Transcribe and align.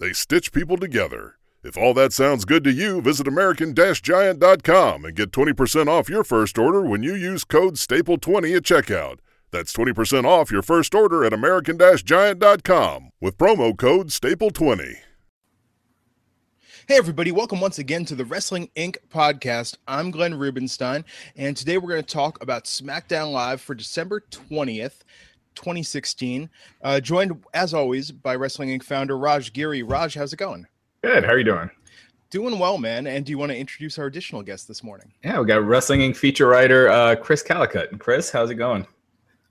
They 0.00 0.14
stitch 0.14 0.52
people 0.52 0.78
together. 0.78 1.36
If 1.62 1.76
all 1.76 1.92
that 1.92 2.14
sounds 2.14 2.46
good 2.46 2.64
to 2.64 2.72
you, 2.72 3.02
visit 3.02 3.28
American-Giant.com 3.28 5.04
and 5.04 5.14
get 5.14 5.30
20% 5.30 5.88
off 5.88 6.08
your 6.08 6.24
first 6.24 6.56
order 6.56 6.80
when 6.80 7.02
you 7.02 7.14
use 7.14 7.44
code 7.44 7.74
STAPLE20 7.74 8.56
at 8.56 8.62
checkout. 8.62 9.18
That's 9.50 9.74
20% 9.74 10.24
off 10.24 10.50
your 10.50 10.62
first 10.62 10.94
order 10.94 11.22
at 11.22 11.34
American-Giant.com 11.34 13.10
with 13.20 13.36
promo 13.36 13.76
code 13.76 14.08
STAPLE20. 14.08 14.94
Hey, 16.88 16.96
everybody, 16.96 17.30
welcome 17.30 17.60
once 17.60 17.78
again 17.78 18.06
to 18.06 18.14
the 18.14 18.24
Wrestling 18.24 18.70
Inc. 18.74 18.96
podcast. 19.12 19.76
I'm 19.86 20.10
Glenn 20.10 20.34
Rubenstein, 20.34 21.04
and 21.36 21.54
today 21.54 21.76
we're 21.76 21.90
going 21.90 22.02
to 22.02 22.14
talk 22.14 22.42
about 22.42 22.64
SmackDown 22.64 23.32
Live 23.32 23.60
for 23.60 23.74
December 23.74 24.24
20th. 24.30 25.02
2016, 25.54 26.48
uh, 26.82 27.00
joined 27.00 27.42
as 27.54 27.74
always 27.74 28.10
by 28.10 28.34
Wrestling 28.34 28.68
Inc. 28.68 28.82
founder 28.82 29.18
Raj 29.18 29.52
Giri. 29.52 29.82
Raj, 29.82 30.14
how's 30.14 30.32
it 30.32 30.36
going? 30.36 30.66
Good. 31.02 31.24
How 31.24 31.32
are 31.32 31.38
you 31.38 31.44
doing? 31.44 31.70
Doing 32.30 32.58
well, 32.58 32.78
man. 32.78 33.06
And 33.06 33.24
do 33.24 33.30
you 33.30 33.38
want 33.38 33.50
to 33.50 33.58
introduce 33.58 33.98
our 33.98 34.06
additional 34.06 34.42
guest 34.42 34.68
this 34.68 34.84
morning? 34.84 35.12
Yeah, 35.24 35.40
we 35.40 35.46
got 35.46 35.64
Wrestling 35.64 36.00
Inc. 36.00 36.16
feature 36.16 36.46
writer 36.46 36.88
uh, 36.88 37.16
Chris 37.16 37.42
Calicut. 37.42 37.98
Chris, 37.98 38.30
how's 38.30 38.50
it 38.50 38.54
going? 38.54 38.86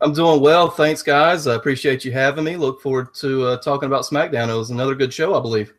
I'm 0.02 0.14
doing 0.14 0.40
well. 0.40 0.70
Thanks, 0.70 1.04
guys. 1.04 1.46
I 1.46 1.56
appreciate 1.56 2.06
you 2.06 2.14
having 2.14 2.46
me. 2.46 2.56
Look 2.56 2.82
forward 2.82 3.14
to 3.16 3.48
uh, 3.48 3.58
talking 3.58 3.88
about 3.88 4.06
SmackDown. 4.06 4.48
It 4.48 4.54
was 4.54 4.70
another 4.70 4.96
good 4.96 5.14
show, 5.14 5.36
I 5.36 5.42
believe. 5.42 5.74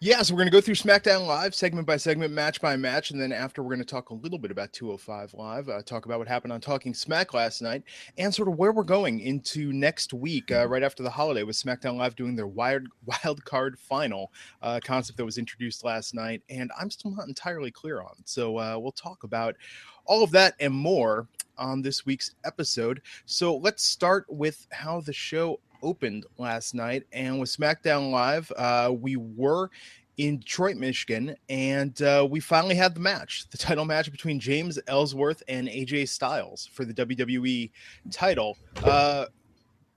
Yeah, 0.00 0.20
so 0.20 0.34
we're 0.34 0.40
going 0.40 0.48
to 0.48 0.52
go 0.52 0.60
through 0.60 0.74
SmackDown 0.74 1.26
Live 1.26 1.54
segment 1.54 1.86
by 1.86 1.96
segment, 1.96 2.30
match 2.30 2.60
by 2.60 2.76
match, 2.76 3.12
and 3.12 3.20
then 3.20 3.32
after 3.32 3.62
we're 3.62 3.74
going 3.74 3.78
to 3.78 3.90
talk 3.90 4.10
a 4.10 4.14
little 4.14 4.38
bit 4.38 4.50
about 4.50 4.70
205 4.74 5.32
Live, 5.32 5.70
uh, 5.70 5.80
talk 5.80 6.04
about 6.04 6.18
what 6.18 6.28
happened 6.28 6.52
on 6.52 6.60
Talking 6.60 6.92
Smack 6.92 7.32
last 7.32 7.62
night, 7.62 7.82
and 8.18 8.34
sort 8.34 8.48
of 8.48 8.58
where 8.58 8.72
we're 8.72 8.82
going 8.82 9.20
into 9.20 9.72
next 9.72 10.12
week, 10.12 10.52
uh, 10.52 10.68
right 10.68 10.82
after 10.82 11.02
the 11.02 11.08
holiday, 11.08 11.44
with 11.44 11.56
SmackDown 11.56 11.96
Live 11.96 12.14
doing 12.14 12.36
their 12.36 12.46
wild 12.46 12.86
wild 13.06 13.42
card 13.46 13.78
final 13.78 14.30
uh, 14.60 14.80
concept 14.84 15.16
that 15.16 15.24
was 15.24 15.38
introduced 15.38 15.82
last 15.82 16.14
night, 16.14 16.42
and 16.50 16.70
I'm 16.78 16.90
still 16.90 17.12
not 17.12 17.28
entirely 17.28 17.70
clear 17.70 18.02
on. 18.02 18.16
So 18.26 18.58
uh, 18.58 18.76
we'll 18.78 18.92
talk 18.92 19.24
about 19.24 19.56
all 20.04 20.22
of 20.22 20.30
that 20.32 20.56
and 20.60 20.74
more 20.74 21.26
on 21.56 21.80
this 21.80 22.04
week's 22.04 22.34
episode. 22.44 23.00
So 23.24 23.56
let's 23.56 23.82
start 23.82 24.26
with 24.28 24.66
how 24.70 25.00
the 25.00 25.12
show 25.14 25.58
opened 25.82 26.26
last 26.38 26.74
night. 26.74 27.04
And 27.12 27.38
with 27.38 27.48
SmackDown 27.50 28.10
Live, 28.10 28.50
uh, 28.56 28.92
we 28.98 29.16
were 29.16 29.70
in 30.16 30.38
Detroit, 30.38 30.76
Michigan, 30.76 31.36
and 31.48 32.00
uh, 32.02 32.26
we 32.28 32.40
finally 32.40 32.74
had 32.74 32.94
the 32.94 33.00
match, 33.00 33.48
the 33.50 33.58
title 33.58 33.84
match 33.84 34.10
between 34.10 34.40
James 34.40 34.78
Ellsworth 34.86 35.42
and 35.48 35.68
AJ 35.68 36.08
Styles 36.08 36.68
for 36.72 36.84
the 36.84 36.94
WWE 36.94 37.70
title. 38.10 38.56
Uh, 38.82 39.26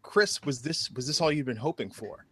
Chris, 0.02 0.42
was 0.44 0.62
this 0.62 0.90
was 0.92 1.08
this 1.08 1.22
all 1.22 1.32
you'd 1.32 1.46
been 1.46 1.56
hoping 1.56 1.90
for? 1.90 2.26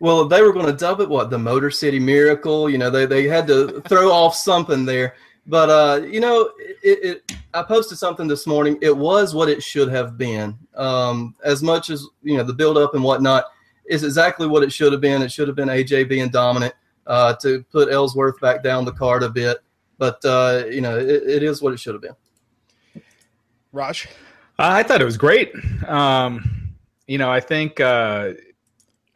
Well, 0.00 0.26
they 0.26 0.42
were 0.42 0.52
going 0.52 0.66
to 0.66 0.72
dub 0.72 1.00
it 1.00 1.08
what 1.08 1.30
the 1.30 1.38
Motor 1.38 1.70
City 1.70 1.98
Miracle. 1.98 2.68
You 2.68 2.78
know, 2.78 2.90
they 2.90 3.06
they 3.06 3.24
had 3.24 3.46
to 3.46 3.80
throw 3.82 4.10
off 4.10 4.34
something 4.34 4.84
there. 4.84 5.14
But 5.46 5.70
uh, 5.70 6.06
you 6.06 6.20
know, 6.20 6.50
it, 6.58 7.04
it, 7.04 7.32
I 7.52 7.62
posted 7.62 7.98
something 7.98 8.26
this 8.26 8.46
morning. 8.46 8.78
It 8.80 8.96
was 8.96 9.34
what 9.34 9.48
it 9.48 9.62
should 9.62 9.90
have 9.90 10.16
been. 10.16 10.56
Um, 10.74 11.34
as 11.44 11.62
much 11.62 11.90
as 11.90 12.06
you 12.22 12.36
know, 12.36 12.42
the 12.42 12.52
build 12.52 12.78
up 12.78 12.94
and 12.94 13.04
whatnot 13.04 13.44
is 13.86 14.04
exactly 14.04 14.46
what 14.46 14.62
it 14.62 14.72
should 14.72 14.92
have 14.92 15.02
been. 15.02 15.20
It 15.20 15.30
should 15.30 15.48
have 15.48 15.56
been 15.56 15.68
AJ 15.68 16.08
being 16.08 16.30
dominant 16.30 16.74
uh, 17.06 17.34
to 17.36 17.62
put 17.64 17.92
Ellsworth 17.92 18.40
back 18.40 18.62
down 18.62 18.84
the 18.84 18.92
card 18.92 19.22
a 19.22 19.28
bit. 19.28 19.58
But 19.98 20.24
uh, 20.24 20.64
you 20.70 20.80
know, 20.80 20.98
it, 20.98 21.22
it 21.24 21.42
is 21.42 21.60
what 21.60 21.74
it 21.74 21.80
should 21.80 21.94
have 21.94 22.02
been. 22.02 23.02
Raj, 23.72 24.08
I 24.58 24.82
thought 24.82 25.02
it 25.02 25.04
was 25.04 25.18
great. 25.18 25.52
Um, 25.86 26.74
you 27.06 27.18
know, 27.18 27.30
I 27.30 27.40
think. 27.40 27.80
Uh, 27.80 28.32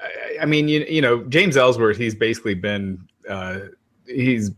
I, 0.00 0.42
I 0.42 0.44
mean, 0.44 0.69
you, 0.69 0.84
you 0.88 1.00
know, 1.00 1.25
James 1.25 1.56
Ellsworth. 1.56 1.97
He's 1.97 2.14
basically 2.14 2.54
been 2.54 3.08
uh, 3.28 3.60
he's 4.06 4.50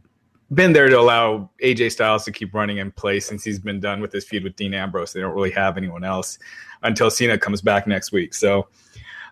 been 0.53 0.73
there 0.73 0.89
to 0.89 0.99
allow 0.99 1.51
AJ 1.63 1.93
Styles 1.93 2.25
to 2.25 2.33
keep 2.33 2.55
running 2.55 2.79
in 2.79 2.91
place 2.93 3.27
since 3.27 3.45
he's 3.45 3.59
been 3.59 3.81
done 3.81 4.01
with 4.01 4.13
his 4.13 4.25
feud 4.25 4.45
with 4.45 4.57
Dean 4.57 4.75
Ambrose. 4.75 5.13
They 5.13 5.21
don't 5.21 5.35
really 5.35 5.53
have 5.53 5.77
anyone 5.77 6.05
else 6.05 6.39
until 6.83 7.11
Cena 7.11 7.39
comes 7.39 7.63
back 7.63 7.87
next 7.87 8.11
week. 8.13 8.35
So 8.35 8.69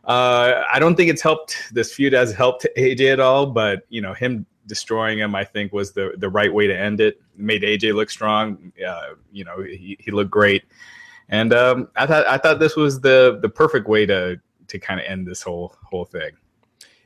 uh, 0.05 0.65
I 0.73 0.79
don't 0.79 0.95
think 0.95 1.11
it's 1.11 1.23
helped. 1.23 1.56
This 1.73 1.93
feud 1.93 2.12
has 2.12 2.33
helped 2.33 2.67
AJ 2.77 3.12
at 3.12 3.21
all, 3.21 3.47
but 3.47 3.83
you 3.89 4.01
know 4.01 4.15
him 4.15 4.47
destroying 4.67 5.19
him, 5.19 5.34
I 5.34 5.45
think, 5.45 5.73
was 5.73 5.93
the 5.93 6.15
the 6.19 6.29
right 6.29 6.53
way 6.53 6.67
to 6.67 6.79
end 6.79 7.01
it. 7.01 7.21
it 7.35 7.41
made 7.41 7.62
AJ 7.62 7.95
look 7.95 8.11
strong. 8.11 8.73
Uh, 8.87 9.15
you 9.33 9.45
know, 9.45 9.62
he, 9.62 9.97
he 9.99 10.11
looked 10.11 10.31
great, 10.31 10.65
and 11.29 11.53
um, 11.53 11.89
I 11.97 12.06
thought 12.06 12.27
I 12.27 12.39
thought 12.39 12.61
this 12.61 12.77
was 12.77 13.00
the 13.00 13.39
the 13.43 13.49
perfect 13.49 13.89
way 13.89 14.06
to 14.06 14.41
to 14.69 14.79
kind 14.79 15.00
of 15.00 15.06
end 15.06 15.27
this 15.27 15.43
whole 15.43 15.75
whole 15.83 16.05
thing 16.05 16.31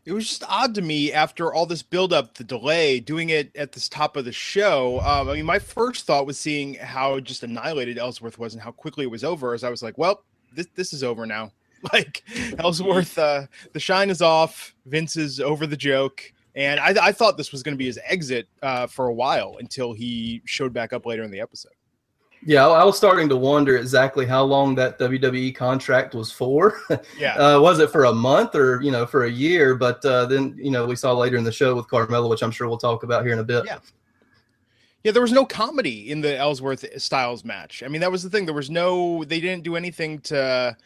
it 0.04 0.12
was 0.12 0.28
just 0.28 0.44
odd 0.48 0.74
to 0.74 0.82
me 0.82 1.12
after 1.12 1.52
all 1.52 1.64
this 1.64 1.82
buildup, 1.82 2.34
the 2.34 2.44
delay, 2.44 2.98
doing 2.98 3.30
it 3.30 3.54
at 3.56 3.72
this 3.72 3.88
top 3.88 4.16
of 4.16 4.24
the 4.24 4.32
show. 4.32 5.00
Um, 5.00 5.28
I 5.28 5.34
mean, 5.34 5.46
my 5.46 5.60
first 5.60 6.06
thought 6.06 6.26
was 6.26 6.38
seeing 6.38 6.74
how 6.74 7.20
just 7.20 7.42
annihilated 7.44 7.98
Ellsworth 7.98 8.38
was 8.38 8.54
and 8.54 8.62
how 8.62 8.72
quickly 8.72 9.04
it 9.04 9.10
was 9.10 9.22
over. 9.22 9.54
As 9.54 9.62
I 9.62 9.70
was 9.70 9.82
like, 9.82 9.96
well, 9.98 10.24
this 10.52 10.66
this 10.74 10.92
is 10.92 11.02
over 11.02 11.26
now. 11.26 11.52
Like 11.92 12.22
Ellsworth, 12.60 13.18
uh, 13.18 13.46
the 13.72 13.80
shine 13.80 14.08
is 14.08 14.22
off. 14.22 14.72
Vince 14.86 15.16
is 15.16 15.40
over 15.40 15.66
the 15.66 15.76
joke, 15.76 16.32
and 16.54 16.78
I, 16.78 17.08
I 17.08 17.10
thought 17.10 17.36
this 17.36 17.50
was 17.50 17.64
going 17.64 17.74
to 17.74 17.76
be 17.76 17.86
his 17.86 17.98
exit 18.04 18.46
uh, 18.62 18.86
for 18.86 19.08
a 19.08 19.12
while 19.12 19.56
until 19.58 19.92
he 19.92 20.42
showed 20.44 20.72
back 20.72 20.92
up 20.92 21.06
later 21.06 21.24
in 21.24 21.32
the 21.32 21.40
episode. 21.40 21.72
Yeah, 22.44 22.66
I 22.66 22.84
was 22.84 22.96
starting 22.96 23.28
to 23.28 23.36
wonder 23.36 23.76
exactly 23.76 24.26
how 24.26 24.42
long 24.42 24.74
that 24.74 24.98
WWE 24.98 25.54
contract 25.54 26.14
was 26.14 26.32
for. 26.32 26.80
Yeah, 27.18 27.34
uh, 27.34 27.60
was 27.60 27.78
it 27.78 27.90
for 27.90 28.04
a 28.04 28.12
month 28.12 28.54
or 28.54 28.80
you 28.82 28.90
know 28.90 29.06
for 29.06 29.24
a 29.24 29.30
year? 29.30 29.74
But 29.74 30.04
uh, 30.04 30.26
then 30.26 30.54
you 30.56 30.70
know 30.70 30.86
we 30.86 30.96
saw 30.96 31.12
later 31.12 31.36
in 31.36 31.44
the 31.44 31.52
show 31.52 31.74
with 31.74 31.86
Carmella, 31.86 32.28
which 32.28 32.42
I'm 32.42 32.50
sure 32.50 32.68
we'll 32.68 32.78
talk 32.78 33.02
about 33.02 33.24
here 33.24 33.32
in 33.32 33.38
a 33.38 33.44
bit. 33.44 33.64
Yeah. 33.66 33.78
Yeah, 35.04 35.10
there 35.10 35.22
was 35.22 35.32
no 35.32 35.44
comedy 35.44 36.12
in 36.12 36.20
the 36.20 36.36
Ellsworth 36.36 36.84
Styles 37.02 37.44
match. 37.44 37.82
I 37.82 37.88
mean, 37.88 38.00
that 38.02 38.12
was 38.12 38.22
the 38.22 38.30
thing. 38.30 38.46
There 38.46 38.54
was 38.54 38.70
no. 38.70 39.24
They 39.24 39.40
didn't 39.40 39.64
do 39.64 39.74
anything 39.74 40.20
to 40.20 40.76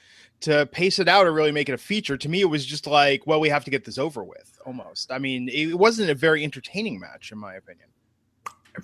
to 0.41 0.67
pace 0.67 0.99
it 0.99 1.09
out 1.09 1.27
or 1.27 1.33
really 1.33 1.53
make 1.53 1.69
it 1.69 1.75
a 1.75 1.78
feature. 1.78 2.17
To 2.17 2.28
me, 2.28 2.41
it 2.41 2.47
was 2.47 2.65
just 2.65 2.87
like, 2.87 3.27
well, 3.27 3.41
we 3.41 3.49
have 3.49 3.65
to 3.65 3.71
get 3.71 3.84
this 3.84 3.99
over 3.99 4.25
with. 4.25 4.59
Almost. 4.65 5.12
I 5.12 5.19
mean, 5.19 5.49
it 5.49 5.75
wasn't 5.78 6.11
a 6.11 6.15
very 6.15 6.44
entertaining 6.44 6.99
match, 6.99 7.33
in 7.33 7.38
my 7.38 7.55
opinion. 7.55 7.88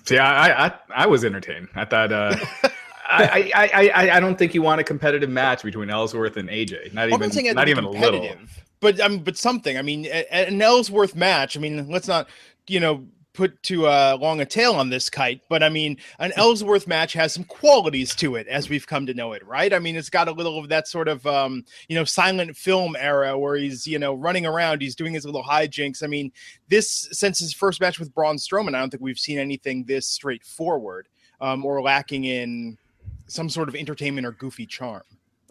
See, 0.05 0.17
I, 0.17 0.67
I, 0.67 0.73
I 0.93 1.07
was 1.07 1.23
entertained. 1.23 1.69
I 1.75 1.85
thought, 1.85 2.11
uh, 2.11 2.35
I, 3.05 3.51
I, 3.53 3.91
I, 3.93 4.17
I 4.17 4.19
don't 4.19 4.37
think 4.37 4.53
you 4.53 4.61
want 4.61 4.81
a 4.81 4.83
competitive 4.83 5.29
match 5.29 5.63
between 5.63 5.89
Ellsworth 5.89 6.37
and 6.37 6.49
AJ. 6.49 6.93
Not 6.93 7.09
even, 7.09 7.53
not 7.55 7.67
even 7.67 7.83
a 7.83 7.89
little. 7.89 8.27
But 8.79 8.99
um, 8.99 9.19
but 9.19 9.37
something. 9.37 9.77
I 9.77 9.81
mean, 9.81 10.05
an 10.07 10.61
Ellsworth 10.61 11.15
match. 11.15 11.55
I 11.55 11.59
mean, 11.59 11.87
let's 11.89 12.07
not, 12.07 12.27
you 12.67 12.79
know, 12.79 13.05
put 13.33 13.61
too 13.63 13.87
uh, 13.87 14.17
long 14.21 14.41
a 14.41 14.45
tail 14.45 14.73
on 14.73 14.89
this 14.89 15.09
kite, 15.09 15.41
but 15.49 15.63
I 15.63 15.69
mean, 15.69 15.97
an 16.19 16.31
Ellsworth 16.35 16.87
match 16.87 17.13
has 17.13 17.33
some 17.33 17.43
qualities 17.43 18.15
to 18.15 18.35
it 18.35 18.47
as 18.47 18.69
we've 18.69 18.85
come 18.85 19.05
to 19.07 19.13
know 19.13 19.33
it, 19.33 19.45
right? 19.45 19.73
I 19.73 19.79
mean, 19.79 19.95
it's 19.95 20.09
got 20.09 20.27
a 20.27 20.31
little 20.31 20.59
of 20.59 20.69
that 20.69 20.87
sort 20.87 21.07
of, 21.07 21.25
um, 21.25 21.65
you 21.87 21.95
know, 21.95 22.03
silent 22.03 22.55
film 22.55 22.95
era 22.97 23.37
where 23.37 23.55
he's, 23.55 23.87
you 23.87 23.97
know, 23.97 24.13
running 24.13 24.45
around, 24.45 24.81
he's 24.81 24.95
doing 24.95 25.13
his 25.13 25.25
little 25.25 25.43
hijinks. 25.43 26.03
I 26.03 26.07
mean, 26.07 26.31
this, 26.69 27.09
since 27.11 27.39
his 27.39 27.53
first 27.53 27.81
match 27.81 27.99
with 27.99 28.13
Braun 28.13 28.37
Strowman, 28.37 28.75
I 28.75 28.79
don't 28.79 28.91
think 28.91 29.03
we've 29.03 29.19
seen 29.19 29.39
anything 29.39 29.83
this 29.83 30.07
straightforward 30.07 31.07
um, 31.41 31.65
or 31.65 31.81
lacking 31.81 32.25
in 32.25 32.77
some 33.27 33.49
sort 33.49 33.67
of 33.67 33.75
entertainment 33.75 34.27
or 34.27 34.31
goofy 34.31 34.65
charm. 34.65 35.03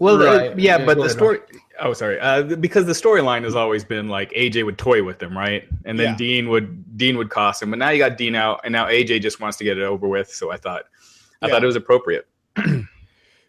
Well, 0.03 0.19
right. 0.19 0.51
uh, 0.51 0.55
yeah, 0.57 0.79
yeah, 0.79 0.85
but 0.85 0.99
the 0.99 1.09
story. 1.09 1.39
Oh, 1.79 1.93
sorry. 1.93 2.19
Uh, 2.19 2.43
because 2.43 2.87
the 2.87 2.93
storyline 2.93 3.45
has 3.45 3.55
always 3.55 3.85
been 3.85 4.09
like 4.09 4.33
AJ 4.33 4.65
would 4.65 4.77
toy 4.77 5.05
with 5.05 5.23
him, 5.23 5.39
right? 5.39 5.63
And 5.85 5.97
then 5.97 6.11
yeah. 6.11 6.17
Dean 6.17 6.49
would 6.49 6.99
Dean 6.99 7.17
would 7.19 7.31
cost 7.31 7.63
him. 7.63 7.71
But 7.71 7.79
now 7.79 7.91
you 7.91 8.01
got 8.01 8.17
Dean 8.17 8.35
out, 8.35 8.63
and 8.65 8.73
now 8.73 8.87
AJ 8.87 9.23
just 9.23 9.39
wants 9.39 9.59
to 9.59 9.65
get 9.65 9.79
it 9.79 9.85
over 9.85 10.09
with. 10.09 10.29
So 10.35 10.51
I 10.51 10.57
thought, 10.57 10.87
I 11.41 11.47
yeah. 11.47 11.53
thought 11.53 11.63
it 11.63 11.69
was 11.69 11.77
appropriate. 11.77 12.27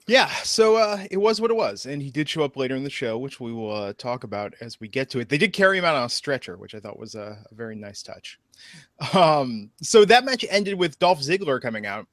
yeah. 0.07 0.27
So 0.43 0.75
uh, 0.75 1.03
it 1.09 1.17
was 1.17 1.41
what 1.41 1.49
it 1.49 1.55
was, 1.55 1.87
and 1.87 2.03
he 2.03 2.11
did 2.11 2.29
show 2.29 2.43
up 2.43 2.55
later 2.55 2.75
in 2.75 2.83
the 2.83 2.89
show, 2.91 3.17
which 3.17 3.39
we 3.39 3.51
will 3.51 3.75
uh, 3.75 3.93
talk 3.93 4.23
about 4.23 4.53
as 4.61 4.79
we 4.79 4.87
get 4.87 5.09
to 5.09 5.19
it. 5.21 5.29
They 5.29 5.39
did 5.39 5.53
carry 5.53 5.79
him 5.79 5.85
out 5.85 5.95
on 5.95 6.03
a 6.03 6.09
stretcher, 6.09 6.57
which 6.57 6.75
I 6.75 6.79
thought 6.79 6.99
was 6.99 7.15
a, 7.15 7.43
a 7.49 7.55
very 7.55 7.75
nice 7.75 8.03
touch. 8.03 8.39
Um, 9.15 9.71
so 9.81 10.05
that 10.05 10.23
match 10.23 10.45
ended 10.51 10.75
with 10.75 10.99
Dolph 10.99 11.19
Ziggler 11.19 11.59
coming 11.59 11.87
out 11.87 12.05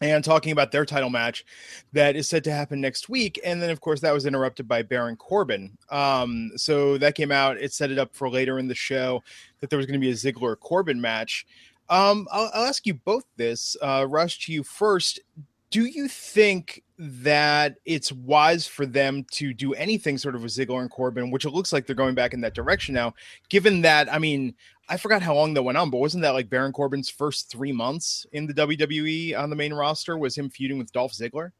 and 0.00 0.24
talking 0.24 0.52
about 0.52 0.72
their 0.72 0.84
title 0.84 1.10
match 1.10 1.44
that 1.92 2.16
is 2.16 2.28
set 2.28 2.44
to 2.44 2.52
happen 2.52 2.80
next 2.80 3.08
week. 3.08 3.40
And 3.44 3.60
then, 3.60 3.70
of 3.70 3.80
course, 3.80 4.00
that 4.00 4.14
was 4.14 4.26
interrupted 4.26 4.68
by 4.68 4.82
Baron 4.82 5.16
Corbin. 5.16 5.76
Um, 5.90 6.52
so 6.56 6.98
that 6.98 7.14
came 7.14 7.32
out. 7.32 7.58
It 7.58 7.72
set 7.72 7.90
it 7.90 7.98
up 7.98 8.14
for 8.14 8.30
later 8.30 8.58
in 8.58 8.68
the 8.68 8.74
show 8.74 9.22
that 9.60 9.70
there 9.70 9.76
was 9.76 9.86
going 9.86 10.00
to 10.00 10.04
be 10.04 10.10
a 10.10 10.14
Ziggler 10.14 10.58
Corbin 10.58 11.00
match. 11.00 11.46
Um, 11.88 12.28
I'll, 12.30 12.50
I'll, 12.52 12.66
ask 12.66 12.86
you 12.86 12.94
both 12.94 13.24
this. 13.36 13.76
Uh, 13.80 14.06
Raj, 14.08 14.44
to 14.46 14.52
you 14.52 14.62
first. 14.62 15.20
Do 15.70 15.84
you 15.84 16.08
think 16.08 16.82
that 16.98 17.76
it's 17.84 18.10
wise 18.10 18.66
for 18.66 18.86
them 18.86 19.24
to 19.32 19.52
do 19.52 19.74
anything 19.74 20.16
sort 20.16 20.34
of 20.34 20.42
with 20.42 20.52
Ziggler 20.52 20.80
and 20.80 20.90
Corbin, 20.90 21.30
which 21.30 21.44
it 21.44 21.50
looks 21.50 21.72
like 21.72 21.86
they're 21.86 21.94
going 21.94 22.14
back 22.14 22.32
in 22.32 22.40
that 22.40 22.54
direction 22.54 22.94
now, 22.94 23.14
given 23.48 23.82
that, 23.82 24.12
I 24.12 24.18
mean, 24.18 24.54
I 24.88 24.96
forgot 24.96 25.22
how 25.22 25.34
long 25.34 25.54
that 25.54 25.62
went 25.62 25.78
on, 25.78 25.90
but 25.90 25.98
wasn't 25.98 26.22
that 26.22 26.34
like 26.34 26.48
Baron 26.48 26.72
Corbin's 26.72 27.10
first 27.10 27.50
three 27.50 27.72
months 27.72 28.26
in 28.32 28.46
the 28.46 28.54
WWE 28.54 29.38
on 29.38 29.50
the 29.50 29.56
main 29.56 29.74
roster 29.74 30.16
was 30.16 30.36
him 30.36 30.48
feuding 30.48 30.78
with 30.78 30.92
Dolph 30.92 31.12
Ziggler? 31.12 31.50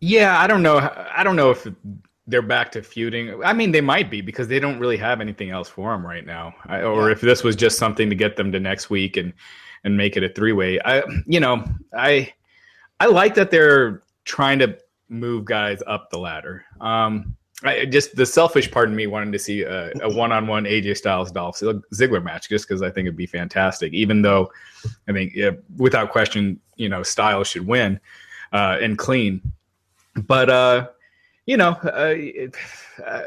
Yeah, 0.00 0.38
I 0.38 0.46
don't 0.46 0.62
know. 0.62 0.78
I 1.14 1.22
don't 1.22 1.36
know 1.36 1.50
if 1.50 1.66
they're 2.26 2.42
back 2.42 2.72
to 2.72 2.82
feuding. 2.82 3.42
I 3.44 3.52
mean, 3.52 3.70
they 3.70 3.80
might 3.80 4.10
be 4.10 4.20
because 4.20 4.48
they 4.48 4.58
don't 4.58 4.78
really 4.78 4.96
have 4.96 5.20
anything 5.20 5.50
else 5.50 5.68
for 5.68 5.94
him 5.94 6.04
right 6.04 6.26
now, 6.26 6.54
I, 6.66 6.82
or 6.82 7.08
yeah. 7.08 7.12
if 7.12 7.20
this 7.20 7.44
was 7.44 7.54
just 7.54 7.78
something 7.78 8.08
to 8.10 8.16
get 8.16 8.36
them 8.36 8.50
to 8.52 8.60
next 8.60 8.90
week 8.90 9.16
and 9.16 9.32
and 9.84 9.96
make 9.96 10.16
it 10.16 10.24
a 10.24 10.28
three 10.30 10.52
way. 10.52 10.80
I, 10.84 11.02
you 11.26 11.40
know, 11.40 11.64
I 11.96 12.32
I 13.00 13.06
like 13.06 13.34
that 13.34 13.50
they're 13.50 14.02
trying 14.24 14.58
to 14.60 14.78
move 15.08 15.44
guys 15.44 15.82
up 15.86 16.10
the 16.10 16.18
ladder. 16.18 16.64
Um, 16.80 17.36
I, 17.64 17.86
just 17.86 18.14
the 18.14 18.26
selfish 18.26 18.70
part 18.70 18.88
of 18.88 18.94
me 18.94 19.06
wanted 19.06 19.32
to 19.32 19.38
see 19.38 19.62
a, 19.62 19.90
a 20.02 20.14
one-on-one 20.14 20.64
AJ 20.64 20.98
Styles 20.98 21.32
Dolph 21.32 21.58
Ziggler 21.58 22.22
match, 22.22 22.48
just 22.48 22.68
because 22.68 22.82
I 22.82 22.90
think 22.90 23.06
it'd 23.06 23.16
be 23.16 23.26
fantastic. 23.26 23.92
Even 23.92 24.22
though, 24.22 24.50
I 25.08 25.12
mean, 25.12 25.32
yeah, 25.34 25.52
without 25.76 26.10
question, 26.10 26.60
you 26.76 26.88
know, 26.88 27.02
Styles 27.02 27.48
should 27.48 27.66
win 27.66 27.98
uh, 28.52 28.78
and 28.80 28.98
clean. 28.98 29.40
But 30.26 30.50
uh, 30.50 30.88
you 31.46 31.56
know, 31.56 31.70
uh, 31.84 32.14
it, 32.16 32.54
uh, 33.04 33.22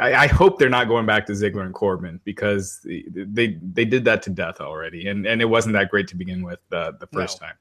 I, 0.00 0.14
I, 0.14 0.26
hope 0.26 0.58
they're 0.58 0.68
not 0.68 0.88
going 0.88 1.06
back 1.06 1.24
to 1.26 1.32
Ziggler 1.32 1.64
and 1.64 1.74
Corbin 1.74 2.20
because 2.24 2.80
they 2.84 3.58
they 3.62 3.84
did 3.84 4.04
that 4.04 4.22
to 4.22 4.30
death 4.30 4.60
already, 4.60 5.08
and 5.08 5.26
and 5.26 5.40
it 5.40 5.46
wasn't 5.46 5.74
that 5.74 5.90
great 5.90 6.08
to 6.08 6.16
begin 6.16 6.42
with 6.42 6.60
uh, 6.72 6.92
the 6.98 7.06
first 7.06 7.40
no. 7.40 7.48
time. 7.48 7.56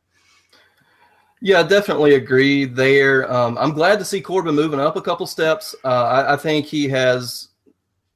Yeah, 1.41 1.59
I 1.59 1.63
definitely 1.63 2.15
agree 2.15 2.65
there. 2.65 3.31
Um, 3.31 3.57
I'm 3.57 3.73
glad 3.73 3.99
to 3.99 4.05
see 4.05 4.21
Corbin 4.21 4.55
moving 4.55 4.79
up 4.79 4.95
a 4.95 5.01
couple 5.01 5.27
steps. 5.27 5.75
Uh, 5.83 5.87
I, 5.87 6.33
I, 6.33 6.37
think 6.37 6.65
he 6.65 6.89
has, 6.89 7.49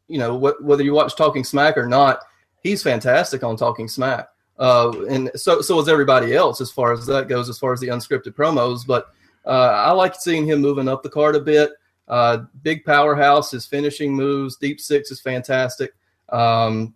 you 0.07 0.17
know, 0.17 0.39
wh- 0.39 0.63
whether 0.63 0.83
you 0.83 0.93
watch 0.93 1.15
Talking 1.15 1.43
Smack 1.43 1.77
or 1.77 1.85
not, 1.85 2.23
he's 2.63 2.81
fantastic 2.81 3.43
on 3.43 3.57
Talking 3.57 3.87
Smack. 3.87 4.29
Uh, 4.57 4.91
and 5.07 5.31
so, 5.35 5.61
so 5.61 5.79
is 5.79 5.87
everybody 5.87 6.33
else 6.35 6.61
as 6.61 6.71
far 6.71 6.93
as 6.93 7.05
that 7.05 7.27
goes, 7.27 7.47
as 7.47 7.59
far 7.59 7.73
as 7.73 7.79
the 7.79 7.89
unscripted 7.89 8.33
promos. 8.33 8.85
But 8.87 9.07
uh, 9.45 9.49
I 9.85 9.91
like 9.91 10.15
seeing 10.15 10.47
him 10.47 10.59
moving 10.59 10.87
up 10.87 11.03
the 11.03 11.09
card 11.09 11.35
a 11.35 11.39
bit. 11.39 11.71
Uh, 12.07 12.45
big 12.63 12.83
powerhouse, 12.83 13.51
his 13.51 13.67
finishing 13.67 14.15
moves, 14.15 14.57
deep 14.57 14.79
six 14.81 15.11
is 15.11 15.21
fantastic. 15.21 15.93
Um, 16.29 16.95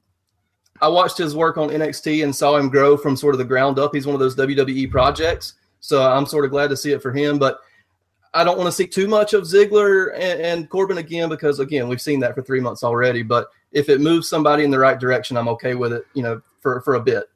I 0.82 0.88
watched 0.88 1.18
his 1.18 1.36
work 1.36 1.58
on 1.58 1.70
NXT 1.70 2.24
and 2.24 2.36
saw 2.36 2.58
him 2.58 2.70
grow 2.70 2.98
from 2.98 3.16
sort 3.16 3.36
of 3.36 3.40
the 3.40 3.46
ground 3.46 3.80
up. 3.80 3.94
He's 3.94 4.08
one 4.08 4.16
of 4.16 4.20
those 4.20 4.36
WWE 4.36 4.90
projects 4.90 5.54
so 5.86 6.10
I'm 6.10 6.26
sort 6.26 6.46
of 6.46 6.52
glad 6.52 6.70
to 6.70 6.78
see 6.78 6.92
it 6.92 7.02
for 7.02 7.14
him. 7.14 7.38
But 7.38 7.60
I 8.34 8.44
don't 8.44 8.58
want 8.58 8.68
to 8.68 8.72
see 8.72 8.88
too 8.88 9.08
much 9.08 9.34
of 9.34 9.44
Ziggler 9.44 10.14
and, 10.14 10.42
and, 10.42 10.70
Corbin 10.70 10.98
again 10.98 11.30
because 11.30 11.60
again 11.60 11.88
we've 11.88 12.02
seen 12.02 12.20
that 12.20 12.36
for 12.36 12.42
three 12.42 12.60
months 12.60 12.84
already. 12.84 13.24
But 13.24 13.48
if 13.72 13.88
it 13.88 14.02
moves 14.02 14.28
somebody 14.28 14.64
in 14.64 14.72
the 14.72 14.80
right 14.80 15.00
direction, 15.00 15.38
I'm 15.38 15.48
okay 15.50 15.76
with 15.76 15.94
it. 15.94 16.04
You 16.14 16.24
know, 16.24 16.42
for 16.62 16.82
for 16.82 16.96
a 16.96 17.00
bit. 17.00 17.30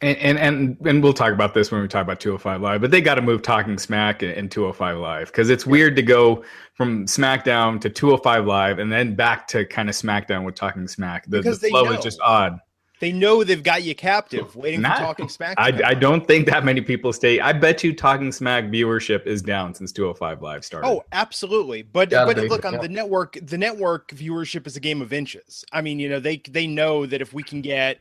And, 0.00 0.18
and 0.18 0.38
and 0.38 0.76
and 0.84 1.02
we'll 1.02 1.12
talk 1.12 1.32
about 1.32 1.54
this 1.54 1.70
when 1.70 1.80
we 1.80 1.86
talk 1.86 2.02
about 2.02 2.18
205 2.18 2.60
Live, 2.60 2.80
but 2.80 2.90
they 2.90 3.00
got 3.00 3.14
to 3.14 3.22
move 3.22 3.42
Talking 3.42 3.78
Smack 3.78 4.22
and 4.22 4.50
205 4.50 4.98
Live 4.98 5.26
because 5.28 5.48
it's 5.48 5.64
weird 5.64 5.94
to 5.94 6.02
go 6.02 6.44
from 6.74 7.06
SmackDown 7.06 7.80
to 7.82 7.88
205 7.88 8.44
Live 8.44 8.80
and 8.80 8.90
then 8.90 9.14
back 9.14 9.46
to 9.48 9.64
kind 9.64 9.88
of 9.88 9.94
SmackDown 9.94 10.44
with 10.44 10.56
Talking 10.56 10.88
Smack. 10.88 11.26
The, 11.28 11.42
the 11.42 11.54
flow 11.54 11.84
know. 11.84 11.92
is 11.92 12.02
just 12.02 12.20
odd 12.20 12.58
they 13.02 13.10
know 13.10 13.42
they've 13.42 13.64
got 13.64 13.82
you 13.82 13.96
captive, 13.96 14.54
waiting 14.54 14.80
Not, 14.80 14.96
for 14.96 15.02
Talking 15.02 15.28
Smack. 15.28 15.56
I, 15.58 15.72
I, 15.86 15.92
don't 15.92 16.24
think 16.24 16.46
that 16.46 16.64
many 16.64 16.80
people 16.80 17.12
stay. 17.12 17.40
I 17.40 17.52
bet 17.52 17.82
you 17.82 17.92
Talking 17.92 18.30
Smack 18.30 18.66
viewership 18.66 19.26
is 19.26 19.42
down 19.42 19.74
since 19.74 19.90
205 19.90 20.40
Live 20.40 20.64
started. 20.64 20.86
Oh, 20.86 21.02
absolutely. 21.10 21.82
But 21.82 22.10
but 22.10 22.36
be, 22.36 22.48
look 22.48 22.64
on 22.64 22.74
yeah. 22.74 22.80
the 22.82 22.88
network. 22.88 23.38
The 23.42 23.58
network 23.58 24.10
viewership 24.10 24.68
is 24.68 24.76
a 24.76 24.80
game 24.80 25.02
of 25.02 25.12
inches. 25.12 25.64
I 25.72 25.82
mean, 25.82 25.98
you 25.98 26.08
know, 26.08 26.20
they 26.20 26.36
they 26.48 26.68
know 26.68 27.04
that 27.04 27.20
if 27.20 27.34
we 27.34 27.42
can 27.42 27.60
get 27.60 27.98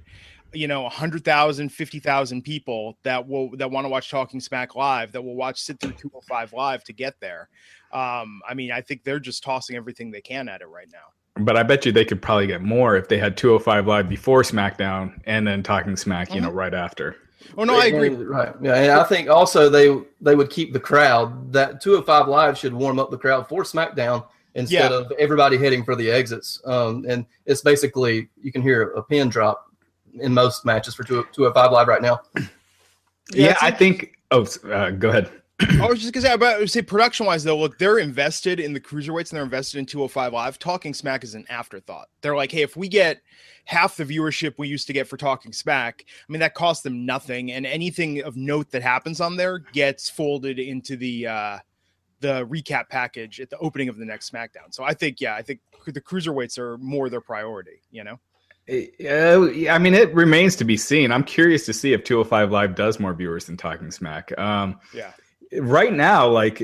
you 0.54 0.68
know 0.68 0.84
100,000 0.84 1.70
50,000 1.70 2.42
people 2.44 2.96
that 3.02 3.28
will 3.28 3.50
that 3.58 3.72
want 3.72 3.86
to 3.86 3.90
watch 3.90 4.12
Talking 4.12 4.40
Smack 4.40 4.76
live 4.76 5.14
that 5.14 5.24
will 5.24 5.36
watch 5.36 5.60
sit 5.60 5.80
through 5.80 5.94
205 5.94 6.54
live 6.54 6.84
to 6.84 6.94
get 6.94 7.20
there. 7.20 7.50
Um, 7.92 8.44
I 8.48 8.54
mean, 8.54 8.72
I 8.72 8.82
think 8.82 9.04
they're 9.04 9.20
just 9.20 9.44
tossing 9.44 9.76
everything 9.76 10.12
they 10.12 10.22
can 10.22 10.48
at 10.48 10.62
it 10.62 10.68
right 10.68 10.90
now 10.94 11.08
but 11.36 11.58
I 11.58 11.64
bet 11.64 11.86
you 11.86 11.92
they 11.92 12.06
could 12.06 12.22
probably 12.22 12.48
get 12.48 12.62
more 12.62 12.96
if 12.96 13.08
they 13.08 13.18
had 13.18 13.38
205 13.38 13.88
live 13.88 14.10
before 14.10 14.44
SmackDown 14.44 15.20
and 15.26 15.48
then 15.48 15.64
Talking 15.64 15.96
Smack, 15.96 16.30
you 16.30 16.36
mm-hmm. 16.36 16.46
know, 16.46 16.52
right 16.52 16.74
after. 16.74 17.16
Oh 17.58 17.64
no, 17.64 17.80
I 17.80 17.86
agree. 17.86 18.10
Right. 18.10 18.54
Yeah, 18.62 18.76
and 18.76 18.92
I 18.92 19.04
think 19.04 19.30
also 19.30 19.70
they 19.70 19.96
they 20.22 20.36
would 20.36 20.50
keep 20.50 20.74
the 20.74 20.80
crowd. 20.80 21.52
That 21.52 21.82
205 21.82 22.28
live 22.28 22.58
should 22.58 22.74
warm 22.74 23.00
up 23.00 23.12
the 23.12 23.18
crowd 23.18 23.48
for 23.48 23.64
SmackDown 23.64 24.26
instead 24.56 24.92
yeah. 24.92 24.98
of 24.98 25.12
everybody 25.18 25.58
heading 25.58 25.84
for 25.84 25.96
the 25.96 26.10
exits. 26.10 26.62
Um, 26.66 27.06
and 27.08 27.26
it's 27.46 27.62
basically 27.62 28.30
you 28.42 28.52
can 28.52 28.62
hear 28.62 28.92
a 28.92 29.04
pin 29.04 29.30
drop 29.30 29.72
in 30.14 30.34
most 30.34 30.66
matches 30.66 30.94
for 30.94 31.04
205 31.04 31.72
live 31.72 31.88
right 31.88 32.02
now. 32.02 32.22
Yeah, 32.36 32.46
yeah 33.34 33.58
I 33.62 33.72
think. 33.72 34.14
Oh, 34.32 34.46
uh, 34.70 34.92
go 34.92 35.10
ahead. 35.10 35.41
I 35.62 35.88
was 35.88 36.00
just 36.00 36.14
gonna 36.14 36.26
say 36.26 36.34
about 36.34 36.70
say 36.70 36.82
production 36.82 37.26
wise 37.26 37.44
though, 37.44 37.58
look, 37.58 37.78
they're 37.78 38.00
invested 38.00 38.60
in 38.60 38.74
the 38.74 38.80
cruiserweights 38.80 39.30
and 39.30 39.38
they're 39.38 39.44
invested 39.44 39.80
in 39.80 39.86
205 39.86 40.34
Live. 40.34 40.60
Talking 40.60 40.94
Smack 40.94 41.24
is 41.24 41.36
an 41.36 41.46
afterthought. 41.50 42.10
They're 42.22 42.36
like, 42.36 42.52
hey, 42.52 42.62
if 42.62 42.76
we 42.76 42.88
get 42.88 43.22
half 43.66 43.96
the 43.96 44.06
viewership 44.06 44.56
we 44.58 44.68
used 44.68 44.88
to 44.88 44.94
get 44.94 45.08
for 45.08 45.18
Talking 45.18 45.54
Smack, 45.54 46.06
I 46.08 46.32
mean 46.32 46.40
that 46.40 46.56
costs 46.56 46.84
them 46.84 47.06
nothing, 47.06 47.52
and 47.52 47.66
anything 47.66 48.22
of 48.24 48.36
note 48.36 48.72
that 48.72 48.82
happens 48.82 49.22
on 49.22 49.36
there 49.36 49.60
gets 49.60 50.10
folded 50.10 50.60
into 50.60 50.96
the 50.96 51.28
uh 51.28 51.60
the 52.22 52.46
recap 52.48 52.88
package 52.90 53.40
at 53.40 53.50
the 53.50 53.58
opening 53.58 53.90
of 53.90 53.98
the 53.98 54.06
next 54.06 54.32
SmackDown. 54.32 54.72
So 54.72 54.84
I 54.84 54.94
think, 54.94 55.20
yeah, 55.20 55.34
I 55.34 55.42
think 55.42 55.60
the 55.88 56.02
cruiserweights 56.02 56.60
are 56.60 56.78
more 56.78 57.10
their 57.10 57.22
priority. 57.22 57.82
You 57.92 58.04
know. 58.04 58.20
Uh, 58.70 59.70
I 59.70 59.80
mean, 59.80 59.96
it 59.96 60.14
remains 60.14 60.56
to 60.58 60.64
be 60.64 60.78
seen. 60.78 61.12
I'm 61.12 61.24
curious 61.24 61.66
to 61.66 61.74
see 61.74 61.94
if 61.94 62.04
205 62.04 62.52
Live 62.52 62.76
does 62.76 63.00
more 63.00 63.14
viewers 63.14 63.46
than 63.46 63.58
Talking 63.58 63.90
Smack. 63.90 64.38
Um, 64.40 64.80
yeah 64.94 65.12
right 65.60 65.94
now, 65.94 66.28
like, 66.28 66.62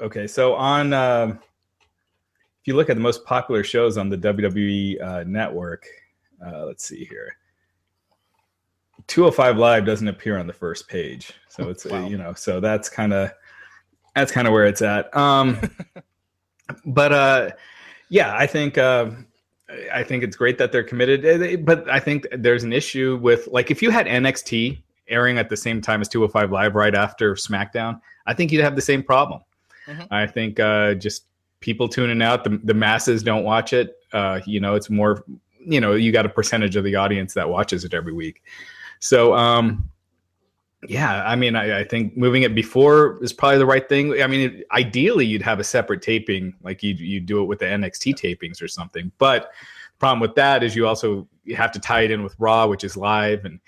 okay, 0.00 0.26
so 0.26 0.54
on, 0.54 0.92
uh, 0.92 1.36
if 2.60 2.66
you 2.66 2.74
look 2.74 2.90
at 2.90 2.96
the 2.96 3.02
most 3.02 3.24
popular 3.24 3.64
shows 3.64 3.96
on 3.96 4.08
the 4.08 4.18
WWE 4.18 5.02
uh, 5.02 5.24
network, 5.26 5.86
uh, 6.44 6.66
let's 6.66 6.84
see 6.84 7.04
here. 7.04 7.36
205 9.06 9.56
Live 9.56 9.84
doesn't 9.86 10.08
appear 10.08 10.38
on 10.38 10.46
the 10.46 10.52
first 10.52 10.88
page, 10.88 11.32
so 11.48 11.68
it's 11.68 11.84
wow. 11.84 12.06
you 12.06 12.16
know, 12.16 12.34
so 12.34 12.60
that's 12.60 12.88
kind 12.88 13.12
of 13.12 13.32
that's 14.14 14.30
kind 14.30 14.46
of 14.46 14.52
where 14.52 14.66
it's 14.66 14.82
at. 14.82 15.14
Um, 15.16 15.58
but 16.84 17.12
uh, 17.12 17.50
yeah, 18.08 18.34
I 18.36 18.46
think 18.46 18.78
uh, 18.78 19.10
I 19.92 20.02
think 20.02 20.22
it's 20.22 20.36
great 20.36 20.58
that 20.58 20.70
they're 20.70 20.84
committed, 20.84 21.64
but 21.64 21.88
I 21.90 21.98
think 21.98 22.26
there's 22.32 22.62
an 22.62 22.72
issue 22.72 23.18
with 23.20 23.48
like 23.48 23.70
if 23.70 23.82
you 23.82 23.90
had 23.90 24.06
NXT 24.06 24.82
airing 25.10 25.38
at 25.38 25.48
the 25.48 25.56
same 25.56 25.80
time 25.80 26.00
as 26.00 26.08
205 26.08 26.52
Live 26.52 26.74
right 26.74 26.94
after 26.94 27.34
SmackDown, 27.34 28.00
I 28.26 28.34
think 28.34 28.52
you'd 28.52 28.62
have 28.62 28.76
the 28.76 28.82
same 28.82 29.02
problem. 29.02 29.42
Mm-hmm. 29.86 30.02
I 30.10 30.26
think 30.26 30.60
uh, 30.60 30.94
just 30.94 31.24
people 31.60 31.88
tuning 31.88 32.22
out, 32.22 32.44
the, 32.44 32.60
the 32.64 32.74
masses 32.74 33.22
don't 33.22 33.44
watch 33.44 33.72
it. 33.72 33.98
Uh, 34.12 34.40
you 34.46 34.60
know, 34.60 34.74
it's 34.74 34.90
more, 34.90 35.24
you 35.64 35.80
know, 35.80 35.94
you 35.94 36.12
got 36.12 36.26
a 36.26 36.28
percentage 36.28 36.76
of 36.76 36.84
the 36.84 36.96
audience 36.96 37.34
that 37.34 37.48
watches 37.48 37.84
it 37.84 37.94
every 37.94 38.12
week. 38.12 38.42
So, 38.98 39.34
um, 39.34 39.88
yeah, 40.88 41.22
I 41.24 41.36
mean, 41.36 41.56
I, 41.56 41.80
I, 41.80 41.84
think 41.84 42.16
moving 42.16 42.42
it 42.42 42.54
before 42.54 43.22
is 43.22 43.34
probably 43.34 43.58
the 43.58 43.66
right 43.66 43.86
thing. 43.86 44.22
I 44.22 44.26
mean, 44.26 44.50
it, 44.50 44.66
ideally, 44.72 45.26
you'd 45.26 45.42
have 45.42 45.60
a 45.60 45.64
separate 45.64 46.00
taping, 46.00 46.54
like 46.62 46.82
you 46.82 46.94
you 46.94 47.20
do 47.20 47.42
it 47.42 47.44
with 47.44 47.58
the 47.58 47.66
NXT 47.66 48.14
tapings 48.14 48.62
or 48.62 48.68
something. 48.68 49.12
But 49.18 49.50
problem 49.98 50.20
with 50.20 50.34
that 50.36 50.62
is 50.62 50.74
you 50.74 50.88
also 50.88 51.28
you 51.44 51.54
have 51.54 51.70
to 51.72 51.78
tie 51.78 52.00
it 52.00 52.10
in 52.10 52.22
with 52.22 52.34
Raw, 52.38 52.66
which 52.66 52.82
is 52.82 52.96
live, 52.96 53.44
and 53.44 53.60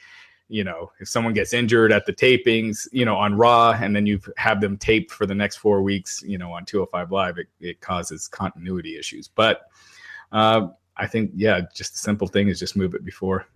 you 0.52 0.64
know, 0.64 0.92
if 1.00 1.08
someone 1.08 1.32
gets 1.32 1.54
injured 1.54 1.92
at 1.92 2.04
the 2.04 2.12
tapings, 2.12 2.86
you 2.92 3.06
know, 3.06 3.16
on 3.16 3.34
Raw, 3.34 3.72
and 3.72 3.96
then 3.96 4.04
you 4.04 4.20
have 4.36 4.60
them 4.60 4.76
taped 4.76 5.10
for 5.10 5.24
the 5.24 5.34
next 5.34 5.56
four 5.56 5.80
weeks, 5.80 6.22
you 6.22 6.36
know, 6.36 6.52
on 6.52 6.66
205 6.66 7.10
Live, 7.10 7.38
it, 7.38 7.46
it 7.58 7.80
causes 7.80 8.28
continuity 8.28 8.98
issues. 8.98 9.28
But 9.28 9.62
uh, 10.30 10.68
I 10.98 11.06
think, 11.06 11.30
yeah, 11.34 11.62
just 11.74 11.92
the 11.92 11.98
simple 11.98 12.28
thing 12.28 12.48
is 12.48 12.58
just 12.58 12.76
move 12.76 12.94
it 12.94 13.02
before. 13.02 13.46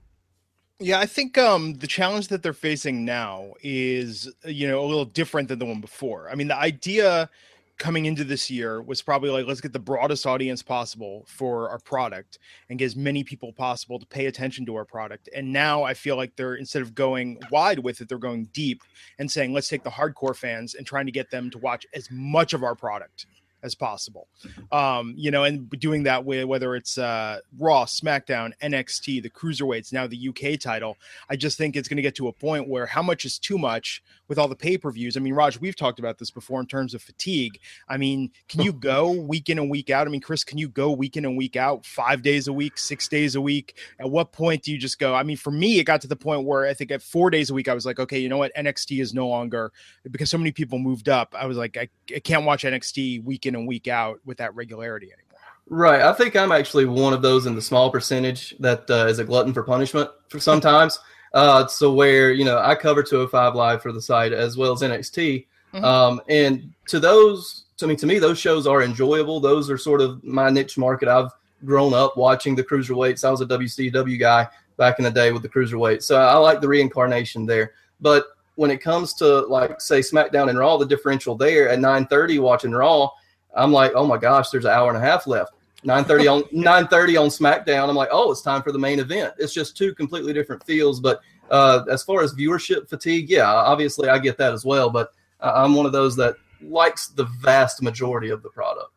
Yeah, 0.79 0.99
I 0.99 1.05
think 1.05 1.37
um, 1.37 1.75
the 1.75 1.87
challenge 1.87 2.29
that 2.29 2.43
they're 2.43 2.55
facing 2.55 3.05
now 3.05 3.53
is, 3.62 4.33
you 4.47 4.67
know, 4.67 4.81
a 4.81 4.87
little 4.87 5.05
different 5.05 5.49
than 5.49 5.59
the 5.59 5.67
one 5.67 5.83
before. 5.83 6.31
I 6.31 6.35
mean, 6.35 6.49
the 6.49 6.59
idea 6.59 7.29
coming 7.78 8.06
into 8.06 8.25
this 8.25 8.50
year 8.50 8.80
was 8.80 9.02
probably 9.02 9.30
like 9.30 9.47
let's 9.47 9.61
get 9.61 9.73
the 9.73 9.78
broadest 9.78 10.26
audience 10.26 10.62
possible 10.62 11.25
for 11.28 11.68
our 11.68 11.78
product 11.78 12.38
and 12.71 12.78
get 12.78 12.87
as 12.87 12.97
many 12.97 13.23
people 13.23 13.52
possible 13.52 13.99
to 13.99 14.06
pay 14.06 14.26
attention 14.26 14.64
to 14.66 14.75
our 14.75 14.85
product. 14.85 15.28
And 15.35 15.52
now 15.52 15.83
i 15.83 15.95
feel 15.95 16.16
like 16.16 16.35
they're 16.37 16.54
instead 16.54 16.83
of 16.83 16.95
going 16.95 17.38
wide 17.50 17.78
with 17.78 18.00
it 18.00 18.09
they're 18.09 18.18
going 18.18 18.47
deep 18.52 18.83
and 19.18 19.30
saying 19.30 19.52
let's 19.52 19.68
take 19.68 19.83
the 19.83 19.90
hardcore 19.90 20.37
fans 20.37 20.75
and 20.75 20.87
trying 20.87 21.06
to 21.06 21.12
get 21.12 21.30
them 21.30 21.50
to 21.50 21.59
watch 21.59 21.87
as 21.95 22.09
much 22.11 22.52
of 22.52 22.62
our 22.62 22.75
product 22.75 23.26
as 23.63 23.75
possible. 23.75 24.29
Um, 24.73 25.15
you 25.17 25.31
know, 25.31 25.45
and 25.45 25.69
doing 25.71 26.03
that 26.05 26.25
with 26.25 26.45
whether 26.45 26.77
it's 26.77 26.99
uh, 26.99 27.41
Raw, 27.59 27.85
SmackDown, 27.85 28.53
NXT, 28.63 29.23
the 29.23 29.31
cruiserweights, 29.31 29.93
now 29.93 30.07
the 30.07 30.29
UK 30.29 30.59
title. 30.59 30.97
I 31.29 31.37
just 31.37 31.59
think 31.59 31.77
it's 31.77 31.89
going 31.89 31.97
to 31.97 32.03
get 32.03 32.15
to 32.17 32.29
a 32.29 32.33
point 32.33 32.69
where 32.69 32.87
how 32.87 33.03
much 33.03 33.25
is 33.25 33.39
too 33.39 33.59
much 33.59 34.03
with 34.29 34.39
all 34.39 34.49
the 34.49 34.57
pay 34.57 34.77
per 34.79 34.91
views. 34.91 35.17
I 35.17 35.21
mean, 35.21 35.35
Raj, 35.35 35.59
we've 35.59 35.77
talked 35.77 35.99
about 35.99 36.19
this 36.19 36.31
before 36.31 36.61
in 36.61 36.67
terms 36.67 36.95
of 36.95 37.03
fatigue. 37.03 37.59
I 37.89 37.97
mean, 37.97 38.31
can 38.49 38.63
you 38.63 38.73
go 38.73 39.11
week 39.11 39.49
in 39.49 39.59
and 39.59 39.71
week 39.71 39.91
out? 39.91 40.07
I 40.07 40.11
mean, 40.11 40.21
Chris, 40.21 40.45
can 40.45 40.59
you 40.59 40.69
go 40.69 40.91
week 40.91 41.17
in 41.17 41.25
and 41.25 41.37
week 41.37 41.57
out, 41.57 41.85
five 41.85 42.23
days 42.23 42.49
a 42.49 42.53
week, 42.53 42.79
six 42.79 43.09
days 43.09 43.35
a 43.35 43.41
week? 43.41 43.77
At 43.99 44.11
what 44.11 44.33
point 44.33 44.63
do 44.63 44.73
you 44.73 44.79
just 44.79 44.99
go? 44.99 45.15
I 45.15 45.23
mean, 45.23 45.37
for 45.37 45.51
me, 45.51 45.79
it 45.79 45.85
got 45.85 46.01
to 46.03 46.09
the 46.09 46.17
point 46.17 46.45
where 46.45 46.67
I 46.67 46.75
think 46.75 46.91
at 46.91 47.03
four 47.03 47.31
days 47.31 47.51
a 47.51 47.55
week, 47.55 47.69
I 47.69 47.75
was 47.75 47.87
like, 47.87 47.99
okay, 47.99 48.19
you 48.19 48.29
know 48.29 48.39
what? 48.39 48.55
NXT 48.55 49.01
is 49.01 49.15
no 49.15 49.29
longer 49.29 49.73
because 50.11 50.31
so 50.31 50.39
many 50.39 50.53
people 50.53 50.79
moved 50.79 51.09
up. 51.09 51.35
I 51.39 51.47
was 51.47 51.57
like, 51.57 51.77
I, 51.77 51.89
I 52.15 52.19
can't 52.19 52.45
watch 52.45 52.65
NXT 52.65 53.25
week 53.25 53.46
in 53.47 53.55
and 53.55 53.67
week 53.67 53.88
out 53.88 54.21
with 54.25 54.38
that 54.38 54.55
regularity 54.55 55.07
anymore. 55.07 55.26
Right. 55.69 56.00
I 56.00 56.12
think 56.12 56.37
I'm 56.37 56.53
actually 56.53 56.85
one 56.85 57.12
of 57.12 57.23
those 57.23 57.47
in 57.47 57.55
the 57.55 57.62
small 57.62 57.91
percentage 57.91 58.55
that 58.61 58.88
uh, 58.88 59.07
is 59.07 59.19
a 59.19 59.25
glutton 59.25 59.53
for 59.53 59.62
punishment 59.62 60.11
for 60.29 60.38
sometimes. 60.38 60.99
uh, 61.35 61.67
so 61.67 61.93
where 61.93 62.33
you 62.33 62.45
know 62.45 62.59
I 62.59 62.75
cover 62.75 63.03
205 63.03 63.55
live 63.55 63.83
for 63.83 63.93
the 63.93 64.00
site 64.00 64.33
as 64.33 64.57
well 64.57 64.73
as 64.73 64.81
NXT, 64.81 65.47
mm-hmm. 65.75 65.85
um, 65.85 66.21
and 66.29 66.73
to 66.88 67.00
those, 67.00 67.65
to 67.79 67.87
mean, 67.87 67.97
to 67.99 68.07
me, 68.07 68.19
those 68.19 68.38
shows 68.38 68.67
are 68.67 68.83
enjoyable. 68.83 69.41
Those 69.41 69.69
are 69.69 69.76
sort 69.76 70.00
of 70.00 70.23
my 70.23 70.50
niche 70.50 70.79
market. 70.79 71.09
I've 71.09 71.31
grown 71.65 71.95
up 71.95 72.17
watching 72.17 72.55
the 72.55 72.62
cruiserweights. 72.62 73.25
I 73.25 73.31
was 73.31 73.41
a 73.41 73.47
WCW 73.47 74.19
guy 74.21 74.49
back 74.76 74.99
in 74.99 75.05
the 75.05 75.11
day 75.11 75.33
with 75.33 75.43
the 75.43 75.49
cruiserweight, 75.49 76.03
so 76.03 76.17
I 76.17 76.37
like 76.37 76.61
the 76.61 76.69
reincarnation 76.69 77.45
there. 77.45 77.73
But 78.00 78.26
when 78.55 78.71
it 78.71 78.81
comes 78.81 79.15
to 79.15 79.41
like 79.41 79.81
say 79.81 80.00
SmackDown 80.00 80.49
and 80.49 80.59
Raw, 80.59 80.76
the 80.76 80.87
differential 80.87 81.35
there 81.35 81.69
at 81.69 81.81
9:30 81.81 82.41
watching 82.41 82.71
Raw 82.71 83.11
I'm 83.57 83.73
like, 83.73 83.93
oh 83.95 84.07
my 84.07 84.19
gosh, 84.19 84.51
there's 84.51 84.65
an 84.65 84.71
hour 84.71 84.89
and 84.89 84.97
a 84.97 85.01
half 85.01 85.27
left. 85.27 85.53
9:30 85.85 86.33
on 86.33 86.43
9:30 86.53 87.21
on 87.21 87.29
SmackDown. 87.29 87.89
I'm 87.89 87.97
like, 87.97 88.11
oh, 88.13 88.31
it's 88.31 88.43
time 88.43 88.63
for 88.63 88.73
the 88.73 88.79
main 88.79 88.99
event. 88.99 89.35
It's 89.39 89.53
just 89.53 89.77
two 89.77 89.95
completely 89.95 90.33
different 90.33 90.65
feels. 90.65 91.01
But 91.01 91.21
uh, 91.51 91.85
as 91.91 92.03
far 92.03 92.23
as 92.23 92.35
viewership 92.35 92.89
fatigue, 92.89 93.31
yeah, 93.31 93.53
obviously 93.53 94.09
I 94.09 94.19
get 94.19 94.39
that 94.39 94.53
as 94.53 94.65
well. 94.65 94.91
But 94.91 95.13
I'm 95.41 95.75
one 95.75 95.87
of 95.87 95.93
those 95.93 96.17
that 96.17 96.37
likes 96.61 97.09
the 97.09 97.25
vast 97.25 97.83
majority 97.83 98.31
of 98.31 98.43
the 98.43 98.49
product. 98.49 98.91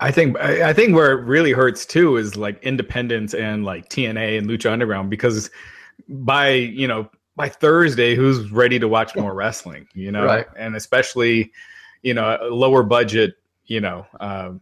I 0.00 0.12
think 0.12 0.38
I 0.38 0.72
think 0.72 0.94
where 0.94 1.18
it 1.18 1.24
really 1.24 1.50
hurts 1.50 1.84
too 1.84 2.16
is 2.16 2.36
like 2.36 2.62
independence 2.62 3.34
and 3.34 3.64
like 3.64 3.88
TNA 3.88 4.38
and 4.38 4.48
Lucha 4.48 4.70
Underground 4.70 5.10
because 5.10 5.50
by 6.08 6.50
you 6.50 6.86
know 6.86 7.10
by 7.34 7.48
Thursday, 7.48 8.14
who's 8.14 8.50
ready 8.52 8.78
to 8.78 8.86
watch 8.86 9.16
more 9.16 9.34
wrestling? 9.34 9.88
You 9.94 10.12
know, 10.12 10.24
right. 10.24 10.46
and 10.56 10.76
especially 10.76 11.50
you 12.02 12.14
know 12.14 12.38
lower 12.48 12.84
budget 12.84 13.34
you 13.68 13.80
know, 13.80 14.06
um, 14.18 14.60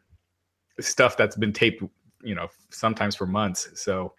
stuff 0.81 1.17
that's 1.17 1.37
been 1.37 1.53
taped, 1.53 1.83
you 2.23 2.35
know, 2.35 2.49
sometimes 2.71 3.17
for 3.17 3.27
months. 3.27 3.71
So, 3.75 4.13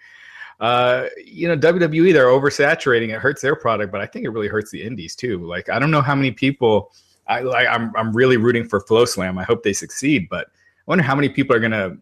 uh, 0.60 1.06
you 1.24 1.48
know, 1.48 1.56
WWE 1.56 2.12
they're 2.14 2.28
oversaturating. 2.28 3.10
It 3.14 3.20
hurts 3.20 3.42
their 3.42 3.56
product, 3.56 3.92
but 3.92 4.02
I 4.02 4.08
think 4.08 4.26
it 4.26 4.30
really 4.30 4.48
hurts 4.48 4.72
the 4.72 4.82
indies 4.82 5.16
too. 5.16 5.46
Like, 5.46 5.70
I 5.70 5.78
don't 5.78 5.92
know 5.92 6.02
how 6.02 6.16
many 6.16 6.32
people. 6.32 6.92
I 7.28 7.42
like. 7.42 7.68
I'm 7.68 7.94
I'm 7.96 8.14
really 8.14 8.38
rooting 8.38 8.68
for 8.68 8.82
FloSlam. 8.82 9.38
I 9.40 9.44
hope 9.44 9.62
they 9.62 9.74
succeed, 9.74 10.30
but 10.30 10.48
I 10.48 10.84
wonder 10.88 11.04
how 11.04 11.14
many 11.14 11.28
people 11.28 11.56
are 11.56 11.60
gonna 11.60 11.98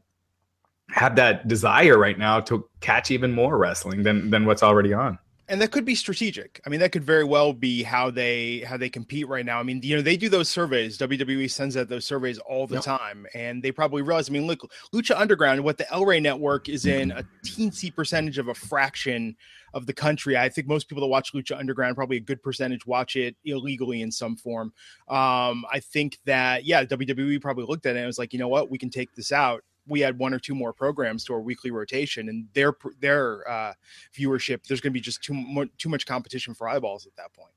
have 0.89 1.15
that 1.15 1.47
desire 1.47 1.97
right 1.97 2.19
now 2.19 2.39
to 2.41 2.69
catch 2.79 3.09
even 3.09 3.33
more 3.33 3.57
wrestling 3.57 4.03
than 4.03 4.29
than 4.29 4.45
what's 4.45 4.61
already 4.61 4.93
on 4.93 5.17
and 5.47 5.61
that 5.61 5.71
could 5.71 5.85
be 5.85 5.93
strategic. 5.93 6.59
I 6.65 6.69
mean, 6.69 6.79
that 6.79 6.91
could 6.91 7.03
very 7.03 7.23
well 7.23 7.53
be 7.53 7.83
how 7.83 8.09
they 8.09 8.59
how 8.59 8.77
they 8.77 8.89
compete 8.89 9.27
right 9.27 9.45
now. 9.45 9.59
I 9.59 9.63
mean, 9.63 9.81
you 9.83 9.95
know, 9.95 10.01
they 10.01 10.17
do 10.17 10.27
those 10.27 10.49
surveys. 10.49 10.97
WWE 10.97 11.49
sends 11.51 11.77
out 11.77 11.87
those 11.87 12.05
surveys 12.05 12.39
all 12.39 12.65
the 12.65 12.75
yep. 12.75 12.83
time, 12.83 13.27
and 13.33 13.61
they 13.61 13.71
probably 13.71 14.01
realize. 14.01 14.29
I 14.29 14.33
mean, 14.33 14.47
look, 14.47 14.71
Lucha 14.93 15.19
Underground, 15.19 15.63
what 15.63 15.77
the 15.77 15.91
El 15.91 16.05
Rey 16.05 16.19
Network 16.19 16.67
is 16.67 16.85
in 16.85 17.11
a 17.11 17.23
teensy 17.45 17.93
percentage 17.93 18.37
of 18.39 18.47
a 18.47 18.55
fraction 18.55 19.35
of 19.75 19.85
the 19.85 19.93
country. 19.93 20.35
I 20.35 20.49
think 20.49 20.67
most 20.67 20.89
people 20.89 21.01
that 21.01 21.07
watch 21.07 21.33
Lucha 21.33 21.57
Underground, 21.57 21.95
probably 21.95 22.17
a 22.17 22.21
good 22.21 22.41
percentage, 22.41 22.85
watch 22.87 23.15
it 23.15 23.35
illegally 23.45 24.01
in 24.01 24.11
some 24.11 24.35
form. 24.35 24.73
Um, 25.09 25.65
I 25.71 25.79
think 25.81 26.17
that 26.25 26.65
yeah, 26.65 26.83
WWE 26.85 27.39
probably 27.39 27.65
looked 27.65 27.85
at 27.85 27.95
it 27.95 27.99
and 27.99 28.07
was 28.07 28.17
like, 28.17 28.33
you 28.33 28.39
know 28.39 28.47
what, 28.47 28.71
we 28.71 28.79
can 28.79 28.89
take 28.89 29.13
this 29.13 29.31
out 29.31 29.63
we 29.87 30.03
add 30.03 30.17
one 30.17 30.33
or 30.33 30.39
two 30.39 30.55
more 30.55 30.73
programs 30.73 31.23
to 31.25 31.33
our 31.33 31.41
weekly 31.41 31.71
rotation 31.71 32.29
and 32.29 32.47
their 32.53 32.73
their 32.99 33.49
uh, 33.49 33.73
viewership 34.13 34.65
there's 34.67 34.81
going 34.81 34.91
to 34.91 34.93
be 34.93 35.01
just 35.01 35.23
too 35.23 35.33
much 35.33 35.69
too 35.77 35.89
much 35.89 36.05
competition 36.05 36.53
for 36.53 36.67
eyeballs 36.67 37.05
at 37.05 37.15
that 37.15 37.33
point 37.33 37.51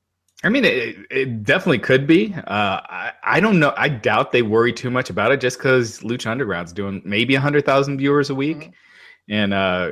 I 0.45 0.51
mean, 0.51 0.65
it, 0.65 0.97
it 1.11 1.43
definitely 1.43 1.81
could 1.81 2.07
be. 2.07 2.33
Uh, 2.33 2.43
I, 2.47 3.13
I 3.25 3.41
don't 3.41 3.59
know. 3.59 3.75
I 3.77 3.89
doubt 3.89 4.31
they 4.31 4.43
worry 4.43 4.73
too 4.73 4.89
much 4.89 5.11
about 5.11 5.33
it 5.33 5.41
just 5.41 5.59
because 5.59 5.99
Lucha 5.99 6.31
Underground's 6.31 6.73
doing 6.73 7.03
maybe 7.05 7.35
100,000 7.35 7.99
viewers 7.99 8.31
a 8.31 8.37
week. 8.37 8.59
Mm-hmm. 8.59 9.33
And 9.33 9.53
uh, 9.53 9.91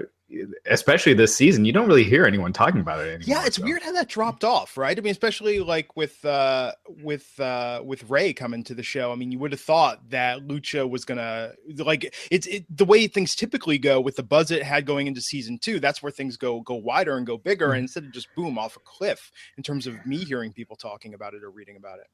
especially 0.66 1.14
this 1.14 1.34
season, 1.34 1.64
you 1.64 1.72
don't 1.72 1.86
really 1.86 2.04
hear 2.04 2.24
anyone 2.24 2.52
talking 2.52 2.80
about 2.80 2.98
it 3.00 3.08
anymore. 3.08 3.22
Yeah, 3.26 3.46
it's 3.46 3.56
so. 3.56 3.62
weird 3.62 3.82
how 3.82 3.92
that 3.92 4.08
dropped 4.08 4.44
off, 4.44 4.76
right? 4.76 4.98
I 4.98 5.00
mean, 5.00 5.12
especially 5.12 5.60
like 5.60 5.96
with 5.96 6.24
uh 6.24 6.72
with 7.02 7.38
uh 7.38 7.82
with 7.84 8.08
Rey 8.10 8.32
coming 8.32 8.64
to 8.64 8.74
the 8.74 8.82
show. 8.82 9.12
I 9.12 9.14
mean, 9.14 9.30
you 9.30 9.38
would 9.38 9.52
have 9.52 9.60
thought 9.60 10.10
that 10.10 10.40
Lucha 10.40 10.88
was 10.88 11.04
gonna 11.04 11.52
like 11.78 12.14
it's 12.30 12.46
it, 12.46 12.64
the 12.76 12.84
way 12.84 13.06
things 13.06 13.34
typically 13.34 13.78
go 13.78 14.00
with 14.00 14.16
the 14.16 14.22
buzz 14.22 14.50
it 14.50 14.62
had 14.62 14.84
going 14.84 15.06
into 15.06 15.20
season 15.20 15.58
two. 15.58 15.78
That's 15.78 16.02
where 16.02 16.12
things 16.12 16.36
go 16.36 16.60
go 16.60 16.74
wider 16.74 17.16
and 17.16 17.26
go 17.26 17.36
bigger, 17.36 17.66
mm-hmm. 17.66 17.74
and 17.74 17.82
instead 17.82 18.04
of 18.04 18.12
just 18.12 18.28
boom 18.34 18.58
off 18.58 18.76
a 18.76 18.80
cliff 18.80 19.30
in 19.56 19.62
terms 19.62 19.86
of 19.86 20.04
me 20.06 20.18
hearing 20.18 20.52
people 20.52 20.76
talking 20.76 21.14
about 21.14 21.34
it 21.34 21.44
or 21.44 21.50
reading 21.50 21.76
about 21.76 21.98
it. 22.00 22.06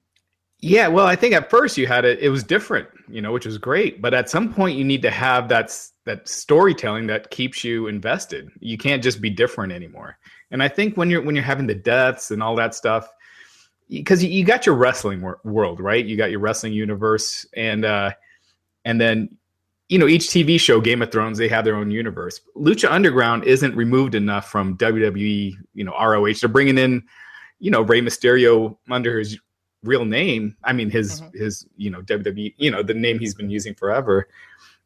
Yeah, 0.64 0.86
well, 0.86 1.06
I 1.06 1.16
think 1.16 1.34
at 1.34 1.50
first 1.50 1.76
you 1.76 1.88
had 1.88 2.04
it; 2.04 2.20
it 2.20 2.28
was 2.28 2.44
different, 2.44 2.88
you 3.08 3.20
know, 3.20 3.32
which 3.32 3.46
was 3.46 3.58
great. 3.58 4.00
But 4.00 4.14
at 4.14 4.30
some 4.30 4.52
point, 4.52 4.78
you 4.78 4.84
need 4.84 5.02
to 5.02 5.10
have 5.10 5.48
that 5.48 5.76
that 6.04 6.28
storytelling 6.28 7.06
that 7.06 7.30
keeps 7.30 7.62
you 7.62 7.86
invested. 7.86 8.50
You 8.60 8.76
can't 8.76 9.02
just 9.02 9.20
be 9.20 9.30
different 9.30 9.72
anymore. 9.72 10.18
And 10.50 10.62
I 10.62 10.68
think 10.68 10.96
when 10.96 11.10
you're 11.10 11.22
when 11.22 11.34
you're 11.34 11.44
having 11.44 11.66
the 11.66 11.74
deaths 11.74 12.30
and 12.30 12.42
all 12.42 12.56
that 12.56 12.74
stuff, 12.74 13.08
because 13.88 14.22
you, 14.22 14.30
you, 14.30 14.44
got 14.44 14.66
your 14.66 14.74
wrestling 14.74 15.20
wor- 15.20 15.40
world, 15.44 15.80
right? 15.80 16.04
You 16.04 16.16
got 16.16 16.30
your 16.30 16.40
wrestling 16.40 16.72
universe, 16.72 17.46
and 17.54 17.84
uh, 17.84 18.12
and 18.84 19.00
then 19.00 19.36
you 19.88 19.98
know 19.98 20.08
each 20.08 20.28
TV 20.28 20.58
show, 20.58 20.80
Game 20.80 21.02
of 21.02 21.12
Thrones, 21.12 21.38
they 21.38 21.48
have 21.48 21.64
their 21.64 21.76
own 21.76 21.90
universe. 21.90 22.40
Lucha 22.56 22.90
Underground 22.90 23.44
isn't 23.44 23.74
removed 23.76 24.14
enough 24.14 24.50
from 24.50 24.76
WWE, 24.78 25.54
you 25.74 25.84
know, 25.84 25.92
ROH. 25.92 26.34
They're 26.40 26.48
bringing 26.48 26.78
in, 26.78 27.02
you 27.58 27.70
know, 27.70 27.82
Rey 27.82 28.00
Mysterio 28.00 28.76
under 28.90 29.18
his 29.18 29.38
real 29.82 30.04
name. 30.04 30.56
I 30.64 30.72
mean, 30.72 30.90
his 30.90 31.20
mm-hmm. 31.20 31.38
his 31.38 31.66
you 31.76 31.90
know 31.90 32.02
WWE, 32.02 32.54
you 32.56 32.70
know 32.70 32.82
the 32.82 32.94
name 32.94 33.18
he's 33.18 33.34
been 33.34 33.50
using 33.50 33.74
forever, 33.74 34.28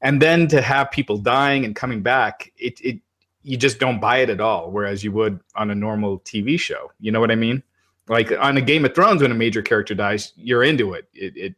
and 0.03 0.21
then 0.21 0.47
to 0.49 0.61
have 0.63 0.91
people 0.91 1.19
dying 1.19 1.65
and 1.65 1.75
coming 1.75 2.03
back, 2.03 2.53
it 2.57 2.81
it 2.81 3.01
you 3.43 3.57
just 3.57 3.79
don't 3.79 4.01
buy 4.01 4.19
it 4.19 4.31
at 4.31 4.41
all. 4.41 4.71
Whereas 4.71 5.05
you 5.05 5.13
would 5.13 5.41
on 5.55 5.71
a 5.71 5.75
normal 5.75 6.21
TV 6.21 6.59
show. 6.59 6.91
You 7.01 7.13
know 7.13 7.21
what 7.21 7.31
I 7.31 7.37
mean? 7.37 7.63
Like 8.09 8.33
on 8.33 8.57
a 8.57 8.61
Game 8.61 8.85
of 8.85 8.95
Thrones, 8.95 9.23
when 9.23 9.31
a 9.31 9.35
major 9.35 9.63
character 9.63 9.95
dies, 9.95 10.33
you're 10.37 10.65
into 10.65 10.95
it. 10.95 11.09
It 11.15 11.37
it 11.37 11.55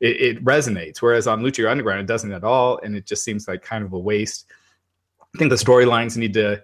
it, 0.00 0.20
it 0.20 0.44
resonates. 0.44 0.98
Whereas 1.00 1.26
on 1.26 1.42
Lucha 1.42 1.70
Underground, 1.70 2.00
it 2.00 2.06
doesn't 2.06 2.32
at 2.32 2.44
all, 2.44 2.78
and 2.82 2.96
it 2.96 3.06
just 3.06 3.24
seems 3.24 3.48
like 3.48 3.62
kind 3.62 3.84
of 3.84 3.92
a 3.92 3.98
waste. 3.98 4.46
I 5.20 5.38
think 5.38 5.50
the 5.50 5.56
storylines 5.56 6.16
need 6.16 6.34
to 6.34 6.62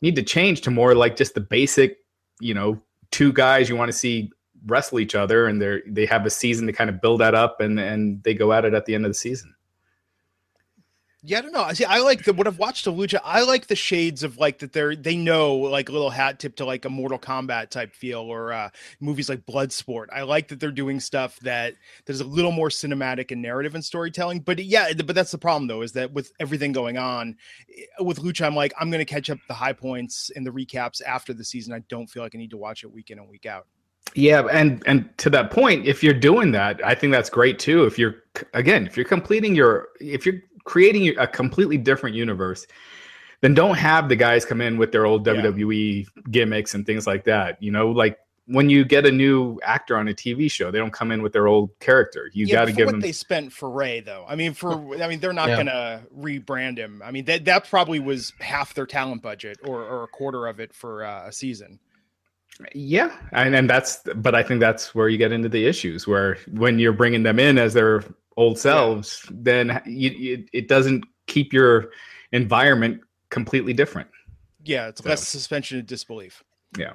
need 0.00 0.16
to 0.16 0.22
change 0.22 0.60
to 0.62 0.70
more 0.70 0.94
like 0.94 1.16
just 1.16 1.34
the 1.34 1.40
basic, 1.40 1.98
you 2.40 2.54
know, 2.54 2.80
two 3.10 3.32
guys 3.32 3.68
you 3.68 3.76
want 3.76 3.90
to 3.90 3.96
see 3.96 4.30
wrestle 4.66 4.98
each 4.98 5.14
other 5.14 5.46
and 5.46 5.62
they 5.62 5.80
they 5.86 6.06
have 6.06 6.26
a 6.26 6.30
season 6.30 6.66
to 6.66 6.72
kind 6.72 6.90
of 6.90 7.00
build 7.00 7.20
that 7.20 7.34
up 7.34 7.60
and 7.60 7.78
and 7.78 8.22
they 8.24 8.34
go 8.34 8.52
at 8.52 8.64
it 8.64 8.74
at 8.74 8.84
the 8.86 8.94
end 8.94 9.04
of 9.04 9.10
the 9.10 9.14
season. 9.14 9.54
Yeah, 11.24 11.38
I 11.38 11.40
don't 11.42 11.52
know. 11.52 11.64
I 11.64 11.72
see, 11.72 11.84
I 11.84 11.98
like 11.98 12.22
the 12.22 12.32
what 12.32 12.46
I've 12.46 12.60
watched 12.60 12.86
of 12.86 12.94
Lucha. 12.94 13.18
I 13.24 13.42
like 13.42 13.66
the 13.66 13.74
shades 13.74 14.22
of 14.22 14.38
like 14.38 14.60
that. 14.60 14.72
They're 14.72 14.94
they 14.94 15.16
know 15.16 15.56
like 15.56 15.88
a 15.88 15.92
little 15.92 16.10
hat 16.10 16.38
tip 16.38 16.54
to 16.56 16.64
like 16.64 16.84
a 16.84 16.88
Mortal 16.88 17.18
Kombat 17.18 17.70
type 17.70 17.92
feel 17.92 18.20
or 18.20 18.52
uh, 18.52 18.70
movies 19.00 19.28
like 19.28 19.44
Bloodsport. 19.44 20.06
I 20.12 20.22
like 20.22 20.46
that 20.48 20.60
they're 20.60 20.70
doing 20.70 21.00
stuff 21.00 21.36
that 21.40 21.74
there's 22.06 22.20
a 22.20 22.24
little 22.24 22.52
more 22.52 22.68
cinematic 22.68 23.32
and 23.32 23.42
narrative 23.42 23.74
and 23.74 23.84
storytelling. 23.84 24.40
But 24.40 24.64
yeah, 24.64 24.92
but 24.92 25.16
that's 25.16 25.32
the 25.32 25.38
problem 25.38 25.66
though 25.66 25.82
is 25.82 25.90
that 25.92 26.12
with 26.12 26.32
everything 26.38 26.70
going 26.70 26.98
on 26.98 27.36
eh, 27.76 27.82
with 27.98 28.20
Lucha, 28.20 28.46
I'm 28.46 28.54
like 28.54 28.72
I'm 28.78 28.88
to 28.92 29.04
catch 29.04 29.28
up 29.28 29.38
the 29.48 29.54
high 29.54 29.72
points 29.72 30.30
and 30.36 30.46
the 30.46 30.50
recaps 30.50 31.02
after 31.04 31.34
the 31.34 31.44
season. 31.44 31.72
I 31.72 31.80
don't 31.88 32.06
feel 32.06 32.22
like 32.22 32.36
I 32.36 32.38
need 32.38 32.50
to 32.50 32.56
watch 32.56 32.84
it 32.84 32.92
week 32.92 33.10
in 33.10 33.18
and 33.18 33.28
week 33.28 33.44
out. 33.44 33.66
Yeah, 34.14 34.46
and 34.50 34.82
and 34.86 35.16
to 35.18 35.30
that 35.30 35.50
point, 35.50 35.86
if 35.86 36.02
you're 36.02 36.14
doing 36.14 36.52
that, 36.52 36.84
I 36.84 36.94
think 36.94 37.12
that's 37.12 37.28
great 37.30 37.58
too. 37.58 37.84
If 37.84 37.98
you're 37.98 38.16
again, 38.54 38.86
if 38.86 38.96
you're 38.96 39.06
completing 39.06 39.54
your, 39.54 39.88
if 40.00 40.24
you're 40.24 40.40
creating 40.68 41.16
a 41.16 41.26
completely 41.26 41.78
different 41.78 42.14
universe, 42.14 42.66
then 43.40 43.54
don't 43.54 43.76
have 43.76 44.10
the 44.10 44.16
guys 44.16 44.44
come 44.44 44.60
in 44.60 44.76
with 44.76 44.92
their 44.92 45.06
old 45.06 45.26
WWE 45.26 46.04
yeah. 46.04 46.22
gimmicks 46.30 46.74
and 46.74 46.84
things 46.84 47.06
like 47.06 47.24
that. 47.24 47.60
You 47.62 47.72
know, 47.72 47.90
like 47.90 48.18
when 48.44 48.68
you 48.68 48.84
get 48.84 49.06
a 49.06 49.10
new 49.10 49.58
actor 49.62 49.96
on 49.96 50.08
a 50.08 50.12
TV 50.12 50.50
show, 50.50 50.70
they 50.70 50.78
don't 50.78 50.92
come 50.92 51.10
in 51.10 51.22
with 51.22 51.32
their 51.32 51.46
old 51.46 51.70
character. 51.80 52.30
You 52.34 52.44
Yeah, 52.46 52.56
got 52.56 52.64
to 52.66 52.72
give 52.72 52.86
what 52.86 52.92
them. 52.92 53.00
they 53.00 53.12
spent 53.12 53.50
for 53.50 53.70
Rey, 53.70 54.00
though. 54.00 54.26
I 54.28 54.36
mean, 54.36 54.52
for 54.52 54.72
I 55.02 55.08
mean, 55.08 55.20
they're 55.20 55.32
not 55.32 55.48
Yeah. 55.48 55.56
gonna 55.56 56.02
rebrand 56.14 56.76
him. 56.76 57.00
I 57.02 57.10
mean, 57.10 57.24
that 57.24 57.46
that 57.46 57.66
probably 57.68 57.98
was 57.98 58.34
half 58.40 58.74
their 58.74 58.86
talent 58.86 59.22
budget, 59.22 59.58
or 59.64 59.82
or 59.82 60.04
a 60.04 60.08
quarter 60.08 60.46
of 60.46 60.60
it 60.60 60.74
for 60.74 61.02
uh, 61.02 61.28
a 61.28 61.32
season. 61.32 61.80
Yeah, 62.74 63.16
and 63.32 63.54
and 63.54 63.70
that's 63.70 64.02
but 64.16 64.34
I 64.34 64.42
think 64.42 64.60
that's 64.60 64.94
where 64.94 65.08
you 65.08 65.16
get 65.16 65.32
into 65.32 65.48
the 65.48 65.64
issues 65.66 66.06
where 66.06 66.36
when 66.50 66.78
you're 66.78 66.92
bringing 66.92 67.22
them 67.22 67.38
in 67.38 67.56
as 67.56 67.72
their 67.72 68.02
old 68.38 68.58
selves, 68.58 69.26
then 69.30 69.82
you, 69.84 70.10
you, 70.10 70.44
it 70.52 70.68
doesn't 70.68 71.04
keep 71.26 71.52
your 71.52 71.90
environment 72.32 73.00
completely 73.30 73.72
different. 73.72 74.08
Yeah, 74.64 74.86
it's 74.88 75.02
So- 75.02 75.08
less 75.08 75.26
suspension 75.26 75.78
of 75.80 75.86
disbelief. 75.86 76.42
Yeah. 76.78 76.92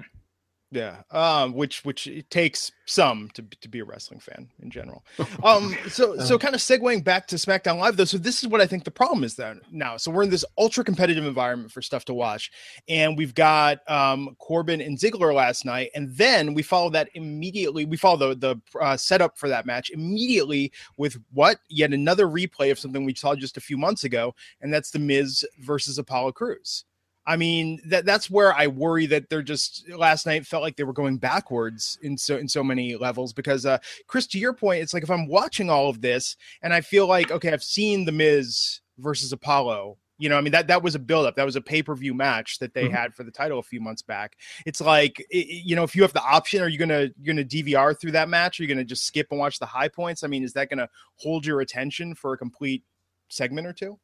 Yeah, 0.74 1.03
um, 1.12 1.53
which 1.53 1.86
which 1.86 2.08
it 2.08 2.32
takes 2.32 2.72
some 2.86 3.30
to 3.36 3.44
to 3.62 3.70
be 3.70 3.80
a 3.80 3.86
wrestling 3.86 4.20
fan 4.20 4.50
in 4.62 4.72
general. 4.72 5.06
Um, 5.44 5.75
so 5.89 6.18
so 6.20 6.39
kind 6.39 6.56
of 6.56 6.62
segueing 6.62 7.03
back 7.03 7.27
to 7.27 7.36
SmackDown 7.36 7.77
Live 7.77 7.98
though. 7.98 8.06
So 8.06 8.18
this 8.18 8.42
is 8.42 8.48
what 8.48 8.62
I 8.62 8.65
think 8.65 8.86
the 8.86 8.92
problem 8.92 9.24
is 9.24 9.36
then 9.36 9.60
now. 9.72 9.98
So 9.98 10.10
we're 10.10 10.24
in 10.24 10.30
this 10.30 10.46
ultra 10.58 10.84
competitive 10.86 11.25
environment 11.25 11.72
for 11.72 11.82
stuff 11.82 12.06
to 12.06 12.13
watch, 12.13 12.50
and 12.88 13.18
we've 13.18 13.36
got 13.36 13.80
um 13.89 14.36
Corbin 14.39 14.80
and 14.80 14.98
Ziggler 14.98 15.34
last 15.34 15.65
night, 15.65 15.92
and 15.96 16.15
then 16.15 16.53
we 16.53 16.63
follow 16.63 16.89
that 16.92 17.10
immediately. 17.13 17.86
We 17.86 17.98
follow 17.98 18.34
the 18.34 18.36
the 18.36 18.80
uh, 18.80 18.96
setup 18.96 19.38
for 19.38 19.50
that 19.50 19.65
match 19.65 19.89
immediately 19.89 20.72
with 20.98 21.18
what 21.34 21.60
yet 21.70 21.94
another 21.94 22.27
replay 22.27 22.72
of 22.72 22.80
something 22.80 23.06
we 23.06 23.13
saw 23.13 23.36
just 23.36 23.58
a 23.58 23.62
few 23.62 23.77
months 23.77 24.06
ago, 24.06 24.34
and 24.62 24.74
that's 24.74 24.92
the 24.92 25.00
Miz 25.00 25.46
versus 25.60 25.98
Apollo 25.98 26.32
Crews. 26.34 26.86
I 27.25 27.38
mean 27.38 27.80
that 27.86 28.06
that's 28.06 28.30
where 28.30 28.53
I 28.53 28.68
worry 28.68 29.06
that 29.08 29.30
they're 29.30 29.42
just 29.42 29.89
last 29.89 30.25
night 30.25 30.46
felt 30.46 30.63
like 30.63 30.75
they 30.75 30.84
were 30.84 30.94
going 30.94 31.18
backwards 31.18 31.98
in 32.01 32.18
so 32.18 32.38
in 32.38 32.48
so 32.50 32.63
many 32.63 32.96
levels 32.98 33.32
because 33.34 33.65
uh 33.65 33.77
Chris 34.08 34.27
to 34.27 34.39
your 34.39 34.53
point 34.53 34.82
it's 34.82 34.94
like 34.94 35.03
if 35.03 35.10
I'm 35.12 35.27
watching 35.27 35.70
all 35.70 35.89
of 35.89 36.01
this 36.01 36.36
and 36.62 36.74
I 36.74 36.82
feel 36.82 37.08
like 37.08 37.32
okay 37.32 37.53
I've 37.53 37.63
seen 37.63 38.03
the 38.06 38.12
Miz 38.12 38.82
versus 38.98 39.32
Apollo 39.32 39.98
you 40.18 40.27
know 40.30 40.38
I 40.38 40.42
mean 40.42 40.51
that 40.51 40.68
that 40.68 40.84
was 40.84 40.96
a 40.96 41.00
build 41.00 41.25
up 41.25 41.36
that 41.38 41.46
was 41.46 41.56
a 41.56 41.62
pay-per-view 41.62 42.13
match 42.13 42.60
that 42.60 42.74
they 42.74 42.88
Mhm. 42.89 42.92
had 42.92 43.15
for 43.15 43.24
the 43.24 43.32
title 43.32 43.58
a 43.60 43.63
few 43.63 43.80
months 43.80 44.01
back. 44.01 44.36
It's 44.65 44.82
like 44.82 45.15
i- 45.34 45.38
i- 45.38 45.62
you 45.63 45.75
know 45.77 45.84
if 45.84 45.96
you 45.96 46.01
have 46.01 46.13
the 46.13 46.22
option 46.24 46.62
are 46.62 46.68
you 46.68 46.77
going 46.77 46.89
to 46.89 47.13
you're 47.22 47.34
going 47.34 47.48
to 47.48 47.63
DVR 47.63 47.94
through 47.94 48.12
that 48.12 48.27
match? 48.30 48.60
Are 48.60 48.63
you 48.63 48.68
going 48.68 48.77
to 48.77 48.84
just 48.84 49.06
skip 49.06 49.27
and 49.32 49.39
watch 49.39 49.60
the 49.60 49.65
high 49.65 49.88
points? 49.88 50.24
I 50.24 50.27
mean 50.27 50.44
is 50.44 50.53
that 50.53 50.70
going 50.70 50.80
to 50.80 50.89
hold 51.15 51.46
your 51.46 51.62
attention 51.62 52.15
for 52.15 52.34
a 52.34 52.38
complete 52.38 52.84
segment 53.30 53.65
or 53.65 53.74
two? 53.74 53.98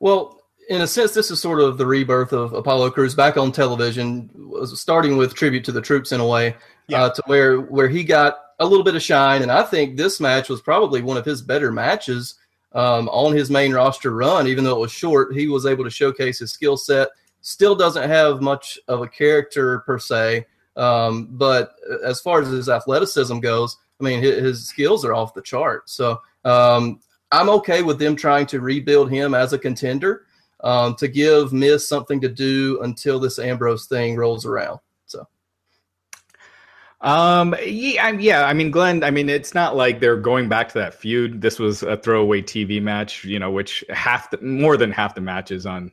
Well, 0.00 0.40
in 0.68 0.80
a 0.80 0.86
sense, 0.86 1.12
this 1.12 1.30
is 1.30 1.40
sort 1.40 1.60
of 1.60 1.78
the 1.78 1.86
rebirth 1.86 2.32
of 2.32 2.52
Apollo 2.52 2.90
Crews 2.90 3.14
back 3.14 3.36
on 3.36 3.52
television, 3.52 4.30
was 4.34 4.78
starting 4.80 5.16
with 5.16 5.34
tribute 5.34 5.64
to 5.64 5.72
the 5.72 5.80
troops 5.80 6.12
in 6.12 6.20
a 6.20 6.26
way, 6.26 6.56
Yeah. 6.88 7.04
uh, 7.04 7.10
to 7.10 7.22
where 7.26 7.60
where 7.60 7.88
he 7.88 8.04
got 8.04 8.38
a 8.60 8.66
little 8.66 8.84
bit 8.84 8.94
of 8.94 9.02
shine, 9.02 9.42
and 9.42 9.50
I 9.50 9.62
think 9.62 9.96
this 9.96 10.20
match 10.20 10.48
was 10.48 10.60
probably 10.60 11.02
one 11.02 11.16
of 11.16 11.24
his 11.24 11.42
better 11.42 11.72
matches 11.72 12.34
um, 12.72 13.08
on 13.08 13.34
his 13.34 13.50
main 13.50 13.72
roster 13.72 14.10
run. 14.12 14.46
Even 14.46 14.64
though 14.64 14.76
it 14.76 14.80
was 14.80 14.92
short, 14.92 15.34
he 15.34 15.48
was 15.48 15.66
able 15.66 15.84
to 15.84 15.90
showcase 15.90 16.38
his 16.38 16.52
skill 16.52 16.76
set. 16.76 17.08
Still 17.40 17.74
doesn't 17.74 18.08
have 18.08 18.40
much 18.40 18.78
of 18.88 19.02
a 19.02 19.08
character 19.08 19.80
per 19.80 19.98
se, 19.98 20.46
um, 20.76 21.28
but 21.32 21.74
as 22.04 22.20
far 22.20 22.40
as 22.40 22.48
his 22.48 22.68
athleticism 22.68 23.38
goes, 23.40 23.76
I 24.00 24.04
mean, 24.04 24.22
his, 24.22 24.42
his 24.42 24.68
skills 24.68 25.04
are 25.04 25.14
off 25.14 25.34
the 25.34 25.42
chart. 25.42 25.90
So 25.90 26.20
um, 26.44 27.00
I'm 27.32 27.50
okay 27.50 27.82
with 27.82 27.98
them 27.98 28.16
trying 28.16 28.46
to 28.46 28.60
rebuild 28.60 29.10
him 29.10 29.34
as 29.34 29.52
a 29.52 29.58
contender 29.58 30.26
um, 30.64 30.96
to 30.96 31.06
give 31.06 31.52
Miz 31.52 31.86
something 31.88 32.20
to 32.22 32.28
do 32.28 32.80
until 32.82 33.20
this 33.20 33.38
Ambrose 33.38 33.86
thing 33.86 34.16
rolls 34.16 34.44
around. 34.46 34.80
So 35.06 35.26
Um, 37.00 37.54
yeah, 37.64 38.06
I- 38.06 38.10
yeah. 38.12 38.44
I 38.46 38.54
mean, 38.54 38.70
Glenn. 38.70 39.04
I 39.04 39.10
mean, 39.10 39.28
it's 39.28 39.54
not 39.54 39.76
like 39.76 40.00
they're 40.00 40.16
going 40.16 40.48
back 40.48 40.68
to 40.68 40.74
that 40.78 40.94
feud. 40.94 41.40
This 41.42 41.58
was 41.58 41.82
a 41.82 41.96
throwaway 41.98 42.40
TV 42.40 42.80
match, 42.80 43.24
you 43.24 43.38
know, 43.38 43.50
which 43.50 43.84
half 43.90 44.30
the, 44.30 44.38
more 44.40 44.76
than 44.78 44.90
half 44.90 45.14
the 45.14 45.20
matches 45.20 45.66
on 45.66 45.92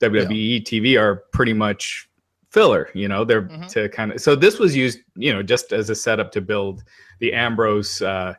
WWE 0.00 0.62
TV 0.62 0.96
are 1.00 1.24
pretty 1.32 1.52
much 1.52 2.08
filler. 2.50 2.90
You 2.94 3.08
know, 3.08 3.24
they're 3.24 3.42
Mhm. 3.48 3.68
to 3.70 3.88
kind 3.88 4.12
of. 4.12 4.20
So 4.20 4.36
this 4.36 4.58
was 4.60 4.76
used, 4.76 5.00
you 5.16 5.32
know, 5.32 5.42
just 5.42 5.72
as 5.72 5.90
a 5.90 5.94
setup 5.96 6.30
to 6.32 6.40
build 6.40 6.84
the 7.18 7.32
Ambrose, 7.32 8.00
uh, 8.02 8.34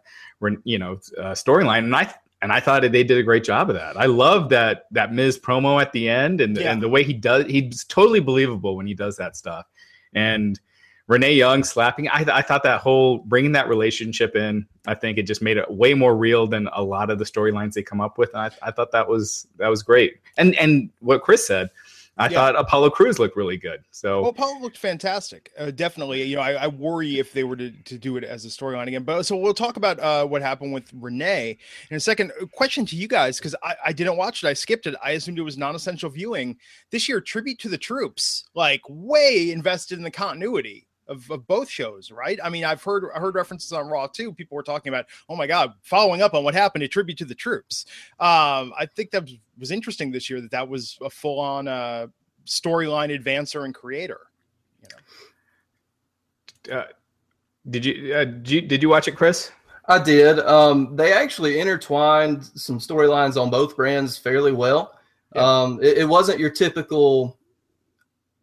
you 0.63 0.77
know, 0.79 0.93
uh, 1.19 1.31
storyline, 1.33 1.79
and 1.79 1.95
I. 1.95 2.13
And 2.43 2.51
I 2.51 2.59
thought 2.59 2.81
they 2.81 3.03
did 3.03 3.17
a 3.17 3.23
great 3.23 3.45
job 3.45 3.69
of 3.69 3.75
that. 3.77 3.95
I 3.97 4.05
love 4.05 4.49
that 4.49 4.85
that 4.91 5.13
Miz 5.13 5.39
promo 5.39 5.81
at 5.81 5.93
the 5.93 6.09
end, 6.09 6.41
and 6.41 6.57
Yeah. 6.57 6.71
and 6.73 6.81
the 6.81 6.89
way 6.89 7.01
he 7.03 7.13
does. 7.13 7.45
He's 7.45 7.85
totally 7.85 8.19
believable 8.19 8.75
when 8.75 8.85
he 8.85 8.93
does 8.93 9.15
that 9.15 9.37
stuff. 9.37 9.65
And 10.13 10.59
Renee 11.07 11.33
Young 11.33 11.63
slapping. 11.63 12.07
I, 12.09 12.25
I 12.31 12.41
thought 12.41 12.63
that 12.63 12.81
whole 12.81 13.19
bringing 13.19 13.53
that 13.53 13.67
relationship 13.67 14.35
in. 14.35 14.65
I 14.87 14.93
think 14.93 15.17
it 15.17 15.23
just 15.23 15.41
made 15.41 15.57
it 15.57 15.69
way 15.71 15.93
more 15.93 16.15
real 16.15 16.45
than 16.45 16.67
a 16.73 16.83
lot 16.83 17.09
of 17.09 17.17
the 17.17 17.25
storylines 17.25 17.73
they 17.73 17.83
come 17.83 18.01
up 18.01 18.17
with. 18.17 18.33
And 18.33 18.41
I, 18.43 18.51
I 18.67 18.71
thought 18.71 18.91
that 18.91 19.07
was 19.07 19.47
that 19.57 19.69
was 19.69 19.81
great. 19.81 20.15
And 20.37 20.53
and 20.55 20.89
what 20.99 21.21
Chris 21.23 21.47
said, 21.47 21.69
I 22.15 22.25
Yeah. 22.29 22.37
thought 22.37 22.55
Apollo 22.55 22.91
Crews 22.91 23.17
looked 23.17 23.35
really 23.35 23.57
good. 23.57 23.83
So 23.89 24.21
Well, 24.21 24.33
Paul 24.33 24.61
looked 24.61 24.77
fantastic. 24.77 25.51
Uh, 25.57 25.71
definitely, 25.71 26.21
you 26.23 26.35
know, 26.35 26.43
I, 26.43 26.51
I 26.53 26.67
worry 26.67 27.17
if 27.17 27.33
they 27.33 27.43
were 27.43 27.55
to, 27.55 27.71
to 27.71 27.97
do 27.97 28.17
it 28.17 28.23
as 28.23 28.45
a 28.45 28.49
storyline 28.49 28.87
again. 28.87 29.03
But 29.03 29.23
so 29.23 29.35
we'll 29.35 29.53
talk 29.55 29.77
about 29.77 29.99
uh, 29.99 30.25
what 30.25 30.41
happened 30.43 30.73
with 30.73 30.89
Renee 30.93 31.57
in 31.89 31.97
a 31.97 31.99
second. 31.99 32.31
Question 32.51 32.85
to 32.85 32.95
you 32.95 33.07
guys 33.07 33.39
because 33.39 33.55
I, 33.63 33.75
I 33.87 33.93
didn't 33.93 34.17
watch 34.17 34.43
it. 34.43 34.47
I 34.47 34.53
skipped 34.53 34.85
it. 34.85 34.95
I 35.03 35.11
assumed 35.11 35.39
it 35.39 35.43
was 35.43 35.57
non-essential 35.57 36.11
viewing. 36.11 36.57
This 36.91 37.09
year, 37.09 37.19
tribute 37.19 37.57
to 37.59 37.69
the 37.69 37.77
troops, 37.79 38.43
like 38.53 38.81
way 38.87 39.51
invested 39.51 39.97
in 39.97 40.03
the 40.03 40.11
continuity 40.11 40.87
of, 41.13 41.31
of 41.31 41.47
both 41.47 41.69
shows, 41.69 42.11
right? 42.11 42.39
I 42.43 42.49
mean, 42.49 42.65
I've 42.65 42.83
heard 42.83 43.05
I 43.15 43.19
heard 43.19 43.35
references 43.35 43.71
on 43.71 43.87
Raw 43.87 44.07
too. 44.07 44.33
People 44.33 44.55
were 44.55 44.63
talking 44.63 44.91
about, 44.93 45.05
oh 45.29 45.35
my 45.35 45.47
god, 45.47 45.73
following 45.81 46.21
up 46.21 46.33
on 46.33 46.43
what 46.43 46.53
happened 46.53 46.83
a 46.83 46.87
tribute 46.87 47.17
to 47.19 47.25
the 47.25 47.35
troops. 47.35 47.85
Um, 48.19 48.73
I 48.77 48.87
think 48.95 49.11
that 49.11 49.23
was, 49.23 49.37
was 49.57 49.71
interesting 49.71 50.11
this 50.11 50.29
year 50.29 50.41
that 50.41 50.51
that 50.51 50.67
was 50.67 50.97
a 51.01 51.09
full-on 51.09 51.67
uh, 51.67 52.07
storyline 52.45 53.17
advancer 53.17 53.65
and 53.65 53.73
creator. 53.73 54.21
uh, 56.71 56.83
did 57.69 57.85
you, 57.85 58.13
uh, 58.13 58.25
did 58.25 58.49
you 58.49 58.61
did 58.61 58.81
you 58.81 58.89
watch 58.89 59.07
it, 59.07 59.15
Chris? 59.15 59.51
I 59.85 60.01
did. 60.01 60.39
Um, 60.39 60.95
they 60.95 61.11
actually 61.11 61.59
intertwined 61.59 62.45
some 62.55 62.79
storylines 62.79 63.41
on 63.41 63.49
both 63.49 63.75
brands 63.75 64.17
fairly 64.17 64.53
well. 64.53 64.97
Yeah. 65.35 65.41
Um, 65.41 65.79
it, 65.81 65.99
it 65.99 66.05
wasn't 66.05 66.39
your 66.39 66.49
typical 66.49 67.37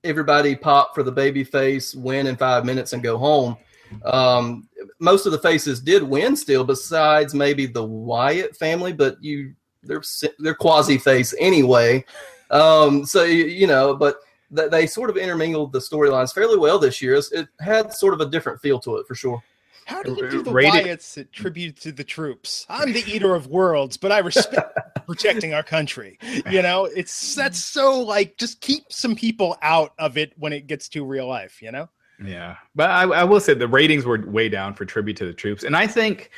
everybody 0.04 0.56
pop 0.56 0.94
for 0.94 1.02
the 1.02 1.12
baby 1.12 1.44
face, 1.44 1.94
win 1.94 2.26
in 2.26 2.36
five 2.36 2.64
minutes, 2.64 2.92
and 2.92 3.02
go 3.02 3.18
home. 3.18 3.56
Um, 4.04 4.68
most 4.98 5.26
of 5.26 5.32
the 5.32 5.38
faces 5.38 5.80
did 5.80 6.02
win 6.02 6.36
still, 6.36 6.64
besides 6.64 7.34
maybe 7.34 7.66
the 7.66 7.84
Wyatt 7.84 8.56
family, 8.56 8.92
but 8.92 9.22
you 9.22 9.54
they're 9.82 10.02
they're 10.38 10.54
quasi 10.54 10.98
face 10.98 11.34
anyway. 11.38 12.04
Um, 12.50 13.04
so 13.04 13.24
you, 13.24 13.46
you 13.46 13.66
know, 13.66 13.94
but 13.94 14.16
th- 14.54 14.70
they 14.70 14.86
sort 14.86 15.10
of 15.10 15.16
intermingled 15.16 15.72
the 15.72 15.78
storylines 15.78 16.32
fairly 16.32 16.58
well 16.58 16.78
this 16.78 17.00
year. 17.00 17.14
It 17.32 17.48
had 17.60 17.92
sort 17.92 18.14
of 18.14 18.20
a 18.20 18.26
different 18.26 18.60
feel 18.60 18.78
to 18.80 18.96
it 18.96 19.06
for 19.06 19.14
sure. 19.14 19.42
How 19.90 20.04
do 20.04 20.12
you 20.12 20.30
do 20.30 20.42
the 20.42 20.52
Rated- 20.52 20.84
Wyatts 20.86 21.18
at 21.18 21.32
tribute 21.32 21.76
to 21.80 21.90
the 21.90 22.04
troops? 22.04 22.64
I'm 22.68 22.92
the 22.92 23.02
eater 23.10 23.34
of 23.34 23.48
worlds, 23.48 23.96
but 23.96 24.12
I 24.12 24.18
respect 24.18 24.78
protecting 25.06 25.52
our 25.52 25.64
country. 25.64 26.16
You 26.48 26.62
know, 26.68 26.84
it's 26.84 27.34
that's 27.34 27.58
so 27.58 28.00
like 28.00 28.36
just 28.36 28.60
keep 28.60 28.84
some 28.88 29.16
people 29.16 29.56
out 29.62 29.92
of 29.98 30.16
it 30.16 30.32
when 30.36 30.52
it 30.52 30.68
gets 30.68 30.88
to 30.90 31.04
real 31.04 31.26
life. 31.26 31.60
You 31.60 31.72
know, 31.72 31.88
Yeah, 32.24 32.54
but 32.76 32.88
I, 32.88 33.02
I 33.02 33.24
will 33.24 33.40
say 33.40 33.54
the 33.54 33.66
ratings 33.66 34.04
were 34.04 34.24
way 34.26 34.48
down 34.48 34.74
for 34.74 34.84
tribute 34.84 35.16
to 35.16 35.26
the 35.26 35.34
troops, 35.34 35.64
and 35.64 35.76
I 35.76 35.88
think 35.88 36.30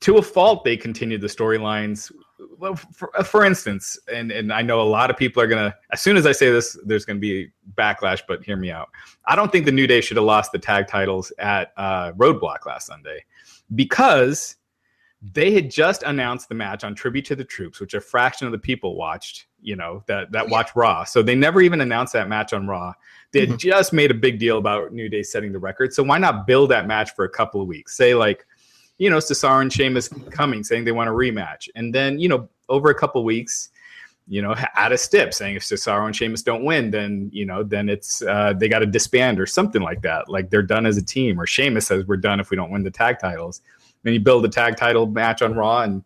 to 0.00 0.18
a 0.18 0.22
fault 0.22 0.64
they 0.64 0.76
continued 0.76 1.20
the 1.20 1.28
storylines. 1.28 2.10
Well, 2.56 2.76
for, 2.76 3.10
for 3.24 3.44
instance, 3.44 3.98
and 4.12 4.30
and 4.30 4.52
I 4.52 4.62
know 4.62 4.80
a 4.80 4.82
lot 4.82 5.10
of 5.10 5.16
people 5.16 5.42
are 5.42 5.46
gonna. 5.48 5.74
As 5.92 6.00
soon 6.00 6.16
as 6.16 6.24
I 6.26 6.32
say 6.32 6.50
this, 6.50 6.78
there's 6.84 7.04
gonna 7.04 7.18
be 7.18 7.50
backlash. 7.76 8.22
But 8.28 8.44
hear 8.44 8.56
me 8.56 8.70
out. 8.70 8.88
I 9.26 9.34
don't 9.34 9.50
think 9.50 9.64
the 9.64 9.72
New 9.72 9.86
Day 9.86 10.00
should 10.00 10.16
have 10.16 10.24
lost 10.26 10.52
the 10.52 10.58
tag 10.58 10.86
titles 10.86 11.32
at 11.38 11.72
uh, 11.76 12.12
Roadblock 12.12 12.64
last 12.66 12.86
Sunday 12.86 13.24
because 13.74 14.56
they 15.20 15.50
had 15.50 15.68
just 15.68 16.04
announced 16.04 16.48
the 16.48 16.54
match 16.54 16.84
on 16.84 16.94
Tribute 16.94 17.24
to 17.24 17.34
the 17.34 17.44
Troops, 17.44 17.80
which 17.80 17.94
a 17.94 18.00
fraction 18.00 18.46
of 18.46 18.52
the 18.52 18.58
people 18.58 18.94
watched. 18.94 19.46
You 19.60 19.74
know 19.74 20.04
that 20.06 20.30
that 20.30 20.44
Yeah. 20.46 20.50
watch 20.52 20.70
Raw, 20.76 21.02
so 21.02 21.22
they 21.22 21.34
never 21.34 21.60
even 21.60 21.80
announced 21.80 22.12
that 22.12 22.28
match 22.28 22.52
on 22.52 22.68
Raw. 22.68 22.92
They 23.32 23.40
had 23.40 23.50
Mhm. 23.50 23.58
just 23.58 23.92
made 23.92 24.12
a 24.12 24.14
big 24.14 24.38
deal 24.38 24.58
about 24.58 24.92
New 24.92 25.08
Day 25.08 25.24
setting 25.24 25.52
the 25.52 25.58
record. 25.58 25.92
So 25.92 26.04
why 26.04 26.18
not 26.18 26.46
build 26.46 26.70
that 26.70 26.86
match 26.86 27.14
for 27.16 27.24
a 27.24 27.28
couple 27.28 27.60
of 27.60 27.66
weeks? 27.66 27.96
Say 27.96 28.14
like, 28.14 28.46
you 28.98 29.08
know, 29.10 29.18
Cesaro 29.18 29.62
and 29.62 29.72
Sheamus 29.72 30.08
coming 30.30 30.62
saying 30.64 30.84
they 30.84 30.92
want 30.92 31.08
a 31.08 31.12
rematch, 31.12 31.68
and 31.74 31.94
then 31.94 32.18
you 32.18 32.28
know 32.28 32.48
over 32.68 32.90
a 32.90 32.94
couple 32.94 33.24
weeks, 33.24 33.70
you 34.26 34.42
know, 34.42 34.54
add 34.74 34.92
a 34.92 34.98
stip 34.98 35.32
saying 35.32 35.56
if 35.56 35.62
Cesaro 35.62 36.04
and 36.06 36.14
Sheamus 36.14 36.42
don't 36.42 36.64
win, 36.64 36.90
then 36.90 37.30
you 37.32 37.46
know, 37.46 37.62
then 37.62 37.88
it's 37.88 38.22
uh, 38.22 38.52
they 38.56 38.68
got 38.68 38.80
to 38.80 38.86
disband 38.86 39.40
or 39.40 39.46
something 39.46 39.82
like 39.82 40.02
that. 40.02 40.28
Like 40.28 40.50
they're 40.50 40.62
done 40.62 40.84
as 40.86 40.96
a 40.96 41.02
team, 41.02 41.40
or 41.40 41.46
Sheamus 41.46 41.86
says 41.86 42.04
we're 42.06 42.16
done 42.16 42.40
if 42.40 42.50
we 42.50 42.56
don't 42.56 42.70
win 42.70 42.82
the 42.82 42.90
tag 42.90 43.18
titles. 43.18 43.62
Then 44.02 44.14
you 44.14 44.20
build 44.20 44.44
a 44.44 44.48
tag 44.48 44.76
title 44.76 45.06
match 45.06 45.42
on 45.42 45.54
Raw 45.54 45.82
and 45.82 46.04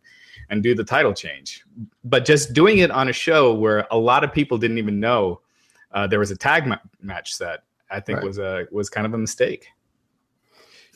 and 0.51 0.63
do 0.63 0.75
the 0.75 0.85
title 0.85 1.15
change. 1.15 1.65
But 2.05 2.25
just 2.27 2.53
doing 2.53 2.79
it 2.79 2.91
on 2.91 3.09
a 3.09 3.13
show 3.13 3.55
where 3.55 3.87
a 3.91 3.97
lot 3.99 4.23
of 4.23 4.33
people 4.33 4.59
didn't 4.59 4.79
even 4.79 5.01
know 5.01 5.41
uh, 5.93 6.07
there 6.07 6.19
was 6.19 6.31
a 6.31 6.37
tag 6.37 6.67
ma- 6.67 6.77
match 7.01 7.35
set, 7.35 7.63
I 7.91 8.01
think 8.01 8.19
Right. 8.19 8.27
was 8.27 8.39
a 8.39 8.67
was 8.71 8.89
kind 8.91 9.07
of 9.07 9.15
a 9.15 9.19
mistake. 9.19 9.69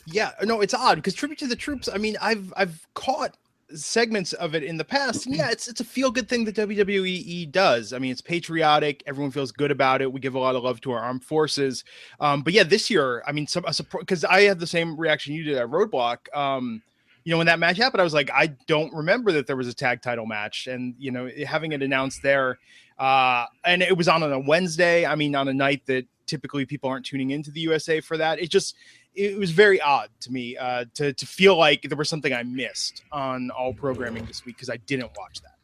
Yeah, 0.09 0.31
no, 0.43 0.61
it's 0.61 0.73
odd 0.73 0.95
because 0.95 1.13
tribute 1.13 1.39
to 1.39 1.47
the 1.47 1.55
troops. 1.55 1.89
I 1.93 1.97
mean, 1.97 2.15
I've 2.21 2.53
I've 2.55 2.87
caught 2.93 3.35
segments 3.75 4.31
of 4.33 4.55
it 4.55 4.63
in 4.63 4.77
the 4.77 4.85
past. 4.85 5.25
And 5.25 5.35
yeah, 5.35 5.49
it's 5.49 5.67
it's 5.67 5.81
a 5.81 5.83
feel 5.83 6.11
good 6.11 6.29
thing 6.29 6.45
that 6.45 6.55
WWE 6.55 7.51
does. 7.51 7.91
I 7.91 7.99
mean, 7.99 8.11
it's 8.11 8.21
patriotic. 8.21 9.03
Everyone 9.05 9.31
feels 9.31 9.51
good 9.51 9.71
about 9.71 10.01
it. 10.01 10.11
We 10.11 10.19
give 10.19 10.35
a 10.35 10.39
lot 10.39 10.55
of 10.55 10.63
love 10.63 10.79
to 10.81 10.91
our 10.91 10.99
armed 10.99 11.23
forces. 11.23 11.83
Um, 12.19 12.41
but 12.41 12.53
yeah, 12.53 12.63
this 12.63 12.89
year, 12.89 13.21
I 13.27 13.31
mean, 13.33 13.47
some 13.47 13.65
because 13.99 14.23
I 14.23 14.41
had 14.41 14.59
the 14.59 14.67
same 14.67 14.97
reaction 14.97 15.33
you 15.33 15.43
did 15.43 15.57
at 15.57 15.67
Roadblock. 15.67 16.33
Um, 16.35 16.81
you 17.23 17.31
know, 17.31 17.37
when 17.37 17.47
that 17.47 17.59
match 17.59 17.75
happened, 17.75 17.99
I 17.99 18.05
was 18.05 18.13
like, 18.13 18.31
I 18.33 18.47
don't 18.67 18.93
remember 18.93 19.33
that 19.33 19.47
there 19.47 19.57
was 19.57 19.67
a 19.67 19.73
tag 19.73 20.01
title 20.01 20.25
match, 20.25 20.67
and 20.67 20.95
you 20.97 21.11
know, 21.11 21.29
having 21.45 21.73
it 21.73 21.83
announced 21.83 22.21
there, 22.23 22.59
uh, 22.97 23.45
and 23.65 23.81
it 23.81 23.97
was 23.97 24.07
on 24.07 24.23
on 24.23 24.31
a 24.31 24.39
Wednesday. 24.39 25.05
I 25.05 25.15
mean, 25.15 25.35
on 25.35 25.49
a 25.49 25.53
night 25.53 25.85
that 25.87 26.05
typically 26.25 26.65
people 26.65 26.89
aren't 26.89 27.05
tuning 27.05 27.31
into 27.31 27.51
the 27.51 27.61
USA 27.61 27.99
for 27.99 28.17
that. 28.17 28.39
It 28.39 28.49
just 28.49 28.75
it 29.13 29.37
was 29.37 29.51
very 29.51 29.81
odd 29.81 30.09
to 30.21 30.31
me 30.31 30.57
uh, 30.57 30.85
to 30.95 31.13
to 31.13 31.25
feel 31.25 31.57
like 31.57 31.83
there 31.83 31.97
was 31.97 32.09
something 32.09 32.33
I 32.33 32.43
missed 32.43 33.03
on 33.11 33.49
all 33.51 33.73
programming 33.73 34.25
this 34.25 34.45
week 34.45 34.55
because 34.57 34.69
I 34.69 34.77
didn't 34.77 35.11
watch 35.17 35.41
that. 35.41 35.57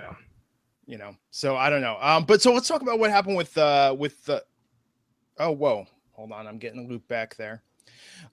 Yeah, 0.00 0.14
you 0.86 0.98
know. 0.98 1.16
So 1.30 1.56
I 1.56 1.70
don't 1.70 1.80
know. 1.80 1.96
Um, 2.00 2.24
but 2.24 2.42
so 2.42 2.52
let's 2.52 2.68
talk 2.68 2.82
about 2.82 2.98
what 2.98 3.10
happened 3.10 3.36
with 3.36 3.56
uh 3.56 3.94
with 3.98 4.24
the. 4.24 4.44
Oh 5.38 5.52
whoa! 5.52 5.86
Hold 6.12 6.32
on, 6.32 6.46
I'm 6.46 6.58
getting 6.58 6.84
a 6.84 6.88
loop 6.88 7.06
back 7.08 7.36
there. 7.36 7.62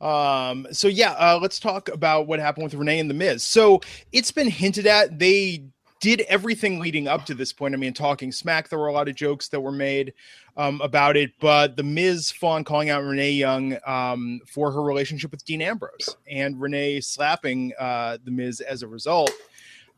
Um, 0.02 0.68
so 0.72 0.88
yeah, 0.88 1.12
uh, 1.12 1.40
let's 1.42 1.60
talk 1.60 1.90
about 1.90 2.28
what 2.28 2.40
happened 2.40 2.66
with 2.66 2.74
Renee 2.74 3.00
and 3.00 3.10
the 3.10 3.14
Miz. 3.14 3.44
So 3.44 3.82
it's 4.12 4.32
been 4.32 4.50
hinted 4.50 4.88
at 4.88 5.20
they 5.20 5.64
did 6.02 6.22
everything 6.22 6.80
leading 6.80 7.08
up 7.08 7.26
to 7.26 7.34
this 7.34 7.54
point. 7.54 7.74
I 7.74 7.78
mean, 7.78 7.94
talking 7.94 8.32
smack, 8.32 8.70
there 8.70 8.80
were 8.80 8.88
a 8.88 8.94
lot 8.94 9.08
of 9.08 9.16
jokes 9.16 9.48
that 9.50 9.60
were 9.60 9.72
made 9.72 10.14
um, 10.58 10.80
about 10.82 11.18
it, 11.18 11.32
but 11.40 11.76
the 11.76 11.84
Miz 11.84 12.32
Fawn 12.32 12.64
calling 12.64 12.90
out 12.90 13.04
Renee 13.04 13.32
Young 13.32 13.78
um, 13.86 14.40
for 14.48 14.72
her 14.72 14.82
relationship 14.82 15.32
with 15.32 15.44
Dean 15.46 15.62
Ambrose 15.62 16.16
and 16.30 16.60
Renee 16.60 17.02
slapping 17.02 17.74
uh, 17.80 18.18
the 18.24 18.32
Miz 18.32 18.62
as 18.62 18.82
a 18.82 18.88
result. 18.88 19.32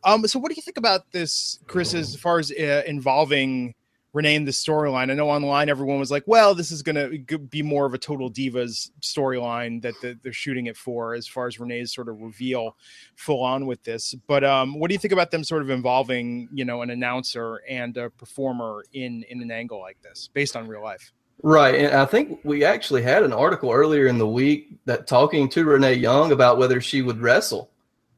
Um, 0.03 0.27
so, 0.27 0.39
what 0.39 0.49
do 0.49 0.55
you 0.55 0.61
think 0.61 0.77
about 0.77 1.11
this, 1.11 1.59
Chris, 1.67 1.93
as 1.93 2.15
far 2.15 2.39
as 2.39 2.51
uh, 2.51 2.83
involving 2.85 3.75
Renee 4.13 4.35
in 4.35 4.45
the 4.45 4.51
storyline. 4.51 5.11
I 5.11 5.13
know 5.13 5.29
online 5.29 5.69
everyone 5.69 5.99
was 5.99 6.09
like, 6.09 6.23
well, 6.25 6.55
this 6.55 6.71
is 6.71 6.81
going 6.81 6.95
to 6.95 7.37
be 7.37 7.61
more 7.61 7.85
of 7.85 7.93
a 7.93 7.97
total 7.97 8.31
divas 8.31 8.89
storyline 9.01 9.81
that 9.81 10.19
they're 10.23 10.33
shooting 10.33 10.65
it 10.67 10.77
for 10.77 11.13
as 11.13 11.27
far 11.27 11.47
as 11.47 11.59
Renee's 11.59 11.93
sort 11.93 12.09
of 12.09 12.21
reveal 12.21 12.75
full 13.15 13.43
on 13.43 13.65
with 13.65 13.83
this. 13.83 14.15
But 14.27 14.43
um, 14.43 14.79
what 14.79 14.87
do 14.89 14.93
you 14.93 14.99
think 14.99 15.11
about 15.11 15.31
them 15.31 15.43
sort 15.43 15.61
of 15.61 15.69
involving, 15.69 16.49
you 16.51 16.65
know, 16.65 16.81
an 16.81 16.89
announcer 16.89 17.61
and 17.69 17.95
a 17.97 18.09
performer 18.09 18.83
in 18.93 19.23
in 19.29 19.41
an 19.41 19.51
angle 19.51 19.79
like 19.79 20.01
this 20.01 20.29
based 20.33 20.55
on 20.55 20.67
real 20.67 20.83
life? 20.83 21.11
Right. 21.43 21.75
And 21.75 21.95
I 21.95 22.05
think 22.05 22.39
we 22.43 22.63
actually 22.63 23.03
had 23.03 23.23
an 23.23 23.33
article 23.33 23.71
earlier 23.71 24.07
in 24.07 24.17
the 24.17 24.27
week 24.27 24.69
that 24.85 25.05
talking 25.05 25.47
to 25.49 25.65
Renee 25.65 25.93
Young 25.93 26.31
about 26.31 26.57
whether 26.57 26.81
she 26.81 27.01
would 27.01 27.19
wrestle. 27.19 27.69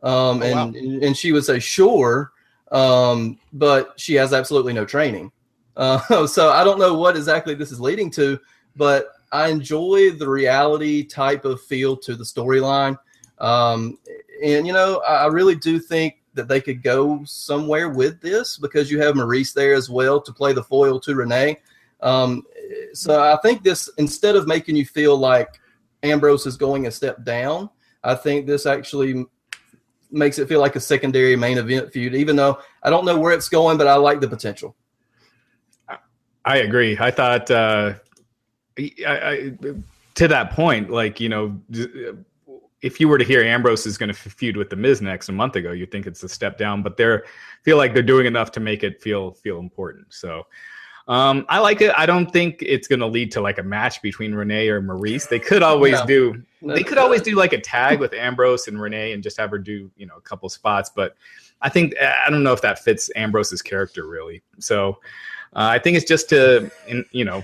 Um, 0.02 0.42
oh, 0.42 0.46
and, 0.46 0.74
wow. 0.74 1.08
and 1.08 1.18
she 1.18 1.34
would 1.34 1.44
say, 1.44 1.60
sure. 1.60 2.32
Um, 2.72 3.40
but 3.52 4.00
she 4.00 4.14
has 4.16 4.32
absolutely 4.32 4.72
no 4.72 4.86
training. 4.86 5.32
Uh, 5.80 6.28
so 6.28 6.52
I 6.52 6.64
don't 6.64 6.78
know 6.78 6.94
what 6.94 7.16
exactly 7.16 7.56
this 7.56 7.72
is 7.72 7.82
leading 7.82 8.12
to, 8.12 8.40
but 8.76 9.08
I 9.32 9.48
enjoy 9.48 10.12
the 10.12 10.30
reality 10.30 11.04
type 11.04 11.46
of 11.46 11.62
feel 11.62 11.98
to 11.98 12.16
the 12.16 12.24
storyline. 12.24 12.98
Um, 13.40 13.98
and, 14.44 14.68
you 14.68 14.74
know, 14.74 15.00
I 15.08 15.28
really 15.28 15.56
do 15.56 15.80
think 15.80 16.18
that 16.34 16.48
they 16.48 16.62
could 16.62 16.84
go 16.84 17.24
somewhere 17.26 17.90
with 17.90 18.22
this 18.22 18.58
because 18.58 18.92
you 18.92 19.02
have 19.02 19.16
Maryse 19.16 19.54
there 19.54 19.74
as 19.74 19.90
well 19.90 20.22
to 20.22 20.32
play 20.32 20.54
the 20.54 20.64
foil 20.64 21.00
to 21.00 21.16
Renee. 21.16 21.58
Um, 22.02 22.44
so 22.94 23.22
I 23.22 23.38
think 23.38 23.64
this, 23.64 23.90
instead 23.98 24.36
of 24.36 24.48
making 24.48 24.76
you 24.76 24.86
feel 24.86 25.18
like 25.18 25.60
Ambrose 26.04 26.46
is 26.46 26.58
going 26.58 26.88
a 26.88 26.92
step 26.92 27.24
down, 27.24 27.70
I 28.04 28.16
think 28.16 28.46
this 28.46 28.66
actually 28.66 29.26
makes 30.12 30.40
it 30.40 30.48
feel 30.48 30.60
like 30.60 30.76
a 30.76 30.80
secondary 30.80 31.36
main 31.36 31.58
event 31.58 31.92
feud, 31.92 32.16
even 32.16 32.36
though 32.36 32.60
I 32.84 32.90
don't 32.90 33.06
know 33.06 33.20
where 33.20 33.34
it's 33.34 33.50
going, 33.50 33.78
but 33.78 33.88
I 33.88 33.96
like 33.96 34.22
the 34.22 34.28
potential. 34.28 34.76
I 36.50 36.58
agree. 36.58 36.98
I 37.00 37.12
thought 37.12 37.52
uh, 37.52 37.94
I, 38.80 38.92
I, 39.06 39.54
to 40.16 40.28
that 40.28 40.52
point, 40.52 40.90
like 40.90 41.20
you 41.20 41.30
know, 41.30 41.62
if 42.82 43.00
you 43.00 43.08
were 43.08 43.20
to 43.20 43.24
hear 43.24 43.44
Ambrose 43.44 43.86
is 43.86 44.00
going 44.00 44.12
to 44.12 44.16
feud 44.16 44.58
with 44.58 44.72
the 44.72 44.76
Miz 44.76 45.00
next 45.00 45.30
a 45.30 45.32
month 45.32 45.56
ago, 45.56 45.74
you'd 45.74 45.92
think 45.92 46.08
it's 46.08 46.24
a 46.24 46.30
step 46.30 46.58
down. 46.58 46.82
But 46.82 46.98
they're 46.98 47.26
feel 47.62 47.78
like 47.78 47.94
they're 47.94 48.02
doing 48.02 48.26
enough 48.26 48.52
to 48.54 48.60
make 48.60 48.84
it 48.84 49.00
feel 49.00 49.32
feel 49.32 49.60
important. 49.60 50.08
So. 50.10 50.48
Um, 51.08 51.48
I 51.50 51.58
like 51.58 51.82
it. 51.82 51.92
I 51.98 52.06
don't 52.06 52.32
think 52.32 52.62
it's 52.62 52.88
going 52.88 53.00
to 53.00 53.08
lead 53.08 53.32
to 53.32 53.42
like 53.42 53.58
a 53.58 53.64
match 53.64 54.00
between 54.04 54.36
Renee 54.36 54.68
or 54.68 54.80
Maryse. 54.80 55.28
They 55.28 55.40
could 55.40 55.64
always 55.64 55.94
no. 55.94 56.06
do. 56.06 56.44
They 56.62 56.84
could 56.84 57.00
always 57.00 57.24
do 57.24 57.34
like 57.34 57.52
a 57.52 57.60
tag 57.60 58.00
with 58.00 58.14
Ambrose 58.14 58.68
and 58.68 58.80
Renee 58.80 59.14
and 59.14 59.24
just 59.24 59.36
have 59.38 59.50
her 59.50 59.58
do 59.58 59.90
you 59.98 60.06
know 60.06 60.18
a 60.18 60.22
couple 60.22 60.48
spots. 60.50 60.92
But 60.96 61.16
I 61.64 61.70
think 61.70 61.96
I 62.00 62.30
don't 62.30 62.44
know 62.44 62.54
if 62.54 62.62
that 62.62 62.78
fits 62.78 63.10
Ambrose's 63.16 63.64
character 63.64 64.08
really. 64.08 64.44
So 64.60 65.00
uh, 65.54 65.68
I 65.72 65.80
think 65.80 65.98
it's 65.98 66.06
just 66.06 66.30
to, 66.30 66.72
in, 66.88 67.06
you 67.12 67.26
know, 67.26 67.44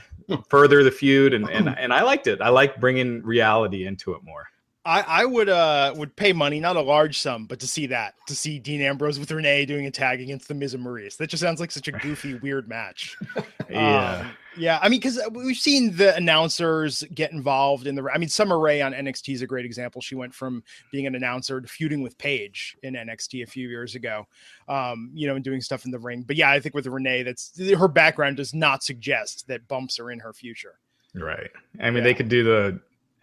further 0.50 0.84
the 0.84 0.92
feud, 0.92 1.34
and, 1.34 1.50
and 1.50 1.70
and 1.70 1.94
I 1.94 2.02
liked 2.02 2.28
it. 2.28 2.42
I 2.42 2.50
like 2.50 2.80
bringing 2.80 3.22
reality 3.24 3.86
into 3.86 4.14
it 4.14 4.24
more. 4.24 4.48
I, 4.86 5.02
I 5.02 5.26
would 5.26 5.50
uh 5.50 5.94
would 5.96 6.16
pay 6.16 6.32
money, 6.32 6.60
not 6.60 6.76
a 6.76 6.82
large 6.82 7.18
sum, 7.18 7.46
but 7.46 7.60
to 7.62 7.68
see 7.68 7.88
that, 7.88 8.14
to 8.28 8.36
see 8.36 8.60
Dean 8.60 8.82
Ambrose 8.82 9.20
with 9.20 9.32
Renee 9.32 9.66
doing 9.66 9.88
a 9.88 9.92
tag 9.92 10.22
against 10.22 10.48
the 10.48 10.54
Miz 10.54 10.76
and 10.76 10.86
Maryse. 10.86 11.18
That 11.18 11.28
just 11.28 11.42
sounds 11.42 11.60
like 11.60 11.72
such 11.72 11.88
a 11.88 11.92
goofy, 11.92 12.36
weird 12.42 12.70
match. 12.70 13.18
yeah. 13.70 14.20
Um, 14.20 14.32
yeah, 14.58 14.80
I 14.82 14.88
mean, 14.88 15.00
because 15.00 15.20
we've 15.32 15.58
seen 15.58 15.98
the 15.98 16.16
announcers 16.16 17.04
get 17.14 17.32
involved 17.32 17.88
in 17.88 17.96
the. 17.96 18.08
I 18.14 18.18
mean, 18.18 18.30
Summer 18.30 18.60
Rae 18.60 18.82
on 18.82 18.94
NXT 18.94 19.34
is 19.34 19.42
a 19.42 19.48
great 19.48 19.66
example. 19.66 20.02
She 20.02 20.16
went 20.16 20.34
from 20.34 20.64
being 20.92 21.08
an 21.08 21.16
announcer 21.16 21.60
to 21.60 21.68
feuding 21.68 22.02
with 22.02 22.18
Paige 22.18 22.78
in 22.84 22.94
NXT 22.94 23.44
a 23.44 23.48
few 23.48 23.68
years 23.68 23.96
ago, 23.96 24.28
um, 24.70 25.12
you 25.14 25.28
know, 25.28 25.36
and 25.36 25.44
doing 25.44 25.62
stuff 25.62 25.84
in 25.84 25.92
the 25.92 26.00
ring. 26.00 26.24
But 26.26 26.38
yeah, 26.38 26.52
I 26.52 26.60
think 26.60 26.74
with 26.74 26.88
Renee, 26.88 27.24
that's 27.24 27.60
her 27.78 27.88
background 27.90 28.38
does 28.38 28.54
not 28.54 28.84
suggest 28.84 29.48
that 29.48 29.68
bumps 29.68 30.00
are 30.00 30.10
in 30.10 30.20
her 30.20 30.32
future. 30.32 30.80
Right. 31.14 31.52
I 31.82 31.90
mean, 31.90 31.98
yeah. 31.98 32.04
they 32.04 32.14
could 32.14 32.30
do 32.30 32.44
the 32.44 32.80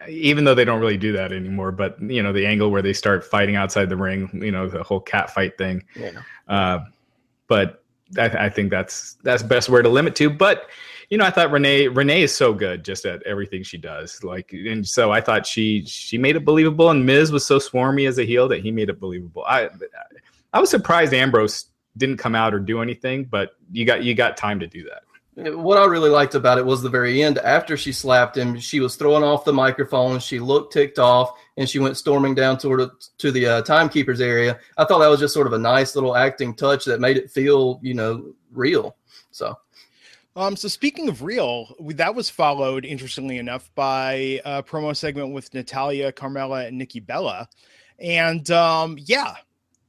even 0.09 0.43
though 0.43 0.55
they 0.55 0.65
don't 0.65 0.79
really 0.79 0.97
do 0.97 1.11
that 1.13 1.31
anymore, 1.31 1.71
but 1.71 2.01
you 2.01 2.21
know, 2.21 2.33
the 2.33 2.45
angle 2.45 2.71
where 2.71 2.81
they 2.81 2.93
start 2.93 3.23
fighting 3.23 3.55
outside 3.55 3.89
the 3.89 3.97
ring, 3.97 4.29
you 4.33 4.51
know, 4.51 4.67
the 4.67 4.83
whole 4.83 4.99
cat 4.99 5.33
fight 5.33 5.57
thing. 5.57 5.83
Yeah. 5.95 6.21
Uh, 6.47 6.85
but 7.47 7.83
I, 8.17 8.45
I, 8.45 8.49
think 8.49 8.69
that's 8.69 9.15
that's 9.23 9.43
best 9.43 9.69
where 9.69 9.81
to 9.81 9.89
limit 9.89 10.15
to. 10.17 10.29
But 10.29 10.69
you 11.09 11.17
know, 11.17 11.25
I 11.25 11.29
thought 11.29 11.51
Renee 11.51 11.87
Renee 11.87 12.23
is 12.23 12.35
so 12.35 12.53
good 12.53 12.83
just 12.83 13.05
at 13.05 13.21
everything 13.23 13.63
she 13.63 13.77
does. 13.77 14.23
Like, 14.23 14.51
and 14.53 14.87
so 14.87 15.11
I 15.11 15.21
thought 15.21 15.45
she 15.45 15.85
she 15.85 16.17
made 16.17 16.35
it 16.35 16.45
believable, 16.45 16.89
and 16.89 17.05
Miz 17.05 17.31
was 17.31 17.45
so 17.45 17.59
swarmy 17.59 18.07
as 18.07 18.17
a 18.17 18.25
heel 18.25 18.47
that 18.47 18.61
he 18.61 18.71
made 18.71 18.89
it 18.89 18.99
believable. 18.99 19.43
I 19.47 19.69
I 20.53 20.59
was 20.59 20.69
surprised 20.69 21.13
Ambrose 21.13 21.65
didn't 21.97 22.17
come 22.17 22.35
out 22.35 22.53
or 22.53 22.59
do 22.59 22.81
anything, 22.81 23.25
but 23.25 23.51
you 23.71 23.85
got 23.85 24.03
you 24.03 24.13
got 24.13 24.37
time 24.37 24.59
to 24.59 24.67
do 24.67 24.83
that. 24.85 25.03
What 25.35 25.79
I 25.79 25.85
really 25.85 26.11
liked 26.11 26.35
about 26.35 26.59
it 26.59 26.65
was 26.65 26.81
the 26.81 26.89
very 26.89 27.23
end. 27.23 27.39
After 27.39 27.75
she 27.75 27.91
slapped 27.91 28.37
him, 28.37 28.59
she 28.59 28.79
was 28.79 28.95
throwing 28.95 29.23
off 29.23 29.45
the 29.45 29.53
microphone. 29.53 30.19
She 30.19 30.39
looked 30.39 30.73
ticked 30.73 30.99
off, 30.99 31.31
and 31.57 31.67
she 31.67 31.79
went 31.79 31.97
storming 31.97 32.35
down 32.35 32.59
toward 32.59 32.89
to 33.17 33.31
the 33.31 33.45
uh, 33.47 33.61
timekeepers 33.63 34.21
area. 34.21 34.59
I 34.77 34.85
thought 34.85 34.99
that 34.99 35.07
was 35.07 35.19
just 35.19 35.33
sort 35.33 35.47
of 35.47 35.53
a 35.53 35.57
nice 35.57 35.95
little 35.95 36.15
acting 36.15 36.53
touch 36.53 36.85
that 36.85 36.99
made 36.99 37.17
it 37.17 37.31
feel, 37.31 37.79
you 37.81 37.95
know, 37.95 38.33
real. 38.51 38.95
So 39.31 39.57
um, 40.35 40.55
so 40.55 40.67
speaking 40.67 41.09
of 41.09 41.21
real, 41.21 41.75
that 41.79 42.15
was 42.15 42.29
followed, 42.29 42.85
interestingly 42.85 43.37
enough, 43.37 43.69
by 43.75 44.41
a 44.45 44.63
promo 44.63 44.95
segment 44.95 45.31
with 45.31 45.53
Natalya, 45.53 46.11
Carmella, 46.11 46.67
and 46.67 46.77
Nikki 46.77 46.99
Bella, 46.99 47.47
and 47.99 48.49
um, 48.49 48.97
yeah, 48.99 49.35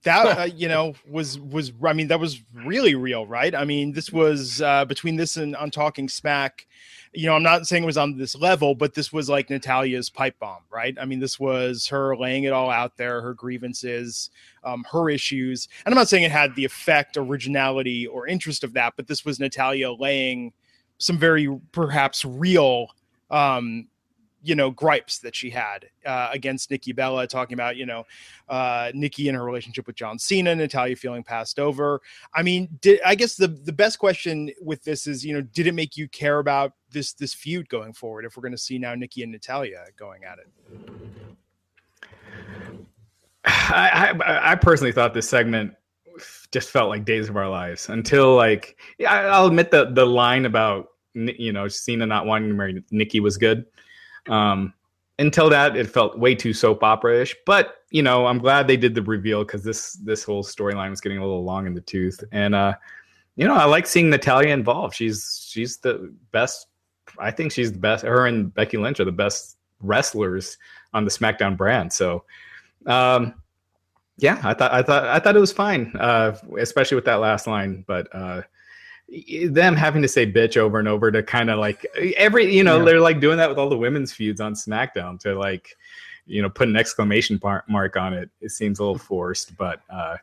that 0.05 0.27
uh, 0.39 0.45
you 0.45 0.69
know 0.69 0.95
was 1.09 1.39
was 1.39 1.73
I 1.85 1.93
mean 1.93 2.09
that 2.09 2.21
was 2.21 2.41
really 2.55 2.95
real, 2.95 3.27
right? 3.27 3.55
I 3.55 3.65
mean 3.65 3.93
this 3.93 4.13
was 4.13 4.63
uh, 4.63 4.85
between 4.85 5.17
this 5.17 5.37
and 5.37 5.57
on 5.57 5.71
Talking 5.71 6.09
Smack 6.09 6.67
you 7.15 7.27
know, 7.27 7.35
I'm 7.35 7.43
not 7.45 7.67
saying 7.67 7.85
it 7.85 7.87
was 7.87 7.97
on 7.97 8.19
this 8.19 8.35
level, 8.35 8.75
but 8.75 8.95
this 8.95 9.13
was 9.13 9.29
like 9.29 9.49
Natalya's 9.49 10.11
pipe 10.11 10.39
bomb, 10.41 10.63
right? 10.71 10.97
I 11.01 11.05
mean, 11.05 11.21
this 11.21 11.39
was 11.39 11.87
her 11.87 12.17
laying 12.17 12.45
it 12.45 12.53
all 12.53 12.71
out 12.71 12.97
there, 12.97 13.21
her 13.21 13.35
grievances, 13.35 14.31
um, 14.65 14.85
her 14.91 15.09
issues. 15.09 15.69
And 15.87 15.95
I'm 15.95 15.97
not 15.97 16.09
saying 16.09 16.25
it 16.25 16.33
had 16.33 16.57
the 16.57 16.65
effect, 16.65 17.17
originality, 17.17 18.07
or 18.07 18.27
interest 18.27 18.65
of 18.65 18.73
that, 18.75 18.95
but 18.97 19.07
this 19.07 19.25
was 19.25 19.39
Natalya 19.39 19.93
laying 19.93 20.53
some 20.99 21.17
very 21.17 21.49
perhaps 21.71 22.25
real 22.25 22.89
um, 23.31 23.87
you 24.45 24.55
know 24.55 24.71
gripes 24.71 25.19
that 25.21 25.35
she 25.35 25.51
had 25.51 25.87
uh, 26.07 26.29
against 26.33 26.71
Nikki 26.71 26.93
Bella, 26.93 27.27
talking 27.27 27.55
about 27.55 27.77
you 27.77 27.87
know 27.87 28.05
uh, 28.49 28.93
Nikki 28.95 29.29
and 29.29 29.37
her 29.37 29.45
relationship 29.45 29.87
with 29.87 29.97
John 29.97 30.19
Cena, 30.19 30.55
Natalya 30.55 30.97
feeling 30.97 31.25
passed 31.25 31.59
over. 31.59 32.01
I 32.35 32.43
mean, 32.43 32.69
did, 32.81 33.01
I 33.05 33.15
guess 33.15 33.35
the 33.35 33.49
the 33.49 33.73
best 33.73 33.99
question 33.99 34.51
with 34.61 34.85
this 34.85 35.07
is 35.07 35.25
you 35.25 35.35
know 35.35 35.41
did 35.41 35.67
it 35.67 35.73
make 35.73 35.97
you 35.97 36.09
care 36.09 36.39
about 36.39 36.73
this 36.91 37.15
this 37.15 37.33
feud 37.35 37.69
going 37.69 37.93
forward? 37.93 38.25
If 38.25 38.37
we're 38.37 38.43
going 38.43 38.53
to 38.53 38.59
see 38.59 38.79
now 38.79 38.95
Nikki 38.95 39.23
and 39.23 39.33
Natalya 39.33 39.85
going 39.97 40.25
at 40.25 40.39
it. 40.39 40.49
I, 43.47 44.15
I, 44.25 44.53
I 44.53 44.55
personally 44.57 44.93
thought 44.93 45.15
this 45.15 45.29
segment 45.29 45.75
just 46.53 46.71
felt 46.71 46.89
like 46.89 47.05
Days 47.05 47.29
of 47.29 47.37
Our 47.37 47.49
Lives 47.49 47.89
until 47.89 48.37
like 48.37 48.77
I'll 49.07 49.47
admit 49.47 49.71
the 49.71 49.91
the 49.91 50.07
line 50.07 50.45
about 50.45 50.89
you 51.15 51.53
know 51.53 51.69
Cena 51.69 52.07
not 52.07 52.27
wanting 52.27 52.49
to 52.49 52.55
marry 52.55 52.83
Nikki 52.91 53.21
was 53.21 53.37
good. 53.37 53.65
Um, 54.29 54.75
until 55.19 55.49
that, 55.51 55.77
it 55.77 55.89
felt 55.89 56.19
way 56.19 56.35
too 56.35 56.53
soap 56.53 56.83
opera 56.83 57.23
ish. 57.23 57.35
But 57.47 57.77
you 57.91 58.03
know, 58.03 58.27
I'm 58.27 58.39
glad 58.39 58.67
they 58.67 58.77
did 58.77 58.95
the 58.95 59.03
reveal 59.03 59.45
because 59.45 59.63
this 59.63 59.93
this 59.95 60.25
whole 60.25 60.43
storyline 60.43 60.91
was 60.91 61.01
getting 61.01 61.19
a 61.19 61.23
little 61.23 61.45
long 61.45 61.67
in 61.67 61.75
the 61.75 61.81
tooth. 61.81 62.23
And 62.33 62.55
uh, 62.55 62.75
you 63.37 63.47
know, 63.47 63.55
I 63.55 63.65
like 63.65 63.87
seeing 63.87 64.11
Natalya 64.11 64.53
involved. 64.53 64.95
She's 64.95 65.47
she's 65.49 65.79
the 65.79 66.13
best. 66.33 66.67
I 67.19 67.31
think 67.31 67.53
she's 67.53 67.73
the 67.73 67.79
best. 67.79 68.05
Her 68.05 68.27
and 68.27 68.53
Becky 68.53 68.77
Lynch 68.77 68.99
are 68.99 69.05
the 69.05 69.13
best 69.13 69.59
wrestlers 69.81 70.57
on 70.93 71.05
the 71.05 71.11
SmackDown 71.11 71.57
brand. 71.57 71.93
So, 71.93 72.25
um, 72.87 73.35
yeah, 74.17 74.41
I 74.43 74.55
thought 74.55 74.73
I 74.73 74.83
thought 74.83 75.05
I 75.07 75.19
thought 75.21 75.37
it 75.37 75.41
was 75.41 75.53
fine, 75.53 75.93
uh, 75.99 76.37
especially 76.59 76.97
with 76.97 77.05
that 77.05 77.21
last 77.21 77.47
line. 77.47 77.85
But 77.87 78.09
uh, 78.13 78.43
them 79.49 79.77
having 79.77 80.03
to 80.03 80.09
say 80.09 80.31
bitch 80.31 80.57
over 80.57 80.79
and 80.79 80.89
over 80.89 81.13
to 81.13 81.23
kind 81.23 81.51
of 81.51 81.59
like 81.59 81.87
every 82.17 82.55
you 82.55 82.65
know 82.65 82.79
yeah. 82.79 82.85
they're 82.85 83.01
like 83.01 83.21
doing 83.21 83.37
that 83.37 83.49
with 83.49 83.59
all 83.59 83.69
the 83.69 83.77
women's 83.77 84.13
feuds 84.13 84.41
on 84.41 84.55
SmackDown 84.55 85.21
to 85.21 85.39
like 85.39 85.77
you 86.27 86.43
know 86.43 86.51
put 86.51 86.69
an 86.69 86.77
exclamation 86.77 87.41
mark 87.69 87.97
on 87.97 88.15
it. 88.15 88.31
It 88.41 88.51
seems 88.51 88.79
a 88.79 88.83
little 88.83 88.99
forced, 88.99 89.57
but 89.57 89.81
uh, 89.91 90.17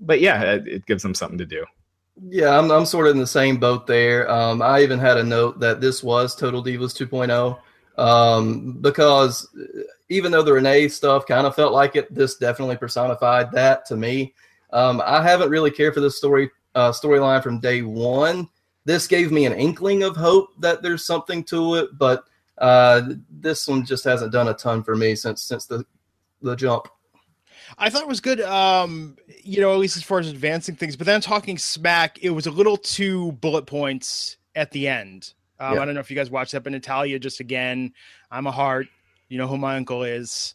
but 0.00 0.20
yeah, 0.20 0.42
it, 0.54 0.66
it 0.66 0.86
gives 0.86 1.02
them 1.02 1.14
something 1.14 1.38
to 1.38 1.46
do. 1.46 1.64
Yeah, 2.28 2.58
I'm 2.58 2.70
I'm 2.70 2.86
sort 2.86 3.06
of 3.06 3.12
in 3.12 3.20
the 3.20 3.26
same 3.26 3.58
boat 3.58 3.86
there. 3.86 4.30
Um, 4.30 4.62
I 4.62 4.82
even 4.82 4.98
had 4.98 5.18
a 5.18 5.24
note 5.24 5.60
that 5.60 5.80
this 5.80 6.02
was 6.02 6.34
Total 6.34 6.62
Divas 6.62 6.96
2.0 6.96 7.58
um, 7.98 8.78
because 8.80 9.48
even 10.08 10.32
though 10.32 10.42
the 10.42 10.52
Renee 10.52 10.88
stuff 10.88 11.26
kind 11.26 11.46
of 11.46 11.54
felt 11.54 11.72
like 11.72 11.96
it, 11.96 12.14
this 12.14 12.36
definitely 12.36 12.76
personified 12.76 13.52
that 13.52 13.86
to 13.86 13.96
me. 13.96 14.34
Um, 14.72 15.02
I 15.04 15.22
haven't 15.22 15.50
really 15.50 15.70
cared 15.70 15.94
for 15.94 16.00
this 16.00 16.16
story 16.16 16.50
uh, 16.74 16.90
storyline 16.90 17.42
from 17.42 17.60
day 17.60 17.82
one. 17.82 18.48
This 18.84 19.06
gave 19.06 19.30
me 19.30 19.46
an 19.46 19.52
inkling 19.52 20.02
of 20.02 20.16
hope 20.16 20.48
that 20.60 20.82
there's 20.82 21.04
something 21.04 21.44
to 21.44 21.76
it, 21.76 21.90
but 21.96 22.24
uh, 22.58 23.02
this 23.30 23.68
one 23.68 23.84
just 23.84 24.04
hasn't 24.04 24.32
done 24.32 24.48
a 24.48 24.54
ton 24.54 24.82
for 24.82 24.96
me 24.96 25.14
since 25.14 25.42
since 25.42 25.66
the 25.66 25.84
the 26.42 26.56
jump. 26.56 26.88
I 27.78 27.88
thought 27.88 28.02
it 28.02 28.08
was 28.08 28.20
good, 28.20 28.40
um, 28.40 29.16
you 29.42 29.60
know, 29.60 29.72
at 29.72 29.78
least 29.78 29.96
as 29.96 30.02
far 30.02 30.18
as 30.18 30.28
advancing 30.28 30.74
things. 30.74 30.96
But 30.96 31.06
then 31.06 31.20
talking 31.20 31.56
smack, 31.56 32.18
it 32.22 32.30
was 32.30 32.46
a 32.46 32.50
little 32.50 32.76
too 32.76 33.32
bullet 33.32 33.66
points 33.66 34.36
at 34.54 34.70
the 34.72 34.88
end. 34.88 35.32
Um, 35.58 35.74
yeah. 35.74 35.82
I 35.82 35.84
don't 35.84 35.94
know 35.94 36.00
if 36.00 36.10
you 36.10 36.16
guys 36.16 36.30
watched 36.30 36.52
that, 36.52 36.64
but 36.64 36.72
Natalya 36.72 37.18
just 37.18 37.40
again, 37.40 37.92
I'm 38.30 38.46
a 38.46 38.50
heart. 38.50 38.88
You 39.28 39.38
know 39.38 39.46
who 39.46 39.56
my 39.56 39.76
uncle 39.76 40.02
is. 40.02 40.54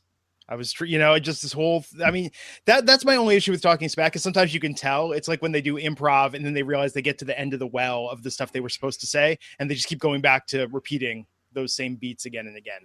I 0.50 0.56
was, 0.56 0.74
you 0.82 0.98
know, 0.98 1.18
just 1.20 1.42
this 1.42 1.52
whole. 1.52 1.84
I 2.06 2.12
mean, 2.12 2.32
that 2.66 2.86
that's 2.86 3.04
my 3.04 3.16
only 3.16 3.36
issue 3.36 3.52
with 3.52 3.62
talking 3.62 3.90
smack 3.90 4.16
is 4.16 4.24
sometimes 4.24 4.54
you 4.54 4.60
can 4.60 4.74
tell 4.74 5.12
it's 5.12 5.28
like 5.28 5.42
when 5.42 5.52
they 5.52 5.62
do 5.62 5.76
improv 5.76 6.34
and 6.34 6.46
then 6.46 6.54
they 6.54 6.64
realize 6.64 6.94
they 6.94 7.02
get 7.02 7.18
to 7.20 7.26
the 7.26 7.38
end 7.38 7.54
of 7.54 7.60
the 7.60 7.68
well 7.68 8.08
of 8.10 8.24
the 8.24 8.32
stuff 8.32 8.52
they 8.52 8.60
were 8.60 8.70
supposed 8.70 9.02
to 9.02 9.08
say, 9.08 9.38
and 9.60 9.70
they 9.70 9.76
just 9.76 9.88
keep 9.88 10.00
going 10.00 10.22
back 10.22 10.48
to 10.48 10.68
repeating 10.68 11.26
those 11.54 11.74
same 11.74 11.96
beats 11.96 12.26
again 12.26 12.48
and 12.48 12.58
again. 12.58 12.82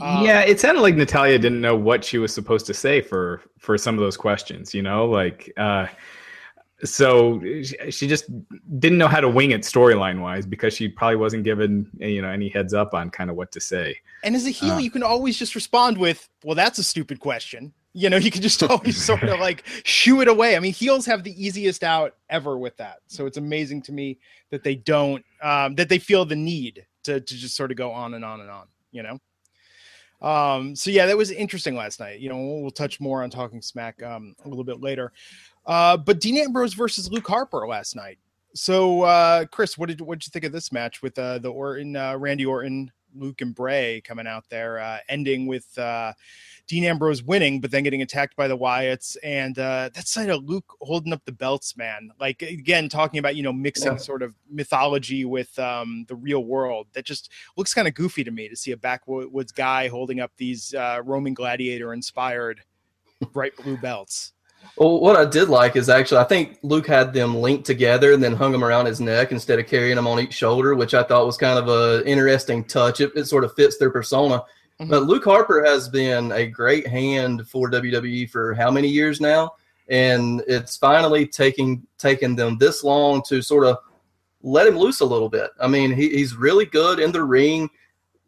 Um, 0.00 0.24
yeah, 0.24 0.40
it 0.40 0.58
sounded 0.58 0.80
like 0.80 0.96
Natalya 0.96 1.38
didn't 1.38 1.60
know 1.60 1.76
what 1.76 2.04
she 2.04 2.18
was 2.18 2.34
supposed 2.34 2.66
to 2.66 2.74
say 2.74 3.00
for 3.00 3.42
for 3.58 3.78
some 3.78 3.94
of 3.94 4.00
those 4.00 4.16
questions. 4.16 4.74
You 4.74 4.82
know, 4.82 5.06
like 5.06 5.52
uh, 5.56 5.86
so 6.84 7.40
she 7.90 8.06
just 8.06 8.26
didn't 8.78 8.98
know 8.98 9.08
how 9.08 9.20
to 9.20 9.28
wing 9.28 9.52
it 9.52 9.62
storyline 9.62 10.20
wise 10.20 10.46
because 10.46 10.74
she 10.74 10.88
probably 10.88 11.16
wasn't 11.16 11.44
given 11.44 11.90
you 11.98 12.22
know 12.22 12.28
any 12.28 12.48
heads 12.48 12.74
up 12.74 12.94
on 12.94 13.10
kind 13.10 13.30
of 13.30 13.36
what 13.36 13.52
to 13.52 13.60
say. 13.60 13.98
And 14.22 14.36
as 14.36 14.46
a 14.46 14.50
heel, 14.50 14.74
uh, 14.74 14.78
you 14.78 14.90
can 14.90 15.02
always 15.02 15.38
just 15.38 15.54
respond 15.54 15.98
with, 15.98 16.28
"Well, 16.44 16.54
that's 16.54 16.78
a 16.78 16.84
stupid 16.84 17.20
question." 17.20 17.72
You 17.92 18.10
know, 18.10 18.16
you 18.16 18.30
can 18.30 18.42
just 18.42 18.62
always 18.70 19.02
sort 19.04 19.22
of 19.22 19.40
like 19.40 19.64
shoo 19.84 20.20
it 20.20 20.28
away. 20.28 20.56
I 20.56 20.60
mean, 20.60 20.72
heels 20.72 21.06
have 21.06 21.24
the 21.24 21.42
easiest 21.42 21.82
out 21.82 22.14
ever 22.28 22.58
with 22.58 22.76
that. 22.76 22.98
So 23.06 23.26
it's 23.26 23.38
amazing 23.38 23.82
to 23.82 23.92
me 23.92 24.18
that 24.50 24.62
they 24.62 24.74
don't 24.74 25.24
um, 25.42 25.74
that 25.76 25.88
they 25.88 25.98
feel 25.98 26.24
the 26.24 26.36
need 26.36 26.86
to 27.04 27.20
to 27.20 27.36
just 27.36 27.56
sort 27.56 27.70
of 27.70 27.76
go 27.76 27.90
on 27.92 28.14
and 28.14 28.24
on 28.24 28.40
and 28.40 28.50
on. 28.50 28.66
You 28.92 29.02
know. 29.02 29.18
Um, 30.24 30.74
so 30.74 30.90
yeah, 30.90 31.04
that 31.06 31.18
was 31.18 31.30
interesting 31.30 31.76
last 31.76 32.00
night. 32.00 32.20
You 32.20 32.30
know, 32.30 32.36
we'll, 32.38 32.62
we'll 32.62 32.70
touch 32.70 32.98
more 32.98 33.22
on 33.22 33.28
talking 33.28 33.60
smack 33.60 34.02
um, 34.02 34.34
a 34.44 34.48
little 34.48 34.64
bit 34.64 34.80
later. 34.80 35.12
Uh, 35.66 35.96
but 35.96 36.20
Dean 36.20 36.36
Ambrose 36.38 36.74
versus 36.74 37.10
Luke 37.10 37.26
Harper 37.26 37.66
last 37.66 37.96
night. 37.96 38.18
So, 38.54 39.02
uh, 39.02 39.46
Chris, 39.46 39.76
what 39.76 39.88
did 39.88 40.00
what 40.00 40.18
did 40.18 40.26
you 40.26 40.30
think 40.30 40.44
of 40.44 40.52
this 40.52 40.70
match 40.70 41.02
with 41.02 41.18
uh, 41.18 41.38
the 41.38 41.48
Orton, 41.48 41.96
uh, 41.96 42.16
Randy 42.16 42.46
Orton, 42.46 42.90
Luke 43.16 43.40
and 43.40 43.54
Bray 43.54 44.00
coming 44.02 44.26
out 44.26 44.44
there, 44.48 44.78
uh, 44.78 44.98
ending 45.08 45.46
with 45.46 45.76
uh, 45.78 46.12
Dean 46.66 46.84
Ambrose 46.84 47.22
winning, 47.22 47.60
but 47.60 47.70
then 47.70 47.82
getting 47.82 48.02
attacked 48.02 48.36
by 48.36 48.48
the 48.48 48.56
Wyatts, 48.56 49.16
and 49.22 49.58
uh, 49.58 49.90
that 49.94 50.08
side 50.08 50.30
of 50.30 50.44
Luke 50.44 50.64
holding 50.80 51.12
up 51.12 51.24
the 51.24 51.32
belts, 51.32 51.76
man. 51.76 52.10
Like 52.20 52.42
again, 52.42 52.88
talking 52.88 53.18
about 53.18 53.36
you 53.36 53.42
know 53.42 53.52
mixing 53.52 53.92
yeah. 53.92 53.98
sort 53.98 54.22
of 54.22 54.34
mythology 54.50 55.24
with 55.24 55.56
um, 55.58 56.04
the 56.08 56.16
real 56.16 56.44
world. 56.44 56.86
That 56.92 57.04
just 57.04 57.30
looks 57.56 57.74
kind 57.74 57.88
of 57.88 57.94
goofy 57.94 58.24
to 58.24 58.30
me 58.30 58.48
to 58.48 58.56
see 58.56 58.72
a 58.72 58.76
backwoods 58.76 59.52
guy 59.52 59.88
holding 59.88 60.20
up 60.20 60.32
these 60.36 60.74
uh, 60.74 61.00
Roman 61.04 61.34
gladiator 61.34 61.92
inspired 61.92 62.62
bright 63.32 63.56
blue 63.56 63.76
belts. 63.76 64.32
Well, 64.76 65.00
what 65.00 65.16
I 65.16 65.24
did 65.24 65.48
like 65.48 65.76
is 65.76 65.88
actually 65.88 66.18
I 66.18 66.24
think 66.24 66.58
Luke 66.62 66.86
had 66.86 67.12
them 67.12 67.36
linked 67.36 67.64
together 67.64 68.12
and 68.12 68.22
then 68.22 68.34
hung 68.34 68.52
them 68.52 68.64
around 68.64 68.86
his 68.86 69.00
neck 69.00 69.32
instead 69.32 69.58
of 69.58 69.66
carrying 69.66 69.96
them 69.96 70.06
on 70.06 70.20
each 70.20 70.34
shoulder, 70.34 70.74
which 70.74 70.94
I 70.94 71.02
thought 71.02 71.26
was 71.26 71.36
kind 71.36 71.58
of 71.58 71.68
a 71.68 72.06
interesting 72.08 72.64
touch. 72.64 73.00
It, 73.00 73.12
it 73.14 73.26
sort 73.26 73.44
of 73.44 73.54
fits 73.54 73.78
their 73.78 73.90
persona. 73.90 74.44
Mm-hmm. 74.80 74.90
But 74.90 75.04
Luke 75.04 75.24
Harper 75.24 75.64
has 75.64 75.88
been 75.88 76.32
a 76.32 76.46
great 76.46 76.86
hand 76.86 77.48
for 77.48 77.70
WWE 77.70 78.28
for 78.30 78.54
how 78.54 78.70
many 78.70 78.88
years 78.88 79.20
now, 79.20 79.52
and 79.88 80.42
it's 80.48 80.76
finally 80.76 81.26
taking 81.26 81.86
taken 81.98 82.34
them 82.34 82.58
this 82.58 82.82
long 82.82 83.22
to 83.28 83.40
sort 83.40 83.66
of 83.66 83.78
let 84.42 84.66
him 84.66 84.76
loose 84.76 85.00
a 85.00 85.06
little 85.06 85.28
bit. 85.28 85.50
I 85.60 85.68
mean, 85.68 85.92
he, 85.92 86.10
he's 86.10 86.36
really 86.36 86.66
good 86.66 86.98
in 86.98 87.12
the 87.12 87.22
ring. 87.22 87.70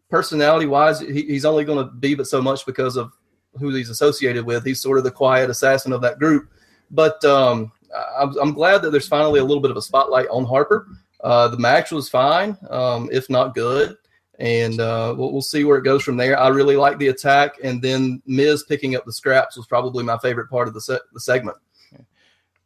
Personality 0.08 0.66
wise, 0.66 1.00
he, 1.00 1.22
he's 1.22 1.44
only 1.44 1.64
going 1.64 1.84
to 1.84 1.92
be 1.92 2.14
but 2.14 2.28
so 2.28 2.40
much 2.40 2.64
because 2.64 2.96
of 2.96 3.12
who 3.58 3.74
he's 3.74 3.90
associated 3.90 4.44
with. 4.44 4.64
He's 4.64 4.80
sort 4.80 4.98
of 4.98 5.04
the 5.04 5.10
quiet 5.10 5.50
assassin 5.50 5.92
of 5.92 6.00
that 6.02 6.18
group. 6.18 6.48
But 6.90 7.24
um, 7.24 7.72
I'm, 8.18 8.36
I'm, 8.38 8.52
glad 8.52 8.82
that 8.82 8.90
there's 8.90 9.08
finally 9.08 9.40
a 9.40 9.44
little 9.44 9.60
bit 9.60 9.70
of 9.70 9.76
a 9.76 9.82
spotlight 9.82 10.28
on 10.28 10.44
Harper. 10.44 10.86
Uh, 11.22 11.48
the 11.48 11.58
match 11.58 11.90
was 11.90 12.08
fine, 12.08 12.56
um, 12.70 13.08
if 13.10 13.28
not 13.28 13.54
good, 13.54 13.96
and 14.38 14.80
uh, 14.80 15.14
we'll, 15.16 15.32
we'll, 15.32 15.42
see 15.42 15.64
where 15.64 15.78
it 15.78 15.82
goes 15.82 16.02
from 16.02 16.16
there. 16.16 16.38
I 16.38 16.48
really 16.48 16.76
like 16.76 16.98
the 16.98 17.08
attack, 17.08 17.56
and 17.64 17.82
then 17.82 18.22
Miz 18.26 18.64
picking 18.64 18.94
up 18.94 19.04
the 19.04 19.12
scraps 19.12 19.56
was 19.56 19.66
probably 19.66 20.04
my 20.04 20.18
favorite 20.18 20.48
part 20.48 20.68
of 20.68 20.74
the, 20.74 20.80
se- 20.80 21.00
the 21.12 21.20
segment. 21.20 21.56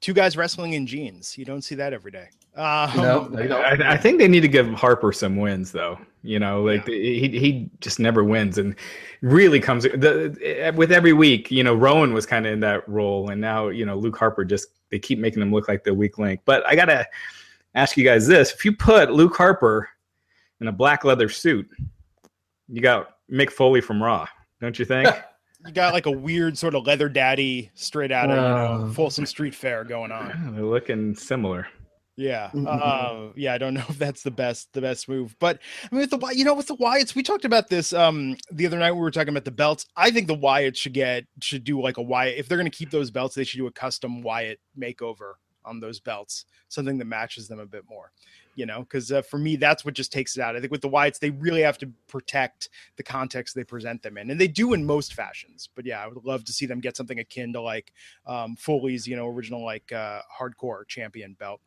Two 0.01 0.15
guys 0.15 0.37
wrestling 0.37 0.73
in 0.73 0.87
jeans. 0.87 1.37
You 1.37 1.45
don't 1.45 1.63
see 1.63 1.75
that 1.77 1.93
every 1.93 2.11
day. 2.11 2.29
Um, 2.57 2.97
no, 2.97 3.63
I, 3.63 3.93
I, 3.93 3.97
think 3.97 4.19
they 4.19 4.27
need 4.27 4.41
to 4.41 4.49
give 4.49 4.69
Harper 4.75 5.13
some 5.13 5.37
wins, 5.37 5.71
though. 5.71 5.99
You 6.23 6.39
know, 6.39 6.63
like 6.63 6.87
yeah. 6.87 6.95
he 6.95 7.29
he 7.39 7.71
just 7.81 8.01
never 8.01 8.25
wins, 8.25 8.59
and 8.59 8.75
really 9.23 9.61
comes 9.61 9.85
the, 9.85 10.73
with 10.77 10.91
every 10.91 11.13
week. 11.13 11.51
You 11.51 11.63
know, 11.63 11.75
Rowan 11.75 12.13
was 12.13 12.27
kind 12.27 12.47
of 12.47 12.53
in 12.53 12.61
that 12.61 12.87
role, 12.89 13.31
and 13.31 13.41
now 13.41 13.69
you 13.69 13.87
know 13.87 13.97
Luke 13.97 14.19
Harper 14.19 14.45
just 14.45 14.69
they 14.91 14.99
keep 14.99 15.19
making 15.19 15.41
him 15.41 15.53
look 15.53 15.69
like 15.69 15.85
the 15.85 15.95
weak 15.95 16.19
link. 16.19 16.41
But 16.45 16.67
I 16.67 16.75
gotta 16.75 17.07
ask 17.75 17.97
you 17.97 18.05
guys 18.05 18.27
this: 18.27 18.53
if 18.53 18.65
you 18.65 18.77
put 18.77 19.13
Luke 19.13 19.37
Harper 19.37 19.89
in 20.61 20.67
a 20.67 20.73
black 20.73 21.05
leather 21.05 21.29
suit, 21.29 21.71
you 22.69 22.83
got 22.83 23.17
Mick 23.31 23.51
Foley 23.51 23.81
from 23.81 24.03
Raw, 24.03 24.27
don't 24.61 24.79
you 24.79 24.85
think? 24.85 25.09
you 25.67 25.73
got 25.73 25.95
like 25.95 26.07
a 26.07 26.11
weird 26.11 26.59
sort 26.59 26.75
of 26.75 26.87
leather 26.87 27.09
daddy 27.09 27.71
straight 27.75 28.13
out 28.13 28.31
of 28.31 28.39
uh, 28.39 28.73
you 28.79 28.87
know, 28.87 28.93
Folsom 28.93 29.25
Street 29.25 29.55
Fair 29.55 29.85
going 29.85 30.13
on. 30.13 30.29
Yeah, 30.29 30.51
they're 30.53 30.65
looking 30.65 31.15
similar. 31.15 31.69
Yeah, 32.21 32.51
uh, 32.69 33.31
yeah. 33.35 33.55
I 33.55 33.59
don't 33.59 33.73
know 33.75 33.85
if 33.89 33.99
that's 33.99 34.23
the 34.23 34.31
best 34.31 34.73
the 34.75 34.83
best 34.83 35.09
move, 35.09 35.35
but 35.39 35.59
I 35.91 35.95
mean, 35.95 36.03
with 36.03 36.11
the 36.11 36.33
you 36.35 36.45
know 36.45 36.55
with 36.55 36.67
the 36.67 36.77
Wyatts, 36.77 37.15
we 37.15 37.23
talked 37.23 37.47
about 37.47 37.69
this 37.69 37.95
um 37.95 38.37
the 38.53 38.67
other 38.67 38.79
night. 38.79 38.93
We 38.93 39.01
were 39.01 39.11
talking 39.11 39.31
about 39.31 39.47
the 39.47 39.51
belts. 39.51 39.87
I 39.97 40.11
think 40.11 40.27
the 40.27 40.37
Wyatts 40.37 40.77
should 40.77 40.93
get 40.93 41.25
should 41.41 41.65
do 41.65 41.81
like 41.81 41.97
a 41.97 42.03
Wyatt 42.03 42.37
if 42.37 42.47
they're 42.47 42.59
going 42.59 42.71
to 42.71 42.77
keep 42.77 42.91
those 42.91 43.11
belts. 43.11 43.35
They 43.35 43.45
should 43.45 43.57
do 43.57 43.67
a 43.67 43.73
custom 43.73 44.21
Wyatt 44.21 44.61
makeover 44.79 45.35
on 45.65 45.81
those 45.81 46.01
belts, 46.01 46.45
something 46.69 46.99
that 46.99 47.05
matches 47.07 47.49
them 47.49 47.59
a 47.59 47.67
bit 47.67 47.85
more. 47.89 48.13
You 48.55 48.67
know, 48.67 48.81
because 48.81 49.11
uh, 49.11 49.23
for 49.23 49.39
me, 49.39 49.57
that's 49.57 49.87
what 49.87 49.95
just 49.95 50.13
takes 50.13 50.37
it 50.37 50.43
out. 50.43 50.57
I 50.57 50.61
think 50.61 50.73
with 50.73 50.83
the 50.83 50.91
Wyatts, 50.91 51.21
they 51.21 51.31
really 51.31 51.63
have 51.63 51.79
to 51.79 51.91
protect 52.09 52.69
the 52.97 53.03
context 53.03 53.55
they 53.55 53.65
present 53.65 54.03
them 54.03 54.19
in, 54.19 54.31
and 54.31 54.39
they 54.39 54.49
do 54.49 54.75
in 54.75 54.85
most 54.85 55.15
fashions. 55.15 55.71
But 55.75 55.87
yeah, 55.87 56.05
I 56.05 56.09
would 56.09 56.23
love 56.27 56.45
to 56.45 56.53
see 56.53 56.67
them 56.67 56.81
get 56.81 56.99
something 56.99 57.19
akin 57.19 57.55
to 57.55 57.63
like 57.63 57.95
um, 58.27 58.57
Foley's, 58.57 59.07
you 59.07 59.17
know, 59.17 59.27
original 59.27 59.65
like 59.65 59.91
uh, 59.93 60.21
hardcore 60.39 60.87
champion 60.87 61.33
belt. 61.39 61.63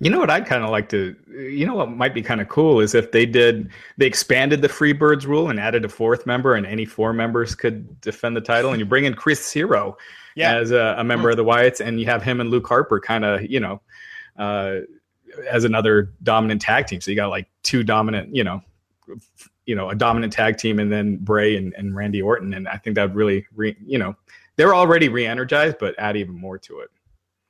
You 0.00 0.10
know 0.10 0.18
what 0.18 0.28
I'd 0.28 0.44
kind 0.44 0.64
of 0.64 0.70
like 0.70 0.88
to, 0.88 1.14
you 1.28 1.64
know 1.64 1.76
what 1.76 1.90
might 1.90 2.14
be 2.14 2.20
kind 2.20 2.40
of 2.40 2.48
cool 2.48 2.80
is 2.80 2.94
if 2.94 3.12
they 3.12 3.24
did, 3.24 3.70
they 3.96 4.06
expanded 4.06 4.60
the 4.60 4.68
Freebirds 4.68 5.24
rule 5.24 5.48
and 5.48 5.60
added 5.60 5.84
a 5.84 5.88
fourth 5.88 6.26
member, 6.26 6.54
and 6.54 6.66
any 6.66 6.84
four 6.84 7.12
members 7.12 7.54
could 7.54 8.00
defend 8.00 8.36
the 8.36 8.40
title, 8.40 8.72
and 8.72 8.80
you 8.80 8.84
bring 8.84 9.04
in 9.04 9.14
Chris 9.14 9.52
Hero 9.52 9.96
yeah. 10.34 10.56
as 10.56 10.72
a, 10.72 10.96
a 10.98 11.04
member 11.04 11.30
of 11.30 11.36
the 11.36 11.44
Wyatts, 11.44 11.80
and 11.80 12.00
you 12.00 12.06
have 12.06 12.24
him 12.24 12.40
and 12.40 12.50
Luke 12.50 12.66
Harper 12.66 12.98
kind 12.98 13.24
of, 13.24 13.42
you 13.42 13.60
know, 13.60 13.80
uh, 14.36 14.80
as 15.48 15.64
another 15.64 16.12
dominant 16.24 16.60
tag 16.60 16.86
team. 16.86 17.00
So 17.00 17.12
you 17.12 17.16
got 17.16 17.30
like 17.30 17.48
two 17.62 17.84
dominant, 17.84 18.34
you 18.34 18.42
know, 18.42 18.62
you 19.64 19.76
know, 19.76 19.90
a 19.90 19.94
dominant 19.94 20.32
tag 20.32 20.58
team, 20.58 20.80
and 20.80 20.92
then 20.92 21.18
Bray 21.18 21.56
and, 21.56 21.72
and 21.74 21.94
Randy 21.94 22.20
Orton, 22.20 22.52
and 22.54 22.66
I 22.68 22.78
think 22.78 22.96
that 22.96 23.04
would 23.04 23.16
really, 23.16 23.46
re, 23.54 23.76
you 23.86 23.98
know, 23.98 24.16
they're 24.56 24.74
already 24.74 25.08
re-energized, 25.08 25.78
but 25.78 25.94
add 25.98 26.16
even 26.16 26.34
more 26.34 26.58
to 26.58 26.80
it. 26.80 26.90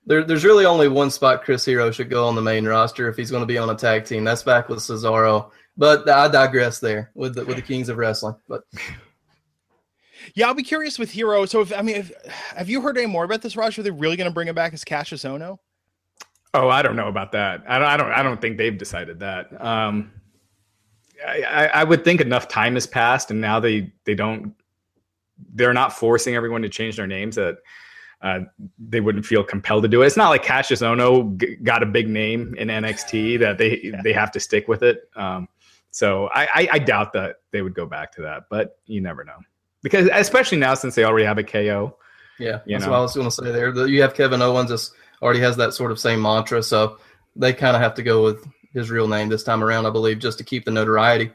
There, 0.07 0.23
there's 0.23 0.45
really 0.45 0.67
only 0.67 0.89
one 0.89 1.11
spot 1.11 1.45
Chris 1.45 1.65
Hero 1.65 1.91
should 1.91 2.11
go 2.11 2.27
on 2.27 2.35
the 2.35 2.43
main 2.43 2.67
roster 2.67 3.09
if 3.09 3.17
he's 3.17 3.31
going 3.31 3.43
to 3.43 3.47
be 3.47 3.59
on 3.59 3.71
a 3.71 3.75
tag 3.75 4.05
team. 4.05 4.25
That's 4.25 4.43
back 4.43 4.69
with 4.69 4.81
Cesaro. 4.81 5.51
But 5.77 6.09
I 6.09 6.29
digress 6.29 6.79
there 6.79 7.11
with 7.15 7.35
the, 7.35 7.45
with 7.45 7.57
the 7.57 7.63
Kings 7.63 7.89
of 7.89 7.97
Wrestling. 7.97 8.37
But 8.49 8.63
Yeah, 10.35 10.47
I'll 10.47 10.55
be 10.55 10.63
curious 10.63 10.99
with 10.99 11.11
Hero. 11.11 11.45
So, 11.45 11.61
if 11.61 11.73
I 11.73 11.83
mean, 11.83 11.97
if, 11.97 12.13
have 12.57 12.69
you 12.69 12.81
heard 12.81 12.97
any 12.97 13.07
more 13.07 13.25
about 13.25 13.43
this, 13.43 13.57
Raj? 13.57 13.79
Are 13.79 13.83
they 13.83 13.91
really 13.91 14.17
going 14.17 14.29
to 14.29 14.35
bring 14.35 14.49
him 14.49 14.55
back 14.55 14.73
as 14.73 14.85
Kassius 14.85 15.29
Ohno? 15.29 15.59
Oh, 16.55 16.69
I 16.69 16.83
don't 16.83 16.97
know 16.97 17.09
about 17.09 17.33
that. 17.33 17.65
I 17.69 17.79
don't. 17.79 17.89
I 17.89 17.97
don't. 17.97 18.11
I 18.13 18.23
don't 18.23 18.41
think 18.41 18.57
they've 18.57 18.77
decided 18.77 19.21
that. 19.21 19.49
Um, 19.63 20.13
I, 21.27 21.71
I 21.75 21.85
would 21.85 22.05
think 22.05 22.21
enough 22.21 22.49
time 22.49 22.75
has 22.75 22.87
passed, 22.87 23.31
and 23.31 23.41
now 23.41 23.61
they 23.61 23.93
they 24.05 24.15
don't. 24.15 24.55
They're 25.53 25.75
not 25.75 25.93
forcing 25.93 26.37
everyone 26.37 26.63
to 26.63 26.69
change 26.69 26.97
their 26.97 27.07
names 27.07 27.37
that 27.37 27.59
uh, 28.25 28.41
they 28.79 29.01
wouldn't 29.01 29.27
feel 29.27 29.45
compelled 29.45 29.83
to 29.83 29.89
do 29.89 30.03
it. 30.03 30.07
It's 30.07 30.17
not 30.17 30.31
like 30.31 30.43
Kassius 30.43 30.81
Ohno 30.81 31.37
g- 31.37 31.57
got 31.57 31.83
a 31.83 31.87
big 31.87 32.09
name 32.09 32.55
in 32.57 32.69
NXT 32.69 33.39
that 33.41 33.59
they 33.59 33.81
yeah. 33.83 34.01
they 34.03 34.15
have 34.15 34.33
to 34.33 34.41
stick 34.41 34.67
with 34.67 34.83
it. 34.83 35.11
Um, 35.15 35.47
so 35.91 36.29
I, 36.35 36.49
I, 36.55 36.69
I 36.73 36.79
doubt 36.79 37.13
that 37.13 37.37
they 37.53 37.61
would 37.61 37.75
go 37.75 37.85
back 37.85 38.13
to 38.13 38.23
that, 38.23 38.45
but 38.49 38.79
you 38.87 39.03
never 39.03 39.25
know 39.25 39.37
because 39.83 40.09
especially 40.11 40.57
now 40.57 40.73
since 40.75 40.95
they 40.95 41.05
already 41.05 41.27
have 41.27 41.37
a 41.37 41.45
KO. 41.45 41.97
Yeah, 42.39 42.61
that's 42.67 42.87
know. 42.87 42.93
what 42.93 42.97
I 42.97 43.03
was 43.03 43.15
going 43.15 43.29
to 43.29 43.31
say 43.31 43.53
there. 43.53 43.87
You 43.87 44.01
have 44.01 44.15
Kevin 44.15 44.41
Owens 44.41 44.71
just 44.71 44.95
already 45.23 45.41
has 45.41 45.57
that 45.59 45.75
sort 45.75 45.93
of 45.93 46.01
same 46.01 46.23
mantra, 46.23 46.63
so 46.63 46.99
they 47.37 47.53
kind 47.53 47.77
of 47.77 47.83
have 47.83 47.95
to 47.95 48.03
go 48.03 48.25
with 48.25 48.45
his 48.73 48.91
real 48.91 49.07
name 49.07 49.29
this 49.29 49.45
time 49.45 49.63
around, 49.63 49.87
I 49.87 49.91
believe, 49.91 50.19
just 50.19 50.39
to 50.39 50.45
keep 50.45 50.65
the 50.65 50.71
notoriety. 50.71 51.31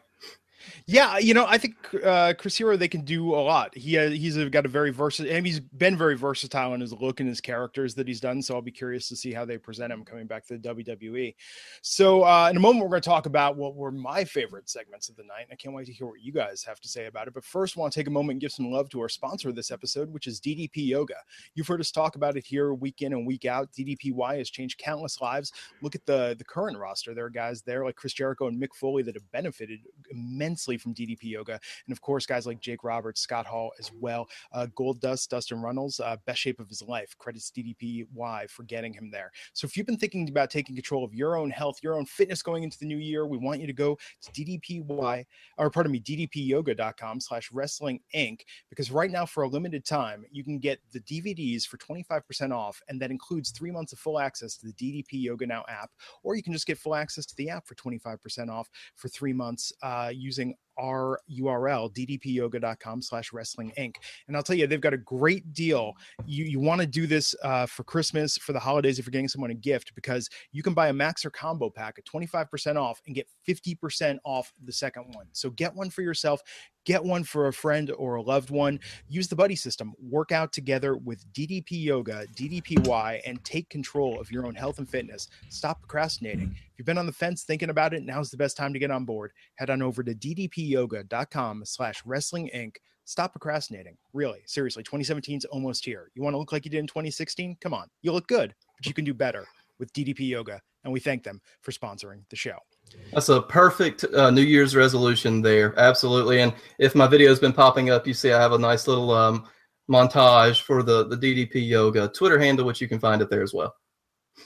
Yeah, 0.90 1.20
you 1.20 1.36
know, 1.36 1.46
I 1.48 1.60
think 1.60 1.76
uh, 2.04 2.34
Chris 2.36 2.58
Hero 2.58 2.76
they 2.76 2.88
can 2.88 3.02
do 3.02 3.36
a 3.36 3.38
lot. 3.38 3.78
He 3.78 3.96
uh, 3.96 4.10
he's 4.10 4.36
got 4.50 4.66
a 4.66 4.70
very 4.70 4.90
versatile, 4.90 5.32
and 5.32 5.46
he's 5.46 5.60
been 5.60 5.96
very 5.96 6.18
versatile 6.18 6.74
in 6.74 6.82
his 6.82 6.92
look 6.94 7.20
and 7.20 7.30
his 7.30 7.40
characters 7.40 7.94
that 7.94 8.08
he's 8.08 8.20
done. 8.20 8.42
So 8.42 8.56
I'll 8.56 8.64
be 8.64 8.72
curious 8.72 9.08
to 9.10 9.16
see 9.16 9.32
how 9.32 9.46
they 9.46 9.60
present 9.60 9.94
him 9.94 10.04
coming 10.04 10.26
back 10.26 10.48
to 10.48 10.58
the 10.58 10.74
WWE. 10.74 11.36
So 11.84 12.24
uh, 12.24 12.48
in 12.50 12.58
a 12.58 12.60
moment, 12.60 12.84
we're 12.84 12.90
going 12.90 13.04
to 13.04 13.08
talk 13.08 13.28
about 13.28 13.56
what 13.56 13.76
were 13.76 13.92
my 13.92 14.24
favorite 14.24 14.68
segments 14.68 15.10
of 15.10 15.16
the 15.16 15.22
night. 15.26 15.46
I 15.52 15.56
can't 15.56 15.76
wait 15.76 15.86
to 15.86 15.94
hear 15.94 16.08
what 16.08 16.22
you 16.22 16.32
guys 16.32 16.64
have 16.64 16.80
to 16.80 16.88
say 16.88 17.06
about 17.06 17.28
it. 17.28 17.36
But 17.36 17.44
first, 17.44 17.78
I 17.78 17.82
want 17.82 17.94
to 17.94 18.00
take 18.00 18.08
a 18.08 18.12
moment 18.12 18.32
and 18.32 18.42
give 18.42 18.52
some 18.52 18.72
love 18.72 18.90
to 18.90 19.02
our 19.02 19.10
sponsor 19.10 19.50
of 19.50 19.56
this 19.56 19.70
episode, 19.70 20.12
which 20.12 20.26
is 20.26 20.42
DDP 20.42 20.88
Yoga. 20.88 21.18
You've 21.54 21.68
heard 21.68 21.82
us 21.82 21.92
talk 21.92 22.16
about 22.16 22.36
it 22.36 22.48
here 22.48 22.74
week 22.74 23.04
in 23.04 23.14
and 23.14 23.28
week 23.28 23.46
out. 23.46 23.72
DDPY 23.74 24.40
has 24.40 24.50
changed 24.50 24.80
countless 24.80 25.22
lives. 25.22 25.54
Look 25.84 25.94
at 25.94 26.08
the 26.08 26.34
the 26.36 26.46
current 26.46 26.80
roster. 26.80 27.14
There 27.14 27.26
are 27.26 27.30
guys 27.30 27.62
there 27.62 27.86
like 27.86 27.96
Chris 27.96 28.14
Jericho 28.14 28.48
and 28.48 28.60
Mick 28.60 28.74
Foley 28.74 29.04
that 29.04 29.14
have 29.14 29.32
benefited 29.32 29.82
immensely 30.10 30.79
from 30.80 30.94
DDP 30.94 31.24
Yoga. 31.24 31.60
And 31.86 31.92
of 31.92 32.02
course, 32.02 32.26
guys 32.26 32.48
like 32.48 32.60
Jake 32.60 32.84
Roberts, 32.84 33.22
Scott 33.22 33.46
Hall 33.46 33.72
as 33.80 33.92
well. 34.00 34.28
Uh, 34.52 34.68
Gold 34.76 35.00
Dust, 35.02 35.30
Dustin 35.30 35.62
Runnels, 35.62 36.00
uh, 36.00 36.18
best 36.26 36.40
shape 36.40 36.60
of 36.60 36.68
his 36.68 36.82
life. 36.82 37.16
Credits 37.18 37.52
DDPY 37.52 38.50
for 38.50 38.64
getting 38.64 38.94
him 38.94 39.10
there. 39.12 39.32
So 39.54 39.66
if 39.66 39.76
you've 39.76 39.86
been 39.86 39.98
thinking 39.98 40.28
about 40.30 40.50
taking 40.50 40.76
control 40.76 41.04
of 41.04 41.14
your 41.14 41.36
own 41.36 41.50
health, 41.50 41.80
your 41.84 41.96
own 41.96 42.06
fitness 42.06 42.42
going 42.42 42.64
into 42.64 42.80
the 42.80 42.86
new 42.86 42.98
year, 42.98 43.26
we 43.26 43.38
want 43.38 43.62
you 43.62 43.68
to 43.68 43.74
go 43.74 43.98
to 44.22 44.32
DDPY, 44.32 45.26
or 45.58 45.70
pardon 45.70 45.92
me, 45.92 46.00
DDPyoga.com 46.00 47.20
slash 47.20 47.52
wrestling 47.52 48.00
inc. 48.16 48.42
Because 48.70 48.92
right 48.92 49.12
now, 49.12 49.26
for 49.26 49.44
a 49.44 49.48
limited 49.48 49.86
time, 49.86 50.26
you 50.32 50.44
can 50.44 50.60
get 50.60 50.80
the 50.92 51.00
DVDs 51.02 51.66
for 51.66 51.78
25% 51.78 52.54
off. 52.54 52.82
And 52.88 53.02
that 53.02 53.12
includes 53.12 53.52
three 53.52 53.72
months 53.72 53.94
of 53.94 54.00
full 54.00 54.20
access 54.20 54.56
to 54.58 54.68
the 54.68 54.74
DDP 54.74 55.24
Yoga 55.24 55.46
Now 55.46 55.66
app. 55.68 55.92
Or 56.24 56.36
you 56.36 56.44
can 56.44 56.54
just 56.54 56.68
get 56.68 56.78
full 56.78 56.96
access 56.96 57.26
to 57.28 57.36
the 57.36 57.50
app 57.50 57.68
for 57.68 57.76
25% 57.76 58.50
off 58.50 58.70
for 58.96 59.08
three 59.08 59.34
months 59.34 59.74
uh, 59.82 60.12
using 60.14 60.56
our 60.80 61.20
URL, 61.30 61.94
ddpyoga.com 61.94 63.02
slash 63.02 63.34
wrestling 63.34 63.72
inc. 63.78 63.96
And 64.28 64.36
I'll 64.36 64.44
tell 64.44 64.56
you, 64.56 64.68
they've 64.68 64.80
got 64.80 64.94
a 64.94 64.98
great 64.98 65.54
deal. 65.54 65.94
You, 66.26 66.46
you 66.46 66.60
want 66.60 66.82
to 66.82 66.88
do 66.88 67.06
this 67.08 67.36
uh, 67.44 67.66
for 67.66 67.84
Christmas, 67.84 68.38
for 68.38 68.54
the 68.54 68.60
holidays, 68.60 69.00
if 69.00 69.06
you're 69.06 69.12
getting 69.12 69.28
someone 69.28 69.52
a 69.52 69.56
gift, 69.56 69.94
because 69.96 70.30
you 70.52 70.64
can 70.64 70.74
buy 70.74 70.90
a 70.90 70.94
max 70.94 71.26
or 71.26 71.30
combo 71.30 71.70
pack 71.70 71.98
at 71.98 72.06
25% 72.06 72.76
off 72.76 73.02
and 73.06 73.16
get 73.16 73.28
50% 73.48 74.18
off 74.24 74.54
the 74.64 74.74
second 74.74 75.14
one. 75.14 75.28
So 75.34 75.50
get 75.52 75.76
one 75.76 75.90
for 75.90 76.02
yourself. 76.02 76.42
Get 76.86 77.04
one 77.04 77.24
for 77.24 77.48
a 77.48 77.54
friend 77.54 77.92
or 77.98 78.16
a 78.16 78.22
loved 78.22 78.50
one. 78.50 78.80
Use 79.08 79.28
the 79.28 79.36
buddy 79.36 79.56
system. 79.56 79.94
Work 80.02 80.32
out 80.32 80.52
together 80.52 80.96
with 80.96 81.26
DDP 81.34 81.84
Yoga, 81.84 82.26
DDPY, 82.36 83.22
and 83.26 83.44
take 83.44 83.70
control 83.70 84.20
of 84.20 84.32
your 84.32 84.46
own 84.46 84.56
health 84.56 84.80
and 84.80 84.90
fitness. 84.90 85.28
Stop 85.50 85.82
procrastinating. 85.82 86.48
Mm-hmm. 86.48 86.54
If 86.54 86.74
you've 86.78 86.86
been 86.86 86.98
on 86.98 87.06
the 87.06 87.12
fence 87.12 87.44
thinking 87.44 87.70
about 87.70 87.94
it, 87.94 88.04
now's 88.04 88.30
the 88.30 88.38
best 88.38 88.58
time 88.58 88.74
to 88.74 88.80
get 88.80 88.92
on 88.92 89.06
board. 89.06 89.32
Head 89.56 89.70
on 89.70 89.82
over 89.82 90.04
to 90.04 90.16
ddpyoga.com 90.16 91.64
slash 91.66 92.02
wrestling 92.06 92.50
inc. 92.56 92.76
Stop 93.06 93.34
procrastinating. 93.34 93.98
Really, 94.14 94.40
seriously, 94.46 94.84
2017 94.84 95.40
is 95.40 95.46
almost 95.46 95.84
here. 95.84 96.12
You 96.14 96.22
want 96.22 96.36
to 96.36 96.38
look 96.38 96.52
like 96.52 96.64
you 96.64 96.72
did 96.72 96.80
in 96.80 96.88
2016? 96.88 97.58
Come 97.60 97.74
on, 97.74 97.88
you 98.02 98.12
look 98.12 98.28
good, 98.28 98.54
but 98.78 98.86
you 98.86 98.94
can 98.94 99.04
do 99.04 99.14
better 99.14 99.48
with 99.80 99.92
DDP 99.94 100.30
Yoga. 100.30 100.62
And 100.84 100.94
we 100.94 101.00
thank 101.00 101.24
them 101.24 101.42
for 101.62 101.72
sponsoring 101.72 102.22
the 102.30 102.36
show. 102.36 102.58
That's 103.14 103.30
a 103.30 103.42
perfect 103.42 104.04
uh, 104.14 104.30
New 104.30 104.44
Year's 104.44 104.76
resolution 104.76 105.42
there. 105.42 105.78
Absolutely. 105.78 106.42
And 106.42 106.54
if 106.78 106.96
my 106.96 107.08
video 107.08 107.30
has 107.30 107.40
been 107.40 107.54
popping 107.54 107.90
up, 107.90 108.06
you 108.06 108.14
see 108.14 108.32
I 108.32 108.40
have 108.40 108.52
a 108.52 108.58
nice 108.58 108.88
little 108.88 109.12
um, 109.12 109.48
montage 109.90 110.62
for 110.62 110.84
the, 110.84 111.08
the 111.08 111.18
DDP 111.18 111.68
Yoga 111.68 112.08
Twitter 112.10 112.40
handle, 112.40 112.66
which 112.66 112.82
you 112.82 112.88
can 112.88 113.00
find 113.00 113.22
it 113.22 113.30
there 113.30 113.42
as 113.42 113.54
well. 113.54 113.76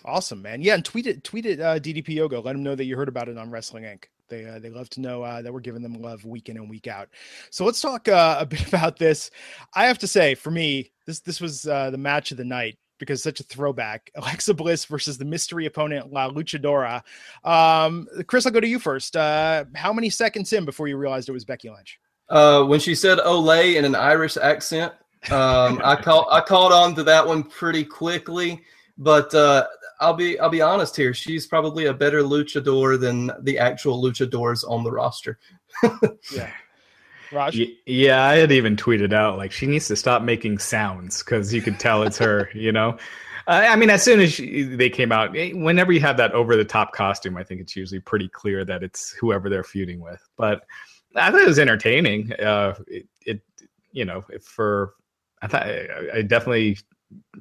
Awesome, 0.06 0.42
man. 0.42 0.62
Yeah, 0.62 0.76
and 0.76 0.86
tweet 0.86 1.08
it, 1.08 1.24
tweet 1.24 1.46
it, 1.46 1.60
uh, 1.60 1.80
DDP 1.80 2.10
Yoga. 2.10 2.40
Let 2.40 2.54
them 2.54 2.64
know 2.64 2.76
that 2.76 2.86
you 2.86 2.96
heard 2.96 3.10
about 3.10 3.30
it 3.30 3.38
on 3.38 3.52
Wrestling 3.52 3.84
Inc. 3.84 4.06
They 4.30 4.46
uh, 4.46 4.60
they 4.60 4.70
love 4.70 4.90
to 4.92 5.02
know 5.02 5.22
uh, 5.22 5.42
that 5.42 5.54
we're 5.54 5.60
giving 5.60 5.82
them 5.82 6.02
love 6.02 6.26
week 6.26 6.50
in 6.50 6.58
and 6.58 6.70
week 6.70 6.88
out. 6.88 7.10
So 7.52 7.66
let's 7.66 7.82
talk 7.82 8.08
uh, 8.08 8.38
a 8.40 8.46
bit 8.46 8.68
about 8.68 8.98
this. 8.98 9.30
I 9.76 9.86
have 9.86 10.00
to 10.00 10.08
say, 10.08 10.36
for 10.36 10.50
me, 10.50 10.92
this 11.06 11.20
this 11.20 11.40
was 11.40 11.68
uh, 11.68 11.92
the 11.92 11.98
match 11.98 12.32
of 12.32 12.38
the 12.38 12.46
night 12.46 12.78
because 13.04 13.22
such 13.22 13.40
a 13.40 13.44
throwback. 13.44 14.12
Alexa 14.16 14.54
Bliss 14.54 14.86
versus 14.86 15.18
the 15.18 15.26
mystery 15.26 15.66
opponent 15.66 16.12
La 16.12 16.30
Luchadora. 16.30 17.04
Um, 17.44 18.08
Chris, 18.28 18.46
I'll 18.46 18.52
go 18.52 18.60
to 18.60 18.68
you 18.68 18.80
first. 18.80 19.16
Uh, 19.16 19.66
how 19.76 19.94
many 19.94 20.10
seconds 20.10 20.52
in 20.54 20.66
before 20.66 20.88
you 20.88 20.98
realized 20.98 21.30
it 21.30 21.34
was 21.34 21.46
Becky 21.46 21.70
Lynch? 21.70 22.00
Uh, 22.30 22.64
when 22.64 22.80
she 22.80 22.96
said 22.96 23.20
"Olay" 23.20 23.76
in 23.76 23.86
an 23.86 23.96
Irish 23.96 24.38
accent, 24.38 24.94
um, 25.32 25.82
I 25.84 25.96
caught 26.02 26.28
I 26.32 26.42
caught 26.42 26.72
on 26.72 26.96
to 26.96 27.04
that 27.04 27.26
one 27.26 27.44
pretty 27.44 27.84
quickly. 27.84 28.62
But 28.98 29.34
uh, 29.34 29.66
I'll 30.00 30.14
be 30.14 30.40
I'll 30.40 30.50
be 30.50 30.62
honest 30.62 30.96
here. 30.96 31.14
She's 31.14 31.48
probably 31.48 31.86
a 31.88 31.94
better 31.94 32.22
luchador 32.22 33.00
than 33.00 33.32
the 33.42 33.58
actual 33.60 34.02
luchadors 34.02 34.64
on 34.70 34.84
the 34.84 34.92
roster. 34.92 35.40
yeah. 36.32 36.52
Raj? 37.32 37.60
Yeah, 37.86 38.24
I 38.24 38.36
had 38.36 38.52
even 38.52 38.76
tweeted 38.76 39.14
out 39.14 39.38
like 39.38 39.52
she 39.52 39.68
needs 39.68 39.88
to 39.88 39.96
stop 39.96 40.22
making 40.22 40.60
sounds 40.60 41.24
because 41.24 41.54
you 41.54 41.62
could 41.62 41.80
tell 41.80 42.04
it's 42.04 42.18
her. 42.18 42.50
You 42.54 42.72
know, 42.72 42.98
uh, 43.48 43.66
I 43.70 43.76
mean, 43.76 43.90
as 43.90 44.04
soon 44.04 44.20
as 44.20 44.34
she, 44.34 44.64
they 44.64 44.90
came 44.90 45.12
out, 45.12 45.36
eh, 45.36 45.52
whenever 45.54 45.92
you 45.92 46.00
have 46.02 46.18
that 46.18 46.32
over 46.34 46.56
the 46.56 46.66
top 46.66 46.94
costume, 46.94 47.38
I 47.38 47.44
think 47.44 47.62
it's 47.62 47.76
usually 47.76 48.00
pretty 48.00 48.30
clear 48.30 48.64
that 48.66 48.84
it's 48.84 49.12
whoever 49.12 49.50
they're 49.50 49.64
feuding 49.64 50.00
with. 50.00 50.22
But 50.38 50.64
I 51.16 51.32
thought 51.32 51.42
it 51.42 51.48
was 51.48 51.60
entertaining. 51.60 52.34
Uh, 52.34 52.76
it, 52.88 53.08
it, 53.26 53.42
you 53.92 54.06
know, 54.06 54.24
for 54.42 54.94
I 55.42 55.48
thought 55.48 55.64
I 55.64 56.22
definitely 56.22 56.78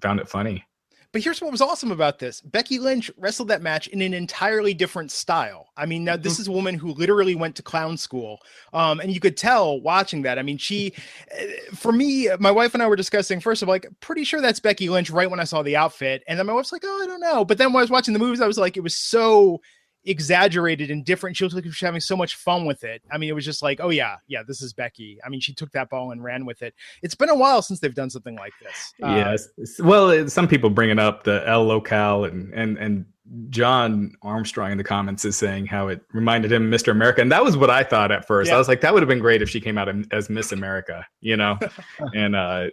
found 0.01 0.21
it 0.21 0.29
funny. 0.29 0.64
But 1.12 1.22
here's 1.22 1.42
what 1.42 1.53
was 1.53 1.61
awesome 1.61 1.92
about 1.92 2.18
this 2.18 2.40
Becky 2.40 2.79
Lynch 2.79 3.11
wrestled 3.18 3.48
that 3.48 3.61
match 3.61 3.87
in 3.88 4.01
an 4.01 4.14
entirely 4.14 4.72
different 4.72 5.11
style. 5.11 5.68
I 5.77 5.85
mean, 5.85 6.05
now 6.05 6.16
this 6.16 6.35
mm-hmm. 6.35 6.42
is 6.42 6.48
a 6.48 6.53
woman 6.53 6.75
who 6.75 6.92
literally 6.92 7.35
went 7.35 7.55
to 7.57 7.62
clown 7.62 7.98
school. 7.98 8.40
Um, 8.72 8.98
and 9.01 9.12
you 9.12 9.20
could 9.20 9.37
tell 9.37 9.81
watching 9.81 10.22
that. 10.22 10.38
I 10.38 10.42
mean, 10.42 10.57
she, 10.57 10.94
eh, 11.31 11.46
for 11.75 11.92
me, 11.92 12.29
my 12.40 12.51
wife 12.51 12.72
and 12.72 12.83
I 12.83 12.87
were 12.87 12.96
discussing, 12.96 13.40
first 13.40 13.62
of 13.62 13.68
all, 13.68 13.75
like, 13.75 13.87
pretty 14.01 14.25
sure 14.25 14.40
that's 14.40 14.61
Becky 14.61 14.88
Lynch 14.88 15.11
right 15.11 15.31
when 15.31 15.40
I 15.40 15.44
saw 15.44 15.62
the 15.62 15.77
outfit. 15.77 16.22
And 16.27 16.38
then 16.38 16.46
my 16.46 16.55
wife's 16.55 16.72
like, 16.72 16.83
oh, 16.85 17.01
I 17.03 17.07
don't 17.07 17.20
know. 17.20 17.44
But 17.44 17.59
then 17.59 17.72
when 17.72 17.81
I 17.81 17.85
was 17.85 17.90
watching 17.90 18.14
the 18.14 18.20
movies, 18.20 18.40
I 18.40 18.46
was 18.46 18.59
like, 18.59 18.77
it 18.77 18.83
was 18.83 18.96
so 18.96 19.61
exaggerated 20.05 20.91
and 20.91 21.05
different. 21.05 21.37
She 21.37 21.45
looked 21.45 21.55
like 21.55 21.65
she 21.65 21.69
was 21.69 21.81
having 21.81 22.01
so 22.01 22.17
much 22.17 22.37
fun 22.37 22.67
with 22.67 22.85
it. 22.85 23.03
I 23.11 23.19
mean, 23.19 23.31
it 23.31 23.35
was 23.35 23.45
just 23.45 23.62
like, 23.62 23.81
oh 23.81 23.91
yeah, 23.91 24.17
yeah, 24.27 24.43
this 24.47 24.62
is 24.62 24.73
Becky. 24.73 25.19
I 25.25 25.29
mean, 25.29 25.41
she 25.41 25.55
took 25.55 25.71
that 25.73 25.91
ball 25.91 26.12
and 26.12 26.23
ran 26.23 26.45
with 26.45 26.62
it. 26.62 26.75
It's 27.03 27.15
been 27.15 27.29
a 27.29 27.35
while 27.35 27.62
since 27.62 27.81
they've 27.81 27.95
done 27.95 28.11
something 28.11 28.37
like 28.37 28.53
this. 28.62 28.95
Uh, 29.03 29.15
yes. 29.15 29.49
Well, 29.81 30.29
some 30.29 30.49
people 30.49 30.71
bringing 30.71 30.99
up 30.99 31.25
the 31.25 31.43
El 31.47 31.65
Local 31.65 32.25
and 32.25 32.53
and 32.53 32.79
and 32.79 33.05
John 33.49 34.12
Armstrong 34.23 34.73
in 34.73 34.79
the 34.79 34.85
comments 34.85 35.25
is 35.25 35.37
saying 35.37 35.67
how 35.67 35.88
it 35.88 36.03
reminded 36.12 36.53
him 36.53 36.73
of 36.73 36.81
Mr. 36.81 36.91
America, 36.91 37.21
and 37.21 37.31
that 37.31 37.45
was 37.45 37.57
what 37.57 37.71
I 37.71 37.85
thought 37.85 38.11
at 38.11 38.27
first. 38.27 38.49
Yeah. 38.49 38.57
I 38.57 38.59
was 38.59 38.69
like, 38.69 38.81
that 38.81 38.93
would 38.93 39.03
have 39.03 39.09
been 39.09 39.21
great 39.21 39.43
if 39.43 39.49
she 39.49 39.61
came 39.61 39.79
out 39.79 39.88
as 40.12 40.29
Miss 40.29 40.53
America, 40.53 41.07
you 41.21 41.37
know, 41.37 41.59
and 42.15 42.35
uh, 42.35 42.67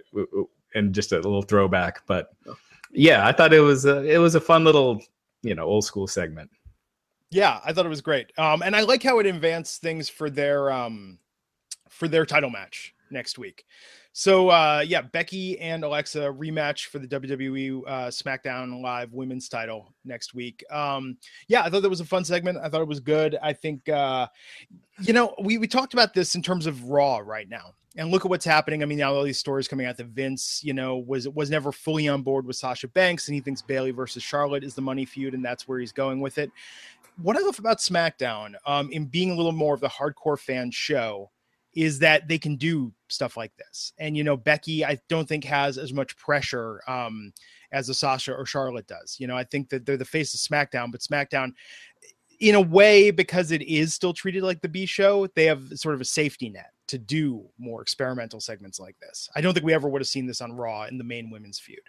and 0.73 0.93
just 0.93 1.11
a 1.11 1.15
little 1.15 1.43
throwback. 1.43 2.05
But 2.07 2.29
yeah, 2.91 3.27
I 3.27 3.31
thought 3.31 3.53
it 3.53 3.61
was 3.61 3.85
a, 3.85 4.03
it 4.03 4.17
was 4.17 4.35
a 4.35 4.41
fun 4.41 4.63
little 4.63 5.01
you 5.43 5.55
know 5.55 5.63
old 5.63 5.85
school 5.85 6.07
segment. 6.07 6.49
Yeah, 7.31 7.59
I 7.63 7.73
thought 7.73 7.85
it 7.85 7.89
was 7.89 8.01
great. 8.01 8.31
Um, 8.37 8.63
and 8.63 8.75
I 8.75 8.81
like 8.81 9.03
how 9.03 9.19
it 9.19 9.25
advanced 9.25 9.81
things 9.81 10.09
for 10.09 10.29
their 10.29 10.71
um 10.71 11.19
for 11.89 12.07
their 12.07 12.25
title 12.25 12.49
match 12.49 12.93
next 13.11 13.37
week. 13.37 13.65
So 14.13 14.49
uh 14.49 14.83
yeah, 14.85 15.01
Becky 15.01 15.59
and 15.59 15.83
Alexa 15.83 16.19
rematch 16.19 16.87
for 16.87 16.99
the 16.99 17.07
WWE 17.07 17.83
uh 17.85 18.07
SmackDown 18.07 18.81
Live 18.81 19.13
women's 19.13 19.47
title 19.47 19.93
next 20.05 20.33
week. 20.33 20.63
Um 20.71 21.17
yeah, 21.47 21.63
I 21.63 21.69
thought 21.69 21.83
that 21.83 21.89
was 21.89 22.01
a 22.01 22.05
fun 22.05 22.25
segment. 22.25 22.57
I 22.61 22.69
thought 22.69 22.81
it 22.81 22.87
was 22.87 22.99
good. 22.99 23.37
I 23.41 23.53
think 23.53 23.87
uh 23.89 24.27
you 25.01 25.13
know, 25.13 25.35
we 25.43 25.57
we 25.57 25.67
talked 25.67 25.93
about 25.93 26.13
this 26.13 26.35
in 26.35 26.41
terms 26.41 26.65
of 26.65 26.85
Raw 26.85 27.19
right 27.19 27.47
now. 27.47 27.73
And 27.97 28.11
look 28.11 28.23
at 28.23 28.29
what's 28.29 28.45
happening. 28.45 28.83
I 28.83 28.85
mean, 28.85 28.99
now 28.99 29.13
all 29.13 29.23
these 29.23 29.39
stories 29.39 29.67
coming 29.67 29.87
out 29.87 29.97
that 29.97 30.07
Vince, 30.07 30.61
you 30.63 30.73
know, 30.73 30.97
was 30.97 31.27
was 31.27 31.49
never 31.49 31.71
fully 31.71 32.07
on 32.07 32.21
board 32.21 32.45
with 32.45 32.55
Sasha 32.55 32.87
Banks, 32.87 33.27
and 33.27 33.35
he 33.35 33.41
thinks 33.41 33.63
Bayley 33.63 33.91
versus 33.91 34.21
Charlotte 34.21 34.63
is 34.63 34.75
the 34.75 34.81
money 34.81 35.05
feud, 35.05 35.33
and 35.33 35.43
that's 35.43 35.67
where 35.67 35.79
he's 35.79 35.91
going 35.91 36.21
with 36.21 36.37
it 36.37 36.51
what 37.21 37.37
I 37.37 37.41
love 37.41 37.59
about 37.59 37.79
SmackDown, 37.79 38.55
um, 38.65 38.91
in 38.91 39.05
being 39.05 39.31
a 39.31 39.35
little 39.35 39.51
more 39.51 39.73
of 39.73 39.81
the 39.81 39.89
hardcore 39.89 40.39
fan 40.39 40.71
show, 40.71 41.29
is 41.73 41.99
that 41.99 42.27
they 42.27 42.37
can 42.37 42.55
do 42.55 42.91
stuff 43.09 43.37
like 43.37 43.55
this. 43.57 43.93
And 43.99 44.17
you 44.17 44.23
know, 44.23 44.37
Becky, 44.37 44.83
I 44.83 44.99
don't 45.07 45.27
think 45.27 45.43
has 45.43 45.77
as 45.77 45.93
much 45.93 46.17
pressure 46.17 46.81
um, 46.87 47.31
as 47.71 47.89
a 47.89 47.93
Sasha 47.93 48.33
or 48.33 48.45
Charlotte 48.45 48.87
does. 48.87 49.17
You 49.19 49.27
know, 49.27 49.37
I 49.37 49.43
think 49.43 49.69
that 49.69 49.85
they're 49.85 49.97
the 49.97 50.05
face 50.05 50.33
of 50.33 50.39
SmackDown, 50.39 50.91
but 50.91 51.01
SmackDown, 51.01 51.53
in 52.39 52.55
a 52.55 52.61
way, 52.61 53.11
because 53.11 53.51
it 53.51 53.61
is 53.61 53.93
still 53.93 54.13
treated 54.13 54.43
like 54.43 54.61
the 54.61 54.69
B 54.69 54.85
show, 54.85 55.27
they 55.35 55.45
have 55.45 55.63
sort 55.75 55.95
of 55.95 56.01
a 56.01 56.05
safety 56.05 56.49
net 56.49 56.71
to 56.87 56.97
do 56.97 57.45
more 57.59 57.81
experimental 57.81 58.39
segments 58.39 58.79
like 58.79 58.95
this. 58.99 59.29
I 59.35 59.41
don't 59.41 59.53
think 59.53 59.65
we 59.65 59.73
ever 59.73 59.89
would 59.89 60.01
have 60.01 60.07
seen 60.07 60.25
this 60.25 60.41
on 60.41 60.53
Raw 60.53 60.85
in 60.85 60.97
the 60.97 61.03
main 61.03 61.29
women's 61.29 61.59
feud. 61.59 61.81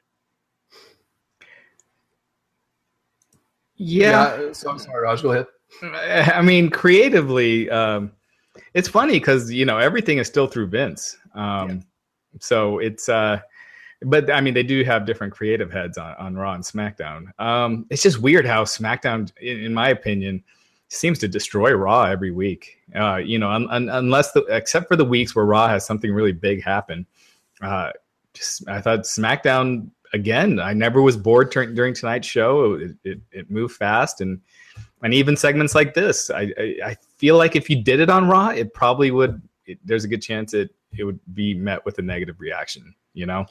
Yeah. 3.81 4.39
yeah 4.39 4.53
so, 4.53 4.77
sorry, 4.77 5.03
Raj. 5.03 5.23
Go 5.23 5.33
ahead. 5.33 5.47
I 6.35 6.43
mean, 6.43 6.69
creatively, 6.69 7.71
um, 7.71 8.13
it's 8.75 8.89
funny 8.89 9.15
because 9.15 9.51
you 9.51 9.65
know 9.65 9.79
everything 9.79 10.19
is 10.19 10.27
still 10.27 10.47
through 10.47 10.67
Vince. 10.67 11.17
Um, 11.35 11.71
yeah. 11.71 11.77
So 12.41 12.79
it's, 12.79 13.09
uh, 13.09 13.41
but 14.03 14.31
I 14.31 14.41
mean, 14.43 14.55
they 14.55 14.63
do 14.63 14.85
have 14.85 15.07
different 15.07 15.33
creative 15.33 15.73
heads 15.73 15.97
on, 15.97 16.15
on 16.17 16.37
Raw 16.37 16.55
and 16.55 16.63
SmackDown. 16.63 17.27
Um, 17.39 17.87
it's 17.91 18.03
just 18.03 18.21
weird 18.21 18.47
how 18.47 18.65
SmackDown, 18.65 19.33
in, 19.41 19.61
in, 19.65 19.75
my 19.75 19.89
opinion, 19.89 20.45
seems 20.89 21.19
to 21.21 21.29
destroy 21.29 21.73
Raw 21.73 22.05
every 22.05 22.31
week. 22.31 22.79
Uh, 22.95 23.17
you 23.17 23.39
know, 23.39 23.51
un, 23.51 23.69
un, 23.71 23.89
unless 23.89 24.33
the 24.33 24.45
except 24.51 24.89
for 24.89 24.97
the 24.97 25.05
weeks 25.05 25.35
where 25.35 25.47
Raw 25.47 25.69
has 25.69 25.87
something 25.87 26.13
really 26.13 26.33
big 26.33 26.63
happen. 26.63 27.07
Uh, 27.63 27.93
just 28.35 28.69
I 28.69 28.81
thought 28.81 29.01
SmackDown 29.01 29.91
again. 30.13 30.59
I 30.59 30.73
never 30.73 31.03
was 31.03 31.17
bored 31.17 31.51
during, 31.51 31.95
tonight's 31.95 32.27
show. 32.27 32.75
It, 32.75 32.93
it, 33.05 33.21
it 33.33 33.51
moved 33.51 33.77
fast 33.77 34.21
and 34.21 34.41
and 35.03 35.15
even 35.15 35.37
segments 35.37 35.75
like 35.75 35.95
this, 35.95 36.31
I, 36.31 36.53
I, 36.59 36.77
I 36.85 36.97
feel 37.17 37.37
like 37.39 37.57
if 37.57 37.71
you 37.71 37.83
did 37.83 38.01
it 38.01 38.11
on 38.11 38.29
Raw, 38.29 38.49
it 38.49 38.75
probably 38.75 39.11
would. 39.11 39.41
It, 39.67 39.79
there's 39.85 40.05
a 40.05 40.09
good 40.09 40.23
chance 40.23 40.53
it 40.53 40.75
it 40.97 41.05
would 41.05 41.21
be 41.35 41.55
met 41.55 41.85
with 41.85 41.99
a 41.99 42.03
negative 42.03 42.41
reaction. 42.41 42.95
You 43.15 43.27
know. 43.27 43.47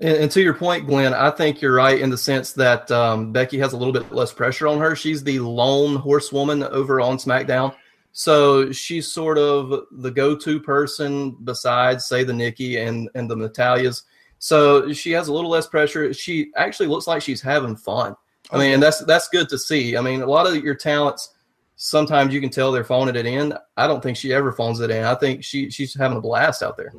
And, 0.00 0.16
and 0.18 0.30
to 0.32 0.42
your 0.42 0.54
point, 0.54 0.86
Glenn, 0.86 1.14
I 1.14 1.30
think 1.30 1.62
you're 1.62 1.74
right 1.74 1.98
in 1.98 2.10
the 2.10 2.18
sense 2.18 2.52
that 2.52 2.90
um, 2.90 3.32
Becky 3.32 3.58
has 3.58 3.72
a 3.72 3.76
little 3.78 3.94
bit 3.94 4.12
less 4.12 4.32
pressure 4.32 4.66
on 4.66 4.78
her. 4.78 4.94
She's 4.94 5.24
the 5.24 5.40
lone 5.40 5.96
horsewoman 5.96 6.62
over 6.64 7.00
on 7.00 7.16
SmackDown. 7.16 7.74
So 8.12 8.72
she's 8.72 9.10
sort 9.10 9.38
of 9.38 9.86
the 9.90 10.10
go-to 10.10 10.60
person 10.60 11.36
besides, 11.44 12.06
say, 12.06 12.24
the 12.24 12.32
Nikki 12.32 12.78
and 12.78 13.08
and 13.14 13.30
the 13.30 13.36
Natalya's. 13.36 14.04
So 14.38 14.92
she 14.92 15.12
has 15.12 15.28
a 15.28 15.32
little 15.32 15.50
less 15.50 15.66
pressure. 15.66 16.12
She 16.12 16.50
actually 16.56 16.88
looks 16.88 17.06
like 17.06 17.22
she's 17.22 17.40
having 17.40 17.76
fun. 17.76 18.14
I 18.50 18.58
mean, 18.58 18.74
and 18.74 18.82
that's 18.82 19.04
that's 19.04 19.28
good 19.28 19.48
to 19.48 19.58
see. 19.58 19.96
I 19.96 20.00
mean, 20.00 20.22
a 20.22 20.26
lot 20.26 20.46
of 20.46 20.56
your 20.62 20.74
talents, 20.74 21.34
sometimes 21.76 22.32
you 22.32 22.40
can 22.40 22.50
tell 22.50 22.70
they're 22.70 22.84
phoning 22.84 23.16
it 23.16 23.26
in. 23.26 23.54
I 23.76 23.86
don't 23.86 24.02
think 24.02 24.16
she 24.16 24.32
ever 24.32 24.52
phones 24.52 24.80
it 24.80 24.90
in. 24.90 25.04
I 25.04 25.14
think 25.14 25.42
she 25.42 25.70
she's 25.70 25.94
having 25.94 26.18
a 26.18 26.20
blast 26.20 26.62
out 26.62 26.76
there. 26.76 26.92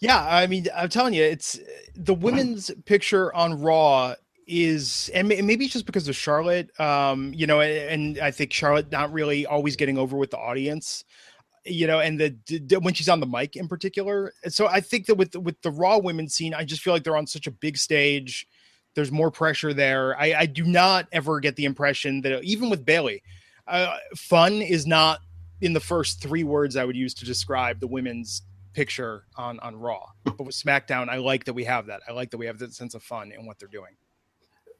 Yeah, 0.00 0.26
I 0.26 0.48
mean, 0.48 0.66
I'm 0.74 0.88
telling 0.88 1.14
you, 1.14 1.22
it's 1.22 1.60
the 1.94 2.14
women's 2.14 2.72
picture 2.86 3.32
on 3.34 3.60
Raw 3.60 4.16
is, 4.48 5.10
and 5.14 5.28
maybe 5.28 5.64
it's 5.64 5.72
just 5.72 5.86
because 5.86 6.08
of 6.08 6.16
Charlotte, 6.16 6.78
um, 6.80 7.32
you 7.32 7.46
know, 7.46 7.60
and 7.60 8.18
I 8.18 8.32
think 8.32 8.52
Charlotte 8.52 8.90
not 8.90 9.12
really 9.12 9.46
always 9.46 9.76
getting 9.76 9.98
over 9.98 10.16
with 10.16 10.32
the 10.32 10.38
audience 10.38 11.04
you 11.64 11.86
know, 11.86 12.00
and 12.00 12.18
the 12.18 12.80
when 12.82 12.94
she's 12.94 13.08
on 13.08 13.20
the 13.20 13.26
mic 13.26 13.56
in 13.56 13.68
particular. 13.68 14.32
So 14.48 14.66
I 14.66 14.80
think 14.80 15.06
that 15.06 15.14
with 15.14 15.34
with 15.36 15.60
the 15.62 15.70
Raw 15.70 15.98
women 15.98 16.28
scene, 16.28 16.54
I 16.54 16.64
just 16.64 16.82
feel 16.82 16.92
like 16.92 17.04
they're 17.04 17.16
on 17.16 17.26
such 17.26 17.46
a 17.46 17.50
big 17.50 17.76
stage 17.76 18.46
there's 18.94 19.12
more 19.12 19.30
pressure 19.30 19.72
there. 19.72 20.18
I, 20.18 20.34
I 20.40 20.46
do 20.46 20.64
not 20.64 21.08
ever 21.12 21.40
get 21.40 21.56
the 21.56 21.64
impression 21.64 22.20
that 22.22 22.42
even 22.42 22.70
with 22.70 22.84
Bayley, 22.84 23.22
uh, 23.66 23.96
fun 24.16 24.54
is 24.60 24.86
not 24.86 25.20
in 25.60 25.72
the 25.72 25.80
first 25.80 26.20
three 26.20 26.44
words 26.44 26.76
I 26.76 26.84
would 26.84 26.96
use 26.96 27.14
to 27.14 27.24
describe 27.24 27.80
the 27.80 27.86
women's 27.86 28.42
picture 28.72 29.24
on 29.36 29.60
on 29.60 29.76
Raw. 29.76 30.06
But 30.24 30.40
with 30.40 30.54
SmackDown, 30.54 31.08
I 31.08 31.16
like 31.16 31.44
that 31.44 31.54
we 31.54 31.64
have 31.64 31.86
that. 31.86 32.00
I 32.08 32.12
like 32.12 32.30
that 32.30 32.38
we 32.38 32.46
have 32.46 32.58
that 32.58 32.74
sense 32.74 32.94
of 32.94 33.02
fun 33.02 33.32
in 33.32 33.46
what 33.46 33.58
they're 33.58 33.68
doing. 33.68 33.94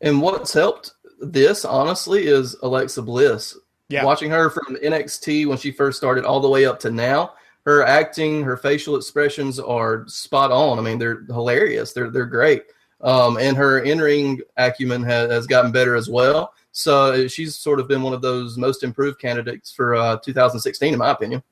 And 0.00 0.20
what's 0.20 0.52
helped 0.52 0.92
this 1.20 1.64
honestly 1.64 2.26
is 2.26 2.56
Alexa 2.62 3.02
Bliss. 3.02 3.56
Yeah. 3.92 4.04
Watching 4.04 4.30
her 4.30 4.48
from 4.48 4.76
NXT 4.76 5.46
when 5.46 5.58
she 5.58 5.70
first 5.70 5.98
started 5.98 6.24
all 6.24 6.40
the 6.40 6.48
way 6.48 6.64
up 6.64 6.80
to 6.80 6.90
now, 6.90 7.34
her 7.66 7.84
acting, 7.84 8.42
her 8.42 8.56
facial 8.56 8.96
expressions 8.96 9.60
are 9.60 10.08
spot 10.08 10.50
on. 10.50 10.78
I 10.78 10.82
mean, 10.82 10.98
they're 10.98 11.24
hilarious. 11.26 11.92
They're 11.92 12.10
they're 12.10 12.24
great. 12.24 12.64
Um, 13.02 13.36
and 13.36 13.54
her 13.56 13.80
in-ring 13.80 14.40
acumen 14.56 15.02
has, 15.02 15.30
has, 15.30 15.46
gotten 15.48 15.72
better 15.72 15.96
as 15.96 16.08
well. 16.08 16.54
So 16.70 17.26
she's 17.26 17.56
sort 17.56 17.80
of 17.80 17.88
been 17.88 18.00
one 18.00 18.14
of 18.14 18.22
those 18.22 18.56
most 18.56 18.84
improved 18.84 19.20
candidates 19.20 19.72
for 19.72 19.96
uh, 19.96 20.18
2016, 20.18 20.92
in 20.92 20.98
my 21.00 21.10
opinion. 21.10 21.42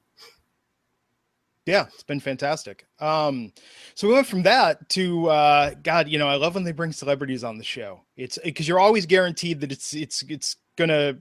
Yeah, 1.67 1.87
it's 1.93 2.05
been 2.05 2.21
fantastic. 2.21 2.87
Um, 3.01 3.53
so 3.97 4.07
we 4.09 4.15
went 4.15 4.29
from 4.29 4.45
that 4.45 4.89
to 4.91 5.29
uh, 5.29 5.75
God. 5.83 6.09
You 6.09 6.19
know, 6.19 6.29
I 6.29 6.37
love 6.37 6.55
when 6.55 6.65
they 6.65 6.73
bring 6.73 6.93
celebrities 6.93 7.45
on 7.45 7.59
the 7.59 7.65
show. 7.65 8.01
It's 8.17 8.39
because 8.43 8.67
you're 8.67 8.81
always 8.81 9.05
guaranteed 9.05 9.61
that 9.61 9.73
it's 9.73 9.93
it's 9.93 10.23
it's 10.23 10.57
gonna 10.77 11.19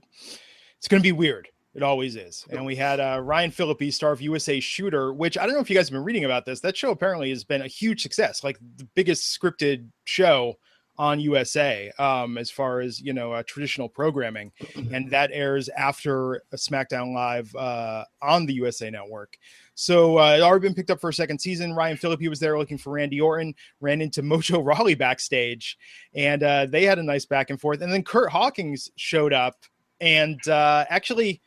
it's 0.80 0.88
gonna 0.88 1.02
be 1.02 1.12
weird. 1.12 1.48
It 1.74 1.82
always 1.84 2.16
is. 2.16 2.44
And 2.50 2.64
we 2.64 2.74
had 2.74 2.98
uh, 2.98 3.20
Ryan 3.22 3.50
Phillippe, 3.52 3.92
star 3.92 4.10
of 4.12 4.20
USA 4.20 4.58
Shooter, 4.58 5.12
which 5.12 5.38
I 5.38 5.44
don't 5.44 5.54
know 5.54 5.60
if 5.60 5.70
you 5.70 5.76
guys 5.76 5.88
have 5.88 5.92
been 5.92 6.04
reading 6.04 6.24
about 6.24 6.46
this. 6.46 6.60
That 6.60 6.76
show 6.76 6.90
apparently 6.90 7.30
has 7.30 7.44
been 7.44 7.62
a 7.62 7.68
huge 7.68 8.02
success, 8.02 8.42
like 8.42 8.58
the 8.76 8.88
biggest 8.94 9.38
scripted 9.38 9.88
show 10.04 10.56
on 10.98 11.20
USA 11.20 11.90
um, 11.98 12.36
as 12.36 12.50
far 12.50 12.80
as 12.80 13.00
you 13.00 13.12
know 13.12 13.32
uh, 13.32 13.42
traditional 13.46 13.88
programming, 13.88 14.50
and 14.92 15.10
that 15.10 15.30
airs 15.32 15.68
after 15.68 16.36
a 16.52 16.56
SmackDown 16.56 17.14
Live 17.14 17.54
uh, 17.54 18.04
on 18.20 18.46
the 18.46 18.54
USA 18.54 18.90
Network. 18.90 19.38
So 19.74 20.18
uh, 20.18 20.36
it 20.36 20.40
already 20.42 20.66
been 20.66 20.74
picked 20.74 20.90
up 20.90 21.00
for 21.00 21.10
a 21.10 21.14
second 21.14 21.38
season. 21.38 21.72
Ryan 21.72 21.96
Phillippe 21.96 22.28
was 22.28 22.40
there 22.40 22.58
looking 22.58 22.78
for 22.78 22.90
Randy 22.90 23.20
Orton, 23.20 23.54
ran 23.80 24.00
into 24.00 24.22
Mojo 24.24 24.64
Rawley 24.64 24.96
backstage, 24.96 25.78
and 26.14 26.42
uh, 26.42 26.66
they 26.66 26.84
had 26.84 26.98
a 26.98 27.02
nice 27.02 27.26
back 27.26 27.50
and 27.50 27.60
forth. 27.60 27.80
And 27.80 27.92
then 27.92 28.02
Kurt 28.02 28.30
Hawkins 28.30 28.90
showed 28.96 29.32
up 29.32 29.56
and 30.00 30.46
uh, 30.48 30.84
actually 30.88 31.40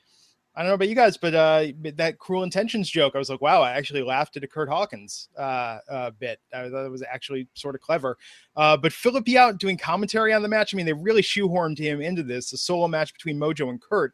I 0.56 0.62
don't 0.62 0.70
know 0.70 0.76
about 0.76 0.90
you 0.90 0.96
guys, 0.96 1.18
but 1.18 1.34
uh, 1.34 1.66
that 1.96 2.20
cruel 2.20 2.44
intentions 2.44 2.88
joke, 2.88 3.16
I 3.16 3.18
was 3.18 3.30
like, 3.30 3.42
wow, 3.42 3.64
I 3.64 3.72
actually 3.72 4.04
laughed 4.04 4.38
at 4.38 4.44
a 4.44 4.48
Kurt 4.48 4.70
Hawkins 4.70 5.30
uh, 5.36 5.80
uh, 5.90 6.12
bit. 6.12 6.40
I 6.54 6.70
thought 6.70 6.86
it 6.86 6.92
was 6.92 7.02
actually 7.02 7.48
sort 7.56 7.74
of 7.74 7.82
clever. 7.82 8.18
Uh, 8.56 8.78
but 8.78 8.94
Phillippe 8.94 9.36
out 9.36 9.58
doing 9.58 9.78
commentary 9.78 10.32
on 10.32 10.44
the 10.44 10.48
match. 10.48 10.74
I 10.74 10.78
mean, 10.78 10.86
they 10.86 10.94
really 10.94 11.24
shoehorned 11.24 11.80
him 11.80 12.02
into 12.02 12.22
this, 12.22 12.54
a 12.54 12.58
solo 12.58 12.88
match 12.88 13.14
between 13.14 13.40
Mojo 13.40 13.70
and 13.70 13.82
Kurt. 13.82 14.14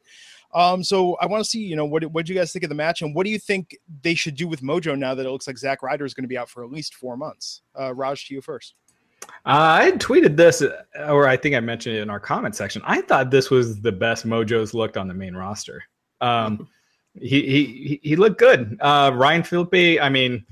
Um, 0.54 0.82
so 0.82 1.16
I 1.16 1.26
want 1.26 1.44
to 1.44 1.50
see, 1.50 1.60
you 1.60 1.76
know, 1.76 1.86
what 1.86 2.06
what 2.06 2.26
do 2.26 2.34
you 2.34 2.40
guys 2.40 2.52
think 2.52 2.64
of 2.64 2.70
the 2.70 2.76
match, 2.76 3.02
and 3.04 3.14
what 3.14 3.26
do 3.26 3.30
you 3.30 3.38
think 3.38 3.78
they 4.02 4.16
should 4.16 4.36
do 4.36 4.48
with 4.48 4.62
Mojo 4.62 4.98
now 4.98 5.14
that 5.14 5.26
it 5.26 5.30
looks 5.30 5.46
like 5.46 5.60
Zack 5.60 5.84
Ryder 5.84 6.06
is 6.06 6.16
going 6.16 6.24
to 6.24 6.30
be 6.30 6.40
out 6.40 6.50
for 6.50 6.64
at 6.64 6.72
least 6.72 6.96
four 6.96 7.18
months? 7.18 7.62
Uh, 7.80 7.94
Raj, 7.94 8.28
to 8.28 8.34
you 8.34 8.42
first. 8.42 8.74
Uh, 9.46 9.82
I 9.82 9.92
tweeted 9.98 10.36
this, 10.36 10.64
or 11.08 11.28
I 11.28 11.38
think 11.38 11.56
I 11.56 11.60
mentioned 11.60 11.96
it 11.96 12.02
in 12.02 12.10
our 12.10 12.20
comment 12.20 12.56
section. 12.56 12.82
I 12.86 13.02
thought 13.02 13.32
this 13.32 13.50
was 13.50 13.82
the 13.82 13.92
best 13.92 14.28
Mojo's 14.28 14.74
looked 14.74 14.98
on 14.98 15.08
the 15.08 15.14
main 15.14 15.36
roster. 15.36 15.84
Um, 16.22 16.68
he, 17.20 17.42
he 17.42 18.00
he 18.04 18.16
looked 18.16 18.40
good. 18.40 18.78
Uh, 18.82 19.12
Ryan 19.14 19.44
Phillippe, 19.44 20.02
I 20.02 20.10
mean, 20.10 20.46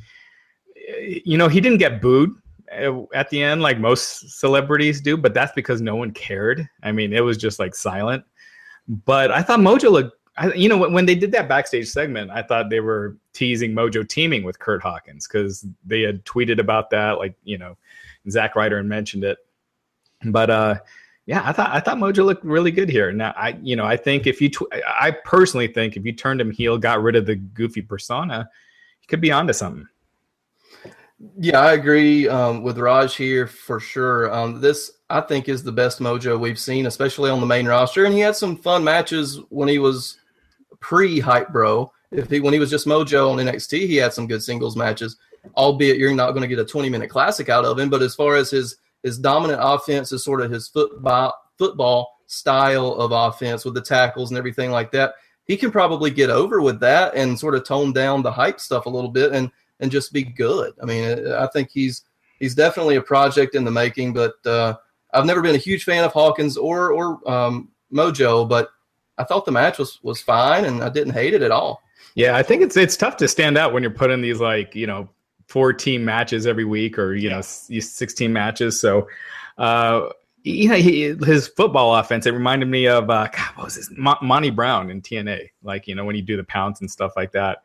you 1.25 1.37
know, 1.37 1.47
he 1.47 1.61
didn't 1.61 1.79
get 1.79 2.01
booed 2.01 2.31
at 2.71 3.29
the 3.29 3.41
end 3.41 3.61
like 3.61 3.79
most 3.79 4.39
celebrities 4.39 5.01
do, 5.01 5.17
but 5.17 5.33
that's 5.33 5.53
because 5.53 5.81
no 5.81 5.95
one 5.95 6.11
cared. 6.11 6.67
I 6.83 6.91
mean, 6.91 7.13
it 7.13 7.23
was 7.23 7.37
just 7.37 7.59
like 7.59 7.75
silent. 7.75 8.23
But 8.87 9.31
I 9.31 9.41
thought 9.41 9.59
Mojo 9.59 9.91
looked. 9.91 10.17
I, 10.37 10.53
you 10.53 10.69
know, 10.69 10.77
when 10.77 11.07
they 11.07 11.15
did 11.15 11.31
that 11.31 11.49
backstage 11.49 11.87
segment, 11.87 12.29
I 12.29 12.43
thought 12.43 12.69
they 12.69 12.79
were 12.79 13.17
teasing 13.33 13.73
Mojo 13.73 14.07
teaming 14.07 14.43
with 14.43 14.59
Kurt 14.59 14.83
Hawkins 14.83 15.27
because 15.27 15.65
they 15.83 16.01
had 16.01 16.23
tweeted 16.25 16.59
about 16.59 16.91
that, 16.91 17.17
like 17.17 17.35
you 17.43 17.57
know, 17.57 17.75
Zack 18.29 18.55
Ryder 18.55 18.83
mentioned 18.83 19.23
it. 19.23 19.37
But 20.25 20.49
uh, 20.49 20.75
yeah, 21.25 21.41
I 21.45 21.51
thought 21.51 21.71
I 21.71 21.79
thought 21.79 21.97
Mojo 21.97 22.25
looked 22.25 22.43
really 22.43 22.71
good 22.71 22.89
here. 22.89 23.11
Now, 23.11 23.33
I 23.37 23.57
you 23.61 23.75
know 23.75 23.85
I 23.85 23.97
think 23.97 24.27
if 24.27 24.41
you 24.41 24.49
tw- 24.49 24.71
I 24.99 25.11
personally 25.11 25.67
think 25.67 25.97
if 25.97 26.05
you 26.05 26.13
turned 26.13 26.41
him 26.41 26.51
heel, 26.51 26.77
got 26.77 27.01
rid 27.01 27.15
of 27.15 27.25
the 27.25 27.35
goofy 27.35 27.81
persona, 27.81 28.49
he 28.99 29.07
could 29.07 29.21
be 29.21 29.31
onto 29.31 29.53
something. 29.53 29.87
Yeah, 31.39 31.59
I 31.59 31.73
agree 31.73 32.27
um, 32.27 32.61
with 32.61 32.77
Raj 32.77 33.15
here 33.15 33.47
for 33.47 33.79
sure. 33.79 34.31
Um, 34.33 34.61
this 34.61 34.91
I 35.09 35.21
think 35.21 35.49
is 35.49 35.63
the 35.63 35.71
best 35.71 35.99
Mojo 35.99 36.39
we've 36.39 36.59
seen, 36.59 36.85
especially 36.85 37.29
on 37.29 37.39
the 37.39 37.45
main 37.45 37.65
roster. 37.65 38.05
And 38.05 38.13
he 38.13 38.19
had 38.19 38.35
some 38.35 38.55
fun 38.55 38.83
matches 38.83 39.39
when 39.49 39.67
he 39.67 39.79
was 39.79 40.17
pre 40.79 41.19
Hype 41.19 41.49
Bro. 41.49 41.91
If 42.11 42.29
he 42.29 42.39
when 42.39 42.53
he 42.53 42.59
was 42.59 42.69
just 42.69 42.87
Mojo 42.87 43.31
on 43.31 43.37
NXT, 43.37 43.87
he 43.87 43.95
had 43.97 44.13
some 44.13 44.27
good 44.27 44.43
singles 44.43 44.75
matches. 44.75 45.17
Albeit 45.55 45.97
you're 45.97 46.13
not 46.13 46.31
going 46.31 46.41
to 46.41 46.47
get 46.47 46.59
a 46.59 46.65
20 46.65 46.89
minute 46.89 47.09
classic 47.09 47.49
out 47.49 47.65
of 47.65 47.79
him, 47.79 47.89
but 47.89 48.01
as 48.01 48.15
far 48.15 48.35
as 48.35 48.51
his 48.51 48.77
his 49.03 49.17
dominant 49.17 49.59
offense 49.61 50.11
is 50.11 50.23
sort 50.23 50.41
of 50.41 50.51
his 50.51 50.67
football 50.67 51.33
football 51.57 52.17
style 52.27 52.93
of 52.93 53.11
offense 53.11 53.65
with 53.65 53.73
the 53.73 53.81
tackles 53.81 54.31
and 54.31 54.37
everything 54.37 54.69
like 54.69 54.91
that. 54.91 55.15
He 55.45 55.55
can 55.55 55.71
probably 55.71 56.11
get 56.11 56.29
over 56.29 56.61
with 56.61 56.79
that 56.81 57.15
and 57.15 57.39
sort 57.39 57.55
of 57.55 57.63
tone 57.63 57.93
down 57.93 58.21
the 58.21 58.31
hype 58.31 58.59
stuff 58.59 58.85
a 58.85 58.89
little 58.89 59.09
bit 59.09 59.31
and 59.31 59.49
and 59.79 59.91
just 59.91 60.11
be 60.11 60.23
good. 60.23 60.73
I 60.81 60.85
mean, 60.85 61.31
I 61.31 61.47
think 61.47 61.69
he's 61.71 62.03
he's 62.39 62.55
definitely 62.55 62.97
a 62.97 63.01
project 63.01 63.55
in 63.55 63.63
the 63.63 63.71
making. 63.71 64.13
But 64.13 64.33
uh, 64.45 64.75
I've 65.13 65.25
never 65.25 65.41
been 65.41 65.55
a 65.55 65.59
huge 65.59 65.83
fan 65.83 66.03
of 66.03 66.11
Hawkins 66.11 66.57
or 66.57 66.91
or 66.91 67.29
um, 67.29 67.69
Mojo, 67.93 68.47
but 68.47 68.69
I 69.17 69.23
thought 69.23 69.45
the 69.45 69.51
match 69.51 69.77
was 69.77 69.99
was 70.03 70.21
fine 70.21 70.65
and 70.65 70.83
I 70.83 70.89
didn't 70.89 71.13
hate 71.13 71.33
it 71.33 71.41
at 71.41 71.51
all. 71.51 71.81
Yeah, 72.15 72.35
I 72.35 72.43
think 72.43 72.61
it's 72.61 72.75
it's 72.75 72.97
tough 72.97 73.17
to 73.17 73.27
stand 73.27 73.57
out 73.57 73.73
when 73.73 73.83
you're 73.83 73.91
putting 73.91 74.21
these 74.21 74.41
like 74.41 74.75
you 74.75 74.87
know 74.87 75.09
four 75.47 75.73
team 75.73 76.05
matches 76.05 76.45
every 76.45 76.65
week 76.65 76.99
or 76.99 77.15
you 77.15 77.29
yeah. 77.29 77.35
know 77.35 77.41
sixteen 77.41 78.31
matches. 78.31 78.79
So. 78.79 79.07
Uh, 79.57 80.09
you 80.43 80.69
know, 80.69 80.75
he, 80.75 81.13
his 81.25 81.47
football 81.49 81.95
offense, 81.95 82.25
it 82.25 82.31
reminded 82.31 82.69
me 82.69 82.87
of, 82.87 83.09
uh, 83.09 83.27
God, 83.27 83.47
what 83.55 83.65
was 83.65 83.75
this? 83.75 83.89
Mo- 83.97 84.19
Monty 84.21 84.49
Brown 84.49 84.89
in 84.89 85.01
TNA. 85.01 85.49
Like, 85.61 85.87
you 85.87 85.95
know, 85.95 86.05
when 86.05 86.15
you 86.15 86.21
do 86.21 86.37
the 86.37 86.43
pounds 86.45 86.79
and 86.79 86.89
stuff 86.89 87.13
like 87.17 87.33
that. 87.33 87.63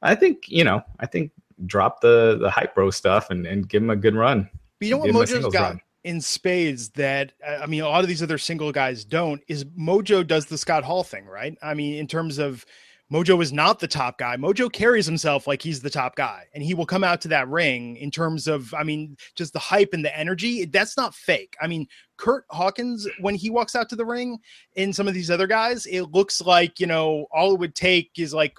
I 0.00 0.14
think, 0.14 0.48
you 0.48 0.64
know, 0.64 0.82
I 0.98 1.06
think 1.06 1.30
drop 1.66 2.00
the, 2.00 2.38
the 2.40 2.48
hype 2.48 2.74
bro 2.74 2.90
stuff 2.90 3.28
and, 3.28 3.46
and 3.46 3.68
give 3.68 3.82
him 3.82 3.90
a 3.90 3.96
good 3.96 4.14
run. 4.14 4.48
But 4.78 4.88
you 4.88 4.94
know 4.94 4.98
what 4.98 5.10
Mojo's 5.10 5.52
got 5.52 5.72
run. 5.72 5.80
in 6.04 6.22
spades 6.22 6.90
that, 6.90 7.32
I 7.46 7.66
mean, 7.66 7.82
a 7.82 7.88
lot 7.88 8.02
of 8.02 8.08
these 8.08 8.22
other 8.22 8.38
single 8.38 8.72
guys 8.72 9.04
don't 9.04 9.42
is 9.48 9.64
Mojo 9.66 10.26
does 10.26 10.46
the 10.46 10.56
Scott 10.56 10.84
Hall 10.84 11.04
thing, 11.04 11.26
right? 11.26 11.58
I 11.62 11.74
mean, 11.74 11.96
in 11.96 12.06
terms 12.06 12.38
of, 12.38 12.64
Mojo 13.12 13.42
is 13.42 13.52
not 13.52 13.78
the 13.78 13.86
top 13.86 14.16
guy. 14.16 14.36
Mojo 14.36 14.72
carries 14.72 15.04
himself 15.04 15.46
like 15.46 15.60
he's 15.60 15.82
the 15.82 15.90
top 15.90 16.16
guy, 16.16 16.46
and 16.54 16.62
he 16.62 16.72
will 16.72 16.86
come 16.86 17.04
out 17.04 17.20
to 17.20 17.28
that 17.28 17.46
ring 17.48 17.96
in 17.96 18.10
terms 18.10 18.48
of, 18.48 18.72
I 18.72 18.84
mean, 18.84 19.18
just 19.34 19.52
the 19.52 19.58
hype 19.58 19.90
and 19.92 20.02
the 20.02 20.18
energy. 20.18 20.64
That's 20.64 20.96
not 20.96 21.14
fake. 21.14 21.54
I 21.60 21.66
mean, 21.66 21.86
Kurt 22.16 22.46
Hawkins, 22.48 23.06
when 23.20 23.34
he 23.34 23.50
walks 23.50 23.76
out 23.76 23.90
to 23.90 23.96
the 23.96 24.06
ring, 24.06 24.38
and 24.76 24.96
some 24.96 25.08
of 25.08 25.12
these 25.12 25.30
other 25.30 25.46
guys, 25.46 25.84
it 25.84 26.04
looks 26.12 26.40
like, 26.40 26.80
you 26.80 26.86
know, 26.86 27.26
all 27.32 27.52
it 27.52 27.60
would 27.60 27.74
take 27.74 28.12
is 28.16 28.32
like 28.32 28.56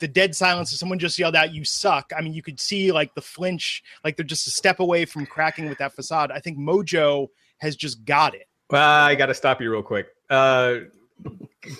the 0.00 0.08
dead 0.08 0.34
silence 0.34 0.70
if 0.72 0.78
someone 0.78 0.98
just 0.98 1.18
yelled 1.18 1.36
out 1.36 1.54
you 1.54 1.64
suck 1.64 2.12
i 2.16 2.20
mean 2.20 2.32
you 2.32 2.42
could 2.42 2.58
see 2.58 2.90
like 2.90 3.14
the 3.14 3.22
flinch 3.22 3.80
like 4.02 4.16
they're 4.16 4.24
just 4.24 4.46
a 4.48 4.50
step 4.50 4.80
away 4.80 5.04
from 5.04 5.24
cracking 5.24 5.68
with 5.68 5.78
that 5.78 5.94
facade 5.94 6.32
i 6.32 6.40
think 6.40 6.58
mojo 6.58 7.28
has 7.58 7.76
just 7.76 8.04
got 8.04 8.34
it 8.34 8.48
well 8.70 8.82
i 8.82 9.14
gotta 9.14 9.32
stop 9.32 9.60
you 9.60 9.70
real 9.70 9.84
quick 9.84 10.08
uh 10.30 10.78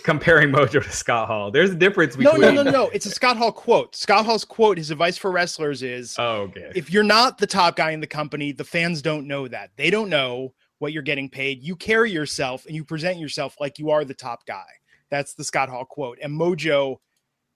comparing 0.02 0.50
Mojo 0.52 0.82
to 0.82 0.90
Scott 0.90 1.28
Hall. 1.28 1.50
There's 1.50 1.70
a 1.70 1.74
difference 1.74 2.16
between. 2.16 2.40
No, 2.40 2.50
no, 2.50 2.62
no, 2.62 2.70
no. 2.70 2.88
It's 2.88 3.06
a 3.06 3.10
Scott 3.10 3.36
Hall 3.36 3.52
quote. 3.52 3.94
Scott 3.94 4.24
Hall's 4.24 4.44
quote, 4.44 4.78
his 4.78 4.90
advice 4.90 5.16
for 5.16 5.30
wrestlers 5.30 5.82
is 5.82 6.16
oh, 6.18 6.42
okay. 6.42 6.72
if 6.74 6.90
you're 6.90 7.02
not 7.02 7.38
the 7.38 7.46
top 7.46 7.76
guy 7.76 7.90
in 7.90 8.00
the 8.00 8.06
company, 8.06 8.52
the 8.52 8.64
fans 8.64 9.02
don't 9.02 9.26
know 9.26 9.48
that. 9.48 9.70
They 9.76 9.90
don't 9.90 10.08
know 10.08 10.54
what 10.78 10.92
you're 10.92 11.02
getting 11.02 11.28
paid. 11.28 11.62
You 11.62 11.76
carry 11.76 12.10
yourself 12.10 12.66
and 12.66 12.74
you 12.74 12.84
present 12.84 13.18
yourself 13.18 13.56
like 13.60 13.78
you 13.78 13.90
are 13.90 14.04
the 14.04 14.14
top 14.14 14.44
guy. 14.46 14.66
That's 15.10 15.34
the 15.34 15.44
Scott 15.44 15.68
Hall 15.68 15.84
quote. 15.84 16.18
And 16.22 16.38
Mojo, 16.38 16.96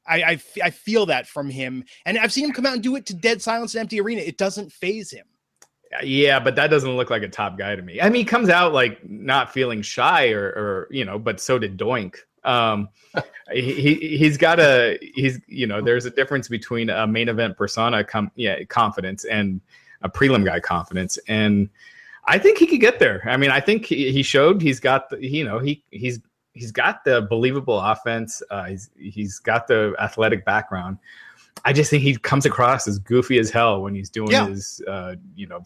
I, 0.06 0.22
I, 0.22 0.40
I 0.62 0.70
feel 0.70 1.06
that 1.06 1.26
from 1.26 1.50
him. 1.50 1.84
And 2.06 2.18
I've 2.18 2.32
seen 2.32 2.44
him 2.44 2.52
come 2.52 2.66
out 2.66 2.74
and 2.74 2.82
do 2.82 2.96
it 2.96 3.06
to 3.06 3.14
dead 3.14 3.42
silence 3.42 3.74
and 3.74 3.80
empty 3.80 4.00
arena. 4.00 4.22
It 4.22 4.38
doesn't 4.38 4.72
faze 4.72 5.10
him. 5.10 5.26
Yeah, 6.02 6.38
but 6.38 6.56
that 6.56 6.68
doesn't 6.68 6.96
look 6.96 7.10
like 7.10 7.22
a 7.22 7.28
top 7.28 7.56
guy 7.58 7.74
to 7.74 7.82
me. 7.82 8.00
I 8.00 8.10
mean, 8.10 8.20
he 8.20 8.24
comes 8.24 8.48
out 8.48 8.72
like 8.72 9.08
not 9.08 9.52
feeling 9.52 9.82
shy 9.82 10.30
or, 10.30 10.44
or 10.44 10.88
you 10.90 11.04
know, 11.04 11.18
but 11.18 11.40
so 11.40 11.58
did 11.58 11.78
Doink. 11.78 12.16
Um, 12.44 12.88
he, 13.52 13.94
he 13.94 14.24
has 14.24 14.36
got 14.36 14.60
a 14.60 14.98
he's 15.14 15.40
you 15.46 15.66
know 15.66 15.80
there's 15.80 16.06
a 16.06 16.10
difference 16.10 16.48
between 16.48 16.90
a 16.90 17.06
main 17.06 17.28
event 17.28 17.56
persona 17.56 18.04
com, 18.04 18.30
yeah 18.36 18.62
confidence 18.64 19.24
and 19.24 19.60
a 20.02 20.08
prelim 20.08 20.44
guy 20.44 20.60
confidence 20.60 21.18
and 21.26 21.68
I 22.28 22.38
think 22.38 22.58
he 22.58 22.66
could 22.66 22.80
get 22.80 22.98
there. 22.98 23.22
I 23.24 23.38
mean, 23.38 23.50
I 23.50 23.58
think 23.58 23.86
he, 23.86 24.12
he 24.12 24.22
showed 24.22 24.60
he's 24.60 24.80
got 24.80 25.08
the 25.08 25.26
you 25.26 25.44
know 25.44 25.58
he 25.58 25.82
he's 25.90 26.20
he's 26.52 26.70
got 26.70 27.02
the 27.04 27.22
believable 27.22 27.80
offense. 27.80 28.42
Uh, 28.50 28.64
he's 28.64 28.90
he's 28.96 29.38
got 29.38 29.66
the 29.66 29.94
athletic 29.98 30.44
background. 30.44 30.98
I 31.64 31.72
just 31.72 31.90
think 31.90 32.02
he 32.02 32.16
comes 32.16 32.46
across 32.46 32.86
as 32.86 32.98
goofy 32.98 33.38
as 33.38 33.50
hell 33.50 33.82
when 33.82 33.94
he's 33.94 34.10
doing 34.10 34.30
yeah. 34.30 34.48
his, 34.48 34.82
uh, 34.86 35.16
you 35.34 35.46
know, 35.46 35.62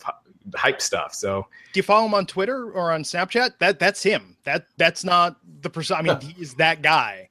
hype 0.55 0.81
stuff. 0.81 1.15
So, 1.15 1.47
do 1.73 1.79
you 1.79 1.83
follow 1.83 2.07
him 2.07 2.15
on 2.15 2.27
Twitter 2.27 2.71
or 2.71 2.93
on 2.93 3.03
Snapchat? 3.03 3.59
That 3.59 3.79
that's 3.79 4.03
him. 4.03 4.37
That 4.45 4.67
that's 4.77 5.05
not 5.05 5.37
the 5.61 5.71
person. 5.71 5.97
I 5.97 6.03
mean, 6.03 6.21
he's 6.37 6.55
that 6.55 6.83
guy. 6.83 7.29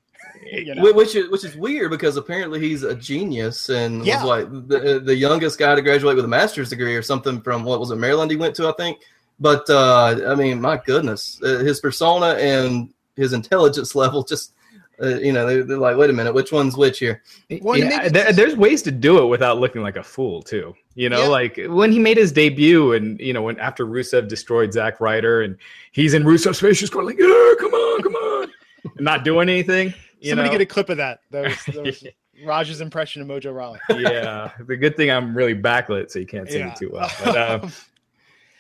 You 0.52 0.76
know? 0.76 0.94
Which 0.94 1.16
is 1.16 1.30
which 1.30 1.46
is 1.46 1.56
weird 1.56 1.92
because 1.92 2.18
apparently 2.18 2.60
he's 2.60 2.84
a 2.84 2.96
genius 2.96 3.70
and 3.70 4.06
yeah. 4.06 4.24
was 4.24 4.26
like 4.26 4.68
the 4.68 5.02
the 5.04 5.16
youngest 5.16 5.60
guy 5.60 5.76
to 5.76 5.82
graduate 5.82 6.16
with 6.16 6.26
a 6.26 6.30
master's 6.30 6.70
degree 6.70 6.96
or 6.96 7.02
something 7.02 7.42
from 7.42 7.64
what 7.64 7.80
was 7.80 7.92
it 7.92 7.98
Maryland 7.98 8.32
he 8.32 8.38
went 8.38 8.56
to 8.56 8.68
I 8.68 8.74
think. 8.74 9.00
But 9.40 9.70
uh, 9.70 10.22
I 10.28 10.36
mean, 10.36 10.62
my 10.62 10.78
goodness, 10.78 11.40
uh, 11.44 11.60
his 11.60 11.80
persona 11.80 12.34
and 12.36 12.94
his 13.16 13.34
intelligence 13.34 13.96
level 13.96 14.24
just 14.24 14.54
uh, 15.02 15.20
you 15.20 15.32
know, 15.32 15.46
they're, 15.46 15.64
they're, 15.64 15.78
like, 15.78 15.98
wait 15.98 16.10
a 16.10 16.14
minute, 16.14 16.34
which 16.34 16.52
one's 16.52 16.78
which 16.78 17.00
here? 17.00 17.24
Well, 17.62 17.78
yeah, 17.78 18.10
there, 18.10 18.32
there's 18.32 18.56
ways 18.56 18.82
to 18.84 18.92
do 18.92 19.24
it 19.24 19.26
without 19.26 19.60
looking 19.60 19.82
like 19.82 19.98
a 19.98 20.04
fool, 20.04 20.42
too. 20.42 20.76
You 20.96 21.10
know, 21.10 21.24
yeah. 21.24 21.28
like 21.28 21.60
when 21.68 21.92
he 21.92 22.00
made 22.00 22.18
his 22.18 22.32
debut, 22.32 22.94
and 22.94 23.20
you 23.20 23.34
know, 23.34 23.42
when 23.42 23.60
after 23.60 23.86
Rusev 23.86 24.28
destroyed 24.28 24.74
Zack 24.74 25.00
Ryder, 25.00 25.42
and 25.42 25.58
he's 25.94 26.14
in 26.14 26.24
Rusev's 26.24 26.60
face, 26.60 26.80
just 26.80 26.92
going 26.92 27.06
like, 27.06 27.18
"Yeah, 27.18 27.54
come 27.60 27.74
on, 27.74 28.02
come 28.04 28.16
on," 28.16 28.52
and 28.98 29.06
not 29.06 29.24
doing 29.24 29.48
anything. 29.48 29.94
You 30.20 30.32
Somebody 30.32 30.50
know? 30.50 30.54
get 30.54 30.62
a 30.62 30.66
clip 30.66 30.90
of 30.90 30.98
that. 30.98 31.22
That 31.32 31.46
was, 31.46 31.76
that 31.76 31.84
was 31.84 32.04
Raj's 32.46 32.82
impression 32.82 33.22
of 33.22 33.28
Mojo 33.28 33.56
Rawley. 33.56 33.80
yeah, 33.90 34.52
the 34.60 34.76
good 34.76 34.98
thing 34.98 35.10
I'm 35.10 35.36
really 35.36 35.56
backlit, 35.56 36.12
so 36.12 36.20
you 36.20 36.26
can't 36.26 36.50
see 36.50 36.60
yeah. 36.60 36.68
me 36.68 36.74
too 36.78 36.90
well. 36.92 37.10
But, 37.24 37.38
uh, 37.38 37.70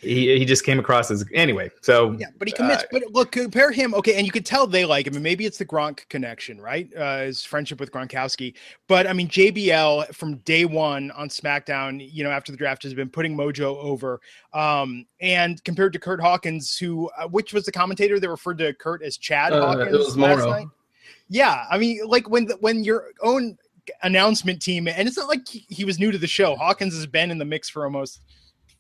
he 0.02 0.38
he 0.38 0.46
just 0.46 0.66
came 0.66 0.80
across 0.80 1.12
as 1.12 1.24
anyway. 1.34 1.70
So 1.82 2.14
yeah, 2.14 2.28
but 2.38 2.48
he 2.48 2.54
commits. 2.54 2.84
Uh, 2.84 2.88
but 2.92 3.04
look, 3.12 3.32
compare 3.32 3.72
him. 3.72 3.94
Okay, 3.94 4.16
and 4.16 4.26
you 4.26 4.32
could 4.32 4.46
tell 4.46 4.66
they 4.66 4.84
like 4.84 5.06
him. 5.06 5.14
And 5.14 5.24
maybe 5.24 5.46
it's 5.46 5.58
the 5.58 5.66
Gronk 5.66 6.10
connection, 6.10 6.60
right? 6.60 6.90
Uh, 6.96 7.20
his 7.22 7.44
friendship 7.44 7.80
with 7.80 7.92
Gronkowski. 7.92 8.56
But 8.88 9.06
I 9.06 9.14
mean, 9.14 9.28
JBL 9.28 10.14
from 10.16 10.38
day 10.38 10.66
one 10.66 11.12
on 11.12 11.30
SmackDown, 11.30 12.08
you 12.12 12.24
know, 12.24 12.32
after 12.32 12.52
the 12.52 12.58
draft 12.58 12.82
has 12.84 12.94
been 12.94 13.10
putting 13.10 13.38
Mojo 13.38 13.78
over. 13.78 14.20
Um, 14.54 15.06
and 15.20 15.64
compared 15.64 15.94
to 15.94 16.00
Kurt 16.00 16.20
Hawkins, 16.20 16.76
who 16.76 17.10
uh, 17.18 17.28
which 17.28 17.54
was 17.54 17.66
the 17.66 17.72
commentator 17.72 18.20
that 18.20 18.30
referred 18.30 18.58
to 18.58 18.74
Kurt 18.74 19.04
as 19.04 19.18
Chad 19.18 19.54
uh, 19.54 19.68
Hawkins 19.68 19.94
it 19.94 19.98
was 20.00 20.18
last 20.18 20.46
night. 20.46 20.68
Yeah, 21.30 21.66
I 21.70 21.78
mean, 21.78 22.02
like 22.08 22.30
when 22.30 22.46
the, 22.46 22.56
when 22.56 22.84
your 22.84 23.10
own 23.22 23.58
announcement 24.04 24.62
team, 24.62 24.88
and 24.88 25.08
it's 25.08 25.18
not 25.18 25.28
like 25.28 25.48
he, 25.48 25.66
he 25.70 25.86
was 25.86 26.00
new 26.00 26.12
to 26.12 26.18
the 26.18 26.28
show. 26.28 26.56
Hawkins 26.56 26.94
has 26.96 27.06
been 27.06 27.32
in 27.32 27.38
the 27.38 27.46
mix 27.46 27.70
for 27.70 27.84
almost 27.84 28.22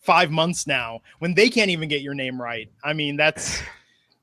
five 0.02 0.32
months 0.32 0.68
now 0.68 1.02
when 1.20 1.34
they 1.34 1.50
can't 1.50 1.70
even 1.70 1.88
get 1.88 2.02
your 2.02 2.14
name 2.14 2.42
right. 2.42 2.70
I 2.84 2.94
mean, 2.94 3.18
that's. 3.18 3.62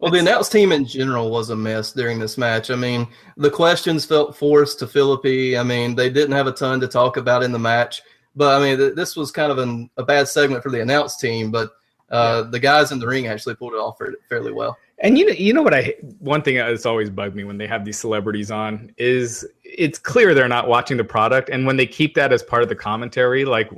Well, 0.01 0.13
the 0.13 0.21
announce 0.21 0.49
team 0.49 0.71
in 0.71 0.85
general 0.85 1.29
was 1.29 1.51
a 1.51 1.57
mess 1.57 1.91
during 1.91 2.21
this 2.21 2.39
match. 2.39 2.71
I 2.71 2.77
mean, 2.77 3.09
the 3.37 3.51
questions 3.51 4.05
felt 4.05 4.37
forced 4.37 4.79
to 4.79 4.87
Phillippe. 4.87 5.59
I 5.59 5.65
mean, 5.65 5.97
they 5.97 6.09
didn't 6.09 6.37
have 6.37 6.47
a 6.47 6.53
ton 6.53 6.79
to 6.79 6.87
talk 6.87 7.17
about 7.17 7.43
in 7.43 7.51
the 7.51 7.59
match. 7.59 8.03
But 8.37 8.61
I 8.61 8.65
mean, 8.65 8.79
th- 8.79 8.95
this 8.95 9.17
was 9.17 9.33
kind 9.33 9.51
of 9.51 9.59
an, 9.59 9.91
a 9.97 10.05
bad 10.05 10.29
segment 10.29 10.63
for 10.63 10.71
the 10.71 10.81
announce 10.81 11.17
team. 11.17 11.51
But 11.51 11.73
uh, 12.11 12.43
yeah. 12.45 12.51
the 12.51 12.61
guys 12.61 12.93
in 12.93 13.01
the 13.01 13.09
ring 13.09 13.27
actually 13.27 13.57
pulled 13.57 13.75
it 13.75 13.79
off 13.79 13.99
fairly 14.29 14.53
well. 14.53 14.79
And 15.01 15.19
you 15.19 15.27
know, 15.27 15.33
you 15.33 15.53
know 15.53 15.63
what 15.63 15.75
I 15.75 15.95
one 16.19 16.43
thing 16.43 16.57
that's 16.57 16.87
always 16.87 17.11
bugged 17.11 17.37
me 17.37 17.45
when 17.45 17.59
they 17.59 17.67
have 17.67 17.85
these 17.85 17.99
celebrities 17.99 18.51
on 18.51 18.93
is 18.99 19.47
it's 19.63 19.99
clear 19.99 20.35
they're 20.35 20.49
not 20.49 20.69
watching 20.69 20.97
the 20.97 21.05
product, 21.05 21.51
and 21.51 21.67
when 21.67 21.77
they 21.77 21.87
keep 21.87 22.15
that 22.15 22.33
as 22.33 22.43
part 22.43 22.63
of 22.63 22.69
the 22.69 22.75
commentary, 22.75 23.45
like 23.45 23.71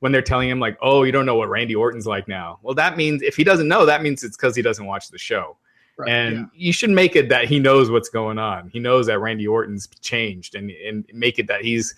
when 0.00 0.12
they're 0.12 0.22
telling 0.22 0.48
him 0.48 0.60
like, 0.60 0.76
"Oh, 0.80 1.02
you 1.02 1.12
don't 1.12 1.26
know 1.26 1.36
what 1.36 1.48
Randy 1.48 1.74
Orton's 1.74 2.06
like 2.06 2.28
now." 2.28 2.58
Well, 2.62 2.74
that 2.74 2.96
means 2.96 3.22
if 3.22 3.36
he 3.36 3.44
doesn't 3.44 3.68
know, 3.68 3.86
that 3.86 4.02
means 4.02 4.22
it's 4.22 4.36
because 4.36 4.56
he 4.56 4.62
doesn't 4.62 4.84
watch 4.84 5.08
the 5.08 5.18
show. 5.18 5.56
Right, 5.96 6.10
and 6.10 6.36
yeah. 6.36 6.44
you 6.54 6.72
should 6.72 6.90
make 6.90 7.16
it 7.16 7.28
that 7.30 7.46
he 7.46 7.58
knows 7.58 7.90
what's 7.90 8.08
going 8.08 8.38
on. 8.38 8.68
He 8.68 8.78
knows 8.78 9.06
that 9.06 9.18
Randy 9.20 9.46
Orton's 9.46 9.88
changed, 10.00 10.54
and 10.54 10.70
and 10.70 11.04
make 11.12 11.38
it 11.38 11.46
that 11.46 11.62
he's 11.62 11.94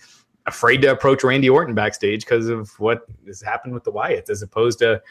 afraid 0.46 0.82
to 0.82 0.92
approach 0.92 1.24
Randy 1.24 1.50
Orton 1.50 1.74
backstage 1.74 2.24
because 2.24 2.48
of 2.48 2.70
what 2.78 3.02
has 3.26 3.42
happened 3.42 3.74
with 3.74 3.84
the 3.84 3.92
Wyatts, 3.92 4.30
as 4.30 4.42
opposed 4.42 4.78
to 4.80 5.02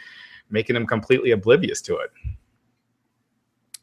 making 0.50 0.76
him 0.76 0.88
completely 0.88 1.32
oblivious 1.32 1.82
to 1.82 1.98
it. 1.98 2.12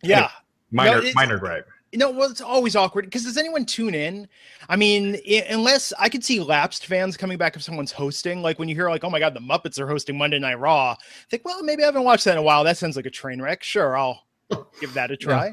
Yeah, 0.02 0.30
minor 0.70 1.02
no, 1.02 1.10
minor 1.14 1.38
gripe 1.38 1.68
you 1.94 1.98
know, 1.98 2.10
well, 2.10 2.28
it's 2.28 2.40
always 2.40 2.74
awkward 2.74 3.04
because 3.04 3.22
does 3.22 3.36
anyone 3.36 3.64
tune 3.64 3.94
in? 3.94 4.26
I 4.68 4.74
mean, 4.74 5.16
it, 5.24 5.46
unless 5.48 5.92
I 5.96 6.08
could 6.08 6.24
see 6.24 6.40
lapsed 6.40 6.86
fans 6.86 7.16
coming 7.16 7.38
back 7.38 7.54
if 7.54 7.62
someone's 7.62 7.92
hosting, 7.92 8.42
like 8.42 8.58
when 8.58 8.68
you 8.68 8.74
hear 8.74 8.90
like, 8.90 9.04
"Oh 9.04 9.10
my 9.10 9.20
God, 9.20 9.32
the 9.32 9.38
Muppets 9.38 9.78
are 9.78 9.86
hosting 9.86 10.18
Monday 10.18 10.40
Night 10.40 10.58
Raw," 10.58 10.96
think, 11.30 11.44
well, 11.44 11.62
maybe 11.62 11.84
I 11.84 11.86
haven't 11.86 12.02
watched 12.02 12.24
that 12.24 12.32
in 12.32 12.38
a 12.38 12.42
while. 12.42 12.64
That 12.64 12.78
sounds 12.78 12.96
like 12.96 13.06
a 13.06 13.10
train 13.10 13.40
wreck. 13.40 13.62
Sure, 13.62 13.96
I'll 13.96 14.26
give 14.80 14.92
that 14.94 15.12
a 15.12 15.16
try. 15.16 15.46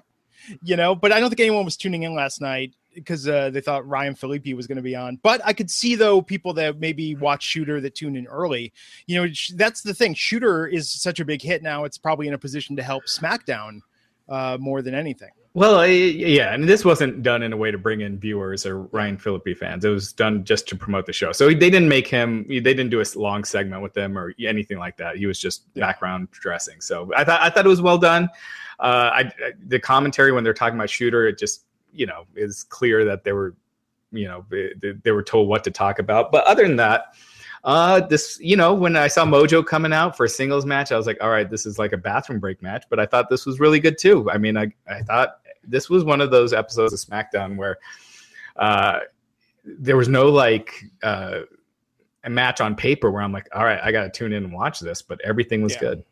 Yeah. 0.49 0.55
You 0.63 0.75
know, 0.77 0.95
but 0.95 1.11
I 1.11 1.19
don't 1.19 1.29
think 1.29 1.41
anyone 1.41 1.63
was 1.63 1.77
tuning 1.77 2.01
in 2.01 2.15
last 2.15 2.41
night 2.41 2.73
because 2.95 3.27
uh, 3.27 3.51
they 3.51 3.61
thought 3.61 3.87
Ryan 3.87 4.15
Phillippe 4.15 4.55
was 4.55 4.65
going 4.65 4.77
to 4.77 4.81
be 4.81 4.95
on. 4.95 5.19
But 5.21 5.41
I 5.45 5.53
could 5.53 5.69
see 5.69 5.93
though 5.93 6.23
people 6.23 6.53
that 6.53 6.79
maybe 6.79 7.13
watch 7.13 7.43
Shooter 7.43 7.79
that 7.81 7.93
tune 7.93 8.15
in 8.15 8.25
early. 8.25 8.73
You 9.05 9.23
know, 9.23 9.31
that's 9.53 9.83
the 9.83 9.93
thing. 9.93 10.15
Shooter 10.15 10.65
is 10.65 10.89
such 10.89 11.19
a 11.19 11.25
big 11.25 11.43
hit 11.43 11.61
now; 11.61 11.83
it's 11.83 11.99
probably 11.99 12.27
in 12.27 12.33
a 12.33 12.39
position 12.39 12.75
to 12.77 12.81
help 12.81 13.03
SmackDown 13.03 13.81
uh, 14.27 14.57
more 14.59 14.81
than 14.81 14.95
anything. 14.95 15.29
Well, 15.53 15.85
yeah, 15.85 16.53
and 16.53 16.63
this 16.63 16.85
wasn't 16.85 17.23
done 17.23 17.43
in 17.43 17.51
a 17.51 17.57
way 17.57 17.71
to 17.71 17.77
bring 17.77 17.99
in 17.99 18.17
viewers 18.17 18.65
or 18.65 18.83
Ryan 18.83 19.17
Phillippe 19.17 19.57
fans. 19.57 19.83
It 19.83 19.89
was 19.89 20.13
done 20.13 20.45
just 20.45 20.65
to 20.69 20.77
promote 20.77 21.05
the 21.05 21.11
show. 21.11 21.33
So 21.33 21.47
they 21.47 21.69
didn't 21.69 21.89
make 21.89 22.07
him. 22.07 22.45
They 22.47 22.61
didn't 22.61 22.89
do 22.89 23.01
a 23.01 23.05
long 23.15 23.43
segment 23.43 23.81
with 23.81 23.95
him 23.95 24.17
or 24.17 24.33
anything 24.39 24.77
like 24.77 24.95
that. 24.97 25.17
He 25.17 25.25
was 25.25 25.39
just 25.39 25.63
yeah. 25.73 25.87
background 25.87 26.31
dressing. 26.31 26.79
So 26.79 27.11
I 27.17 27.25
thought 27.25 27.41
I 27.41 27.49
thought 27.49 27.65
it 27.65 27.69
was 27.69 27.81
well 27.81 27.97
done. 27.97 28.29
Uh, 28.79 29.09
I, 29.13 29.31
the 29.67 29.77
commentary 29.77 30.31
when 30.31 30.45
they're 30.45 30.53
talking 30.53 30.77
about 30.77 30.89
shooter, 30.89 31.27
it 31.27 31.37
just 31.37 31.65
you 31.91 32.05
know 32.05 32.25
is 32.33 32.63
clear 32.63 33.03
that 33.03 33.25
they 33.25 33.33
were, 33.33 33.53
you 34.13 34.29
know, 34.29 34.45
they, 34.49 34.93
they 35.03 35.11
were 35.11 35.23
told 35.23 35.49
what 35.49 35.65
to 35.65 35.71
talk 35.71 35.99
about. 35.99 36.31
But 36.31 36.45
other 36.45 36.65
than 36.65 36.77
that, 36.77 37.13
uh, 37.65 37.99
this, 37.99 38.39
you 38.41 38.55
know, 38.55 38.73
when 38.73 38.95
I 38.95 39.07
saw 39.07 39.25
Mojo 39.25 39.65
coming 39.65 39.93
out 39.93 40.15
for 40.15 40.25
a 40.25 40.29
singles 40.29 40.65
match, 40.65 40.93
I 40.93 40.97
was 40.97 41.05
like, 41.05 41.21
all 41.21 41.29
right, 41.29 41.49
this 41.49 41.65
is 41.65 41.77
like 41.77 41.91
a 41.91 41.97
bathroom 41.97 42.39
break 42.39 42.61
match. 42.61 42.85
But 42.89 42.99
I 42.99 43.05
thought 43.05 43.29
this 43.29 43.45
was 43.45 43.59
really 43.59 43.79
good 43.79 43.97
too. 43.97 44.31
I 44.31 44.37
mean, 44.37 44.57
I, 44.57 44.71
I 44.87 45.01
thought 45.01 45.40
this 45.63 45.89
was 45.89 46.03
one 46.03 46.21
of 46.21 46.31
those 46.31 46.53
episodes 46.53 46.93
of 46.93 46.99
SmackDown 46.99 47.55
where 47.55 47.77
uh, 48.55 48.99
there 49.63 49.97
was 49.97 50.07
no 50.07 50.29
like 50.29 50.83
uh, 51.03 51.41
a 52.23 52.29
match 52.29 52.61
on 52.61 52.75
paper 52.75 53.11
where 53.11 53.21
I'm 53.21 53.31
like, 53.31 53.47
all 53.53 53.63
right, 53.63 53.79
I 53.81 53.91
got 53.91 54.03
to 54.03 54.09
tune 54.09 54.33
in 54.33 54.43
and 54.43 54.53
watch 54.53 54.79
this, 54.79 55.01
but 55.01 55.19
everything 55.23 55.61
was 55.61 55.73
Yeah. 55.73 55.79
good. 55.79 56.03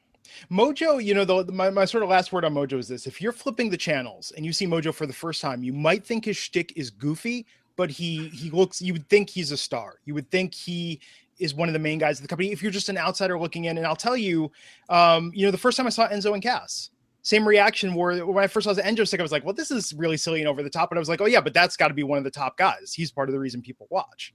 Mojo, 0.51 1.03
you 1.03 1.13
know, 1.13 1.25
the, 1.25 1.51
my, 1.51 1.69
my 1.69 1.85
sort 1.85 2.03
of 2.03 2.09
last 2.09 2.31
word 2.31 2.45
on 2.45 2.53
Mojo 2.53 2.77
is 2.77 2.87
this: 2.87 3.07
if 3.07 3.21
you're 3.21 3.31
flipping 3.31 3.69
the 3.69 3.77
channels 3.77 4.31
and 4.37 4.45
you 4.45 4.53
see 4.53 4.67
Mojo 4.67 4.93
for 4.93 5.05
the 5.07 5.13
first 5.13 5.41
time, 5.41 5.63
you 5.63 5.73
might 5.73 6.05
think 6.05 6.25
his 6.25 6.37
shtick 6.37 6.71
is 6.75 6.91
goofy, 6.91 7.45
but 7.75 7.89
he 7.89 8.27
he 8.29 8.49
looks. 8.51 8.81
You 8.81 8.93
would 8.93 9.09
think 9.09 9.29
he's 9.29 9.51
a 9.51 9.57
star. 9.57 9.95
You 10.05 10.13
would 10.13 10.29
think 10.29 10.53
he 10.53 11.01
is 11.39 11.55
one 11.55 11.67
of 11.67 11.73
the 11.73 11.79
main 11.79 11.97
guys 11.97 12.19
of 12.19 12.21
the 12.21 12.27
company. 12.27 12.51
If 12.51 12.61
you're 12.61 12.71
just 12.71 12.89
an 12.89 12.97
outsider 12.97 13.39
looking 13.39 13.65
in, 13.65 13.77
and 13.77 13.87
I'll 13.87 13.95
tell 13.95 14.15
you, 14.17 14.51
um, 14.89 15.31
you 15.33 15.45
know, 15.45 15.51
the 15.51 15.57
first 15.57 15.77
time 15.77 15.87
I 15.87 15.89
saw 15.89 16.07
Enzo 16.07 16.33
and 16.33 16.43
Cass, 16.43 16.89
same 17.21 17.47
reaction. 17.47 17.93
Where 17.93 18.25
when 18.25 18.43
I 18.43 18.47
first 18.47 18.65
saw 18.65 18.73
the 18.73 18.81
Enzo 18.81 19.07
stick, 19.07 19.19
I 19.19 19.23
was 19.23 19.31
like, 19.31 19.43
well, 19.43 19.53
this 19.53 19.71
is 19.71 19.93
really 19.93 20.17
silly 20.17 20.39
and 20.39 20.47
over 20.47 20.63
the 20.63 20.69
top. 20.69 20.89
But 20.89 20.97
I 20.97 20.99
was 20.99 21.09
like, 21.09 21.21
oh 21.21 21.25
yeah, 21.25 21.41
but 21.41 21.53
that's 21.53 21.77
got 21.77 21.89
to 21.89 21.93
be 21.93 22.03
one 22.03 22.17
of 22.17 22.23
the 22.23 22.31
top 22.31 22.57
guys. 22.57 22.93
He's 22.93 23.11
part 23.11 23.29
of 23.29 23.33
the 23.33 23.39
reason 23.39 23.61
people 23.61 23.87
watch, 23.89 24.33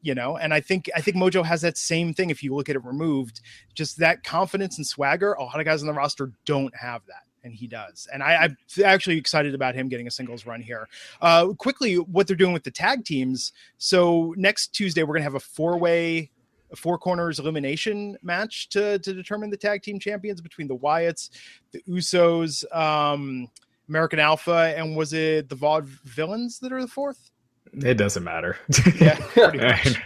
you 0.00 0.14
know. 0.14 0.36
And 0.36 0.52
I 0.52 0.60
think 0.60 0.90
I 0.94 1.00
think 1.00 1.16
Mojo 1.16 1.44
has 1.44 1.60
that 1.62 1.76
same 1.76 2.14
thing. 2.14 2.30
If 2.30 2.42
you 2.42 2.54
look 2.54 2.68
at 2.68 2.76
it 2.76 2.84
removed, 2.84 3.40
just 3.74 3.98
that 3.98 4.24
confidence 4.24 4.78
and 4.78 4.86
swagger. 4.86 5.34
A 5.34 5.44
lot 5.44 5.58
of 5.58 5.64
guys 5.64 5.82
on 5.82 5.86
the 5.86 5.92
roster 5.94 6.32
don't 6.44 6.74
have 6.76 7.02
that. 7.06 7.22
And 7.44 7.52
he 7.52 7.66
does, 7.66 8.06
and 8.12 8.22
I, 8.22 8.36
I'm 8.36 8.56
actually 8.84 9.18
excited 9.18 9.52
about 9.52 9.74
him 9.74 9.88
getting 9.88 10.06
a 10.06 10.12
singles 10.12 10.46
run 10.46 10.62
here. 10.62 10.88
Uh, 11.20 11.48
quickly, 11.54 11.96
what 11.96 12.28
they're 12.28 12.36
doing 12.36 12.52
with 12.52 12.62
the 12.62 12.70
tag 12.70 13.04
teams. 13.04 13.52
So 13.78 14.32
next 14.36 14.68
Tuesday, 14.68 15.02
we're 15.02 15.14
gonna 15.14 15.24
have 15.24 15.34
a 15.34 15.40
four-way 15.40 16.18
a 16.18 16.30
four 16.76 16.98
corners 16.98 17.38
elimination 17.38 18.16
match 18.22 18.68
to 18.70 18.98
to 19.00 19.12
determine 19.12 19.50
the 19.50 19.56
tag 19.56 19.82
team 19.82 19.98
champions 19.98 20.40
between 20.40 20.66
the 20.68 20.76
Wyatts, 20.76 21.30
the 21.72 21.80
Usos, 21.88 22.64
um, 22.74 23.48
American 23.88 24.18
Alpha, 24.18 24.74
and 24.76 24.96
was 24.96 25.12
it 25.12 25.48
the 25.48 25.54
Vaude 25.54 25.86
Villains 26.04 26.58
that 26.60 26.72
are 26.72 26.80
the 26.80 26.88
fourth? 26.88 27.30
It 27.74 27.94
doesn't 27.94 28.24
matter. 28.24 28.56
Yeah, 29.00 29.16
pretty 29.18 29.58
much. 29.66 29.96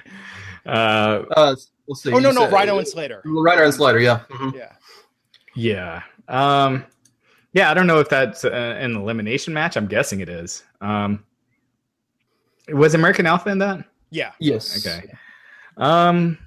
uh, 0.66 1.22
Uh, 1.36 1.54
let's 1.88 2.02
see. 2.02 2.12
Oh 2.12 2.18
no, 2.18 2.28
you 2.30 2.34
no, 2.34 2.40
said- 2.42 2.52
Rhino 2.52 2.78
and 2.78 2.86
Slater. 2.88 3.22
Rhino 3.24 3.64
and 3.64 3.74
Slater, 3.74 3.98
yeah. 4.00 4.20
Mhm. 4.30 4.54
Yeah, 4.54 4.72
yeah. 5.54 6.02
Um, 6.28 6.84
yeah, 7.52 7.70
I 7.70 7.74
don't 7.74 7.86
know 7.86 8.00
if 8.00 8.08
that's 8.08 8.44
uh, 8.44 8.50
an 8.50 8.96
elimination 8.96 9.54
match. 9.54 9.76
I'm 9.76 9.86
guessing 9.86 10.20
it 10.20 10.28
is. 10.28 10.62
Um, 10.80 11.24
was 12.72 12.94
American 12.94 13.26
Alpha 13.26 13.48
in 13.50 13.58
that? 13.58 13.84
yeah. 14.10 14.32
Yes. 14.40 14.84
Okay. 14.86 15.12
Um, 15.76 16.38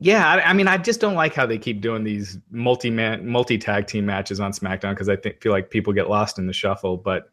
yeah, 0.00 0.28
I, 0.28 0.50
I 0.50 0.52
mean, 0.52 0.68
I 0.68 0.78
just 0.78 1.00
don't 1.00 1.14
like 1.14 1.34
how 1.34 1.44
they 1.44 1.58
keep 1.58 1.80
doing 1.80 2.04
these 2.04 2.38
multi 2.50 2.90
multi 2.90 3.58
tag 3.58 3.86
team 3.88 4.06
matches 4.06 4.38
on 4.38 4.52
SmackDown 4.52 4.90
because 4.90 5.08
I 5.08 5.16
think 5.16 5.40
feel 5.40 5.52
like 5.52 5.70
people 5.70 5.92
get 5.92 6.08
lost 6.08 6.38
in 6.38 6.46
the 6.46 6.52
shuffle. 6.52 6.96
But 6.96 7.28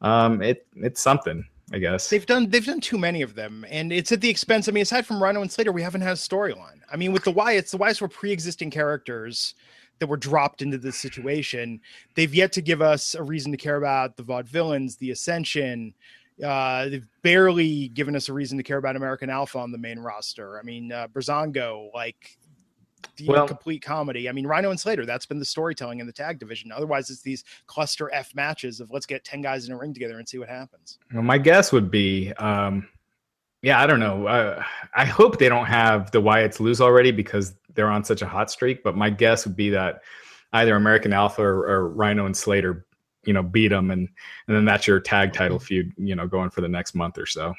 um, 0.00 0.40
it 0.40 0.66
it's 0.76 1.00
something, 1.00 1.44
I 1.72 1.78
guess. 1.78 2.08
They've 2.08 2.24
done 2.24 2.48
they've 2.48 2.64
done 2.64 2.80
too 2.80 2.96
many 2.96 3.22
of 3.22 3.34
them, 3.34 3.66
and 3.68 3.92
it's 3.92 4.12
at 4.12 4.20
the 4.20 4.30
expense. 4.30 4.68
I 4.68 4.72
mean, 4.72 4.82
aside 4.82 5.04
from 5.04 5.20
Rhino 5.20 5.42
and 5.42 5.50
Slater, 5.50 5.72
we 5.72 5.82
haven't 5.82 6.02
had 6.02 6.12
a 6.12 6.14
storyline. 6.14 6.80
I 6.92 6.96
mean, 6.96 7.12
with 7.12 7.24
the 7.24 7.32
Wyatts, 7.32 7.72
the 7.72 7.78
Wyatts 7.78 8.00
were 8.00 8.08
pre-existing 8.08 8.70
characters 8.70 9.54
that 9.98 10.06
were 10.06 10.16
dropped 10.16 10.62
into 10.62 10.78
this 10.78 10.96
situation. 10.96 11.80
They've 12.14 12.34
yet 12.34 12.52
to 12.52 12.62
give 12.62 12.82
us 12.82 13.16
a 13.16 13.22
reason 13.22 13.50
to 13.50 13.58
care 13.58 13.76
about 13.76 14.16
the 14.16 14.22
Vaudevillains, 14.22 14.98
the 14.98 15.10
Ascension. 15.10 15.94
Uh, 16.42 16.88
they've 16.88 17.08
barely 17.22 17.88
given 17.88 18.14
us 18.14 18.28
a 18.28 18.32
reason 18.32 18.58
to 18.58 18.64
care 18.64 18.76
about 18.76 18.96
American 18.96 19.30
Alpha 19.30 19.58
on 19.58 19.72
the 19.72 19.78
main 19.78 19.98
roster. 19.98 20.58
I 20.58 20.62
mean, 20.62 20.92
uh, 20.92 21.08
Breezango, 21.08 21.90
like 21.94 22.36
the 23.16 23.26
Well- 23.26 23.48
complete 23.48 23.82
comedy. 23.82 24.28
I 24.28 24.32
mean, 24.32 24.46
Rhino 24.46 24.70
and 24.70 24.78
Slater, 24.78 25.06
that's 25.06 25.24
been 25.26 25.38
the 25.38 25.44
storytelling 25.44 26.00
in 26.00 26.06
the 26.06 26.12
tag 26.12 26.38
division. 26.38 26.72
Otherwise, 26.72 27.08
it's 27.08 27.22
these 27.22 27.44
cluster 27.66 28.12
F 28.12 28.34
matches 28.34 28.80
of 28.80 28.90
let's 28.90 29.06
get 29.06 29.24
10 29.24 29.40
guys 29.40 29.66
in 29.66 29.72
a 29.72 29.78
ring 29.78 29.94
together 29.94 30.18
and 30.18 30.28
see 30.28 30.38
what 30.38 30.48
happens. 30.48 30.98
Well, 31.12 31.22
my 31.22 31.38
guess 31.38 31.72
would 31.72 31.90
be, 31.90 32.32
um, 32.34 32.88
yeah, 33.62 33.80
I 33.80 33.86
don't 33.86 34.00
know. 34.00 34.26
Uh, 34.26 34.62
I 34.94 35.06
hope 35.06 35.38
they 35.38 35.48
don't 35.48 35.66
have 35.66 36.10
the 36.10 36.20
Wyatts 36.20 36.60
lose 36.60 36.80
already 36.80 37.12
because 37.12 37.54
they're 37.74 37.90
on 37.90 38.04
such 38.04 38.20
a 38.22 38.26
hot 38.26 38.50
streak. 38.50 38.82
But 38.82 38.96
my 38.96 39.08
guess 39.08 39.46
would 39.46 39.56
be 39.56 39.70
that 39.70 40.02
either 40.52 40.74
American 40.76 41.12
Alpha 41.12 41.42
or, 41.42 41.66
or 41.66 41.88
Rhino 41.88 42.26
and 42.26 42.36
Slater, 42.36 42.86
you 43.26 43.32
know, 43.32 43.42
beat 43.42 43.68
them, 43.68 43.90
and 43.90 44.08
and 44.46 44.56
then 44.56 44.64
that's 44.64 44.86
your 44.86 45.00
tag 45.00 45.32
title 45.32 45.58
feud, 45.58 45.92
you 45.96 46.14
know, 46.14 46.26
going 46.26 46.50
for 46.50 46.60
the 46.60 46.68
next 46.68 46.94
month 46.94 47.18
or 47.18 47.26
so. 47.26 47.54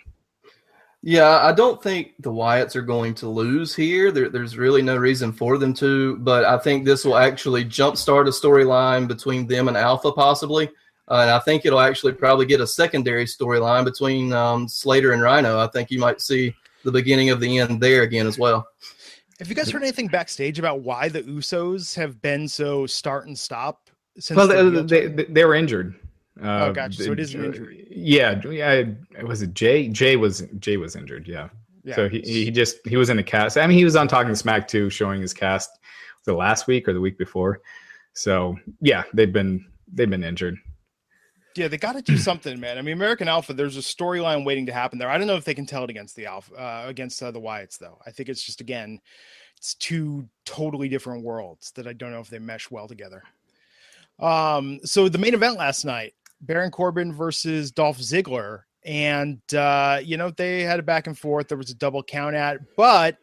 Yeah, 1.03 1.39
I 1.45 1.53
don't 1.53 1.81
think 1.81 2.13
the 2.19 2.31
Wyatts 2.31 2.75
are 2.75 2.81
going 2.81 3.13
to 3.15 3.29
lose 3.29 3.75
here. 3.75 4.11
There, 4.11 4.29
there's 4.29 4.57
really 4.57 4.81
no 4.81 4.97
reason 4.97 5.31
for 5.31 5.57
them 5.57 5.73
to, 5.75 6.17
but 6.17 6.43
I 6.43 6.57
think 6.57 6.85
this 6.85 7.05
will 7.05 7.17
actually 7.17 7.63
jumpstart 7.65 8.27
a 8.27 8.31
storyline 8.31 9.07
between 9.07 9.47
them 9.47 9.67
and 9.67 9.77
Alpha, 9.77 10.11
possibly. 10.11 10.69
Uh, 11.09 11.19
and 11.21 11.31
I 11.31 11.39
think 11.39 11.65
it'll 11.65 11.79
actually 11.79 12.13
probably 12.13 12.45
get 12.45 12.61
a 12.61 12.67
secondary 12.67 13.25
storyline 13.25 13.85
between 13.85 14.33
um, 14.33 14.67
Slater 14.67 15.13
and 15.13 15.21
Rhino. 15.21 15.59
I 15.59 15.67
think 15.67 15.91
you 15.91 15.99
might 15.99 16.19
see 16.19 16.53
the 16.83 16.91
beginning 16.91 17.29
of 17.29 17.39
the 17.39 17.59
end 17.59 17.79
there 17.79 18.01
again 18.01 18.27
as 18.27 18.37
well. 18.37 18.67
Have 19.39 19.49
you 19.49 19.55
guys 19.55 19.69
heard 19.69 19.83
anything 19.83 20.07
backstage 20.07 20.57
about 20.57 20.81
why 20.81 21.09
the 21.09 21.21
Usos 21.21 21.95
have 21.95 22.21
been 22.21 22.47
so 22.47 22.87
start 22.87 23.27
and 23.27 23.37
stop 23.37 23.89
since? 23.89 23.96
Well, 24.31 24.47
the 24.47 24.81
they, 24.81 25.07
they, 25.07 25.07
they, 25.07 25.23
they 25.25 25.45
were 25.45 25.55
injured. 25.55 25.95
Uh, 26.41 26.67
Oh, 26.69 26.73
gotcha. 26.73 27.03
So 27.03 27.11
it 27.11 27.19
is 27.19 27.33
an 27.33 27.45
injury. 27.45 27.87
Yeah, 27.89 28.39
yeah. 28.47 28.83
Was 29.23 29.41
it 29.41 29.53
Jay? 29.53 29.87
Jay 29.87 30.15
was 30.15 30.43
Jay 30.59 30.77
was 30.77 30.95
injured. 30.95 31.27
Yeah. 31.27 31.49
yeah. 31.83 31.95
So 31.95 32.09
he, 32.09 32.21
he 32.21 32.51
just 32.51 32.77
he 32.87 32.95
was 32.95 33.09
in 33.09 33.17
a 33.19 33.23
cast. 33.23 33.57
I 33.57 33.65
mean, 33.65 33.77
he 33.77 33.85
was 33.85 33.95
on 33.95 34.07
Talking 34.07 34.35
Smack 34.35 34.67
too, 34.67 34.89
showing 34.89 35.21
his 35.21 35.33
cast 35.33 35.69
the 36.25 36.33
last 36.33 36.67
week 36.67 36.87
or 36.87 36.93
the 36.93 37.01
week 37.01 37.17
before. 37.17 37.61
So 38.13 38.55
yeah, 38.81 39.03
they've 39.13 39.31
been 39.31 39.65
they've 39.91 40.09
been 40.09 40.23
injured. 40.23 40.57
yeah, 41.55 41.67
they 41.67 41.77
got 41.77 41.93
to 41.93 42.01
do 42.01 42.17
something, 42.29 42.59
man. 42.59 42.77
I 42.77 42.81
mean, 42.81 42.93
American 42.93 43.27
Alpha, 43.27 43.53
there's 43.53 43.77
a 43.77 43.81
storyline 43.81 44.45
waiting 44.45 44.65
to 44.67 44.73
happen 44.73 44.99
there. 44.99 45.09
I 45.09 45.17
don't 45.17 45.27
know 45.27 45.37
if 45.37 45.45
they 45.45 45.55
can 45.55 45.65
tell 45.65 45.83
it 45.83 45.89
against 45.89 46.15
the 46.15 46.27
Alpha, 46.27 46.53
uh, 46.53 46.83
against 46.87 47.21
uh, 47.23 47.31
the 47.31 47.41
Wyatts, 47.41 47.79
though. 47.79 47.97
I 48.05 48.11
think 48.11 48.29
it's 48.29 48.43
just 48.43 48.61
again, 48.61 48.99
it's 49.57 49.73
two 49.75 50.27
totally 50.45 50.87
different 50.87 51.23
worlds 51.23 51.71
that 51.71 51.87
I 51.87 51.93
don't 51.93 52.11
know 52.11 52.19
if 52.19 52.29
they 52.29 52.39
mesh 52.39 52.69
well 52.69 52.87
together. 52.87 53.23
Um, 54.19 54.79
so 54.83 55.09
the 55.09 55.17
main 55.17 55.33
event 55.33 55.57
last 55.57 55.85
night, 55.85 56.13
Baron 56.41 56.71
Corbin 56.71 57.13
versus 57.13 57.71
Dolph 57.71 57.99
Ziggler, 57.99 58.61
and 58.85 59.41
uh, 59.53 59.99
you 60.03 60.17
know 60.17 60.31
they 60.31 60.61
had 60.63 60.79
a 60.79 60.83
back 60.83 61.07
and 61.07 61.17
forth. 61.17 61.47
There 61.47 61.57
was 61.57 61.69
a 61.69 61.75
double 61.75 62.03
count 62.03 62.35
at, 62.35 62.59
but 62.75 63.17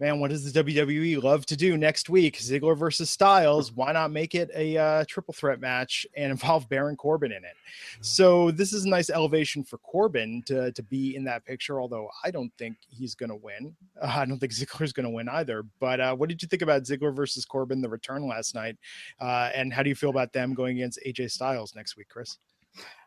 man, 0.00 0.18
what 0.18 0.30
does 0.30 0.50
the 0.50 0.64
WWE 0.64 1.22
love 1.22 1.44
to 1.46 1.56
do 1.56 1.76
next 1.76 2.08
week? 2.08 2.38
Ziggler 2.38 2.76
versus 2.76 3.10
Styles. 3.10 3.70
Why 3.74 3.92
not 3.92 4.10
make 4.10 4.34
it 4.34 4.50
a 4.54 4.76
uh, 4.76 5.04
triple 5.06 5.34
threat 5.34 5.60
match 5.60 6.06
and 6.16 6.30
involve 6.32 6.68
Baron 6.68 6.96
Corbin 6.96 7.32
in 7.32 7.44
it? 7.44 7.54
So 8.00 8.50
this 8.50 8.72
is 8.72 8.86
a 8.86 8.88
nice 8.88 9.10
elevation 9.10 9.62
for 9.62 9.78
Corbin 9.78 10.42
to 10.46 10.72
to 10.72 10.82
be 10.82 11.14
in 11.14 11.24
that 11.24 11.44
picture. 11.44 11.80
Although 11.80 12.08
I 12.24 12.30
don't 12.30 12.52
think 12.58 12.76
he's 12.88 13.14
going 13.14 13.30
to 13.30 13.36
win. 13.36 13.76
Uh, 14.00 14.06
I 14.16 14.24
don't 14.24 14.38
think 14.38 14.52
Ziggler's 14.54 14.92
going 14.92 15.04
to 15.04 15.10
win 15.10 15.28
either. 15.28 15.64
But 15.78 16.00
uh, 16.00 16.16
what 16.16 16.28
did 16.28 16.42
you 16.42 16.48
think 16.48 16.62
about 16.62 16.82
Ziggler 16.84 17.14
versus 17.14 17.44
Corbin, 17.44 17.82
the 17.82 17.88
return 17.88 18.26
last 18.26 18.54
night? 18.54 18.76
Uh, 19.20 19.50
and 19.54 19.72
how 19.72 19.82
do 19.82 19.90
you 19.90 19.94
feel 19.94 20.10
about 20.10 20.32
them 20.32 20.54
going 20.54 20.78
against 20.78 20.98
AJ 21.06 21.30
Styles 21.30 21.74
next 21.74 21.96
week, 21.96 22.08
Chris? 22.08 22.38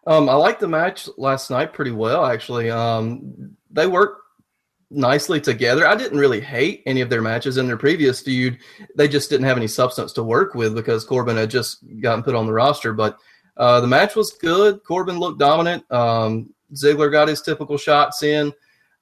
Um, 0.05 0.27
I 0.27 0.33
liked 0.33 0.59
the 0.59 0.67
match 0.67 1.07
last 1.17 1.49
night 1.49 1.71
pretty 1.71 1.91
well, 1.91 2.25
actually. 2.25 2.69
Um, 2.69 3.55
they 3.71 3.87
worked 3.87 4.22
nicely 4.93 5.41
together. 5.41 5.87
I 5.87 5.95
didn't 5.95 6.19
really 6.19 6.39
hate 6.39 6.83
any 6.85 7.01
of 7.01 7.09
their 7.09 7.21
matches 7.21 7.57
in 7.57 7.67
their 7.67 7.77
previous 7.77 8.21
feud. 8.21 8.57
They 8.95 9.07
just 9.07 9.29
didn't 9.29 9.47
have 9.47 9.57
any 9.57 9.67
substance 9.67 10.13
to 10.13 10.23
work 10.23 10.55
with 10.55 10.75
because 10.75 11.03
Corbin 11.03 11.37
had 11.37 11.49
just 11.49 11.83
gotten 12.01 12.23
put 12.23 12.35
on 12.35 12.45
the 12.45 12.53
roster. 12.53 12.93
But 12.93 13.17
uh, 13.57 13.81
the 13.81 13.87
match 13.87 14.15
was 14.15 14.31
good. 14.31 14.83
Corbin 14.83 15.19
looked 15.19 15.39
dominant. 15.39 15.89
Um, 15.91 16.53
Ziggler 16.73 17.11
got 17.11 17.27
his 17.27 17.41
typical 17.41 17.77
shots 17.77 18.23
in. 18.23 18.53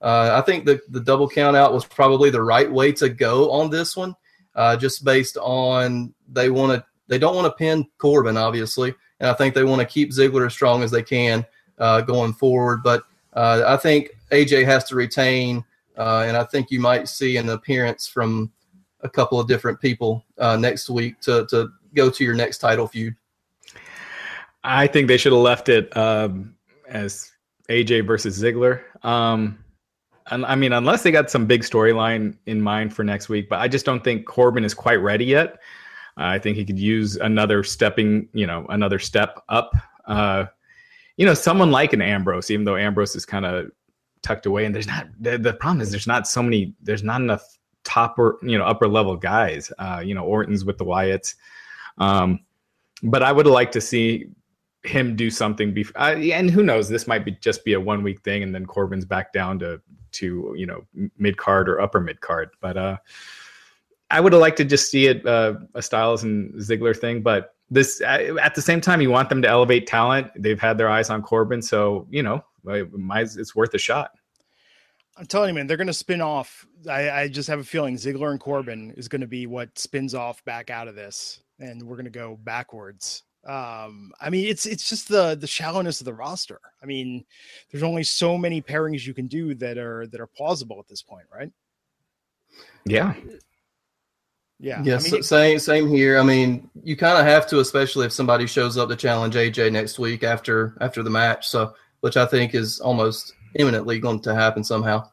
Uh, 0.01 0.31
I 0.33 0.41
think 0.41 0.65
the, 0.65 0.81
the 0.89 0.99
double 0.99 1.29
count 1.29 1.55
out 1.55 1.73
was 1.73 1.85
probably 1.85 2.29
the 2.29 2.41
right 2.41 2.71
way 2.71 2.91
to 2.93 3.07
go 3.07 3.51
on 3.51 3.69
this 3.69 3.95
one, 3.95 4.15
uh, 4.55 4.75
just 4.75 5.05
based 5.05 5.37
on 5.37 6.13
they 6.31 6.49
want 6.49 6.73
to 6.73 6.85
they 7.07 7.19
don't 7.19 7.35
want 7.35 7.45
to 7.45 7.57
pin 7.57 7.85
Corbin, 7.97 8.37
obviously, 8.37 8.95
and 9.19 9.29
I 9.29 9.33
think 9.33 9.53
they 9.53 9.65
want 9.65 9.81
to 9.81 9.85
keep 9.85 10.11
Ziggler 10.11 10.45
as 10.45 10.53
strong 10.53 10.81
as 10.81 10.91
they 10.91 11.03
can 11.03 11.45
uh, 11.77 12.01
going 12.01 12.33
forward. 12.33 12.81
But 12.83 13.03
uh, 13.33 13.63
I 13.67 13.77
think 13.77 14.09
AJ 14.31 14.65
has 14.65 14.85
to 14.85 14.95
retain, 14.95 15.63
uh, 15.97 16.25
and 16.27 16.37
I 16.37 16.43
think 16.43 16.71
you 16.71 16.79
might 16.79 17.07
see 17.07 17.37
an 17.37 17.49
appearance 17.49 18.07
from 18.07 18.51
a 19.01 19.09
couple 19.09 19.39
of 19.39 19.47
different 19.47 19.79
people 19.79 20.25
uh, 20.37 20.55
next 20.57 20.89
week 20.89 21.19
to 21.21 21.45
to 21.47 21.69
go 21.95 22.09
to 22.09 22.23
your 22.23 22.35
next 22.35 22.59
title 22.59 22.87
feud. 22.87 23.15
I 24.63 24.87
think 24.87 25.07
they 25.07 25.17
should 25.17 25.31
have 25.31 25.41
left 25.41 25.69
it 25.69 25.95
um, 25.97 26.55
as 26.87 27.31
AJ 27.69 28.05
versus 28.05 28.41
Ziggler. 28.41 28.81
Um, 29.03 29.57
I 30.27 30.55
mean, 30.55 30.71
unless 30.71 31.03
they 31.03 31.11
got 31.11 31.29
some 31.29 31.45
big 31.45 31.61
storyline 31.61 32.37
in 32.45 32.61
mind 32.61 32.95
for 32.95 33.03
next 33.03 33.27
week, 33.27 33.49
but 33.49 33.59
I 33.59 33.67
just 33.67 33.85
don't 33.85 34.03
think 34.03 34.25
Corbin 34.25 34.63
is 34.63 34.73
quite 34.73 35.01
ready 35.01 35.25
yet. 35.25 35.57
I 36.15 36.39
think 36.39 36.55
he 36.55 36.63
could 36.63 36.79
use 36.79 37.17
another 37.17 37.63
stepping, 37.63 38.29
you 38.33 38.47
know, 38.47 38.65
another 38.69 38.99
step 38.99 39.39
up. 39.49 39.73
Uh, 40.05 40.45
you 41.17 41.25
know, 41.25 41.33
someone 41.33 41.71
like 41.71 41.91
an 41.91 42.01
Ambrose, 42.01 42.49
even 42.49 42.63
though 42.63 42.77
Ambrose 42.77 43.15
is 43.15 43.25
kind 43.25 43.45
of 43.45 43.71
tucked 44.21 44.45
away, 44.45 44.65
and 44.65 44.73
there's 44.73 44.87
not. 44.87 45.07
The, 45.19 45.37
the 45.37 45.53
problem 45.53 45.81
is 45.81 45.91
there's 45.91 46.07
not 46.07 46.27
so 46.27 46.43
many. 46.43 46.73
There's 46.81 47.03
not 47.03 47.21
enough 47.21 47.57
top 47.83 48.17
or 48.19 48.37
you 48.41 48.57
know 48.57 48.65
upper 48.65 48.87
level 48.87 49.15
guys. 49.15 49.71
Uh, 49.79 50.01
you 50.03 50.13
know, 50.13 50.23
Orton's 50.23 50.65
with 50.65 50.77
the 50.77 50.85
Wyatts. 50.85 51.35
Um, 51.97 52.39
but 53.03 53.23
I 53.23 53.31
would 53.31 53.47
like 53.47 53.71
to 53.71 53.81
see 53.81 54.27
him 54.83 55.15
do 55.15 55.29
something. 55.29 55.73
Bef- 55.73 55.91
uh, 55.95 56.17
and 56.33 56.49
who 56.49 56.63
knows? 56.63 56.89
This 56.89 57.07
might 57.07 57.25
be 57.25 57.31
just 57.31 57.63
be 57.65 57.73
a 57.73 57.79
one 57.79 58.03
week 58.03 58.21
thing, 58.21 58.43
and 58.43 58.53
then 58.53 58.65
Corbin's 58.65 59.05
back 59.05 59.33
down 59.33 59.59
to 59.59 59.81
to 60.13 60.53
you 60.57 60.65
know 60.65 60.85
mid 61.17 61.37
card 61.37 61.69
or 61.69 61.81
upper 61.81 61.99
mid 61.99 62.21
card. 62.21 62.49
But 62.59 62.77
uh, 62.77 62.97
I 64.09 64.19
would 64.19 64.33
have 64.33 64.41
liked 64.41 64.57
to 64.57 64.65
just 64.65 64.91
see 64.91 65.07
it 65.07 65.25
uh, 65.25 65.55
a 65.75 65.81
Styles 65.81 66.23
and 66.23 66.53
Ziggler 66.55 66.97
thing. 66.97 67.21
But 67.21 67.55
this 67.71 68.01
at 68.01 68.53
the 68.53 68.61
same 68.61 68.81
time, 68.81 69.01
you 69.01 69.09
want 69.09 69.29
them 69.29 69.41
to 69.41 69.47
elevate 69.47 69.87
talent. 69.87 70.27
They've 70.35 70.59
had 70.59 70.77
their 70.77 70.89
eyes 70.89 71.09
on 71.09 71.21
Corbin, 71.23 71.61
so 71.61 72.05
you 72.11 72.21
know, 72.21 72.43
it's 72.67 73.55
worth 73.55 73.73
a 73.73 73.79
shot. 73.79 74.11
I'm 75.17 75.25
telling 75.25 75.49
you, 75.49 75.55
man, 75.55 75.67
they're 75.67 75.77
going 75.77 75.87
to 75.87 75.93
spin 75.93 76.21
off. 76.21 76.65
I, 76.89 77.09
I, 77.09 77.27
just 77.27 77.49
have 77.49 77.59
a 77.59 77.63
feeling 77.63 77.95
Ziggler 77.95 78.31
and 78.31 78.39
Corbin 78.39 78.93
is 78.97 79.07
going 79.07 79.21
to 79.21 79.27
be 79.27 79.45
what 79.45 79.77
spins 79.77 80.15
off 80.15 80.43
back 80.45 80.69
out 80.69 80.87
of 80.87 80.95
this, 80.95 81.41
and 81.59 81.83
we're 81.83 81.95
going 81.95 82.05
to 82.05 82.11
go 82.11 82.37
backwards. 82.43 83.23
Um, 83.45 84.11
I 84.21 84.29
mean, 84.29 84.47
it's 84.47 84.65
it's 84.65 84.87
just 84.87 85.07
the 85.07 85.35
the 85.35 85.47
shallowness 85.47 86.01
of 86.01 86.05
the 86.05 86.13
roster. 86.13 86.59
I 86.81 86.85
mean, 86.85 87.25
there's 87.71 87.83
only 87.83 88.03
so 88.03 88.37
many 88.37 88.61
pairings 88.61 89.05
you 89.05 89.13
can 89.13 89.27
do 89.27 89.55
that 89.55 89.77
are 89.77 90.07
that 90.07 90.19
are 90.21 90.27
plausible 90.27 90.79
at 90.79 90.87
this 90.87 91.01
point, 91.01 91.25
right? 91.33 91.51
Yeah. 92.85 93.13
Yeah. 94.61 94.83
Yes, 94.83 95.07
I 95.07 95.11
mean, 95.11 95.23
same 95.23 95.59
same 95.59 95.87
here. 95.89 96.19
I 96.19 96.23
mean, 96.23 96.69
you 96.83 96.95
kind 96.95 97.17
of 97.17 97.25
have 97.25 97.47
to, 97.47 97.59
especially 97.59 98.05
if 98.05 98.13
somebody 98.13 98.45
shows 98.45 98.77
up 98.77 98.89
to 98.89 98.95
challenge 98.95 99.33
AJ 99.33 99.71
next 99.71 99.97
week 99.97 100.23
after 100.23 100.77
after 100.79 101.01
the 101.01 101.09
match. 101.09 101.47
So, 101.47 101.73
which 102.01 102.15
I 102.15 102.27
think 102.27 102.53
is 102.53 102.79
almost 102.79 103.33
imminently 103.55 103.99
going 103.99 104.21
to 104.21 104.35
happen 104.35 104.63
somehow. 104.63 105.09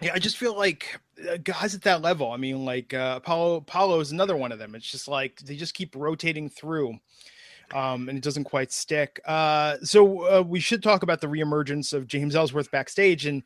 Yeah, 0.00 0.12
I 0.14 0.18
just 0.18 0.38
feel 0.38 0.56
like 0.56 0.98
uh, 1.30 1.36
guys 1.44 1.74
at 1.74 1.82
that 1.82 2.00
level. 2.00 2.32
I 2.32 2.38
mean, 2.38 2.64
like 2.64 2.94
uh, 2.94 3.14
Apollo. 3.18 3.56
Apollo 3.56 4.00
is 4.00 4.10
another 4.10 4.36
one 4.36 4.52
of 4.52 4.58
them. 4.58 4.74
It's 4.74 4.90
just 4.90 5.06
like 5.06 5.40
they 5.40 5.54
just 5.54 5.74
keep 5.74 5.94
rotating 5.94 6.48
through, 6.48 6.98
um, 7.74 8.08
and 8.08 8.16
it 8.16 8.24
doesn't 8.24 8.44
quite 8.44 8.72
stick. 8.72 9.20
Uh, 9.26 9.76
so 9.82 10.38
uh, 10.38 10.42
we 10.42 10.60
should 10.60 10.82
talk 10.82 11.02
about 11.02 11.20
the 11.20 11.26
reemergence 11.26 11.92
of 11.92 12.06
James 12.06 12.34
Ellsworth 12.34 12.70
backstage. 12.70 13.26
And 13.26 13.42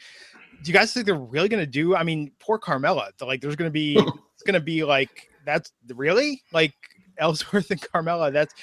do 0.62 0.70
you 0.70 0.72
guys 0.72 0.92
think 0.92 1.04
they're 1.04 1.16
really 1.16 1.48
going 1.48 1.64
to 1.64 1.70
do? 1.70 1.96
I 1.96 2.04
mean, 2.04 2.30
poor 2.38 2.60
Carmella. 2.60 3.10
Like, 3.20 3.40
there's 3.40 3.56
going 3.56 3.68
to 3.68 3.72
be 3.72 4.00
it's 4.38 4.44
to 4.54 4.64
be 4.64 4.84
like 4.84 5.28
that's 5.44 5.72
really 5.94 6.42
like 6.52 6.74
Ellsworth 7.18 7.70
and 7.72 7.80
Carmella. 7.80 8.32
That's 8.32 8.54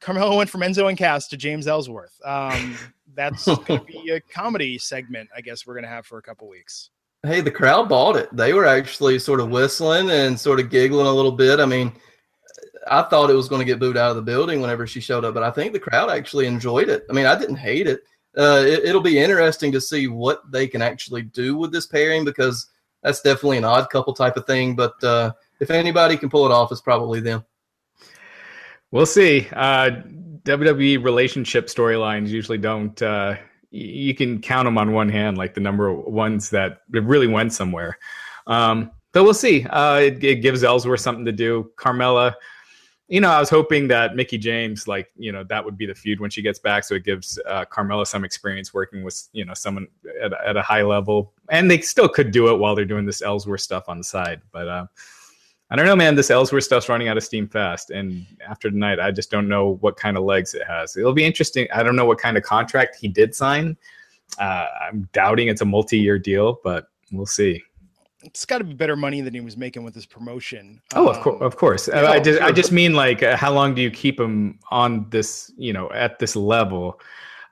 Carmella 0.00 0.36
went 0.36 0.48
from 0.48 0.60
Enzo 0.60 0.88
and 0.88 0.96
Cass 0.96 1.26
to 1.28 1.36
James 1.36 1.66
Ellsworth. 1.66 2.16
Um, 2.24 2.76
that's 3.14 3.44
to 3.44 3.84
be 3.86 4.10
a 4.10 4.20
comedy 4.20 4.78
segment, 4.78 5.28
I 5.36 5.40
guess 5.40 5.66
we're 5.66 5.74
to 5.84 5.90
have 5.90 6.06
for 6.06 6.18
a 6.18 6.22
couple 6.22 6.48
weeks. 6.48 6.90
Hey, 7.24 7.40
the 7.40 7.50
crowd 7.50 7.88
bought 7.88 8.14
it. 8.14 8.28
They 8.36 8.52
were 8.52 8.66
actually 8.66 9.18
sort 9.18 9.40
of 9.40 9.48
whistling 9.48 10.10
and 10.10 10.38
sort 10.38 10.60
of 10.60 10.70
giggling 10.70 11.08
a 11.08 11.12
little 11.12 11.32
bit. 11.32 11.58
I 11.58 11.64
mean, 11.64 11.92
I 12.86 13.02
thought 13.02 13.30
it 13.30 13.34
was 13.34 13.48
going 13.48 13.58
to 13.58 13.64
get 13.64 13.80
booed 13.80 13.96
out 13.96 14.10
of 14.10 14.16
the 14.16 14.22
building 14.22 14.60
whenever 14.60 14.86
she 14.86 15.00
showed 15.00 15.24
up, 15.24 15.34
but 15.34 15.42
I 15.42 15.50
think 15.50 15.72
the 15.72 15.80
crowd 15.80 16.08
actually 16.08 16.46
enjoyed 16.46 16.88
it. 16.88 17.04
I 17.10 17.12
mean, 17.12 17.26
I 17.26 17.36
didn't 17.36 17.56
hate 17.56 17.88
it. 17.88 18.02
Uh, 18.38 18.62
it 18.64 18.94
will 18.94 19.00
be 19.00 19.18
interesting 19.18 19.72
to 19.72 19.80
see 19.80 20.06
what 20.06 20.48
they 20.52 20.68
can 20.68 20.82
actually 20.82 21.22
do 21.22 21.56
with 21.56 21.72
this 21.72 21.86
pairing 21.86 22.24
because 22.24 22.68
that's 23.06 23.20
definitely 23.20 23.56
an 23.56 23.64
odd 23.64 23.88
couple 23.88 24.12
type 24.12 24.36
of 24.36 24.46
thing. 24.46 24.74
But 24.74 25.02
uh, 25.04 25.32
if 25.60 25.70
anybody 25.70 26.16
can 26.16 26.28
pull 26.28 26.44
it 26.44 26.50
off, 26.50 26.72
it's 26.72 26.80
probably 26.80 27.20
them. 27.20 27.44
We'll 28.90 29.06
see. 29.06 29.46
Uh, 29.52 30.02
WWE 30.42 31.02
relationship 31.04 31.68
storylines 31.68 32.28
usually 32.28 32.58
don't. 32.58 33.00
Uh, 33.00 33.36
you 33.70 34.12
can 34.12 34.40
count 34.40 34.66
them 34.66 34.76
on 34.76 34.92
one 34.92 35.08
hand, 35.08 35.38
like 35.38 35.54
the 35.54 35.60
number 35.60 35.86
of 35.86 36.04
ones 36.12 36.50
that 36.50 36.80
really 36.90 37.28
went 37.28 37.52
somewhere. 37.52 37.96
Um, 38.48 38.90
but 39.12 39.22
we'll 39.22 39.34
see. 39.34 39.64
Uh, 39.66 39.98
it, 39.98 40.24
it, 40.24 40.36
gives 40.36 40.64
Ellsworth 40.64 41.00
something 41.00 41.24
to 41.24 41.32
do. 41.32 41.70
Carmella, 41.76 42.34
you 43.08 43.20
know, 43.20 43.30
I 43.30 43.38
was 43.38 43.48
hoping 43.48 43.86
that 43.88 44.16
Mickie 44.16 44.38
James, 44.38 44.88
like, 44.88 45.10
you 45.16 45.30
know, 45.30 45.44
that 45.44 45.64
would 45.64 45.78
be 45.78 45.86
the 45.86 45.94
feud 45.94 46.18
when 46.18 46.30
she 46.30 46.42
gets 46.42 46.58
back. 46.58 46.82
So 46.84 46.94
it 46.94 47.04
gives 47.04 47.38
uh, 47.46 47.64
Carmella 47.64 48.06
some 48.06 48.24
experience 48.24 48.74
working 48.74 49.04
with, 49.04 49.28
you 49.32 49.44
know, 49.44 49.54
someone 49.54 49.86
at, 50.20 50.32
at, 50.44 50.56
a 50.56 50.62
high 50.62 50.82
level. 50.82 51.32
And 51.48 51.70
they 51.70 51.80
still 51.80 52.08
could 52.08 52.32
do 52.32 52.52
it 52.52 52.58
while 52.58 52.74
they're 52.74 52.84
doing 52.84 53.06
this 53.06 53.22
Ellsworth 53.22 53.60
stuff 53.60 53.88
on 53.88 53.98
the 53.98 54.04
side. 54.04 54.42
But 54.50 54.66
uh, 54.66 54.86
I 55.70 55.74
don't 55.74 55.86
know, 55.86 55.96
man. 55.96 56.14
This 56.14 56.30
Ellsworth 56.30 56.62
stuff's 56.64 56.88
running 56.88 57.08
out 57.08 57.16
of 57.16 57.24
steam 57.24 57.48
fast, 57.48 57.90
and 57.90 58.24
after 58.48 58.70
tonight, 58.70 59.00
I 59.00 59.10
just 59.10 59.32
don't 59.32 59.48
know 59.48 59.78
what 59.80 59.96
kind 59.96 60.16
of 60.16 60.22
legs 60.22 60.54
it 60.54 60.62
has. 60.64 60.96
It'll 60.96 61.12
be 61.12 61.24
interesting. 61.24 61.66
I 61.74 61.82
don't 61.82 61.96
know 61.96 62.04
what 62.04 62.18
kind 62.18 62.36
of 62.36 62.44
contract 62.44 62.96
he 63.00 63.08
did 63.08 63.34
sign. 63.34 63.76
Uh, 64.38 64.66
I'm 64.80 65.08
doubting 65.12 65.48
it's 65.48 65.62
a 65.62 65.64
multi-year 65.64 66.20
deal, 66.20 66.60
but 66.62 66.86
we'll 67.10 67.26
see. 67.26 67.64
It's 68.26 68.44
got 68.44 68.58
to 68.58 68.64
be 68.64 68.74
better 68.74 68.96
money 68.96 69.20
than 69.20 69.32
he 69.32 69.40
was 69.40 69.56
making 69.56 69.84
with 69.84 69.94
his 69.94 70.06
promotion. 70.06 70.80
Oh, 70.94 71.08
um, 71.08 71.14
of 71.14 71.22
course, 71.22 71.42
of 71.42 71.56
course. 71.56 71.88
Yeah, 71.88 72.10
I 72.10 72.20
just, 72.20 72.38
sure. 72.38 72.46
I 72.46 72.52
just 72.52 72.72
mean 72.72 72.94
like, 72.94 73.22
uh, 73.22 73.36
how 73.36 73.52
long 73.52 73.74
do 73.74 73.80
you 73.80 73.90
keep 73.90 74.20
him 74.20 74.58
on 74.70 75.08
this, 75.10 75.52
you 75.56 75.72
know, 75.72 75.90
at 75.92 76.18
this 76.18 76.36
level? 76.36 77.00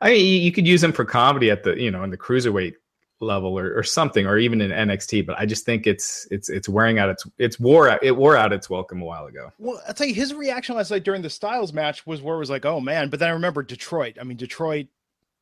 I 0.01 0.11
mean, 0.11 0.43
you 0.43 0.53
could 0.53 0.67
use 0.67 0.83
him 0.83 0.93
for 0.93 1.05
comedy 1.05 1.51
at 1.51 1.63
the, 1.63 1.81
you 1.81 1.91
know, 1.91 2.03
in 2.03 2.11
the 2.11 2.19
cruiserweight 2.19 2.75
level 3.21 3.59
or, 3.59 3.77
or 3.77 3.83
something, 3.83 4.27
or 4.27 4.39
even 4.39 4.61
in 4.61 4.71
NXT. 4.71 5.27
But 5.27 5.39
I 5.39 5.47
just 5.47 5.65
think 5.65 5.87
it's 5.87 6.29
it's 6.31 6.49
it's 6.49 6.69
wearing 6.69 6.99
out 6.99 7.09
its 7.09 7.27
it's 7.39 7.59
wore 7.59 7.89
out 7.89 8.03
it 8.03 8.17
wore 8.17 8.37
out 8.37 8.53
its 8.53 8.69
welcome 8.69 9.01
a 9.03 9.05
while 9.05 9.27
ago. 9.27 9.51
Well, 9.59 9.81
I'll 9.89 9.95
tell 9.95 10.07
you, 10.07 10.15
his 10.15 10.35
reaction 10.35 10.77
last 10.77 10.91
night 10.91 11.05
during 11.05 11.23
the 11.23 11.31
Styles 11.31 11.73
match 11.73 12.07
was 12.07 12.23
where 12.23 12.37
it 12.37 12.41
was 12.41 12.51
like, 12.51 12.65
oh 12.65 12.81
man. 12.81 13.09
But 13.09 13.21
then 13.21 13.29
I 13.29 13.33
remember 13.33 13.63
Detroit. 13.63 14.19
I 14.21 14.25
mean, 14.25 14.37
Detroit 14.37 14.87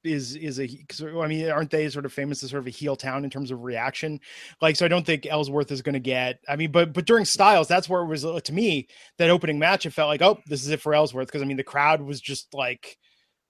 is 0.05 0.35
is 0.37 0.59
a 0.59 0.69
I 1.03 1.27
mean, 1.27 1.51
aren't 1.51 1.71
they 1.71 1.89
sort 1.89 2.05
of 2.05 2.13
famous 2.13 2.43
as 2.43 2.51
sort 2.51 2.61
of 2.61 2.67
a 2.67 2.71
heel 2.71 2.97
town 2.97 3.25
in 3.25 3.31
terms 3.31 3.51
of 3.51 3.63
reaction? 3.63 4.21
Like, 4.61 4.77
so 4.77 4.85
I 4.85 4.89
don't 4.89 5.07
think 5.07 5.27
Ellsworth 5.27 5.71
is 5.71 5.83
going 5.83 5.95
to 5.95 6.01
get. 6.01 6.41
I 6.49 6.57
mean, 6.57 6.71
but 6.73 6.93
but 6.93 7.07
during 7.07 7.25
Styles, 7.25 7.69
that's 7.69 7.89
where 7.89 8.03
it 8.03 8.07
was 8.07 8.25
uh, 8.25 8.41
to 8.41 8.53
me 8.53 8.89
that 9.19 9.31
opening 9.31 9.59
match. 9.59 9.87
It 9.87 9.91
felt 9.91 10.09
like, 10.09 10.23
oh, 10.23 10.39
this 10.47 10.63
is 10.63 10.71
it 10.71 10.81
for 10.81 10.95
Ellsworth 10.95 11.29
because 11.29 11.43
I 11.43 11.47
mean, 11.47 11.57
the 11.57 11.65
crowd 11.65 12.01
was 12.01 12.21
just 12.21 12.53
like 12.55 12.99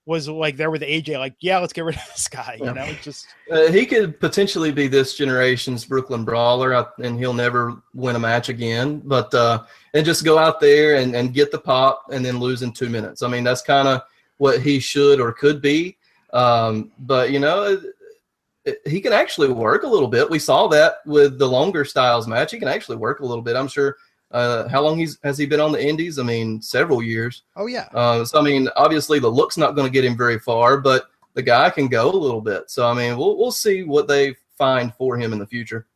was 0.05 0.29
like 0.29 0.57
there 0.57 0.71
with 0.71 0.83
AJ, 0.83 1.19
like, 1.19 1.37
yeah, 1.41 1.59
let's 1.59 1.73
get 1.73 1.85
rid 1.85 1.97
of 1.97 2.03
this 2.13 2.29
guy. 2.29 2.59
You 2.61 2.73
know, 2.73 2.89
just 3.03 3.27
uh, 3.51 3.71
he 3.71 3.87
could 3.87 4.19
potentially 4.21 4.73
be 4.73 4.89
this 4.89 5.17
generation's 5.17 5.85
Brooklyn 5.85 6.25
Brawler, 6.25 6.87
and 7.03 7.19
he'll 7.19 7.33
never 7.33 7.83
win 7.95 8.17
a 8.17 8.21
match 8.21 8.49
again. 8.49 9.01
But 9.05 9.33
uh, 9.35 9.63
and 9.95 10.05
just 10.05 10.25
go 10.25 10.39
out 10.39 10.61
there 10.61 10.97
and, 10.97 11.15
and 11.15 11.35
get 11.35 11.51
the 11.51 11.59
pop, 11.59 12.07
and 12.13 12.25
then 12.25 12.39
lose 12.39 12.63
in 12.63 12.73
two 12.73 12.89
minutes. 12.89 13.23
I 13.23 13.29
mean, 13.29 13.45
that's 13.45 13.63
kind 13.63 13.89
of 13.89 14.03
what 14.39 14.61
he 14.61 14.81
should 14.81 15.21
or 15.21 15.33
could 15.33 15.63
be. 15.63 15.97
Um, 16.33 16.93
but 16.99 17.31
you 17.31 17.39
know, 17.39 17.81
it, 18.65 18.79
he 18.87 19.01
can 19.01 19.13
actually 19.13 19.49
work 19.49 19.83
a 19.83 19.89
little 19.89 20.09
bit. 20.09 20.31
We 20.31 20.39
saw 20.39 20.69
that 20.69 20.97
with 21.05 21.39
the 21.39 21.49
longer 21.49 21.85
styles 21.85 22.29
match. 22.29 22.53
He 22.53 22.59
can 22.59 22.69
actually 22.69 22.97
work 22.97 23.21
a 23.21 23.27
little 23.27 23.43
bit. 23.43 23.57
I'm 23.57 23.69
sure 23.69 23.97
uh, 24.31 24.69
how 24.69 24.83
long 24.83 24.99
he's 24.99 25.19
has 25.23 25.37
he 25.37 25.47
been 25.47 25.61
on 25.61 25.73
the 25.73 25.85
Indies? 25.85 26.19
I 26.19 26.23
mean, 26.23 26.63
several 26.63 27.03
years. 27.03 27.43
Oh 27.57 27.67
yeah. 27.67 27.89
Uh, 27.93 28.25
so 28.25 28.39
I 28.39 28.43
mean, 28.43 28.69
obviously 28.77 29.19
the 29.19 29.29
look's 29.29 29.59
not 29.59 29.75
going 29.75 29.87
to 29.87 29.93
get 29.93 30.05
him 30.05 30.17
very 30.17 30.39
far, 30.39 30.79
but 30.79 31.07
the 31.35 31.43
guy 31.43 31.71
can 31.71 31.89
go 31.89 32.11
a 32.11 32.13
little 32.13 32.41
bit. 32.41 32.71
So 32.71 32.89
I 32.89 32.95
mean, 32.95 33.17
we'll 33.17 33.37
we'll 33.37 33.53
see 33.53 33.83
what 33.83 34.09
they 34.09 34.35
find 34.57 34.95
for 34.95 35.19
him 35.19 35.33
in 35.33 35.39
the 35.39 35.47
future. 35.47 35.87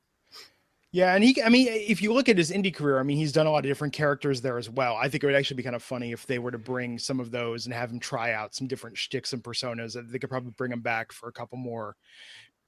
Yeah, 0.93 1.15
and 1.15 1.23
he, 1.23 1.43
I 1.43 1.49
mean, 1.49 1.69
if 1.69 2.01
you 2.01 2.13
look 2.13 2.29
at 2.29 2.39
his 2.39 2.51
indie 2.51 2.75
career, 2.75 2.99
I 2.99 3.03
mean, 3.03 3.19
he's 3.19 3.33
done 3.33 3.47
a 3.47 3.51
lot 3.51 3.59
of 3.59 3.65
different 3.65 3.93
characters 3.93 4.41
there 4.41 4.57
as 4.57 4.71
well. 4.71 4.97
I 4.97 5.09
think 5.09 5.23
it 5.23 5.27
would 5.27 5.37
actually 5.37 5.57
be 5.57 5.63
kind 5.63 5.77
of 5.77 5.83
funny 5.83 6.13
if 6.13 6.27
they 6.27 6.39
were 6.39 6.51
to 6.51 6.59
bring 6.59 6.99
some 6.99 7.21
of 7.21 7.31
those 7.31 7.67
and 7.67 7.75
have 7.75 7.91
him 7.91 8.01
try 8.01 8.33
out 8.33 8.55
some 8.55 8.67
different 8.67 8.97
shticks 8.97 9.33
and 9.33 9.43
personas. 9.43 9.97
They 10.11 10.19
could 10.19 10.31
probably 10.31 10.53
bring 10.53 10.73
him 10.73 10.81
back 10.81 11.13
for 11.13 11.29
a 11.29 11.33
couple 11.33 11.59
more 11.59 11.97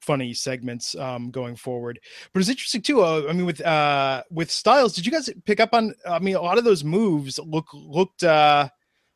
funny 0.01 0.35
segments 0.35 0.95
um, 0.97 1.31
going 1.31 1.57
forward. 1.57 2.01
But 2.33 2.41
it's 2.41 2.49
interesting 2.49 2.83
too. 2.83 3.03
Uh, 3.03 3.27
I 3.29 3.33
mean, 3.33 3.47
with 3.47 3.61
uh, 3.65 4.23
with 4.31 4.51
Styles, 4.51 4.95
did 4.95 5.07
you 5.07 5.13
guys 5.13 5.31
pick 5.47 5.61
up 5.61 5.73
on? 5.73 5.95
I 6.07 6.19
mean, 6.19 6.37
a 6.37 6.43
lot 6.43 6.59
of 6.59 6.65
those 6.65 6.85
moves 6.85 7.39
look 7.39 7.67
looked 7.73 8.25
uh, 8.25 8.69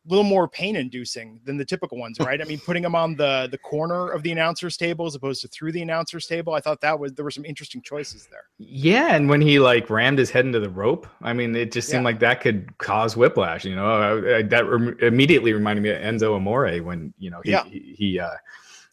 little 0.06 0.24
more 0.24 0.48
pain 0.48 0.76
inducing 0.76 1.40
than 1.44 1.56
the 1.56 1.64
typical 1.64 1.98
ones, 1.98 2.18
right? 2.20 2.40
I 2.40 2.44
mean, 2.44 2.58
putting 2.60 2.82
them 2.82 2.94
on 2.94 3.14
the 3.16 3.48
the 3.50 3.58
corner 3.58 4.10
of 4.10 4.22
the 4.22 4.32
announcers 4.32 4.76
table 4.76 5.06
as 5.06 5.14
opposed 5.14 5.42
to 5.42 5.48
through 5.48 5.72
the 5.72 5.82
announcers 5.82 6.26
table. 6.26 6.54
I 6.54 6.60
thought 6.60 6.80
that 6.80 6.98
was 6.98 7.12
there 7.14 7.24
were 7.24 7.30
some 7.30 7.44
interesting 7.44 7.82
choices 7.82 8.26
there. 8.30 8.44
Yeah, 8.58 9.14
and 9.14 9.28
when 9.28 9.40
he 9.40 9.58
like 9.58 9.88
rammed 9.90 10.18
his 10.18 10.30
head 10.30 10.46
into 10.46 10.60
the 10.60 10.70
rope, 10.70 11.06
I 11.22 11.32
mean, 11.32 11.54
it 11.54 11.72
just 11.72 11.88
seemed 11.88 12.02
yeah. 12.02 12.06
like 12.06 12.20
that 12.20 12.40
could 12.40 12.76
cause 12.78 13.16
whiplash. 13.16 13.64
You 13.64 13.76
know, 13.76 13.86
I, 13.86 14.38
I, 14.38 14.42
that 14.42 14.96
immediately 15.00 15.52
reminded 15.52 15.82
me 15.82 15.90
of 15.90 16.00
Enzo 16.00 16.34
Amore 16.36 16.78
when 16.78 17.12
you 17.18 17.30
know 17.30 17.40
he 17.44 17.50
yeah. 17.50 17.64
he, 17.64 17.94
he 17.96 18.18
uh, 18.18 18.30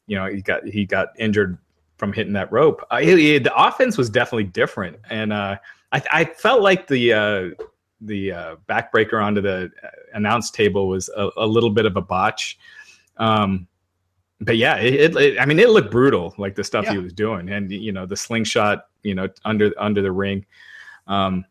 you 0.08 0.16
know 0.16 0.28
he 0.28 0.42
got 0.42 0.66
he 0.66 0.86
got 0.86 1.10
injured 1.18 1.58
from 1.98 2.14
hitting 2.14 2.34
that 2.34 2.52
rope. 2.52 2.82
Uh, 2.90 3.00
the 3.00 3.52
offense 3.56 3.98
was 3.98 4.10
definitely 4.10 4.46
different, 4.46 4.98
and 5.10 5.34
uh, 5.34 5.58
I, 5.92 6.04
I, 6.12 6.26
felt 6.26 6.62
like 6.62 6.88
the 6.88 7.14
uh, 7.14 7.64
the 8.02 8.32
uh, 8.32 8.56
backbreaker 8.68 9.24
onto 9.24 9.42
the 9.42 9.72
uh, 9.84 9.88
announce 10.14 10.52
table 10.52 10.88
was 10.88 11.10
a, 11.16 11.30
a 11.38 11.46
little 11.46 11.70
bit 11.70 11.86
of 11.86 11.98
a 11.98 12.02
botch. 12.02 12.58
Um, 13.18 13.68
but 14.42 14.58
yeah, 14.58 14.78
it, 14.78 15.16
it, 15.16 15.40
I 15.40 15.46
mean, 15.46 15.60
it 15.60 15.70
looked 15.70 15.92
brutal, 15.92 16.34
like 16.38 16.56
the 16.56 16.64
stuff 16.64 16.86
yeah. 16.86 16.94
he 16.94 16.98
was 16.98 17.12
doing, 17.12 17.50
and 17.50 17.70
you 17.72 17.92
know, 17.92 18.06
the 18.06 18.16
slingshot, 18.16 18.86
you 19.04 19.14
know, 19.14 19.28
under 19.44 19.74
under 19.78 20.02
the 20.02 20.12
ring. 20.12 20.46
Um, 21.08 21.44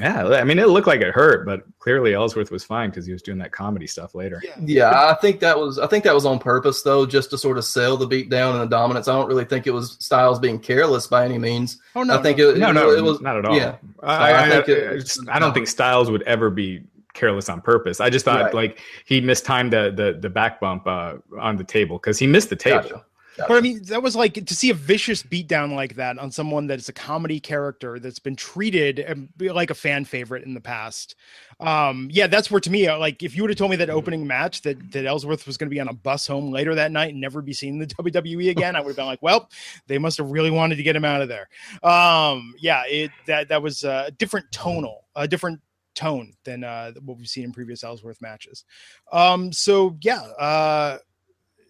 yeah, 0.00 0.24
I 0.26 0.44
mean, 0.44 0.58
it 0.58 0.68
looked 0.68 0.86
like 0.86 1.00
it 1.00 1.14
hurt, 1.14 1.46
but 1.46 1.62
clearly 1.78 2.12
Ellsworth 2.12 2.50
was 2.50 2.62
fine 2.62 2.90
because 2.90 3.06
he 3.06 3.12
was 3.12 3.22
doing 3.22 3.38
that 3.38 3.50
comedy 3.50 3.86
stuff 3.86 4.14
later. 4.14 4.42
Yeah. 4.44 4.56
yeah, 4.60 5.10
I 5.10 5.14
think 5.14 5.40
that 5.40 5.58
was 5.58 5.78
I 5.78 5.86
think 5.86 6.04
that 6.04 6.12
was 6.12 6.26
on 6.26 6.38
purpose 6.38 6.82
though, 6.82 7.06
just 7.06 7.30
to 7.30 7.38
sort 7.38 7.56
of 7.56 7.64
sell 7.64 7.96
the 7.96 8.06
beat 8.06 8.28
down 8.28 8.54
and 8.54 8.62
the 8.62 8.76
dominance. 8.76 9.08
I 9.08 9.14
don't 9.14 9.26
really 9.26 9.46
think 9.46 9.66
it 9.66 9.70
was 9.70 9.96
Styles 9.98 10.38
being 10.38 10.58
careless 10.58 11.06
by 11.06 11.24
any 11.24 11.38
means. 11.38 11.80
Oh 11.94 12.02
no, 12.02 12.18
I 12.18 12.22
think 12.22 12.36
no. 12.36 12.50
it, 12.50 12.58
no, 12.58 12.72
no, 12.72 12.90
it 12.90 13.02
was 13.02 13.22
not 13.22 13.38
at 13.38 13.46
all. 13.46 13.56
Yeah, 13.56 13.76
I, 14.02 14.32
I, 14.32 14.48
I, 14.48 14.64
it, 14.66 15.16
I, 15.30 15.38
don't 15.38 15.54
think 15.54 15.66
Styles 15.66 16.10
would 16.10 16.22
ever 16.24 16.50
be 16.50 16.82
careless 17.14 17.48
on 17.48 17.62
purpose. 17.62 17.98
I 17.98 18.10
just 18.10 18.26
thought 18.26 18.42
Right. 18.42 18.54
like 18.54 18.80
he 19.06 19.22
mistimed 19.22 19.72
the 19.72 19.90
the 19.90 20.18
the 20.20 20.28
back 20.28 20.60
bump 20.60 20.86
uh, 20.86 21.14
on 21.40 21.56
the 21.56 21.64
table 21.64 21.96
because 21.96 22.18
he 22.18 22.26
missed 22.26 22.50
the 22.50 22.56
table. 22.56 22.82
Gotcha. 22.82 23.05
But 23.38 23.52
I 23.52 23.60
mean, 23.60 23.82
that 23.84 24.02
was 24.02 24.16
like 24.16 24.44
to 24.46 24.54
see 24.54 24.70
a 24.70 24.74
vicious 24.74 25.22
beatdown 25.22 25.74
like 25.74 25.96
that 25.96 26.18
on 26.18 26.30
someone 26.30 26.66
that's 26.66 26.88
a 26.88 26.92
comedy 26.92 27.40
character 27.40 27.98
that's 27.98 28.18
been 28.18 28.36
treated 28.36 29.04
um, 29.08 29.28
like 29.38 29.70
a 29.70 29.74
fan 29.74 30.04
favorite 30.04 30.44
in 30.44 30.54
the 30.54 30.60
past. 30.60 31.14
Um, 31.60 32.08
yeah, 32.10 32.26
that's 32.26 32.50
where 32.50 32.60
to 32.60 32.70
me, 32.70 32.86
uh, 32.86 32.98
like, 32.98 33.22
if 33.22 33.34
you 33.34 33.42
would 33.42 33.50
have 33.50 33.58
told 33.58 33.70
me 33.70 33.76
that 33.76 33.90
opening 33.90 34.26
match 34.26 34.62
that 34.62 34.92
that 34.92 35.06
Ellsworth 35.06 35.46
was 35.46 35.56
going 35.56 35.68
to 35.68 35.74
be 35.74 35.80
on 35.80 35.88
a 35.88 35.94
bus 35.94 36.26
home 36.26 36.50
later 36.50 36.74
that 36.74 36.92
night 36.92 37.12
and 37.12 37.20
never 37.20 37.40
be 37.42 37.52
seen 37.52 37.74
in 37.74 37.78
the 37.80 37.86
WWE 38.02 38.50
again, 38.50 38.76
I 38.76 38.80
would 38.80 38.90
have 38.90 38.96
been 38.96 39.06
like, 39.06 39.22
well, 39.22 39.48
they 39.86 39.98
must 39.98 40.18
have 40.18 40.30
really 40.30 40.50
wanted 40.50 40.76
to 40.76 40.82
get 40.82 40.96
him 40.96 41.04
out 41.04 41.22
of 41.22 41.28
there. 41.28 41.48
Um, 41.82 42.54
yeah, 42.58 42.84
it 42.86 43.10
that 43.26 43.48
that 43.48 43.62
was 43.62 43.84
a 43.84 44.10
different 44.18 44.50
tonal, 44.52 45.06
a 45.14 45.26
different 45.26 45.60
tone 45.96 46.34
than 46.44 46.62
uh, 46.62 46.92
what 47.02 47.18
we've 47.18 47.26
seen 47.26 47.44
in 47.44 47.52
previous 47.52 47.82
Ellsworth 47.82 48.20
matches. 48.20 48.64
Um, 49.10 49.52
so 49.52 49.96
yeah, 50.02 50.20
uh, 50.38 50.98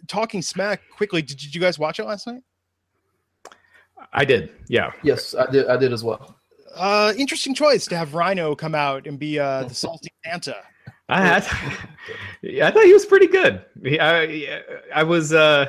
talking 0.07 0.42
smack 0.42 0.80
quickly. 0.90 1.22
Did, 1.22 1.38
did 1.38 1.54
you 1.54 1.61
guys 1.61 1.78
watch 1.78 1.98
it 1.98 2.04
last 2.04 2.26
night? 2.26 2.42
I 4.12 4.24
did, 4.24 4.52
yeah. 4.68 4.92
Yes, 5.02 5.34
I 5.34 5.50
did. 5.50 5.66
I 5.68 5.76
did 5.76 5.92
as 5.92 6.04
well. 6.04 6.36
Uh, 6.74 7.12
interesting 7.16 7.54
choice 7.54 7.86
to 7.86 7.96
have 7.96 8.14
Rhino 8.14 8.54
come 8.54 8.74
out 8.74 9.07
and 9.07 9.18
be 9.18 9.38
uh, 9.38 9.64
the 9.64 9.74
salty 9.74 10.11
Santa. 10.24 10.57
I, 11.09 11.36
I, 11.36 11.78
yeah, 12.42 12.68
I 12.68 12.70
thought 12.70 12.84
he 12.84 12.92
was 12.92 13.07
pretty 13.07 13.26
good. 13.28 13.64
He- 13.82 13.98
I, 14.00 14.62
I 14.94 15.02
was, 15.02 15.32
uh, 15.32 15.66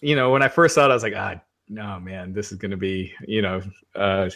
you 0.00 0.16
know, 0.16 0.30
when 0.30 0.42
I 0.42 0.48
first 0.48 0.74
saw 0.74 0.86
it, 0.86 0.90
I 0.90 0.94
was 0.94 1.02
like, 1.02 1.14
ah, 1.16 1.40
no, 1.68 2.00
man, 2.00 2.32
this 2.32 2.52
is 2.52 2.58
going 2.58 2.72
to 2.72 2.76
be, 2.76 3.14
you 3.26 3.42
know, 3.42 3.62
uh, 3.94 4.28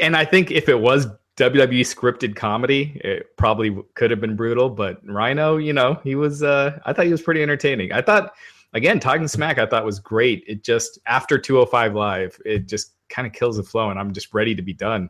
and 0.00 0.16
I 0.16 0.24
think 0.24 0.50
if 0.50 0.68
it 0.68 0.78
was 0.78 1.06
WWE 1.40 1.80
scripted 1.80 2.36
comedy, 2.36 3.00
it 3.02 3.36
probably 3.36 3.76
could 3.94 4.10
have 4.10 4.20
been 4.20 4.36
brutal. 4.36 4.68
But 4.68 4.98
Rhino, 5.04 5.56
you 5.56 5.72
know, 5.72 5.98
he 6.04 6.14
was, 6.14 6.42
uh, 6.42 6.78
I 6.84 6.92
thought 6.92 7.06
he 7.06 7.12
was 7.12 7.22
pretty 7.22 7.42
entertaining. 7.42 7.92
I 7.92 8.02
thought, 8.02 8.34
again, 8.74 9.00
Talking 9.00 9.26
Smack, 9.26 9.58
I 9.58 9.66
thought 9.66 9.84
was 9.84 9.98
great. 9.98 10.44
It 10.46 10.62
just, 10.62 10.98
after 11.06 11.38
205 11.38 11.94
Live, 11.94 12.40
it 12.44 12.68
just 12.68 12.92
kind 13.08 13.26
of 13.26 13.32
kills 13.32 13.56
the 13.56 13.62
flow, 13.62 13.90
and 13.90 13.98
I'm 13.98 14.12
just 14.12 14.34
ready 14.34 14.54
to 14.54 14.62
be 14.62 14.74
done. 14.74 15.08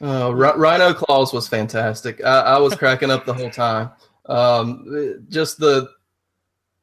Uh, 0.00 0.32
Ri- 0.34 0.56
Rhino 0.56 0.94
Claus 0.94 1.32
was 1.32 1.48
fantastic. 1.48 2.22
I, 2.24 2.40
I 2.40 2.58
was 2.58 2.74
cracking 2.74 3.10
up 3.10 3.24
the 3.24 3.34
whole 3.34 3.50
time. 3.50 3.90
Um, 4.26 5.24
just 5.28 5.58
the 5.58 5.88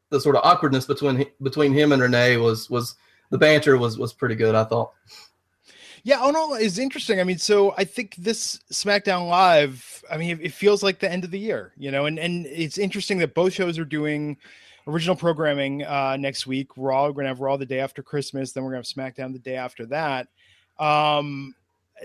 the 0.09 0.19
sort 0.19 0.35
of 0.35 0.41
awkwardness 0.43 0.85
between 0.85 1.25
between 1.41 1.73
him 1.73 1.91
and 1.91 2.01
Renee 2.01 2.37
was 2.37 2.69
was 2.69 2.95
the 3.29 3.37
banter 3.37 3.77
was 3.77 3.97
was 3.97 4.13
pretty 4.13 4.35
good. 4.35 4.55
I 4.55 4.63
thought. 4.63 4.93
Yeah, 6.03 6.19
oh 6.21 6.31
no, 6.31 6.53
it's 6.53 6.77
interesting. 6.77 7.19
I 7.19 7.23
mean, 7.23 7.37
so 7.37 7.73
I 7.77 7.83
think 7.83 8.15
this 8.15 8.59
SmackDown 8.71 9.27
Live, 9.29 10.03
I 10.09 10.17
mean, 10.17 10.31
it, 10.39 10.45
it 10.45 10.53
feels 10.53 10.81
like 10.83 10.99
the 10.99 11.11
end 11.11 11.23
of 11.23 11.31
the 11.31 11.39
year, 11.39 11.73
you 11.77 11.91
know, 11.91 12.05
and 12.05 12.17
and 12.19 12.45
it's 12.47 12.77
interesting 12.77 13.17
that 13.19 13.33
both 13.33 13.53
shows 13.53 13.77
are 13.77 13.85
doing 13.85 14.37
original 14.87 15.15
programming 15.15 15.83
uh 15.83 16.15
next 16.17 16.47
week. 16.47 16.69
Raw, 16.77 17.07
we're 17.07 17.13
gonna 17.13 17.27
have 17.27 17.41
Raw 17.41 17.57
the 17.57 17.65
day 17.65 17.79
after 17.79 18.01
Christmas, 18.01 18.51
then 18.53 18.63
we're 18.63 18.71
gonna 18.71 18.79
have 18.79 18.85
SmackDown 18.85 19.33
the 19.33 19.39
day 19.39 19.55
after 19.55 19.85
that. 19.87 20.27
Um 20.79 21.53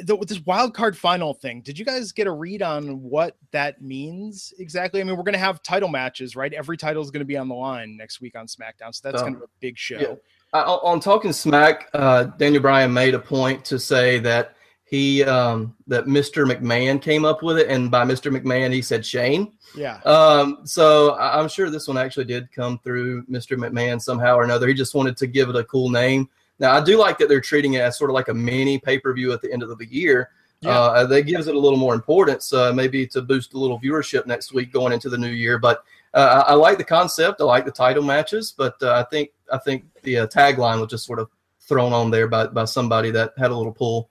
the, 0.03 0.17
this 0.27 0.45
wild 0.45 0.75
card 0.75 0.99
final 0.99 1.33
thing, 1.33 1.61
did 1.61 1.79
you 1.79 1.85
guys 1.85 2.11
get 2.11 2.27
a 2.27 2.33
read 2.33 2.63
on 2.63 3.01
what 3.01 3.37
that 3.53 3.81
means 3.81 4.53
exactly? 4.59 5.01
I 5.01 5.05
mean, 5.05 5.17
we're 5.17 5.23
gonna 5.23 5.39
have 5.39 5.63
title 5.63 5.89
matches, 5.89 6.35
right? 6.35 6.53
Every 6.53 6.77
title 6.77 7.01
is 7.03 7.11
gonna 7.13 7.25
be 7.25 7.37
on 7.37 7.49
the 7.49 7.55
line 7.55 7.97
next 7.97 8.21
week 8.21 8.37
on 8.37 8.47
SmackDown, 8.47 8.93
so 8.93 9.01
that's 9.09 9.23
Um, 9.23 9.29
kind 9.29 9.37
of 9.37 9.43
a 9.43 9.51
big 9.61 9.79
show. 9.79 10.01
yeah. 10.01 10.15
I, 10.55 10.61
on 10.63 11.01
talking 11.01 11.33
smack, 11.33 11.91
uh, 11.95 12.25
Daniel 12.25 12.63
Bryan 12.63 12.93
made 12.93 13.15
a 13.15 13.19
point 13.19 13.65
to 13.67 13.79
say 13.79 14.21
that 14.21 14.55
he 14.85 15.25
um, 15.25 15.75
that 15.89 16.05
Mr. 16.05 16.49
McMahon 16.49 17.03
came 17.03 17.25
up 17.25 17.43
with 17.43 17.59
it, 17.59 17.69
and 17.69 17.91
by 17.91 18.05
Mr. 18.05 18.35
McMahon 18.35 18.73
he 18.73 18.81
said 18.81 19.05
Shane. 19.05 19.53
Yeah. 19.77 19.97
Um, 20.05 20.61
so 20.65 21.17
I'm 21.17 21.49
sure 21.49 21.71
this 21.71 21.89
one 21.89 21.99
actually 21.99 22.27
did 22.27 22.53
come 22.53 22.79
through 22.79 23.25
Mr. 23.25 23.57
McMahon 23.59 24.01
somehow 24.01 24.37
or 24.37 24.45
another. 24.45 24.69
He 24.69 24.75
just 24.75 24.95
wanted 24.95 25.17
to 25.17 25.27
give 25.27 25.49
it 25.49 25.57
a 25.57 25.65
cool 25.65 25.91
name. 25.91 26.29
Now 26.61 26.73
I 26.73 26.85
do 26.85 26.97
like 26.97 27.19
that 27.19 27.29
they're 27.29 27.41
treating 27.41 27.75
it 27.75 27.81
as 27.81 27.99
sort 27.99 28.11
of 28.11 28.15
like 28.15 28.29
a 28.29 28.35
mini 28.35 28.79
pay 28.79 29.01
per 29.01 29.13
view 29.13 29.33
at 29.33 29.43
the 29.43 29.53
end 29.53 29.65
of 29.65 29.77
the 29.77 29.87
year. 29.87 30.31
Yeah. 30.61 30.71
Uh, 30.71 31.07
that 31.07 31.23
gives 31.23 31.49
it 31.49 31.57
a 31.57 31.59
little 31.59 31.79
more 31.79 31.95
importance, 31.95 32.53
uh, 32.53 32.73
maybe 32.73 33.07
to 33.09 33.21
boost 33.21 33.55
a 33.55 33.59
little 33.59 33.81
viewership 33.81 34.25
next 34.27 34.53
week 34.53 34.73
going 34.73 34.93
into 34.93 35.11
the 35.11 35.19
new 35.19 35.29
year. 35.29 35.59
But 35.59 35.83
uh, 36.15 36.45
I, 36.47 36.53
I 36.53 36.55
like 36.55 36.79
the 36.79 36.85
concept. 36.85 37.41
I 37.41 37.45
like 37.45 37.65
the 37.65 37.73
title 37.73 38.05
matches, 38.05 38.55
but 38.57 38.81
uh, 38.81 38.93
I 38.95 39.03
think 39.11 39.31
I 39.53 39.59
think 39.59 39.85
the 40.05 40.19
uh, 40.19 40.27
tagline 40.27 40.81
was 40.81 40.91
just 40.91 41.05
sort 41.05 41.19
of 41.19 41.29
thrown 41.61 41.93
on 41.93 42.11
there 42.11 42.29
by 42.29 42.47
by 42.47 42.65
somebody 42.65 43.11
that 43.11 43.33
had 43.39 43.51
a 43.51 43.57
little 43.57 43.73
pull. 43.73 44.11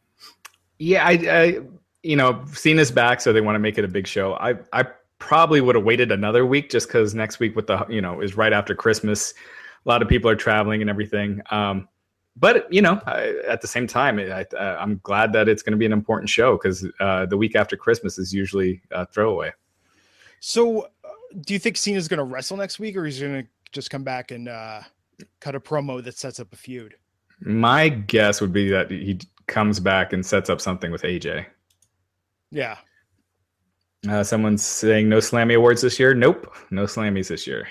Yeah, 0.79 1.05
I, 1.05 1.11
I 1.11 1.59
you 2.03 2.17
know, 2.17 2.43
Cena's 2.53 2.91
back, 2.91 3.21
so 3.21 3.33
they 3.33 3.41
want 3.41 3.55
to 3.55 3.59
make 3.59 3.77
it 3.77 3.85
a 3.85 3.87
big 3.87 4.05
show. 4.05 4.33
I, 4.33 4.55
I 4.73 4.85
probably 5.19 5.61
would 5.61 5.75
have 5.75 5.85
waited 5.85 6.11
another 6.11 6.45
week 6.45 6.69
just 6.69 6.87
because 6.87 7.15
next 7.15 7.39
week 7.39 7.55
with 7.55 7.67
the, 7.67 7.85
you 7.89 8.01
know, 8.01 8.19
is 8.19 8.35
right 8.35 8.51
after 8.51 8.75
Christmas. 8.75 9.33
A 9.85 9.89
lot 9.89 10.01
of 10.01 10.09
people 10.09 10.29
are 10.29 10.35
traveling 10.35 10.81
and 10.81 10.89
everything. 10.89 11.41
Um, 11.49 11.87
but 12.35 12.71
you 12.71 12.81
know, 12.81 12.99
I, 13.05 13.35
at 13.47 13.61
the 13.61 13.67
same 13.67 13.87
time, 13.87 14.19
I, 14.19 14.45
I, 14.57 14.75
I'm 14.75 14.99
glad 15.03 15.33
that 15.33 15.47
it's 15.47 15.63
going 15.63 15.71
to 15.71 15.77
be 15.77 15.85
an 15.85 15.93
important 15.93 16.29
show 16.29 16.57
because 16.57 16.85
uh, 16.99 17.25
the 17.25 17.37
week 17.37 17.55
after 17.55 17.77
Christmas 17.77 18.17
is 18.17 18.33
usually 18.33 18.81
a 18.91 19.05
throwaway. 19.05 19.53
So, 20.39 20.81
uh, 20.81 21.09
do 21.39 21.53
you 21.53 21.59
think 21.59 21.77
Cena's 21.77 22.07
going 22.07 22.17
to 22.17 22.23
wrestle 22.23 22.57
next 22.57 22.79
week, 22.79 22.97
or 22.97 23.05
he's 23.05 23.19
going 23.19 23.43
to 23.43 23.49
just 23.71 23.89
come 23.89 24.03
back 24.03 24.31
and 24.31 24.49
uh, 24.49 24.81
cut 25.39 25.55
a 25.55 25.59
promo 25.59 26.03
that 26.03 26.17
sets 26.17 26.39
up 26.39 26.53
a 26.53 26.57
feud? 26.57 26.95
My 27.41 27.89
guess 27.89 28.41
would 28.41 28.53
be 28.53 28.69
that 28.69 28.89
he 28.91 29.19
comes 29.47 29.79
back 29.79 30.13
and 30.13 30.25
sets 30.25 30.49
up 30.49 30.61
something 30.61 30.91
with 30.91 31.03
AJ. 31.03 31.45
Yeah. 32.51 32.77
Uh, 34.07 34.23
someone's 34.23 34.63
saying 34.63 35.09
no 35.09 35.17
Slammy 35.17 35.55
awards 35.55 35.81
this 35.81 35.99
year. 35.99 36.13
Nope, 36.13 36.53
no 36.71 36.83
Slammies 36.83 37.29
this 37.29 37.47
year. 37.47 37.67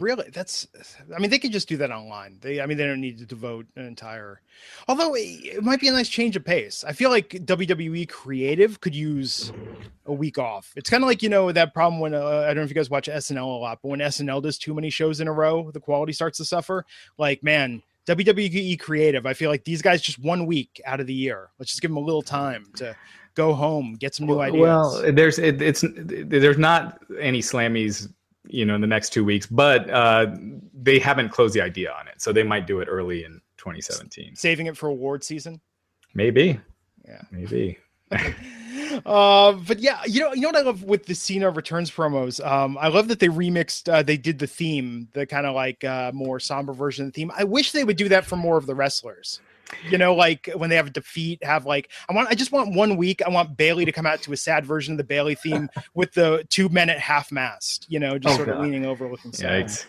Really? 0.00 0.30
That's, 0.30 0.66
I 1.14 1.18
mean, 1.18 1.30
they 1.30 1.38
could 1.38 1.52
just 1.52 1.68
do 1.68 1.76
that 1.78 1.90
online. 1.90 2.38
They, 2.40 2.60
I 2.60 2.66
mean, 2.66 2.78
they 2.78 2.86
don't 2.86 3.00
need 3.00 3.18
to 3.18 3.26
devote 3.26 3.66
an 3.76 3.86
entire, 3.86 4.40
although 4.86 5.14
it, 5.16 5.62
might 5.62 5.80
be 5.80 5.88
a 5.88 5.92
nice 5.92 6.08
change 6.08 6.36
of 6.36 6.44
pace. 6.44 6.84
I 6.86 6.92
feel 6.92 7.10
like 7.10 7.30
WWE 7.30 8.08
creative 8.08 8.80
could 8.80 8.94
use 8.94 9.52
a 10.06 10.12
week 10.12 10.38
off. 10.38 10.72
It's 10.76 10.90
kind 10.90 11.02
of 11.02 11.08
like, 11.08 11.22
you 11.22 11.28
know, 11.28 11.52
that 11.52 11.74
problem 11.74 12.00
when, 12.00 12.14
uh, 12.14 12.24
I 12.24 12.46
don't 12.48 12.56
know 12.56 12.62
if 12.62 12.70
you 12.70 12.74
guys 12.74 12.90
watch 12.90 13.08
SNL 13.08 13.42
a 13.42 13.46
lot, 13.46 13.80
but 13.82 13.88
when 13.88 14.00
SNL 14.00 14.42
does 14.42 14.58
too 14.58 14.74
many 14.74 14.90
shows 14.90 15.20
in 15.20 15.28
a 15.28 15.32
row, 15.32 15.70
the 15.70 15.80
quality 15.80 16.12
starts 16.12 16.38
to 16.38 16.44
suffer. 16.44 16.84
Like, 17.18 17.42
man, 17.42 17.82
WWE 18.06 18.80
creative, 18.80 19.26
I 19.26 19.34
feel 19.34 19.50
like 19.50 19.64
these 19.64 19.82
guys 19.82 20.00
just 20.00 20.18
one 20.18 20.46
week 20.46 20.80
out 20.86 21.00
of 21.00 21.06
the 21.06 21.14
year. 21.14 21.50
Let's 21.58 21.70
just 21.72 21.82
give 21.82 21.90
them 21.90 21.98
a 21.98 22.00
little 22.00 22.22
time 22.22 22.66
to 22.76 22.96
go 23.34 23.54
home, 23.54 23.96
get 23.98 24.14
some 24.14 24.26
new 24.26 24.40
ideas. 24.40 24.60
Well, 24.60 25.12
there's 25.12 25.38
it, 25.38 25.62
it's 25.62 25.84
there's 25.94 26.58
not 26.58 27.00
any 27.20 27.40
slammies, 27.40 28.12
you 28.48 28.64
know, 28.64 28.74
in 28.74 28.80
the 28.80 28.86
next 28.86 29.10
two 29.10 29.24
weeks, 29.24 29.46
but 29.46 29.88
uh, 29.90 30.26
they 30.74 30.98
haven't 30.98 31.30
closed 31.30 31.54
the 31.54 31.60
idea 31.60 31.92
on 31.92 32.08
it, 32.08 32.20
so 32.20 32.32
they 32.32 32.42
might 32.42 32.66
do 32.66 32.80
it 32.80 32.86
early 32.86 33.24
in 33.24 33.40
2017. 33.58 34.36
saving 34.36 34.66
it 34.66 34.76
for 34.76 34.88
award 34.88 35.22
season. 35.22 35.60
Maybe. 36.14 36.60
Yeah. 37.06 37.22
Maybe. 37.30 37.78
uh, 39.06 39.52
but 39.52 39.78
yeah, 39.78 40.00
you 40.06 40.20
know, 40.20 40.32
you 40.32 40.42
know 40.42 40.48
what 40.48 40.56
I 40.56 40.62
love 40.62 40.84
with 40.84 41.06
the 41.06 41.14
Cena 41.14 41.50
returns 41.50 41.90
promos. 41.90 42.44
Um, 42.44 42.78
I 42.78 42.88
love 42.88 43.08
that 43.08 43.18
they 43.18 43.28
remixed. 43.28 43.92
Uh, 43.92 44.02
they 44.02 44.16
did 44.16 44.38
the 44.38 44.46
theme, 44.46 45.08
the 45.12 45.26
kind 45.26 45.46
of 45.46 45.54
like 45.54 45.84
uh, 45.84 46.12
more 46.14 46.40
somber 46.40 46.72
version 46.72 47.06
of 47.06 47.12
the 47.12 47.16
theme. 47.16 47.32
I 47.36 47.44
wish 47.44 47.72
they 47.72 47.84
would 47.84 47.96
do 47.96 48.08
that 48.08 48.24
for 48.24 48.36
more 48.36 48.56
of 48.56 48.66
the 48.66 48.74
wrestlers. 48.74 49.40
You 49.90 49.98
know, 49.98 50.14
like 50.14 50.48
when 50.56 50.70
they 50.70 50.76
have 50.76 50.86
a 50.86 50.90
defeat, 50.90 51.42
have 51.44 51.66
like 51.66 51.90
I 52.08 52.14
want. 52.14 52.28
I 52.28 52.34
just 52.34 52.52
want 52.52 52.74
one 52.74 52.96
week. 52.96 53.22
I 53.22 53.28
want 53.28 53.56
Bayley 53.56 53.84
to 53.84 53.92
come 53.92 54.06
out 54.06 54.22
to 54.22 54.32
a 54.32 54.36
sad 54.36 54.64
version 54.64 54.92
of 54.92 54.98
the 54.98 55.04
Bayley 55.04 55.34
theme 55.34 55.68
with 55.94 56.12
the 56.12 56.44
two 56.48 56.68
men 56.68 56.90
at 56.90 56.98
half 56.98 57.30
mast. 57.32 57.86
You 57.88 57.98
know, 58.00 58.18
just 58.18 58.34
Oh, 58.34 58.44
sort 58.44 58.48
of 58.48 58.60
leaning 58.60 58.86
over 58.86 59.10
looking 59.10 59.32
sad. 59.32 59.66
Yikes. 59.66 59.86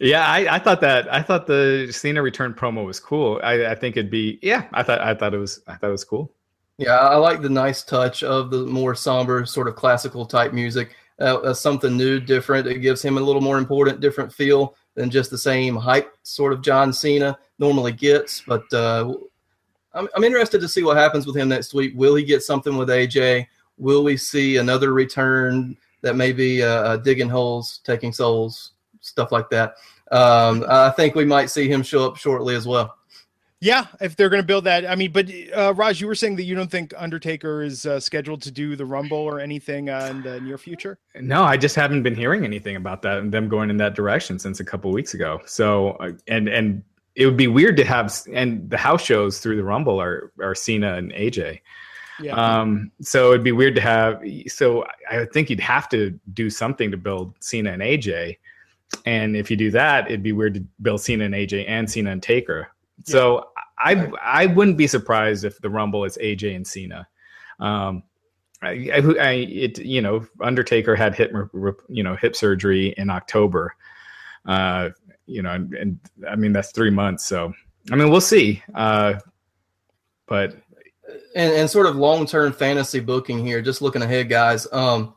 Yeah, 0.00 0.26
I, 0.26 0.56
I 0.56 0.58
thought 0.58 0.80
that 0.80 1.12
I 1.12 1.22
thought 1.22 1.46
the 1.46 1.88
Cena 1.92 2.20
return 2.20 2.54
promo 2.54 2.84
was 2.84 2.98
cool. 2.98 3.40
I, 3.44 3.66
I 3.66 3.74
think 3.74 3.96
it'd 3.96 4.10
be 4.10 4.38
yeah. 4.42 4.66
I 4.72 4.82
thought 4.82 5.00
I 5.00 5.14
thought 5.14 5.34
it 5.34 5.38
was 5.38 5.60
I 5.66 5.76
thought 5.76 5.88
it 5.88 5.92
was 5.92 6.04
cool. 6.04 6.32
Yeah, 6.78 6.98
I 6.98 7.14
like 7.16 7.40
the 7.40 7.48
nice 7.48 7.84
touch 7.84 8.24
of 8.24 8.50
the 8.50 8.64
more 8.66 8.96
somber, 8.96 9.46
sort 9.46 9.68
of 9.68 9.76
classical 9.76 10.26
type 10.26 10.52
music. 10.52 10.96
Uh, 11.20 11.36
uh, 11.36 11.54
something 11.54 11.96
new, 11.96 12.18
different. 12.18 12.66
It 12.66 12.80
gives 12.80 13.00
him 13.00 13.18
a 13.18 13.20
little 13.20 13.40
more 13.40 13.58
important, 13.58 14.00
different 14.00 14.32
feel 14.32 14.74
than 14.94 15.10
just 15.10 15.30
the 15.30 15.38
same 15.38 15.76
hype 15.76 16.14
sort 16.22 16.52
of 16.52 16.62
John 16.62 16.92
Cena 16.92 17.38
normally 17.58 17.92
gets. 17.92 18.42
But 18.46 18.72
uh, 18.72 19.14
I'm, 19.92 20.08
I'm 20.14 20.24
interested 20.24 20.60
to 20.60 20.68
see 20.68 20.82
what 20.82 20.96
happens 20.96 21.26
with 21.26 21.36
him 21.36 21.48
next 21.48 21.74
week. 21.74 21.92
Will 21.96 22.14
he 22.14 22.24
get 22.24 22.42
something 22.42 22.76
with 22.76 22.88
AJ? 22.88 23.46
Will 23.76 24.04
we 24.04 24.16
see 24.16 24.58
another 24.58 24.92
return 24.92 25.76
that 26.02 26.16
may 26.16 26.32
be 26.32 26.62
uh, 26.62 26.68
uh, 26.68 26.96
digging 26.98 27.28
holes, 27.28 27.80
taking 27.84 28.12
souls, 28.12 28.72
stuff 29.00 29.32
like 29.32 29.50
that? 29.50 29.74
Um, 30.12 30.64
I 30.68 30.90
think 30.90 31.14
we 31.14 31.24
might 31.24 31.50
see 31.50 31.68
him 31.68 31.82
show 31.82 32.06
up 32.06 32.16
shortly 32.16 32.54
as 32.54 32.66
well. 32.66 32.94
Yeah, 33.64 33.86
if 33.98 34.14
they're 34.14 34.28
going 34.28 34.42
to 34.42 34.46
build 34.46 34.64
that, 34.64 34.84
I 34.84 34.94
mean, 34.94 35.10
but 35.10 35.30
uh, 35.56 35.72
Raj, 35.72 35.98
you 35.98 36.06
were 36.06 36.14
saying 36.14 36.36
that 36.36 36.42
you 36.42 36.54
don't 36.54 36.70
think 36.70 36.92
Undertaker 36.98 37.62
is 37.62 37.86
uh, 37.86 37.98
scheduled 37.98 38.42
to 38.42 38.50
do 38.50 38.76
the 38.76 38.84
Rumble 38.84 39.16
or 39.16 39.40
anything 39.40 39.88
uh, 39.88 40.06
in 40.10 40.20
the 40.20 40.38
near 40.42 40.58
future. 40.58 40.98
No, 41.18 41.44
I 41.44 41.56
just 41.56 41.74
haven't 41.74 42.02
been 42.02 42.14
hearing 42.14 42.44
anything 42.44 42.76
about 42.76 43.00
that 43.02 43.20
and 43.20 43.32
them 43.32 43.48
going 43.48 43.70
in 43.70 43.78
that 43.78 43.94
direction 43.94 44.38
since 44.38 44.60
a 44.60 44.64
couple 44.64 44.92
weeks 44.92 45.14
ago. 45.14 45.40
So 45.46 45.92
uh, 45.92 46.12
and 46.28 46.46
and 46.46 46.82
it 47.14 47.24
would 47.24 47.38
be 47.38 47.46
weird 47.46 47.78
to 47.78 47.86
have 47.86 48.14
and 48.30 48.68
the 48.68 48.76
house 48.76 49.02
shows 49.02 49.38
through 49.38 49.56
the 49.56 49.64
Rumble 49.64 49.98
are 49.98 50.30
are 50.42 50.54
Cena 50.54 50.96
and 50.96 51.10
AJ. 51.12 51.60
Yeah. 52.20 52.34
Um, 52.34 52.92
so 53.00 53.30
it'd 53.30 53.44
be 53.44 53.52
weird 53.52 53.76
to 53.76 53.80
have. 53.80 54.22
So 54.46 54.84
I 55.10 55.24
think 55.32 55.48
you'd 55.48 55.58
have 55.60 55.88
to 55.88 56.10
do 56.34 56.50
something 56.50 56.90
to 56.90 56.98
build 56.98 57.34
Cena 57.40 57.72
and 57.72 57.80
AJ, 57.80 58.36
and 59.06 59.34
if 59.38 59.50
you 59.50 59.56
do 59.56 59.70
that, 59.70 60.04
it'd 60.08 60.22
be 60.22 60.32
weird 60.32 60.52
to 60.52 60.64
build 60.82 61.00
Cena 61.00 61.24
and 61.24 61.32
AJ 61.32 61.64
and 61.66 61.90
Cena 61.90 62.10
and 62.10 62.22
Taker. 62.22 62.68
Yeah. 63.06 63.12
So 63.12 63.48
I 63.78 64.10
I 64.22 64.46
wouldn't 64.46 64.76
be 64.76 64.86
surprised 64.86 65.44
if 65.44 65.60
the 65.60 65.70
Rumble 65.70 66.04
is 66.04 66.18
AJ 66.18 66.56
and 66.56 66.66
Cena. 66.66 67.06
Um, 67.60 68.02
I, 68.62 68.90
I, 69.20 69.32
it 69.32 69.78
you 69.78 70.00
know 70.00 70.26
Undertaker 70.40 70.96
had 70.96 71.14
hip 71.14 71.32
you 71.88 72.02
know 72.02 72.16
hip 72.16 72.36
surgery 72.36 72.94
in 72.96 73.10
October. 73.10 73.74
Uh, 74.46 74.90
you 75.26 75.42
know, 75.42 75.52
and, 75.52 75.74
and 75.74 76.00
I 76.28 76.36
mean 76.36 76.52
that's 76.52 76.72
three 76.72 76.90
months. 76.90 77.24
So 77.24 77.52
I 77.90 77.96
mean 77.96 78.10
we'll 78.10 78.20
see. 78.20 78.62
Uh, 78.74 79.14
but 80.26 80.56
and, 81.34 81.52
and 81.52 81.70
sort 81.70 81.86
of 81.86 81.96
long 81.96 82.26
term 82.26 82.52
fantasy 82.52 83.00
booking 83.00 83.44
here, 83.44 83.60
just 83.60 83.82
looking 83.82 84.02
ahead, 84.02 84.28
guys. 84.28 84.66
Um, 84.72 85.14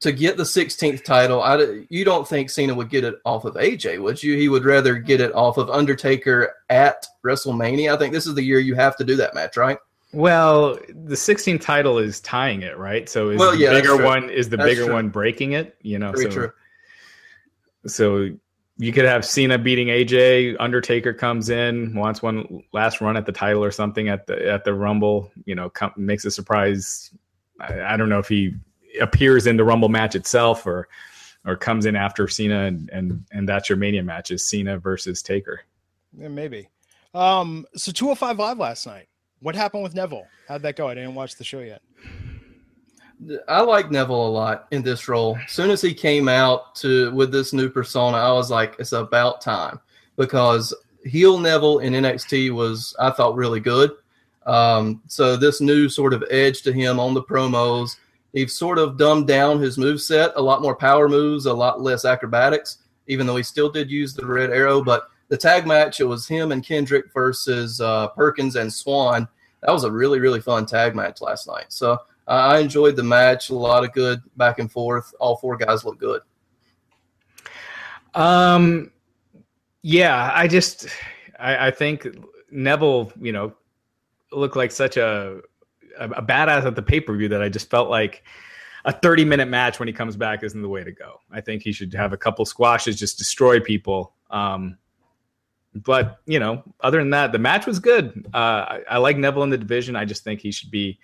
to 0.00 0.12
get 0.12 0.36
the 0.36 0.42
16th 0.42 1.04
title, 1.04 1.42
I, 1.42 1.84
you 1.88 2.04
don't 2.04 2.28
think 2.28 2.50
Cena 2.50 2.74
would 2.74 2.90
get 2.90 3.04
it 3.04 3.16
off 3.24 3.44
of 3.44 3.54
AJ, 3.54 4.02
would 4.02 4.22
you? 4.22 4.36
He 4.36 4.48
would 4.48 4.64
rather 4.64 4.98
get 4.98 5.20
it 5.20 5.34
off 5.34 5.56
of 5.56 5.70
Undertaker 5.70 6.54
at 6.68 7.06
WrestleMania. 7.24 7.94
I 7.94 7.98
think 7.98 8.12
this 8.12 8.26
is 8.26 8.34
the 8.34 8.42
year 8.42 8.58
you 8.58 8.74
have 8.74 8.96
to 8.96 9.04
do 9.04 9.16
that 9.16 9.34
match, 9.34 9.56
right? 9.56 9.78
Well, 10.12 10.74
the 10.88 11.14
16th 11.14 11.60
title 11.60 11.98
is 11.98 12.20
tying 12.20 12.62
it, 12.62 12.78
right? 12.78 13.08
So 13.08 13.30
is 13.30 13.38
well, 13.38 13.52
the 13.52 13.58
yeah, 13.58 13.70
bigger 13.70 14.02
one 14.02 14.30
is 14.30 14.48
the 14.48 14.56
that's 14.56 14.68
bigger 14.68 14.84
true. 14.84 14.94
one 14.94 15.08
breaking 15.08 15.52
it? 15.52 15.76
You 15.82 15.98
know, 15.98 16.12
Very 16.12 16.24
so 16.24 16.30
true. 16.30 16.52
so 17.86 18.36
you 18.78 18.92
could 18.92 19.04
have 19.04 19.24
Cena 19.24 19.58
beating 19.58 19.88
AJ. 19.88 20.56
Undertaker 20.60 21.12
comes 21.12 21.48
in, 21.48 21.94
wants 21.94 22.22
one 22.22 22.62
last 22.72 23.00
run 23.00 23.16
at 23.16 23.26
the 23.26 23.32
title 23.32 23.64
or 23.64 23.70
something 23.70 24.08
at 24.08 24.26
the 24.26 24.50
at 24.50 24.64
the 24.64 24.74
Rumble. 24.74 25.30
You 25.44 25.54
know, 25.54 25.70
come, 25.70 25.92
makes 25.96 26.24
a 26.24 26.30
surprise. 26.30 27.10
I, 27.58 27.80
I, 27.80 27.96
don't 27.96 28.10
know 28.10 28.18
if 28.18 28.28
he 28.28 28.54
appears 29.00 29.46
in 29.46 29.56
the 29.56 29.64
Rumble 29.64 29.88
match 29.88 30.14
itself 30.14 30.66
or 30.66 30.88
or 31.44 31.56
comes 31.56 31.86
in 31.86 31.96
after 31.96 32.26
Cena 32.28 32.64
and 32.64 32.90
and 32.90 33.24
and 33.32 33.48
that's 33.48 33.68
your 33.68 33.76
Mania 33.76 34.02
match 34.02 34.30
is 34.30 34.44
Cena 34.44 34.78
versus 34.78 35.22
Taker. 35.22 35.60
Yeah, 36.16 36.28
maybe. 36.28 36.68
Um, 37.14 37.66
so 37.74 37.92
205 37.92 38.38
live 38.38 38.58
last 38.58 38.86
night. 38.86 39.08
What 39.40 39.54
happened 39.54 39.82
with 39.82 39.94
Neville? 39.94 40.26
How'd 40.48 40.62
that 40.62 40.76
go? 40.76 40.88
I 40.88 40.94
didn't 40.94 41.14
watch 41.14 41.36
the 41.36 41.44
show 41.44 41.60
yet. 41.60 41.82
I 43.48 43.62
like 43.62 43.90
Neville 43.90 44.26
a 44.26 44.28
lot 44.28 44.66
in 44.70 44.82
this 44.82 45.08
role. 45.08 45.38
As 45.44 45.52
soon 45.52 45.70
as 45.70 45.80
he 45.80 45.94
came 45.94 46.28
out 46.28 46.74
to 46.76 47.10
with 47.12 47.32
this 47.32 47.52
new 47.52 47.70
persona, 47.70 48.18
I 48.18 48.32
was 48.32 48.50
like, 48.50 48.76
it's 48.78 48.92
about 48.92 49.40
time 49.40 49.80
because 50.16 50.74
heel 51.04 51.38
Neville 51.38 51.78
in 51.78 51.94
NXT 51.94 52.52
was 52.52 52.94
I 52.98 53.10
thought 53.10 53.34
really 53.34 53.60
good. 53.60 53.92
Um, 54.44 55.02
so 55.06 55.36
this 55.36 55.60
new 55.60 55.88
sort 55.88 56.12
of 56.12 56.22
edge 56.30 56.62
to 56.62 56.72
him 56.72 57.00
on 57.00 57.14
the 57.14 57.22
promos, 57.22 57.96
he's 58.36 58.54
sort 58.54 58.78
of 58.78 58.96
dumbed 58.96 59.26
down 59.26 59.60
his 59.60 59.78
move 59.78 60.00
set, 60.00 60.32
a 60.36 60.42
lot 60.42 60.62
more 60.62 60.76
power 60.76 61.08
moves, 61.08 61.46
a 61.46 61.52
lot 61.52 61.80
less 61.80 62.04
acrobatics. 62.04 62.78
Even 63.08 63.26
though 63.26 63.36
he 63.36 63.42
still 63.42 63.70
did 63.70 63.88
use 63.88 64.14
the 64.14 64.26
red 64.26 64.50
arrow, 64.50 64.82
but 64.82 65.08
the 65.28 65.36
tag 65.36 65.64
match 65.66 66.00
it 66.00 66.04
was 66.04 66.26
him 66.26 66.50
and 66.50 66.64
Kendrick 66.64 67.12
versus 67.14 67.80
uh, 67.80 68.08
Perkins 68.08 68.56
and 68.56 68.72
Swann. 68.72 69.28
That 69.62 69.72
was 69.72 69.84
a 69.84 69.90
really 69.90 70.18
really 70.18 70.40
fun 70.40 70.66
tag 70.66 70.94
match 70.96 71.20
last 71.20 71.46
night. 71.46 71.66
So 71.68 71.98
I 72.26 72.58
enjoyed 72.58 72.96
the 72.96 73.04
match. 73.04 73.50
A 73.50 73.54
lot 73.54 73.84
of 73.84 73.92
good 73.92 74.20
back 74.36 74.58
and 74.58 74.70
forth. 74.70 75.14
All 75.20 75.36
four 75.36 75.56
guys 75.56 75.84
look 75.84 75.98
good. 75.98 76.22
Um, 78.14 78.90
yeah, 79.82 80.32
I 80.34 80.48
just, 80.48 80.88
I, 81.38 81.68
I 81.68 81.70
think 81.70 82.08
Neville, 82.50 83.12
you 83.20 83.30
know, 83.30 83.54
looked 84.32 84.56
like 84.56 84.72
such 84.72 84.96
a 84.96 85.40
a, 85.98 86.10
a 86.10 86.22
badass 86.22 86.64
at 86.64 86.76
the 86.76 86.82
pay 86.82 87.00
per 87.00 87.16
view 87.16 87.28
that 87.28 87.42
I 87.42 87.48
just 87.48 87.70
felt 87.70 87.90
like 87.90 88.24
a 88.84 88.92
30 88.92 89.24
minute 89.24 89.48
match 89.48 89.78
when 89.78 89.88
he 89.88 89.92
comes 89.92 90.16
back 90.16 90.42
isn't 90.42 90.62
the 90.62 90.68
way 90.68 90.84
to 90.84 90.92
go. 90.92 91.20
I 91.30 91.40
think 91.40 91.62
he 91.62 91.72
should 91.72 91.92
have 91.94 92.12
a 92.12 92.16
couple 92.16 92.44
squashes, 92.44 92.98
just 92.98 93.18
destroy 93.18 93.60
people. 93.60 94.14
Um, 94.30 94.78
but 95.74 96.20
you 96.26 96.38
know, 96.38 96.62
other 96.80 96.98
than 96.98 97.10
that, 97.10 97.32
the 97.32 97.38
match 97.38 97.66
was 97.66 97.78
good. 97.78 98.26
Uh, 98.32 98.36
I, 98.36 98.80
I 98.90 98.98
like 98.98 99.16
Neville 99.16 99.42
in 99.42 99.50
the 99.50 99.58
division. 99.58 99.96
I 99.96 100.04
just 100.04 100.24
think 100.24 100.40
he 100.40 100.50
should 100.50 100.70
be 100.70 100.98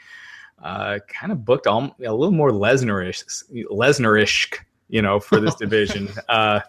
uh, 0.63 1.01
kind 1.09 1.33
of 1.33 1.45
booked 1.45 1.67
all, 1.67 1.95
a 1.99 2.13
little 2.13 2.31
more 2.31 2.51
Lesnar-ish, 2.51 3.25
Lesnar-ish, 3.71 4.53
you 4.89 5.03
know, 5.03 5.19
for 5.19 5.41
this 5.41 5.55
division. 5.57 6.09
uh, 6.29 6.61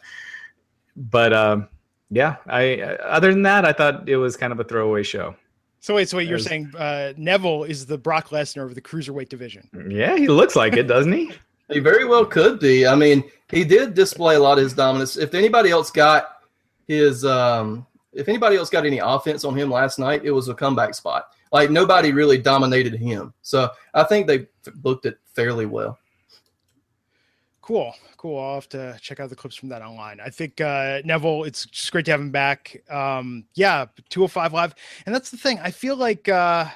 but 0.95 1.31
um, 1.31 1.69
yeah, 2.09 2.37
I 2.47 2.81
other 2.81 3.31
than 3.31 3.43
that, 3.43 3.65
I 3.65 3.73
thought 3.73 4.09
it 4.09 4.17
was 4.17 4.35
kind 4.35 4.51
of 4.51 4.59
a 4.59 4.63
throwaway 4.63 5.03
show. 5.03 5.35
So 5.83 5.95
wait, 5.95 6.07
so 6.07 6.15
wait, 6.15 6.29
you're 6.29 6.37
was, 6.37 6.45
saying 6.45 6.73
uh, 6.77 7.11
Neville 7.17 7.65
is 7.65 7.85
the 7.85 7.97
Brock 7.97 8.29
Lesnar 8.29 8.63
of 8.63 8.73
the 8.73 8.79
cruiserweight 8.79 9.27
division? 9.27 9.67
Yeah, 9.89 10.15
he 10.15 10.29
looks 10.29 10.55
like 10.55 10.77
it, 10.77 10.83
doesn't 10.83 11.11
he? 11.11 11.33
he 11.69 11.79
very 11.79 12.05
well 12.05 12.25
could 12.25 12.61
be. 12.61 12.87
I 12.87 12.95
mean, 12.95 13.21
he 13.51 13.65
did 13.65 13.93
display 13.93 14.35
a 14.35 14.39
lot 14.39 14.57
of 14.57 14.63
his 14.63 14.71
dominance. 14.71 15.17
If 15.17 15.33
anybody 15.33 15.71
else 15.71 15.91
got 15.91 16.37
his, 16.87 17.25
um, 17.25 17.85
if 18.13 18.29
anybody 18.29 18.55
else 18.55 18.69
got 18.69 18.85
any 18.85 18.99
offense 18.99 19.43
on 19.43 19.57
him 19.57 19.69
last 19.69 19.99
night, 19.99 20.21
it 20.23 20.31
was 20.31 20.47
a 20.47 20.53
comeback 20.53 20.93
spot. 20.93 21.31
Like 21.51 21.69
nobody 21.69 22.13
really 22.13 22.37
dominated 22.37 22.93
him. 22.93 23.33
So 23.41 23.69
I 23.93 24.05
think 24.05 24.25
they 24.25 24.47
booked 24.75 25.05
it 25.05 25.17
fairly 25.35 25.65
well. 25.65 25.99
Cool, 27.61 27.93
cool. 28.23 28.39
I'll 28.39 28.55
have 28.55 28.69
to 28.69 28.97
check 29.01 29.19
out 29.19 29.29
the 29.29 29.35
clips 29.35 29.57
from 29.57 29.67
that 29.69 29.81
online. 29.81 30.21
I 30.21 30.29
think 30.29 30.61
uh, 30.61 31.01
Neville, 31.03 31.43
it's 31.43 31.65
just 31.65 31.91
great 31.91 32.05
to 32.05 32.11
have 32.11 32.21
him 32.21 32.31
back. 32.31 32.81
Um, 32.89 33.43
yeah, 33.53 33.85
205 34.07 34.53
live, 34.53 34.75
and 35.05 35.13
that's 35.13 35.29
the 35.29 35.35
thing. 35.35 35.59
I 35.61 35.71
feel 35.71 35.97
like 35.97 36.29
uh, 36.29 36.69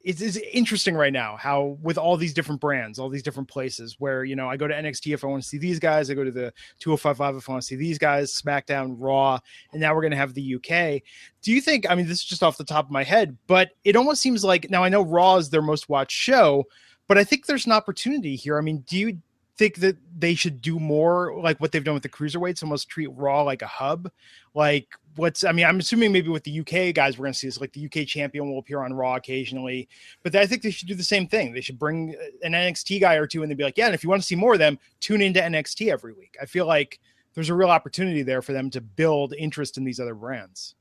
it's, 0.00 0.20
it's 0.20 0.36
interesting 0.36 0.94
right 0.94 1.12
now 1.12 1.36
how 1.36 1.76
with 1.82 1.98
all 1.98 2.16
these 2.16 2.32
different 2.32 2.60
brands, 2.60 3.00
all 3.00 3.08
these 3.08 3.24
different 3.24 3.48
places 3.48 3.96
where 3.98 4.22
you 4.22 4.36
know 4.36 4.48
I 4.48 4.56
go 4.56 4.68
to 4.68 4.74
NXT 4.74 5.12
if 5.12 5.24
I 5.24 5.26
want 5.26 5.42
to 5.42 5.48
see 5.48 5.58
these 5.58 5.80
guys, 5.80 6.08
I 6.08 6.14
go 6.14 6.22
to 6.22 6.30
the 6.30 6.52
205 6.78 7.34
if 7.34 7.48
I 7.48 7.52
want 7.52 7.62
to 7.62 7.66
see 7.66 7.74
these 7.74 7.98
guys, 7.98 8.32
SmackDown, 8.32 8.94
Raw, 8.96 9.40
and 9.72 9.80
now 9.80 9.92
we're 9.92 10.02
going 10.02 10.12
to 10.12 10.16
have 10.16 10.34
the 10.34 10.54
UK. 10.54 11.02
Do 11.42 11.50
you 11.50 11.60
think? 11.60 11.90
I 11.90 11.96
mean, 11.96 12.06
this 12.06 12.18
is 12.18 12.24
just 12.24 12.44
off 12.44 12.58
the 12.58 12.64
top 12.64 12.84
of 12.84 12.92
my 12.92 13.02
head, 13.02 13.36
but 13.48 13.70
it 13.82 13.96
almost 13.96 14.22
seems 14.22 14.44
like 14.44 14.70
now 14.70 14.84
I 14.84 14.88
know 14.88 15.02
Raw 15.02 15.34
is 15.34 15.50
their 15.50 15.62
most 15.62 15.88
watched 15.88 16.16
show, 16.16 16.62
but 17.08 17.18
I 17.18 17.24
think 17.24 17.46
there's 17.46 17.66
an 17.66 17.72
opportunity 17.72 18.36
here. 18.36 18.56
I 18.56 18.60
mean, 18.60 18.84
do 18.86 18.96
you 18.96 19.18
think 19.60 19.76
that 19.76 19.98
they 20.18 20.34
should 20.34 20.62
do 20.62 20.80
more 20.80 21.38
like 21.38 21.60
what 21.60 21.70
they've 21.70 21.84
done 21.84 21.92
with 21.92 22.02
the 22.02 22.08
cruiserweights, 22.08 22.62
almost 22.62 22.88
treat 22.88 23.08
Raw 23.08 23.42
like 23.42 23.60
a 23.60 23.66
hub. 23.66 24.10
Like 24.54 24.88
what's 25.16 25.44
I 25.44 25.52
mean, 25.52 25.66
I'm 25.66 25.78
assuming 25.78 26.12
maybe 26.12 26.30
with 26.30 26.44
the 26.44 26.60
UK 26.60 26.94
guys 26.94 27.18
we're 27.18 27.26
gonna 27.26 27.34
see 27.34 27.46
this 27.46 27.60
like 27.60 27.74
the 27.74 27.84
UK 27.84 28.06
champion 28.06 28.50
will 28.50 28.58
appear 28.58 28.80
on 28.82 28.94
Raw 28.94 29.16
occasionally, 29.16 29.86
but 30.22 30.34
I 30.34 30.46
think 30.46 30.62
they 30.62 30.70
should 30.70 30.88
do 30.88 30.94
the 30.94 31.02
same 31.02 31.28
thing. 31.28 31.52
They 31.52 31.60
should 31.60 31.78
bring 31.78 32.16
an 32.42 32.52
NXT 32.52 33.02
guy 33.02 33.16
or 33.16 33.26
two 33.26 33.42
and 33.42 33.50
they'd 33.50 33.58
be 33.58 33.64
like, 33.64 33.76
yeah, 33.76 33.84
and 33.84 33.94
if 33.94 34.02
you 34.02 34.08
want 34.08 34.22
to 34.22 34.26
see 34.26 34.34
more 34.34 34.54
of 34.54 34.58
them, 34.58 34.78
tune 34.98 35.20
into 35.20 35.40
NXT 35.40 35.92
every 35.92 36.14
week. 36.14 36.38
I 36.40 36.46
feel 36.46 36.64
like 36.64 36.98
there's 37.34 37.50
a 37.50 37.54
real 37.54 37.68
opportunity 37.68 38.22
there 38.22 38.40
for 38.40 38.54
them 38.54 38.70
to 38.70 38.80
build 38.80 39.34
interest 39.34 39.76
in 39.76 39.84
these 39.84 40.00
other 40.00 40.14
brands. 40.14 40.74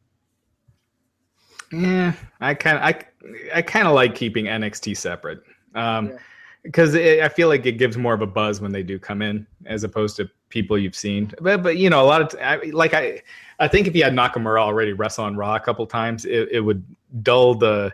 Yeah, 1.74 2.14
I 2.40 2.54
kind 2.54 2.78
of 2.78 2.84
I 2.84 3.58
I 3.58 3.62
kind 3.62 3.90
of 3.90 3.94
like 3.94 4.16
keeping 4.16 4.46
NXT 4.46 4.96
separate. 4.96 5.42
Um, 5.76 6.12
yeah 6.12 6.18
because 6.64 6.96
I 6.96 7.30
feel 7.30 7.48
like 7.48 7.66
it 7.66 7.74
gives 7.74 7.98
more 7.98 8.14
of 8.14 8.22
a 8.22 8.28
buzz 8.28 8.62
when 8.62 8.72
they 8.72 8.84
do 8.84 9.00
come 9.00 9.22
in 9.22 9.48
as 9.66 9.84
opposed 9.84 10.16
to 10.18 10.30
people 10.50 10.78
you've 10.78 10.96
seen. 10.96 11.32
But 11.42 11.64
but 11.64 11.78
you 11.78 11.90
know 11.90 12.02
a 12.02 12.08
lot 12.08 12.22
of 12.22 12.62
t- 12.62 12.72
like 12.72 12.94
I 12.94 13.22
I 13.60 13.68
think 13.68 13.88
if 13.88 13.96
you 13.96 14.04
had 14.04 14.14
Nakamura 14.14 14.60
already 14.60 14.94
wrestle 14.94 15.26
on 15.26 15.36
Raw 15.36 15.56
a 15.56 15.60
couple 15.60 15.86
times, 15.88 16.26
it, 16.26 16.50
it 16.52 16.62
would 16.62 16.84
dull 17.24 17.56
the 17.56 17.94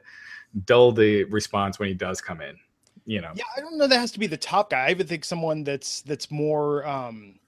dull 0.66 0.91
the 0.91 1.26
response 1.26 1.80
when 1.80 1.89
he 1.89 1.95
does 1.95 2.22
come 2.22 2.41
in. 2.41 2.57
You 3.05 3.22
know. 3.22 3.32
Yeah, 3.36 3.43
I 3.55 3.59
don't 3.59 3.78
know 3.78 3.88
that 3.88 3.99
has 3.99 4.11
to 4.13 4.20
be 4.20 4.28
the 4.28 4.38
top 4.38 4.72
guy. 4.72 4.89
I 4.89 4.93
would 4.93 5.07
think 5.07 5.26
someone 5.26 5.63
that's 5.63 6.01
that's 6.01 6.32
more. 6.32 6.86
um 6.88 7.39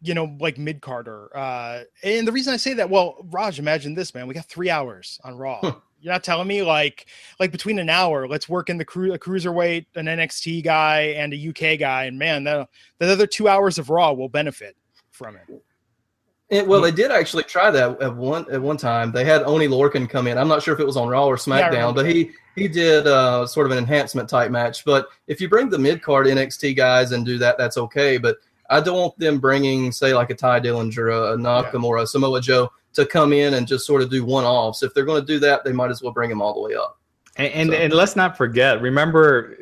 you 0.00 0.14
know, 0.14 0.36
like 0.38 0.58
mid 0.58 0.80
carder. 0.80 1.28
Uh, 1.36 1.82
and 2.04 2.26
the 2.26 2.32
reason 2.32 2.54
I 2.54 2.56
say 2.56 2.74
that, 2.74 2.88
well, 2.88 3.16
Raj, 3.30 3.58
imagine 3.58 3.94
this, 3.94 4.14
man. 4.14 4.28
We 4.28 4.34
got 4.34 4.44
three 4.44 4.70
hours 4.70 5.20
on 5.24 5.36
Raw. 5.36 5.80
You're 6.00 6.12
not 6.12 6.24
telling 6.24 6.46
me 6.46 6.62
like 6.62 7.06
like 7.40 7.50
between 7.50 7.78
an 7.78 7.90
hour, 7.90 8.28
let's 8.28 8.48
work 8.48 8.70
in 8.70 8.78
the 8.78 8.84
cru- 8.84 9.12
a 9.12 9.18
cruiserweight, 9.18 9.86
an 9.96 10.06
NXT 10.06 10.64
guy, 10.64 11.00
and 11.16 11.32
a 11.32 11.48
UK 11.48 11.78
guy, 11.78 12.04
and 12.04 12.18
man, 12.18 12.44
the 12.44 12.68
the 12.98 13.10
other 13.10 13.26
two 13.26 13.48
hours 13.48 13.78
of 13.78 13.90
Raw 13.90 14.12
will 14.12 14.28
benefit 14.28 14.76
from 15.10 15.36
it. 15.36 15.62
it 16.50 16.66
well, 16.66 16.80
they 16.80 16.92
did 16.92 17.10
actually 17.10 17.42
try 17.44 17.70
that 17.70 18.00
at 18.00 18.14
one 18.14 18.46
at 18.52 18.62
one 18.62 18.76
time. 18.76 19.10
They 19.10 19.24
had 19.24 19.42
Oni 19.42 19.66
Lorcan 19.66 20.08
come 20.08 20.26
in. 20.26 20.38
I'm 20.38 20.48
not 20.48 20.62
sure 20.62 20.74
if 20.74 20.80
it 20.80 20.86
was 20.86 20.96
on 20.96 21.08
Raw 21.08 21.26
or 21.26 21.36
SmackDown, 21.36 21.72
yeah, 21.72 21.92
but 21.92 22.06
he 22.06 22.30
he 22.54 22.68
did 22.68 23.06
uh, 23.06 23.46
sort 23.46 23.66
of 23.66 23.72
an 23.72 23.78
enhancement 23.78 24.28
type 24.28 24.50
match. 24.50 24.84
But 24.84 25.08
if 25.26 25.40
you 25.40 25.48
bring 25.48 25.68
the 25.68 25.78
mid 25.78 26.02
card 26.02 26.26
NXT 26.26 26.76
guys 26.76 27.12
and 27.12 27.26
do 27.26 27.38
that, 27.38 27.58
that's 27.58 27.76
okay. 27.76 28.18
But 28.18 28.36
I 28.70 28.80
don't 28.80 28.98
want 28.98 29.18
them 29.18 29.38
bringing, 29.38 29.90
say, 29.92 30.12
like 30.12 30.30
a 30.30 30.34
Tye 30.34 30.60
Dillinger, 30.60 31.34
a 31.34 31.36
Nakamura, 31.36 32.00
yeah. 32.00 32.04
Samoa 32.04 32.40
Joe 32.40 32.70
to 32.94 33.06
come 33.06 33.32
in 33.32 33.54
and 33.54 33.66
just 33.66 33.86
sort 33.86 34.02
of 34.02 34.10
do 34.10 34.24
one 34.24 34.44
offs. 34.44 34.82
If 34.82 34.94
they're 34.94 35.04
going 35.04 35.20
to 35.20 35.26
do 35.26 35.38
that, 35.40 35.64
they 35.64 35.72
might 35.72 35.90
as 35.90 36.02
well 36.02 36.12
bring 36.12 36.30
him 36.30 36.40
all 36.40 36.54
the 36.54 36.60
way 36.60 36.74
up. 36.74 36.98
And 37.36 37.52
and, 37.52 37.70
so. 37.70 37.76
and 37.76 37.92
let's 37.92 38.16
not 38.16 38.36
forget, 38.36 38.80
remember, 38.80 39.56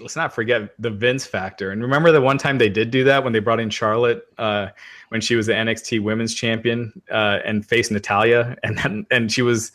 let's 0.00 0.16
not 0.16 0.32
forget 0.32 0.74
the 0.78 0.90
Vince 0.90 1.26
factor. 1.26 1.70
And 1.70 1.82
remember 1.82 2.12
the 2.12 2.20
one 2.20 2.38
time 2.38 2.58
they 2.58 2.68
did 2.68 2.90
do 2.90 3.04
that 3.04 3.24
when 3.24 3.32
they 3.32 3.38
brought 3.38 3.60
in 3.60 3.70
Charlotte 3.70 4.26
uh, 4.38 4.68
when 5.08 5.20
she 5.20 5.36
was 5.36 5.46
the 5.46 5.52
NXT 5.52 6.02
Women's 6.02 6.34
Champion 6.34 6.92
uh, 7.10 7.38
and 7.44 7.64
faced 7.64 7.90
Natalya, 7.90 8.56
and 8.62 8.78
then, 8.78 9.06
and 9.10 9.32
she 9.32 9.42
was. 9.42 9.72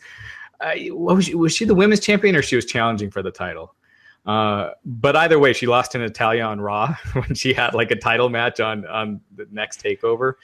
Uh, 0.60 0.72
was 0.90 1.26
she, 1.26 1.36
was 1.36 1.54
she 1.54 1.64
the 1.64 1.74
women's 1.74 2.00
champion 2.00 2.34
or 2.34 2.42
she 2.42 2.56
was 2.56 2.64
challenging 2.64 3.12
for 3.12 3.22
the 3.22 3.30
title? 3.30 3.76
Uh, 4.26 4.72
but 4.84 5.14
either 5.14 5.38
way, 5.38 5.52
she 5.52 5.68
lost 5.68 5.92
to 5.92 5.98
Natalya 5.98 6.42
on 6.42 6.60
Raw 6.60 6.96
when 7.12 7.34
she 7.34 7.52
had 7.52 7.74
like 7.74 7.92
a 7.92 7.96
title 7.96 8.28
match 8.28 8.58
on 8.58 8.84
on 8.86 9.20
the 9.36 9.46
next 9.52 9.80
Takeover. 9.80 10.34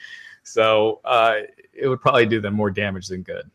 So 0.43 1.01
uh, 1.03 1.41
it 1.75 1.87
would 1.87 2.01
probably 2.01 2.25
do 2.25 2.39
them 2.39 2.53
more 2.53 2.71
damage 2.71 3.07
than 3.07 3.21
good. 3.21 3.49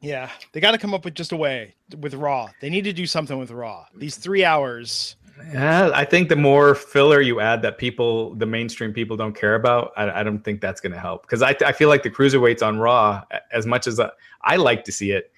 Yeah, 0.00 0.30
they 0.52 0.60
got 0.60 0.72
to 0.72 0.78
come 0.78 0.94
up 0.94 1.04
with 1.04 1.14
just 1.14 1.32
a 1.32 1.36
way 1.36 1.74
with 1.98 2.14
Raw. 2.14 2.48
They 2.60 2.70
need 2.70 2.84
to 2.84 2.92
do 2.92 3.06
something 3.06 3.38
with 3.38 3.50
Raw. 3.50 3.86
These 3.94 4.16
three 4.16 4.44
hours. 4.44 5.16
Yeah, 5.52 5.90
I 5.94 6.04
think 6.04 6.28
the 6.28 6.36
more 6.36 6.74
filler 6.74 7.20
you 7.20 7.40
add 7.40 7.62
that 7.62 7.78
people, 7.78 8.34
the 8.34 8.46
mainstream 8.46 8.92
people 8.92 9.16
don't 9.16 9.34
care 9.34 9.54
about, 9.54 9.92
I, 9.96 10.20
I 10.20 10.22
don't 10.22 10.42
think 10.42 10.60
that's 10.60 10.80
going 10.80 10.92
to 10.92 10.98
help. 10.98 11.22
Because 11.22 11.42
I, 11.42 11.56
I 11.64 11.72
feel 11.72 11.88
like 11.88 12.02
the 12.02 12.10
cruiserweights 12.10 12.66
on 12.66 12.78
Raw, 12.78 13.22
as 13.52 13.66
much 13.66 13.86
as 13.86 14.00
I, 14.00 14.10
I 14.42 14.56
like 14.56 14.84
to 14.84 14.92
see 14.92 15.10
it, 15.12 15.32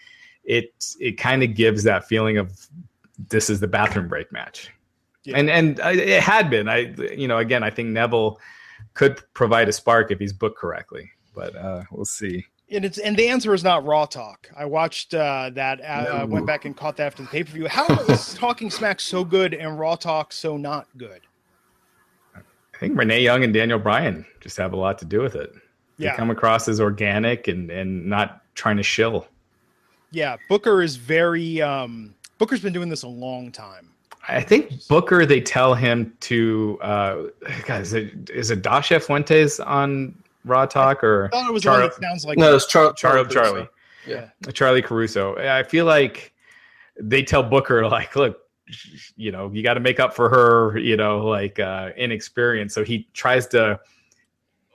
it 0.48 0.96
it 0.98 1.12
kind 1.12 1.42
of 1.42 1.54
gives 1.54 1.84
that 1.84 2.08
feeling 2.08 2.38
of 2.38 2.68
this 3.28 3.50
is 3.50 3.60
the 3.60 3.68
bathroom 3.68 4.08
break 4.08 4.32
match, 4.32 4.70
yeah. 5.24 5.36
and 5.36 5.50
and 5.50 5.78
uh, 5.80 5.88
it 5.88 6.22
had 6.22 6.50
been. 6.50 6.68
I 6.68 6.94
you 7.14 7.28
know 7.28 7.38
again 7.38 7.62
I 7.62 7.70
think 7.70 7.90
Neville 7.90 8.40
could 8.94 9.22
provide 9.34 9.68
a 9.68 9.72
spark 9.72 10.10
if 10.10 10.18
he's 10.18 10.32
booked 10.32 10.58
correctly, 10.58 11.10
but 11.38 11.56
uh, 11.56 11.82
we'll 11.92 12.04
see 12.04 12.44
and 12.70 12.84
it's 12.84 12.98
and 12.98 13.16
the 13.16 13.28
answer 13.28 13.54
is 13.54 13.64
not 13.64 13.84
raw 13.84 14.04
talk. 14.04 14.50
I 14.56 14.64
watched 14.64 15.14
uh, 15.14 15.50
that. 15.54 15.80
Uh, 15.80 16.18
no. 16.18 16.26
went 16.26 16.46
back 16.46 16.64
and 16.64 16.76
caught 16.76 16.96
that 16.98 17.06
after 17.06 17.22
the 17.22 17.28
pay 17.28 17.44
per 17.44 17.52
view. 17.52 17.66
How 17.66 17.86
is 17.86 18.34
Talking 18.38 18.70
Smack 18.70 19.00
so 19.00 19.24
good 19.24 19.54
and 19.54 19.78
Raw 19.78 19.96
Talk 19.96 20.32
so 20.32 20.56
not 20.56 20.86
good? 20.96 21.22
I 22.34 22.78
think 22.78 22.96
Renee 22.96 23.22
Young 23.22 23.42
and 23.42 23.52
Daniel 23.52 23.78
Bryan 23.78 24.24
just 24.40 24.56
have 24.58 24.72
a 24.72 24.76
lot 24.76 24.98
to 24.98 25.04
do 25.04 25.20
with 25.20 25.34
it. 25.34 25.52
They 25.98 26.04
yeah. 26.04 26.16
come 26.16 26.30
across 26.30 26.68
as 26.68 26.80
organic 26.80 27.48
and 27.48 27.70
and 27.70 28.06
not 28.06 28.42
trying 28.54 28.76
to 28.76 28.82
shill. 28.82 29.26
Yeah, 30.10 30.36
Booker 30.48 30.82
is 30.82 30.96
very. 30.96 31.62
Um, 31.62 32.14
Booker's 32.38 32.60
been 32.60 32.72
doing 32.72 32.88
this 32.88 33.02
a 33.02 33.08
long 33.08 33.50
time. 33.50 33.90
I 34.28 34.42
think 34.42 34.86
Booker. 34.88 35.24
They 35.24 35.40
tell 35.40 35.74
him 35.74 36.14
to. 36.20 36.78
Uh, 36.82 37.22
God, 37.66 37.80
is 37.80 37.94
it 37.94 38.30
is 38.30 38.50
it 38.50 38.60
Dasha 38.62 39.00
Fuentes 39.00 39.58
on 39.58 40.14
Raw 40.48 40.66
Talk 40.66 41.04
or 41.04 41.26
I 41.26 41.28
thought 41.28 41.48
it 41.48 41.52
was 41.52 41.62
Char- 41.62 41.92
sounds 42.00 42.24
like 42.24 42.38
no, 42.38 42.56
it's 42.56 42.66
Char- 42.66 42.92
Charlie 42.94 43.28
Charlie. 43.28 43.68
Yeah, 44.06 44.30
Charlie 44.52 44.82
Caruso. 44.82 45.36
I 45.36 45.62
feel 45.62 45.84
like 45.84 46.32
they 47.00 47.22
tell 47.22 47.42
Booker 47.42 47.86
like, 47.88 48.16
look, 48.16 48.38
you 49.16 49.32
know, 49.32 49.50
you 49.52 49.62
got 49.62 49.74
to 49.74 49.80
make 49.80 50.00
up 50.00 50.14
for 50.14 50.28
her, 50.28 50.78
you 50.78 50.96
know, 50.96 51.26
like 51.26 51.58
uh, 51.58 51.90
inexperience. 51.96 52.74
So 52.74 52.84
he 52.84 53.08
tries 53.12 53.46
to 53.48 53.80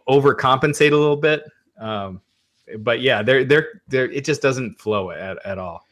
overcompensate 0.08 0.92
a 0.92 0.98
little 0.98 1.18
bit. 1.18 1.44
Um, 1.80 2.22
but 2.80 3.02
yeah, 3.02 3.22
they're 3.24 3.44
they're 3.44 3.82
they're 3.88 4.12
it 4.12 4.26
just 4.26 4.42
doesn't 4.42 4.80
flow 4.80 5.12
at, 5.12 5.44
at 5.46 5.58
all. 5.58 5.86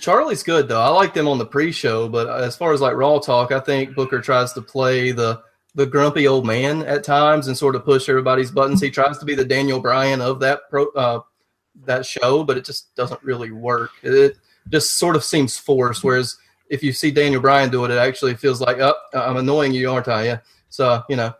Charlie's 0.00 0.42
good 0.42 0.68
though. 0.68 0.80
I 0.80 0.88
like 0.88 1.14
them 1.14 1.28
on 1.28 1.38
the 1.38 1.46
pre-show, 1.46 2.08
but 2.08 2.28
as 2.28 2.56
far 2.56 2.72
as 2.72 2.80
like 2.80 2.96
Raw 2.96 3.18
talk, 3.18 3.52
I 3.52 3.60
think 3.60 3.94
Booker 3.94 4.20
tries 4.20 4.52
to 4.54 4.62
play 4.62 5.12
the 5.12 5.40
the 5.78 5.86
grumpy 5.86 6.26
old 6.26 6.44
man 6.44 6.82
at 6.82 7.04
times 7.04 7.46
and 7.46 7.56
sort 7.56 7.76
of 7.76 7.84
push 7.84 8.08
everybody's 8.08 8.50
buttons. 8.50 8.80
He 8.80 8.90
tries 8.90 9.16
to 9.18 9.24
be 9.24 9.36
the 9.36 9.44
Daniel 9.44 9.78
Bryan 9.78 10.20
of 10.20 10.40
that 10.40 10.62
pro, 10.68 10.88
uh, 10.88 11.20
that 11.84 12.04
show, 12.04 12.42
but 12.42 12.56
it 12.56 12.64
just 12.64 12.92
doesn't 12.96 13.22
really 13.22 13.52
work. 13.52 13.92
It 14.02 14.36
just 14.70 14.98
sort 14.98 15.14
of 15.14 15.22
seems 15.22 15.56
forced. 15.56 16.02
Whereas 16.02 16.36
if 16.68 16.82
you 16.82 16.92
see 16.92 17.12
Daniel 17.12 17.40
Bryan 17.40 17.70
do 17.70 17.84
it, 17.84 17.92
it 17.92 17.98
actually 17.98 18.34
feels 18.34 18.60
like, 18.60 18.78
oh, 18.80 18.96
I'm 19.14 19.36
annoying 19.36 19.70
you, 19.70 19.88
aren't 19.88 20.08
I? 20.08 20.24
Yeah. 20.24 20.38
So 20.68 21.02
you 21.08 21.16
know. 21.16 21.32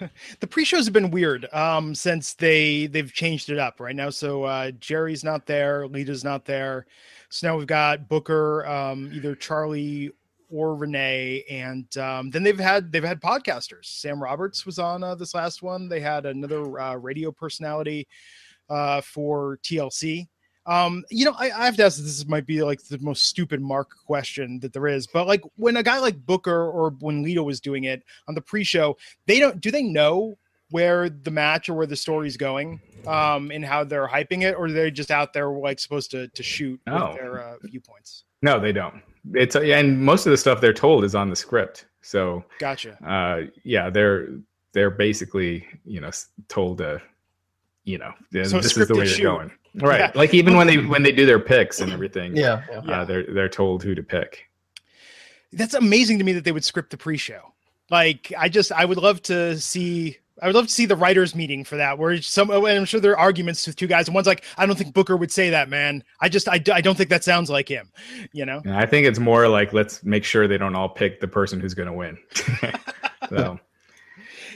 The 0.40 0.46
pre-shows 0.46 0.86
have 0.86 0.94
been 0.94 1.10
weird 1.10 1.46
um, 1.52 1.94
since 1.94 2.32
they 2.32 2.86
they've 2.86 3.12
changed 3.12 3.50
it 3.50 3.58
up 3.58 3.80
right 3.80 3.94
now. 3.94 4.08
So 4.08 4.44
uh, 4.44 4.70
Jerry's 4.70 5.22
not 5.22 5.44
there, 5.44 5.86
Lita's 5.86 6.24
not 6.24 6.46
there. 6.46 6.86
So 7.28 7.48
now 7.48 7.58
we've 7.58 7.66
got 7.66 8.08
Booker, 8.08 8.64
um, 8.66 9.10
either 9.12 9.34
Charlie 9.34 10.12
or 10.50 10.74
Renee, 10.74 11.44
and 11.48 11.96
um, 11.96 12.30
then 12.30 12.42
they've 12.42 12.58
had 12.58 12.92
they've 12.92 13.04
had 13.04 13.20
podcasters. 13.20 13.84
Sam 13.84 14.22
Roberts 14.22 14.66
was 14.66 14.78
on 14.78 15.02
uh, 15.02 15.14
this 15.14 15.34
last 15.34 15.62
one. 15.62 15.88
They 15.88 16.00
had 16.00 16.26
another 16.26 16.78
uh, 16.78 16.94
radio 16.96 17.32
personality 17.32 18.08
uh, 18.68 19.00
for 19.00 19.58
TLC. 19.62 20.28
Um, 20.66 21.04
you 21.10 21.24
know, 21.24 21.34
I, 21.38 21.50
I, 21.50 21.64
have 21.64 21.76
to 21.76 21.84
ask. 21.84 21.98
This 21.98 22.26
might 22.26 22.46
be 22.46 22.62
like 22.62 22.82
the 22.84 22.98
most 22.98 23.24
stupid 23.24 23.60
Mark 23.60 23.90
question 24.06 24.60
that 24.60 24.72
there 24.72 24.86
is, 24.86 25.06
but 25.06 25.26
like 25.26 25.42
when 25.56 25.76
a 25.76 25.82
guy 25.82 25.98
like 25.98 26.24
Booker 26.26 26.68
or 26.68 26.90
when 27.00 27.22
Lita 27.22 27.42
was 27.42 27.60
doing 27.60 27.84
it 27.84 28.02
on 28.28 28.34
the 28.34 28.42
pre-show, 28.42 28.96
they 29.26 29.38
don't. 29.38 29.60
Do 29.60 29.70
they 29.70 29.82
know 29.82 30.36
where 30.70 31.08
the 31.08 31.30
match 31.30 31.68
or 31.68 31.74
where 31.74 31.86
the 31.86 31.96
story's 31.96 32.36
going 32.36 32.80
um, 33.06 33.50
and 33.50 33.64
how 33.64 33.84
they're 33.84 34.06
hyping 34.06 34.42
it, 34.42 34.54
or 34.54 34.70
they're 34.70 34.90
just 34.90 35.10
out 35.10 35.32
there 35.32 35.48
like 35.50 35.78
supposed 35.78 36.10
to 36.10 36.28
to 36.28 36.42
shoot 36.42 36.78
no. 36.86 37.08
with 37.08 37.16
their 37.16 37.40
uh, 37.40 37.56
viewpoints? 37.64 38.24
No, 38.42 38.60
they 38.60 38.72
don't. 38.72 39.02
It's 39.34 39.56
and 39.56 40.00
most 40.00 40.26
of 40.26 40.30
the 40.30 40.36
stuff 40.36 40.60
they're 40.60 40.72
told 40.72 41.04
is 41.04 41.14
on 41.14 41.30
the 41.30 41.36
script. 41.36 41.86
So 42.02 42.44
gotcha. 42.58 42.96
Uh, 43.04 43.50
yeah, 43.64 43.90
they're 43.90 44.28
they're 44.72 44.90
basically 44.90 45.66
you 45.84 46.00
know 46.00 46.10
told 46.48 46.78
to 46.78 47.02
you 47.84 47.98
know 47.98 48.12
so 48.32 48.60
this 48.60 48.76
is 48.76 48.88
the 48.88 48.94
way 48.94 49.06
you're 49.06 49.32
going. 49.32 49.50
Right. 49.74 50.00
Yeah. 50.00 50.12
Like 50.14 50.34
even 50.34 50.56
when 50.56 50.66
they 50.66 50.78
when 50.78 51.02
they 51.02 51.12
do 51.12 51.26
their 51.26 51.38
picks 51.38 51.80
and 51.80 51.92
everything. 51.92 52.36
Yeah. 52.36 52.62
yeah. 52.70 53.00
Uh, 53.00 53.04
they're 53.04 53.26
they're 53.32 53.48
told 53.48 53.82
who 53.82 53.94
to 53.94 54.02
pick. 54.02 54.48
That's 55.52 55.74
amazing 55.74 56.18
to 56.18 56.24
me 56.24 56.32
that 56.32 56.44
they 56.44 56.52
would 56.52 56.64
script 56.64 56.90
the 56.90 56.96
pre-show. 56.96 57.52
Like 57.90 58.32
I 58.38 58.48
just 58.48 58.72
I 58.72 58.84
would 58.84 58.98
love 58.98 59.22
to 59.22 59.58
see 59.58 60.18
I 60.42 60.46
would 60.46 60.54
love 60.54 60.66
to 60.66 60.72
see 60.72 60.86
the 60.86 60.96
writers 60.96 61.34
meeting 61.34 61.64
for 61.64 61.76
that, 61.76 61.98
where 61.98 62.20
some, 62.22 62.50
I'm 62.50 62.84
sure 62.84 63.00
there 63.00 63.12
are 63.12 63.18
arguments 63.18 63.66
with 63.66 63.76
two 63.76 63.86
guys, 63.86 64.08
and 64.08 64.14
one's 64.14 64.26
like, 64.26 64.44
I 64.56 64.66
don't 64.66 64.76
think 64.76 64.94
Booker 64.94 65.16
would 65.16 65.32
say 65.32 65.50
that, 65.50 65.68
man. 65.68 66.02
I 66.20 66.28
just, 66.28 66.48
I, 66.48 66.62
I 66.72 66.80
don't 66.80 66.96
think 66.96 67.10
that 67.10 67.24
sounds 67.24 67.50
like 67.50 67.68
him, 67.68 67.90
you 68.32 68.44
know? 68.44 68.62
I 68.66 68.86
think 68.86 69.06
it's 69.06 69.18
more 69.18 69.48
like, 69.48 69.72
let's 69.72 70.02
make 70.04 70.24
sure 70.24 70.48
they 70.48 70.58
don't 70.58 70.74
all 70.74 70.88
pick 70.88 71.20
the 71.20 71.28
person 71.28 71.60
who's 71.60 71.74
going 71.74 71.88
to 71.88 71.92
win. 71.92 72.18
so. 73.28 73.58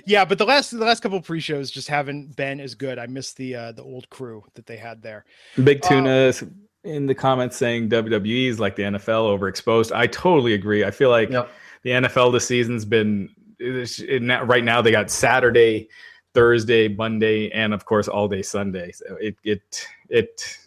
Yeah, 0.07 0.25
but 0.25 0.39
the 0.39 0.45
last 0.45 0.71
the 0.71 0.85
last 0.85 1.01
couple 1.01 1.21
pre-shows 1.23 1.71
just 1.71 1.89
haven't 1.89 2.37
been 2.37 2.61
as 2.61 2.75
good. 2.75 2.99
I 2.99 3.07
miss 3.07 3.33
the 3.33 3.55
uh, 3.55 3.73
the 3.73 3.83
old 3.83 4.11
crew 4.11 4.45
that 4.53 4.67
they 4.67 4.77
had 4.77 5.01
there. 5.01 5.25
Big 5.63 5.81
Tuna 5.81 6.31
um, 6.43 6.55
in 6.85 7.07
the 7.07 7.15
comments 7.15 7.57
saying 7.57 7.89
WWE 7.89 8.49
is 8.49 8.61
like 8.61 8.77
the 8.77 8.83
NFL 8.83 9.39
overexposed. 9.39 9.93
I 9.93 10.07
totally 10.07 10.53
agree. 10.53 10.85
I 10.85 10.91
feel 10.91 11.09
like 11.09 11.31
yep. 11.31 11.51
the 11.83 11.91
NFL 11.91 12.33
this 12.33 12.47
season's 12.47 12.85
been 12.85 13.31
it, 13.31 13.44
right 13.61 14.65
now 14.65 14.83
they 14.83 14.91
got 14.91 15.11
Saturday, 15.11 15.89
Thursday, 16.33 16.89
Monday, 16.89 17.51
and 17.51 17.73
of 17.75 17.85
course 17.85 18.09
all 18.09 18.29
day 18.29 18.43
Sunday. 18.43 18.93
So 18.93 19.17
it 19.21 19.37
it 19.45 19.87
it 20.09 20.59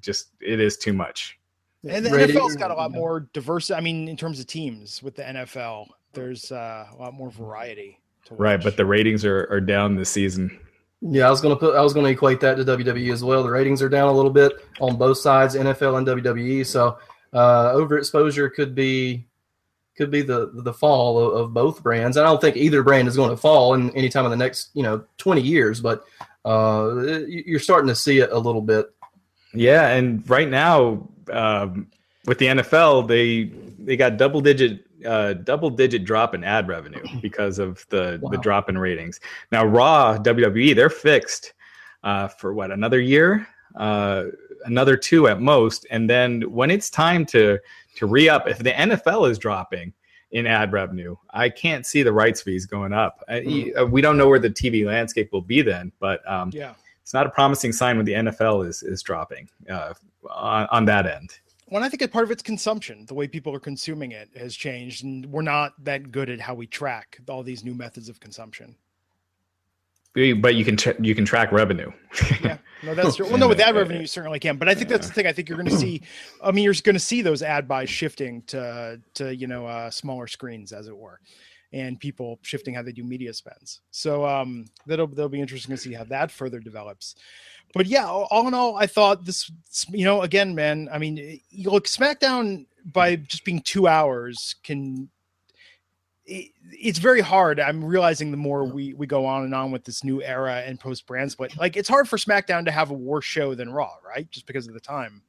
just 0.00 0.30
it 0.40 0.60
is 0.60 0.76
too 0.76 0.92
much. 0.92 1.38
And 1.88 2.04
the 2.04 2.10
Ready? 2.10 2.32
NFL's 2.32 2.56
got 2.56 2.70
a 2.70 2.74
lot 2.74 2.90
more 2.90 3.28
diverse. 3.32 3.70
I 3.70 3.80
mean, 3.80 4.08
in 4.08 4.16
terms 4.16 4.40
of 4.40 4.46
teams 4.46 5.02
with 5.02 5.14
the 5.14 5.22
NFL, 5.22 5.86
there's 6.12 6.50
uh, 6.50 6.86
a 6.92 6.96
lot 6.96 7.14
more 7.14 7.30
variety. 7.30 8.00
Right, 8.30 8.62
but 8.62 8.76
the 8.76 8.84
ratings 8.84 9.24
are, 9.24 9.46
are 9.50 9.60
down 9.60 9.94
this 9.94 10.10
season. 10.10 10.58
Yeah, 11.00 11.28
I 11.28 11.30
was 11.30 11.40
gonna 11.40 11.56
put 11.56 11.76
I 11.76 11.80
was 11.80 11.94
gonna 11.94 12.08
equate 12.08 12.40
that 12.40 12.56
to 12.56 12.64
WWE 12.64 13.12
as 13.12 13.22
well. 13.22 13.42
The 13.44 13.50
ratings 13.50 13.80
are 13.80 13.88
down 13.88 14.08
a 14.08 14.12
little 14.12 14.32
bit 14.32 14.52
on 14.80 14.96
both 14.96 15.18
sides, 15.18 15.54
NFL 15.54 15.98
and 15.98 16.06
WWE. 16.06 16.66
So 16.66 16.98
uh, 17.32 17.72
overexposure 17.72 18.52
could 18.52 18.74
be 18.74 19.27
could 19.98 20.10
be 20.10 20.22
the 20.22 20.50
the 20.54 20.72
fall 20.72 21.18
of, 21.18 21.34
of, 21.34 21.52
both 21.52 21.82
brands. 21.82 22.16
I 22.16 22.22
don't 22.22 22.40
think 22.40 22.56
either 22.56 22.82
brand 22.82 23.08
is 23.08 23.16
going 23.16 23.30
to 23.30 23.36
fall 23.36 23.74
in 23.74 23.90
any 23.96 24.08
time 24.08 24.24
in 24.24 24.30
the 24.30 24.36
next 24.36 24.70
you 24.72 24.82
know 24.82 25.04
20 25.18 25.42
years, 25.42 25.80
but 25.80 26.04
uh, 26.44 26.94
you're 27.26 27.60
starting 27.60 27.88
to 27.88 27.94
see 27.94 28.20
it 28.20 28.30
a 28.30 28.38
little 28.38 28.62
bit. 28.62 28.86
Yeah, 29.52 29.88
and 29.88 30.28
right 30.30 30.48
now 30.48 31.08
um, 31.32 31.88
with 32.26 32.38
the 32.38 32.46
NFL, 32.46 33.08
they 33.08 33.50
they 33.84 33.96
got 33.96 34.16
double 34.16 34.40
digit 34.40 34.86
uh, 35.04 35.32
double 35.34 35.68
digit 35.68 36.04
drop 36.04 36.34
in 36.34 36.44
ad 36.44 36.68
revenue 36.68 37.02
because 37.20 37.58
of 37.58 37.84
the 37.90 38.18
wow. 38.22 38.30
the 38.30 38.38
drop 38.38 38.68
in 38.68 38.78
ratings. 38.78 39.20
Now 39.50 39.64
Raw 39.64 40.16
WWE 40.16 40.74
they're 40.74 40.90
fixed 40.90 41.52
uh, 42.04 42.28
for 42.28 42.54
what 42.54 42.70
another 42.70 43.00
year. 43.00 43.46
Uh, 43.76 44.26
another 44.64 44.96
two 44.96 45.28
at 45.28 45.40
most. 45.40 45.86
And 45.90 46.08
then 46.08 46.42
when 46.42 46.70
it's 46.70 46.90
time 46.90 47.24
to 47.26 47.58
to 47.96 48.06
re 48.06 48.28
up, 48.28 48.48
if 48.48 48.58
the 48.58 48.72
NFL 48.72 49.30
is 49.30 49.38
dropping 49.38 49.92
in 50.30 50.46
ad 50.46 50.72
revenue, 50.72 51.16
I 51.30 51.48
can't 51.48 51.86
see 51.86 52.02
the 52.02 52.12
rights 52.12 52.40
fees 52.40 52.66
going 52.66 52.92
up. 52.92 53.24
Mm. 53.28 53.90
We 53.90 54.00
don't 54.00 54.16
know 54.16 54.28
where 54.28 54.38
the 54.38 54.50
TV 54.50 54.84
landscape 54.84 55.32
will 55.32 55.42
be 55.42 55.62
then, 55.62 55.90
but 55.98 56.28
um, 56.30 56.50
yeah, 56.52 56.74
it's 57.02 57.14
not 57.14 57.26
a 57.26 57.30
promising 57.30 57.72
sign 57.72 57.96
when 57.96 58.06
the 58.06 58.12
NFL 58.12 58.66
is 58.66 58.82
is 58.82 59.02
dropping 59.02 59.48
uh, 59.70 59.94
on, 60.30 60.66
on 60.70 60.84
that 60.86 61.06
end. 61.06 61.38
Well, 61.70 61.82
I 61.82 61.90
think 61.90 62.00
a 62.00 62.08
part 62.08 62.24
of 62.24 62.30
its 62.30 62.42
consumption, 62.42 63.04
the 63.06 63.14
way 63.14 63.28
people 63.28 63.54
are 63.54 63.60
consuming 63.60 64.12
it, 64.12 64.30
has 64.36 64.56
changed, 64.56 65.04
and 65.04 65.26
we're 65.26 65.42
not 65.42 65.72
that 65.84 66.10
good 66.10 66.30
at 66.30 66.40
how 66.40 66.54
we 66.54 66.66
track 66.66 67.18
all 67.28 67.42
these 67.42 67.62
new 67.62 67.74
methods 67.74 68.08
of 68.08 68.20
consumption 68.20 68.74
but 70.14 70.54
you 70.54 70.64
can 70.64 70.76
tra- 70.76 70.96
you 71.00 71.14
can 71.14 71.24
track 71.24 71.52
revenue. 71.52 71.90
yeah, 72.42 72.58
no, 72.82 72.94
that's 72.96 73.16
true. 73.16 73.26
Well, 73.26 73.38
no, 73.38 73.48
with 73.48 73.60
ad 73.60 73.74
revenue 73.74 74.00
you 74.00 74.06
certainly 74.06 74.40
can, 74.40 74.56
but 74.56 74.68
I 74.68 74.74
think 74.74 74.88
that's 74.88 75.06
the 75.06 75.12
thing. 75.12 75.26
I 75.26 75.32
think 75.32 75.48
you're 75.48 75.58
going 75.58 75.70
to 75.70 75.76
see. 75.76 76.02
I 76.42 76.50
mean, 76.50 76.64
you're 76.64 76.74
going 76.82 76.94
to 76.94 77.00
see 77.00 77.22
those 77.22 77.42
ad 77.42 77.68
buys 77.68 77.90
shifting 77.90 78.42
to 78.48 79.00
to 79.14 79.34
you 79.34 79.46
know 79.46 79.66
uh, 79.66 79.90
smaller 79.90 80.26
screens, 80.26 80.72
as 80.72 80.88
it 80.88 80.96
were, 80.96 81.20
and 81.72 82.00
people 82.00 82.38
shifting 82.42 82.74
how 82.74 82.82
they 82.82 82.92
do 82.92 83.04
media 83.04 83.32
spends. 83.32 83.80
So 83.90 84.26
um, 84.26 84.66
that'll 84.86 85.08
that'll 85.08 85.28
be 85.28 85.40
interesting 85.40 85.74
to 85.74 85.80
see 85.80 85.92
how 85.92 86.04
that 86.04 86.30
further 86.30 86.60
develops. 86.60 87.14
But 87.74 87.86
yeah, 87.86 88.06
all 88.06 88.48
in 88.48 88.54
all, 88.54 88.76
I 88.76 88.86
thought 88.86 89.24
this. 89.24 89.50
You 89.90 90.04
know, 90.04 90.22
again, 90.22 90.54
man. 90.54 90.88
I 90.90 90.98
mean, 90.98 91.40
look, 91.64 91.86
SmackDown 91.86 92.66
by 92.84 93.16
just 93.16 93.44
being 93.44 93.60
two 93.60 93.86
hours 93.86 94.56
can 94.62 95.10
it, 96.28 96.52
it's 96.70 96.98
very 96.98 97.20
hard. 97.20 97.58
I'm 97.58 97.84
realizing 97.84 98.30
the 98.30 98.36
more 98.36 98.64
we 98.64 98.92
we 98.94 99.06
go 99.06 99.24
on 99.26 99.44
and 99.44 99.54
on 99.54 99.70
with 99.70 99.84
this 99.84 100.04
new 100.04 100.22
era 100.22 100.62
and 100.66 100.78
post 100.78 101.06
brand 101.06 101.32
split, 101.32 101.56
like 101.56 101.76
it's 101.76 101.88
hard 101.88 102.08
for 102.08 102.18
SmackDown 102.18 102.64
to 102.66 102.70
have 102.70 102.90
a 102.90 102.94
worse 102.94 103.24
show 103.24 103.54
than 103.54 103.70
Raw, 103.70 103.94
right? 104.06 104.30
Just 104.30 104.46
because 104.46 104.68
of 104.68 104.74
the 104.74 104.80
time. 104.80 105.22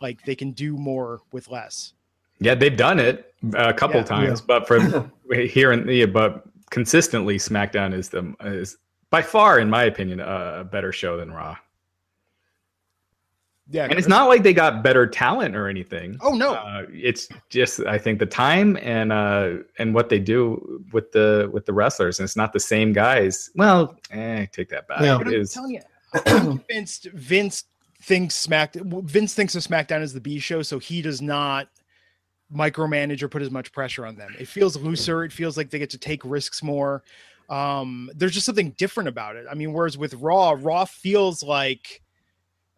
Like 0.00 0.22
they 0.24 0.34
can 0.34 0.50
do 0.52 0.76
more 0.76 1.20
with 1.32 1.48
less. 1.48 1.92
Yeah, 2.38 2.54
they've 2.54 2.76
done 2.76 2.98
it 2.98 3.34
a 3.54 3.72
couple 3.72 3.96
Yeah. 4.00 4.04
times, 4.04 4.40
but 4.40 4.66
from 4.66 5.10
here 5.32 5.72
and 5.72 5.88
yeah, 5.90 6.06
but 6.06 6.44
consistently, 6.70 7.36
SmackDown 7.38 7.94
is 7.94 8.08
the 8.10 8.34
is 8.40 8.76
by 9.10 9.22
far, 9.22 9.58
in 9.58 9.70
my 9.70 9.84
opinion, 9.84 10.20
a, 10.20 10.60
a 10.60 10.64
better 10.64 10.92
show 10.92 11.16
than 11.16 11.30
Raw. 11.32 11.56
Yeah, 13.68 13.84
And 13.84 13.94
it's 13.98 14.06
not 14.06 14.28
like 14.28 14.44
they 14.44 14.54
got 14.54 14.84
better 14.84 15.06
talent 15.08 15.56
or 15.56 15.68
anything. 15.68 16.16
Oh 16.20 16.34
no, 16.34 16.54
Uh, 16.54 16.84
it's 16.92 17.28
just 17.50 17.80
I 17.80 17.98
think 17.98 18.20
the 18.20 18.26
time 18.26 18.78
and 18.80 19.12
uh 19.12 19.54
and 19.78 19.92
what 19.92 20.08
they 20.08 20.20
do 20.20 20.84
with 20.92 21.10
the 21.12 21.50
with 21.52 21.66
the 21.66 21.72
wrestlers, 21.72 22.20
and 22.20 22.24
it's 22.24 22.36
not 22.36 22.52
the 22.52 22.60
same 22.60 22.92
guys. 22.92 23.50
Well, 23.56 23.98
eh, 24.12 24.46
take 24.52 24.68
that 24.68 24.86
back. 24.86 25.00
Yeah. 25.00 25.16
It 25.16 25.18
But 25.18 25.26
I'm 25.28 25.34
is. 25.34 25.52
telling 25.52 25.72
you, 25.74 25.80
I'm 26.26 26.58
convinced 26.58 27.08
Vince 27.12 27.64
thinks 28.02 28.36
Smack 28.36 28.74
Vince 28.74 29.34
thinks 29.34 29.56
of 29.56 29.62
SmackDown 29.64 30.00
as 30.00 30.12
the 30.12 30.20
B 30.20 30.38
show, 30.38 30.62
so 30.62 30.78
he 30.78 31.02
does 31.02 31.20
not 31.20 31.66
micromanage 32.54 33.22
or 33.22 33.28
put 33.28 33.42
as 33.42 33.50
much 33.50 33.72
pressure 33.72 34.06
on 34.06 34.14
them. 34.16 34.34
It 34.38 34.46
feels 34.46 34.76
looser. 34.76 35.24
It 35.24 35.32
feels 35.32 35.56
like 35.56 35.70
they 35.70 35.78
get 35.80 35.90
to 35.90 35.98
take 35.98 36.24
risks 36.24 36.62
more. 36.62 37.02
Um, 37.48 38.10
there's 38.14 38.32
just 38.34 38.46
something 38.46 38.70
different 38.72 39.08
about 39.08 39.34
it. 39.36 39.46
I 39.50 39.54
mean, 39.54 39.72
whereas 39.72 39.98
with 39.98 40.14
Raw, 40.14 40.56
Raw 40.58 40.84
feels 40.84 41.42
like 41.42 42.00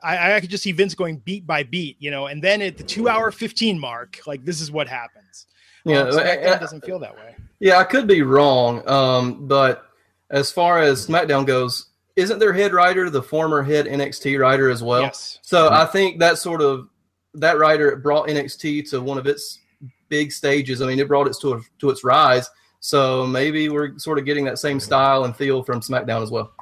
I, 0.03 0.35
I 0.37 0.41
could 0.41 0.51
just 0.51 0.63
see 0.63 0.73
Vince 0.73 0.95
going 0.95 1.19
beat 1.19 1.47
by 1.47 1.63
beat, 1.63 1.97
you 1.99 2.11
know, 2.11 2.27
and 2.27 2.43
then 2.43 2.63
at 2.63 2.77
the 2.77 2.85
two 2.85 3.09
hour 3.09 3.31
15 3.31 3.79
mark, 3.79 4.21
like 4.27 4.45
this 4.45 4.61
is 4.61 4.71
what 4.71 4.89
happens. 4.89 5.47
Yeah, 5.85 6.03
Um, 6.03 6.13
SmackDown 6.13 6.61
doesn't 6.61 6.85
feel 6.85 6.99
that 7.01 7.15
way. 7.17 7.35
Yeah, 7.61 7.79
I 7.79 7.85
could 7.85 8.07
be 8.07 8.23
wrong, 8.23 8.89
um, 8.89 9.47
but 9.49 9.87
as 10.31 10.53
far 10.53 10.81
as 10.81 11.07
SmackDown 11.07 11.47
goes, 11.47 11.87
isn't 12.17 12.39
their 12.39 12.53
head 12.53 12.73
writer 12.73 13.11
the 13.11 13.23
former 13.23 13.63
head 13.63 13.87
NXT 13.87 14.39
writer 14.39 14.71
as 14.71 14.83
well? 14.83 15.03
yes. 15.03 15.39
So 15.43 15.71
I 15.71 15.87
think 15.87 16.19
that 16.19 16.39
sort 16.39 16.61
of 16.61 16.89
that 17.35 17.59
writer 17.59 17.95
brought 17.97 18.29
NXT 18.29 18.91
to 18.91 19.01
one 19.01 19.19
of 19.19 19.27
its 19.27 19.61
big 20.09 20.33
stages. 20.33 20.83
I 20.83 20.87
mean, 20.87 20.99
it 20.99 21.09
brought 21.09 21.27
it 21.27 21.37
to 21.41 21.63
to 21.79 21.91
its 21.91 22.05
rise. 22.05 22.49
So 22.81 23.27
maybe 23.27 23.69
we're 23.69 23.99
sort 23.99 24.19
of 24.19 24.25
getting 24.25 24.45
that 24.45 24.59
same 24.59 24.79
style 24.79 25.25
and 25.25 25.35
feel 25.37 25.63
from 25.63 25.81
SmackDown 25.81 26.23
as 26.23 26.31
well. 26.31 26.53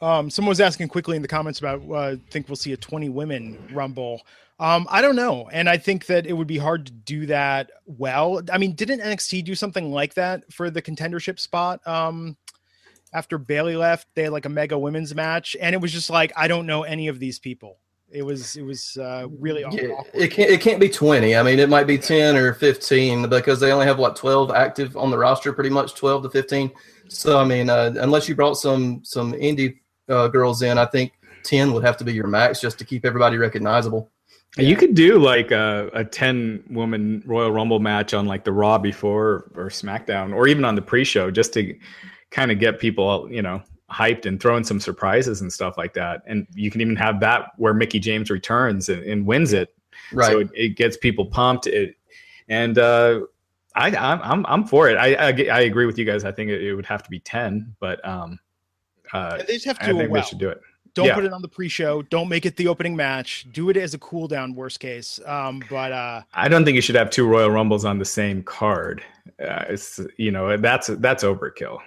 Um, 0.00 0.28
someone 0.28 0.50
was 0.50 0.60
asking 0.60 0.88
quickly 0.88 1.16
in 1.16 1.22
the 1.22 1.28
comments 1.28 1.58
about 1.58 1.82
uh, 1.90 2.16
think 2.30 2.48
we'll 2.48 2.56
see 2.56 2.72
a 2.72 2.76
20 2.76 3.08
women 3.08 3.58
rumble. 3.72 4.22
Um, 4.58 4.86
I 4.90 5.02
don't 5.02 5.16
know, 5.16 5.48
and 5.52 5.68
I 5.68 5.76
think 5.76 6.06
that 6.06 6.26
it 6.26 6.32
would 6.32 6.46
be 6.46 6.56
hard 6.56 6.86
to 6.86 6.92
do 6.92 7.26
that 7.26 7.70
well. 7.84 8.40
I 8.50 8.56
mean, 8.56 8.72
didn't 8.72 9.00
NXT 9.00 9.44
do 9.44 9.54
something 9.54 9.92
like 9.92 10.14
that 10.14 10.50
for 10.52 10.70
the 10.70 10.80
contendership 10.80 11.38
spot? 11.38 11.86
Um, 11.86 12.36
after 13.12 13.36
Bayley 13.38 13.76
left, 13.76 14.08
they 14.14 14.24
had 14.24 14.32
like 14.32 14.46
a 14.46 14.50
mega 14.50 14.78
women's 14.78 15.14
match, 15.14 15.56
and 15.60 15.74
it 15.74 15.78
was 15.80 15.92
just 15.92 16.08
like 16.10 16.32
I 16.36 16.48
don't 16.48 16.66
know 16.66 16.84
any 16.84 17.08
of 17.08 17.18
these 17.18 17.38
people. 17.38 17.78
It 18.10 18.22
was 18.22 18.56
it 18.56 18.62
was 18.62 18.96
uh, 18.96 19.26
really 19.38 19.64
aw- 19.64 19.72
Yeah, 19.72 20.00
it 20.14 20.28
can't 20.28 20.50
it 20.50 20.60
can't 20.60 20.80
be 20.80 20.88
twenty. 20.88 21.36
I 21.36 21.42
mean, 21.42 21.58
it 21.58 21.68
might 21.68 21.86
be 21.86 21.98
ten 21.98 22.36
or 22.36 22.54
fifteen 22.54 23.28
because 23.28 23.60
they 23.60 23.72
only 23.72 23.86
have 23.86 23.98
what 23.98 24.16
twelve 24.16 24.50
active 24.52 24.96
on 24.96 25.10
the 25.10 25.18
roster, 25.18 25.52
pretty 25.52 25.70
much 25.70 25.94
twelve 25.94 26.22
to 26.22 26.30
fifteen. 26.30 26.70
So 27.08 27.38
I 27.38 27.44
mean, 27.44 27.68
uh, 27.68 27.94
unless 27.98 28.28
you 28.28 28.34
brought 28.34 28.54
some 28.54 29.00
some 29.04 29.32
indie 29.32 29.78
uh, 30.08 30.28
girls 30.28 30.62
in, 30.62 30.78
I 30.78 30.86
think 30.86 31.12
ten 31.42 31.72
would 31.72 31.84
have 31.84 31.96
to 31.98 32.04
be 32.04 32.12
your 32.12 32.26
max 32.26 32.60
just 32.60 32.78
to 32.78 32.84
keep 32.84 33.04
everybody 33.04 33.36
recognizable. 33.38 34.10
You 34.58 34.74
could 34.74 34.94
do 34.94 35.18
like 35.18 35.50
a, 35.50 35.90
a 35.92 36.02
10 36.02 36.64
woman 36.70 37.22
Royal 37.26 37.52
Rumble 37.52 37.78
match 37.78 38.14
on 38.14 38.24
like 38.24 38.44
the 38.44 38.52
Raw 38.52 38.78
before 38.78 39.50
or 39.54 39.68
SmackDown 39.68 40.34
or 40.34 40.48
even 40.48 40.64
on 40.64 40.74
the 40.74 40.82
pre 40.82 41.04
show 41.04 41.30
just 41.30 41.52
to 41.54 41.78
kind 42.30 42.50
of 42.50 42.58
get 42.58 42.80
people, 42.80 43.28
you 43.30 43.42
know, 43.42 43.62
hyped 43.90 44.24
and 44.24 44.40
throw 44.40 44.56
in 44.56 44.64
some 44.64 44.80
surprises 44.80 45.42
and 45.42 45.52
stuff 45.52 45.76
like 45.76 45.92
that. 45.94 46.22
And 46.26 46.46
you 46.54 46.70
can 46.70 46.80
even 46.80 46.96
have 46.96 47.20
that 47.20 47.50
where 47.58 47.74
Mickie 47.74 48.00
James 48.00 48.30
returns 48.30 48.88
and, 48.88 49.02
and 49.02 49.26
wins 49.26 49.52
it. 49.52 49.74
Right. 50.10 50.32
So 50.32 50.38
it, 50.40 50.50
it 50.54 50.68
gets 50.76 50.96
people 50.96 51.26
pumped. 51.26 51.66
It, 51.66 51.94
and 52.48 52.78
uh, 52.78 53.20
I, 53.74 53.94
I'm, 53.94 54.22
I'm, 54.22 54.46
I'm 54.46 54.64
for 54.64 54.88
it. 54.88 54.96
I, 54.96 55.14
I, 55.14 55.28
I 55.28 55.60
agree 55.60 55.84
with 55.84 55.98
you 55.98 56.06
guys. 56.06 56.24
I 56.24 56.32
think 56.32 56.50
it, 56.50 56.62
it 56.62 56.74
would 56.74 56.86
have 56.86 57.02
to 57.02 57.10
be 57.10 57.20
10, 57.20 57.76
but 57.78 58.02
um, 58.08 58.38
uh, 59.16 59.36
they 59.46 59.54
just 59.54 59.66
have 59.66 59.78
to 59.78 59.84
I 59.84 59.88
do 59.88 59.92
think 59.94 60.04
it 60.04 60.10
well. 60.10 60.22
should 60.22 60.38
do 60.38 60.48
it. 60.48 60.60
Don't 60.94 61.06
yeah. 61.06 61.14
put 61.14 61.24
it 61.24 61.32
on 61.32 61.42
the 61.42 61.48
pre-show. 61.48 62.00
Don't 62.02 62.28
make 62.28 62.46
it 62.46 62.56
the 62.56 62.68
opening 62.68 62.96
match. 62.96 63.46
Do 63.52 63.68
it 63.68 63.76
as 63.76 63.92
a 63.92 63.98
cool 63.98 64.26
down, 64.28 64.54
worst 64.54 64.80
case. 64.80 65.20
Um, 65.26 65.62
but 65.68 65.92
uh, 65.92 66.22
I 66.32 66.48
don't 66.48 66.64
think 66.64 66.74
you 66.74 66.80
should 66.80 66.94
have 66.96 67.10
two 67.10 67.26
Royal 67.26 67.50
Rumbles 67.50 67.84
on 67.84 67.98
the 67.98 68.04
same 68.06 68.42
card. 68.42 69.02
Uh, 69.38 69.64
it's 69.68 70.00
you 70.16 70.30
know 70.30 70.56
that's 70.56 70.86
that's 70.86 71.22
overkill. 71.22 71.80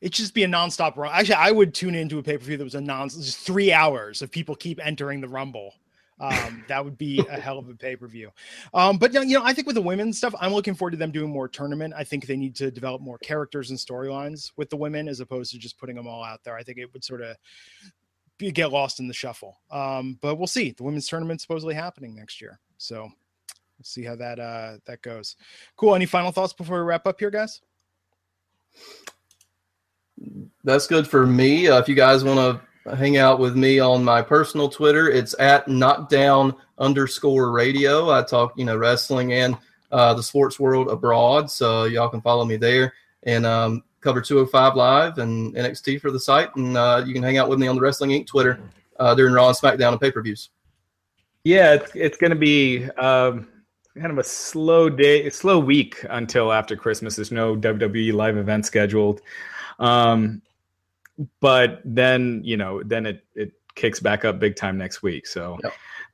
it 0.00 0.14
should 0.14 0.22
just 0.22 0.34
be 0.34 0.44
a 0.44 0.48
nonstop 0.48 0.96
run. 0.96 1.10
Actually, 1.12 1.34
I 1.34 1.50
would 1.50 1.74
tune 1.74 1.96
into 1.96 2.18
a 2.18 2.22
pay 2.22 2.38
per 2.38 2.44
view 2.44 2.56
that 2.56 2.64
was 2.64 2.76
a 2.76 2.80
non 2.80 3.08
just 3.08 3.38
three 3.38 3.72
hours 3.72 4.22
of 4.22 4.30
people 4.30 4.54
keep 4.54 4.78
entering 4.86 5.20
the 5.20 5.28
Rumble. 5.28 5.74
Um, 6.20 6.64
that 6.68 6.84
would 6.84 6.98
be 6.98 7.24
a 7.28 7.40
hell 7.40 7.58
of 7.58 7.68
a 7.68 7.74
pay 7.74 7.96
per 7.96 8.06
view. 8.06 8.30
Um, 8.74 8.98
but 8.98 9.12
you 9.12 9.38
know, 9.38 9.44
I 9.44 9.52
think 9.52 9.66
with 9.66 9.76
the 9.76 9.82
women's 9.82 10.18
stuff, 10.18 10.34
I'm 10.40 10.52
looking 10.52 10.74
forward 10.74 10.92
to 10.92 10.96
them 10.96 11.10
doing 11.10 11.30
more 11.30 11.48
tournament. 11.48 11.94
I 11.96 12.04
think 12.04 12.26
they 12.26 12.36
need 12.36 12.54
to 12.56 12.70
develop 12.70 13.00
more 13.00 13.18
characters 13.18 13.70
and 13.70 13.78
storylines 13.78 14.52
with 14.56 14.70
the 14.70 14.76
women 14.76 15.08
as 15.08 15.20
opposed 15.20 15.52
to 15.52 15.58
just 15.58 15.78
putting 15.78 15.96
them 15.96 16.06
all 16.06 16.24
out 16.24 16.42
there. 16.44 16.56
I 16.56 16.62
think 16.62 16.78
it 16.78 16.92
would 16.92 17.04
sort 17.04 17.22
of 17.22 17.36
be, 18.38 18.50
get 18.50 18.72
lost 18.72 19.00
in 19.00 19.08
the 19.08 19.14
shuffle. 19.14 19.58
Um, 19.70 20.18
but 20.20 20.36
we'll 20.36 20.46
see. 20.46 20.72
The 20.72 20.82
women's 20.82 21.08
tournament 21.08 21.40
supposedly 21.40 21.74
happening 21.74 22.14
next 22.14 22.40
year, 22.40 22.60
so 22.78 23.02
we'll 23.02 23.84
see 23.84 24.04
how 24.04 24.16
that 24.16 24.38
uh, 24.38 24.78
that 24.86 25.02
goes. 25.02 25.36
Cool. 25.76 25.94
Any 25.94 26.06
final 26.06 26.32
thoughts 26.32 26.52
before 26.52 26.78
we 26.78 26.84
wrap 26.84 27.06
up 27.06 27.18
here, 27.18 27.30
guys? 27.30 27.60
That's 30.64 30.86
good 30.86 31.06
for 31.06 31.26
me. 31.26 31.68
Uh, 31.68 31.78
if 31.78 31.88
you 31.88 31.94
guys 31.94 32.24
want 32.24 32.38
to 32.38 32.65
hang 32.94 33.16
out 33.16 33.38
with 33.38 33.56
me 33.56 33.78
on 33.78 34.04
my 34.04 34.22
personal 34.22 34.68
Twitter, 34.68 35.10
it's 35.10 35.34
at 35.38 35.68
knockdown 35.68 36.54
underscore 36.78 37.50
radio. 37.50 38.10
I 38.10 38.22
talk, 38.22 38.52
you 38.56 38.64
know, 38.64 38.76
wrestling 38.76 39.32
and 39.32 39.56
uh, 39.90 40.14
the 40.14 40.22
sports 40.22 40.60
world 40.60 40.88
abroad. 40.88 41.50
So 41.50 41.84
y'all 41.84 42.08
can 42.08 42.20
follow 42.20 42.44
me 42.44 42.56
there 42.56 42.94
and 43.22 43.46
um, 43.46 43.82
cover 44.00 44.20
205 44.20 44.76
Live 44.76 45.18
and 45.18 45.54
NXT 45.54 46.00
for 46.00 46.10
the 46.10 46.20
site. 46.20 46.54
And 46.56 46.76
uh, 46.76 47.02
you 47.06 47.12
can 47.12 47.22
hang 47.22 47.38
out 47.38 47.48
with 47.48 47.58
me 47.58 47.66
on 47.66 47.76
the 47.76 47.82
Wrestling 47.82 48.10
Inc. 48.10 48.26
Twitter 48.26 48.60
uh, 48.98 49.14
during 49.14 49.34
Raw 49.34 49.48
and 49.48 49.56
SmackDown 49.56 49.92
and 49.92 50.00
pay 50.00 50.10
per 50.10 50.22
views. 50.22 50.50
Yeah, 51.44 51.74
it's 51.74 51.92
it's 51.94 52.16
going 52.16 52.30
to 52.30 52.36
be 52.36 52.84
um, 52.98 53.46
kind 53.96 54.10
of 54.10 54.18
a 54.18 54.24
slow 54.24 54.88
day, 54.88 55.30
slow 55.30 55.58
week 55.58 56.04
until 56.10 56.52
after 56.52 56.76
Christmas. 56.76 57.16
There's 57.16 57.30
no 57.30 57.56
WWE 57.56 58.12
live 58.12 58.36
event 58.36 58.66
scheduled, 58.66 59.20
um, 59.78 60.42
but 61.40 61.80
then 61.84 62.42
you 62.44 62.56
know, 62.56 62.82
then 62.82 63.06
it 63.06 63.24
it 63.34 63.52
kicks 63.74 64.00
back 64.00 64.24
up 64.24 64.38
big 64.38 64.56
time 64.56 64.78
next 64.78 65.02
week. 65.02 65.26
So, 65.26 65.58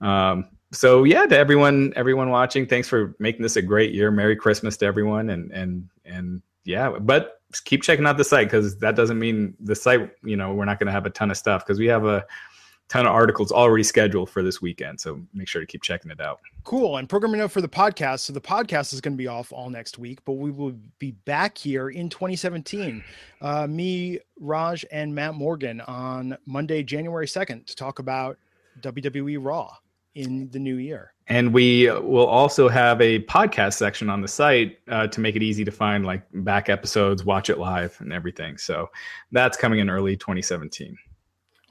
um, 0.01 0.49
so 0.73 1.05
yeah, 1.05 1.27
to 1.27 1.37
everyone 1.37 1.93
everyone 1.97 2.31
watching, 2.31 2.67
thanks 2.67 2.89
for 2.89 3.15
making 3.19 3.43
this 3.43 3.57
a 3.57 3.63
great 3.63 3.93
year. 3.93 4.11
Merry 4.11 4.37
Christmas 4.37 4.77
to 4.79 4.87
everyone, 4.87 5.31
and 5.31 5.51
and 5.53 5.89
and 6.05 6.43
yeah, 6.65 6.91
but 7.01 7.41
keep 7.65 7.83
checking 7.83 8.07
out 8.07 8.17
the 8.17 8.25
site 8.25 8.47
because 8.47 8.79
that 8.79 8.97
doesn't 8.97 9.19
mean 9.19 9.55
the 9.61 9.75
site. 9.75 10.11
You 10.23 10.37
know, 10.37 10.55
we're 10.55 10.65
not 10.65 10.79
going 10.79 10.87
to 10.87 10.93
have 10.93 11.07
a 11.07 11.11
ton 11.11 11.31
of 11.31 11.37
stuff 11.37 11.65
because 11.65 11.79
we 11.79 11.87
have 11.87 12.05
a 12.05 12.25
ton 12.93 13.07
of 13.07 13.13
articles 13.13 13.51
already 13.51 13.83
scheduled 13.83 14.29
for 14.29 14.43
this 14.43 14.61
weekend. 14.61 15.01
So 15.01 15.19
make 15.33 15.49
sure 15.49 15.63
to 15.63 15.67
keep 15.67 15.81
checking 15.81 16.11
it 16.11 16.21
out. 16.21 16.41
Cool. 16.65 16.99
And 16.99 17.09
programming 17.09 17.39
note 17.39 17.51
for 17.51 17.63
the 17.63 17.69
podcast. 17.69 18.21
So 18.21 18.35
the 18.35 18.41
podcast 18.41 18.93
is 18.93 19.01
going 19.01 19.15
to 19.15 19.19
be 19.19 19.29
off 19.29 19.51
all 19.51 19.71
next 19.71 19.97
week, 19.97 20.19
but 20.27 20.35
we 20.35 20.51
will 20.51 20.75
be 20.99 21.13
back 21.13 21.57
here 21.57 21.89
in 21.89 22.11
2017. 22.11 23.03
Uh, 23.41 23.67
me, 23.67 24.19
Raj, 24.39 24.85
and 24.93 25.15
Matt 25.15 25.35
Morgan 25.35 25.81
on 25.81 26.37
Monday, 26.45 26.83
January 26.83 27.27
2nd 27.27 27.65
to 27.65 27.75
talk 27.75 27.99
about 27.99 28.37
WWE 28.83 29.39
Raw 29.41 29.75
in 30.15 30.51
the 30.51 30.59
new 30.59 30.77
year. 30.77 31.15
And 31.29 31.55
we 31.55 31.91
will 31.91 32.27
also 32.27 32.69
have 32.69 33.01
a 33.01 33.21
podcast 33.21 33.75
section 33.75 34.11
on 34.11 34.21
the 34.21 34.29
site 34.29 34.81
uh, 34.89 35.07
to 35.07 35.21
make 35.21 35.35
it 35.35 35.43
easy 35.43 35.65
to 35.65 35.71
find 35.71 36.05
like 36.05 36.25
back 36.35 36.69
episodes, 36.69 37.25
watch 37.25 37.49
it 37.49 37.59
live, 37.59 37.97
and 38.01 38.13
everything. 38.13 38.59
So 38.59 38.91
that's 39.31 39.57
coming 39.57 39.79
in 39.79 39.89
early 39.89 40.15
2017. 40.15 40.99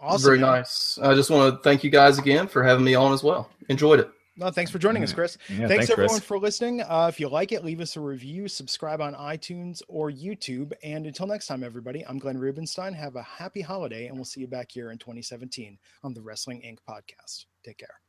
Awesome. 0.02 0.28
Very 0.28 0.40
nice. 0.40 0.98
I 1.02 1.14
just 1.14 1.30
want 1.30 1.54
to 1.54 1.62
thank 1.62 1.84
you 1.84 1.92
guys 1.92 2.18
again 2.18 2.48
for 2.48 2.64
having 2.64 2.84
me 2.84 2.96
on 2.96 3.14
as 3.14 3.22
well. 3.22 3.50
Enjoyed 3.70 4.00
it. 4.00 4.10
No, 4.38 4.50
thanks 4.50 4.72
for 4.72 4.80
joining 4.80 5.04
us, 5.04 5.14
Chris. 5.14 5.38
Yeah, 5.50 5.68
thanks, 5.68 5.90
everyone 5.90 6.16
Chris. 6.16 6.24
for 6.24 6.40
listening. 6.40 6.82
Uh, 6.82 7.08
if 7.08 7.20
you 7.20 7.28
like 7.30 7.52
it, 7.52 7.64
leave 7.64 7.82
us 7.82 7.98
a 7.98 8.00
review, 8.00 8.48
subscribe 8.48 9.02
on 9.02 9.14
iTunes 9.14 9.82
or 9.88 10.10
YouTube. 10.10 10.72
And 10.84 11.06
until 11.06 11.28
next 11.28 11.48
time, 11.48 11.64
everybody, 11.64 12.04
I'm 12.08 12.18
Glenn 12.18 12.40
Rubenstein. 12.40 12.94
Have 12.94 13.18
a 13.18 13.22
happy 13.22 13.62
holiday, 13.62 14.08
and 14.08 14.16
we'll 14.16 14.26
see 14.26 14.40
you 14.42 14.48
back 14.48 14.72
here 14.72 14.92
in 14.92 14.98
2017 14.98 15.78
on 16.04 16.14
the 16.14 16.22
Wrestling 16.22 16.62
Inc. 16.62 16.78
podcast. 16.90 17.46
Take 17.64 17.78
care. 17.78 18.00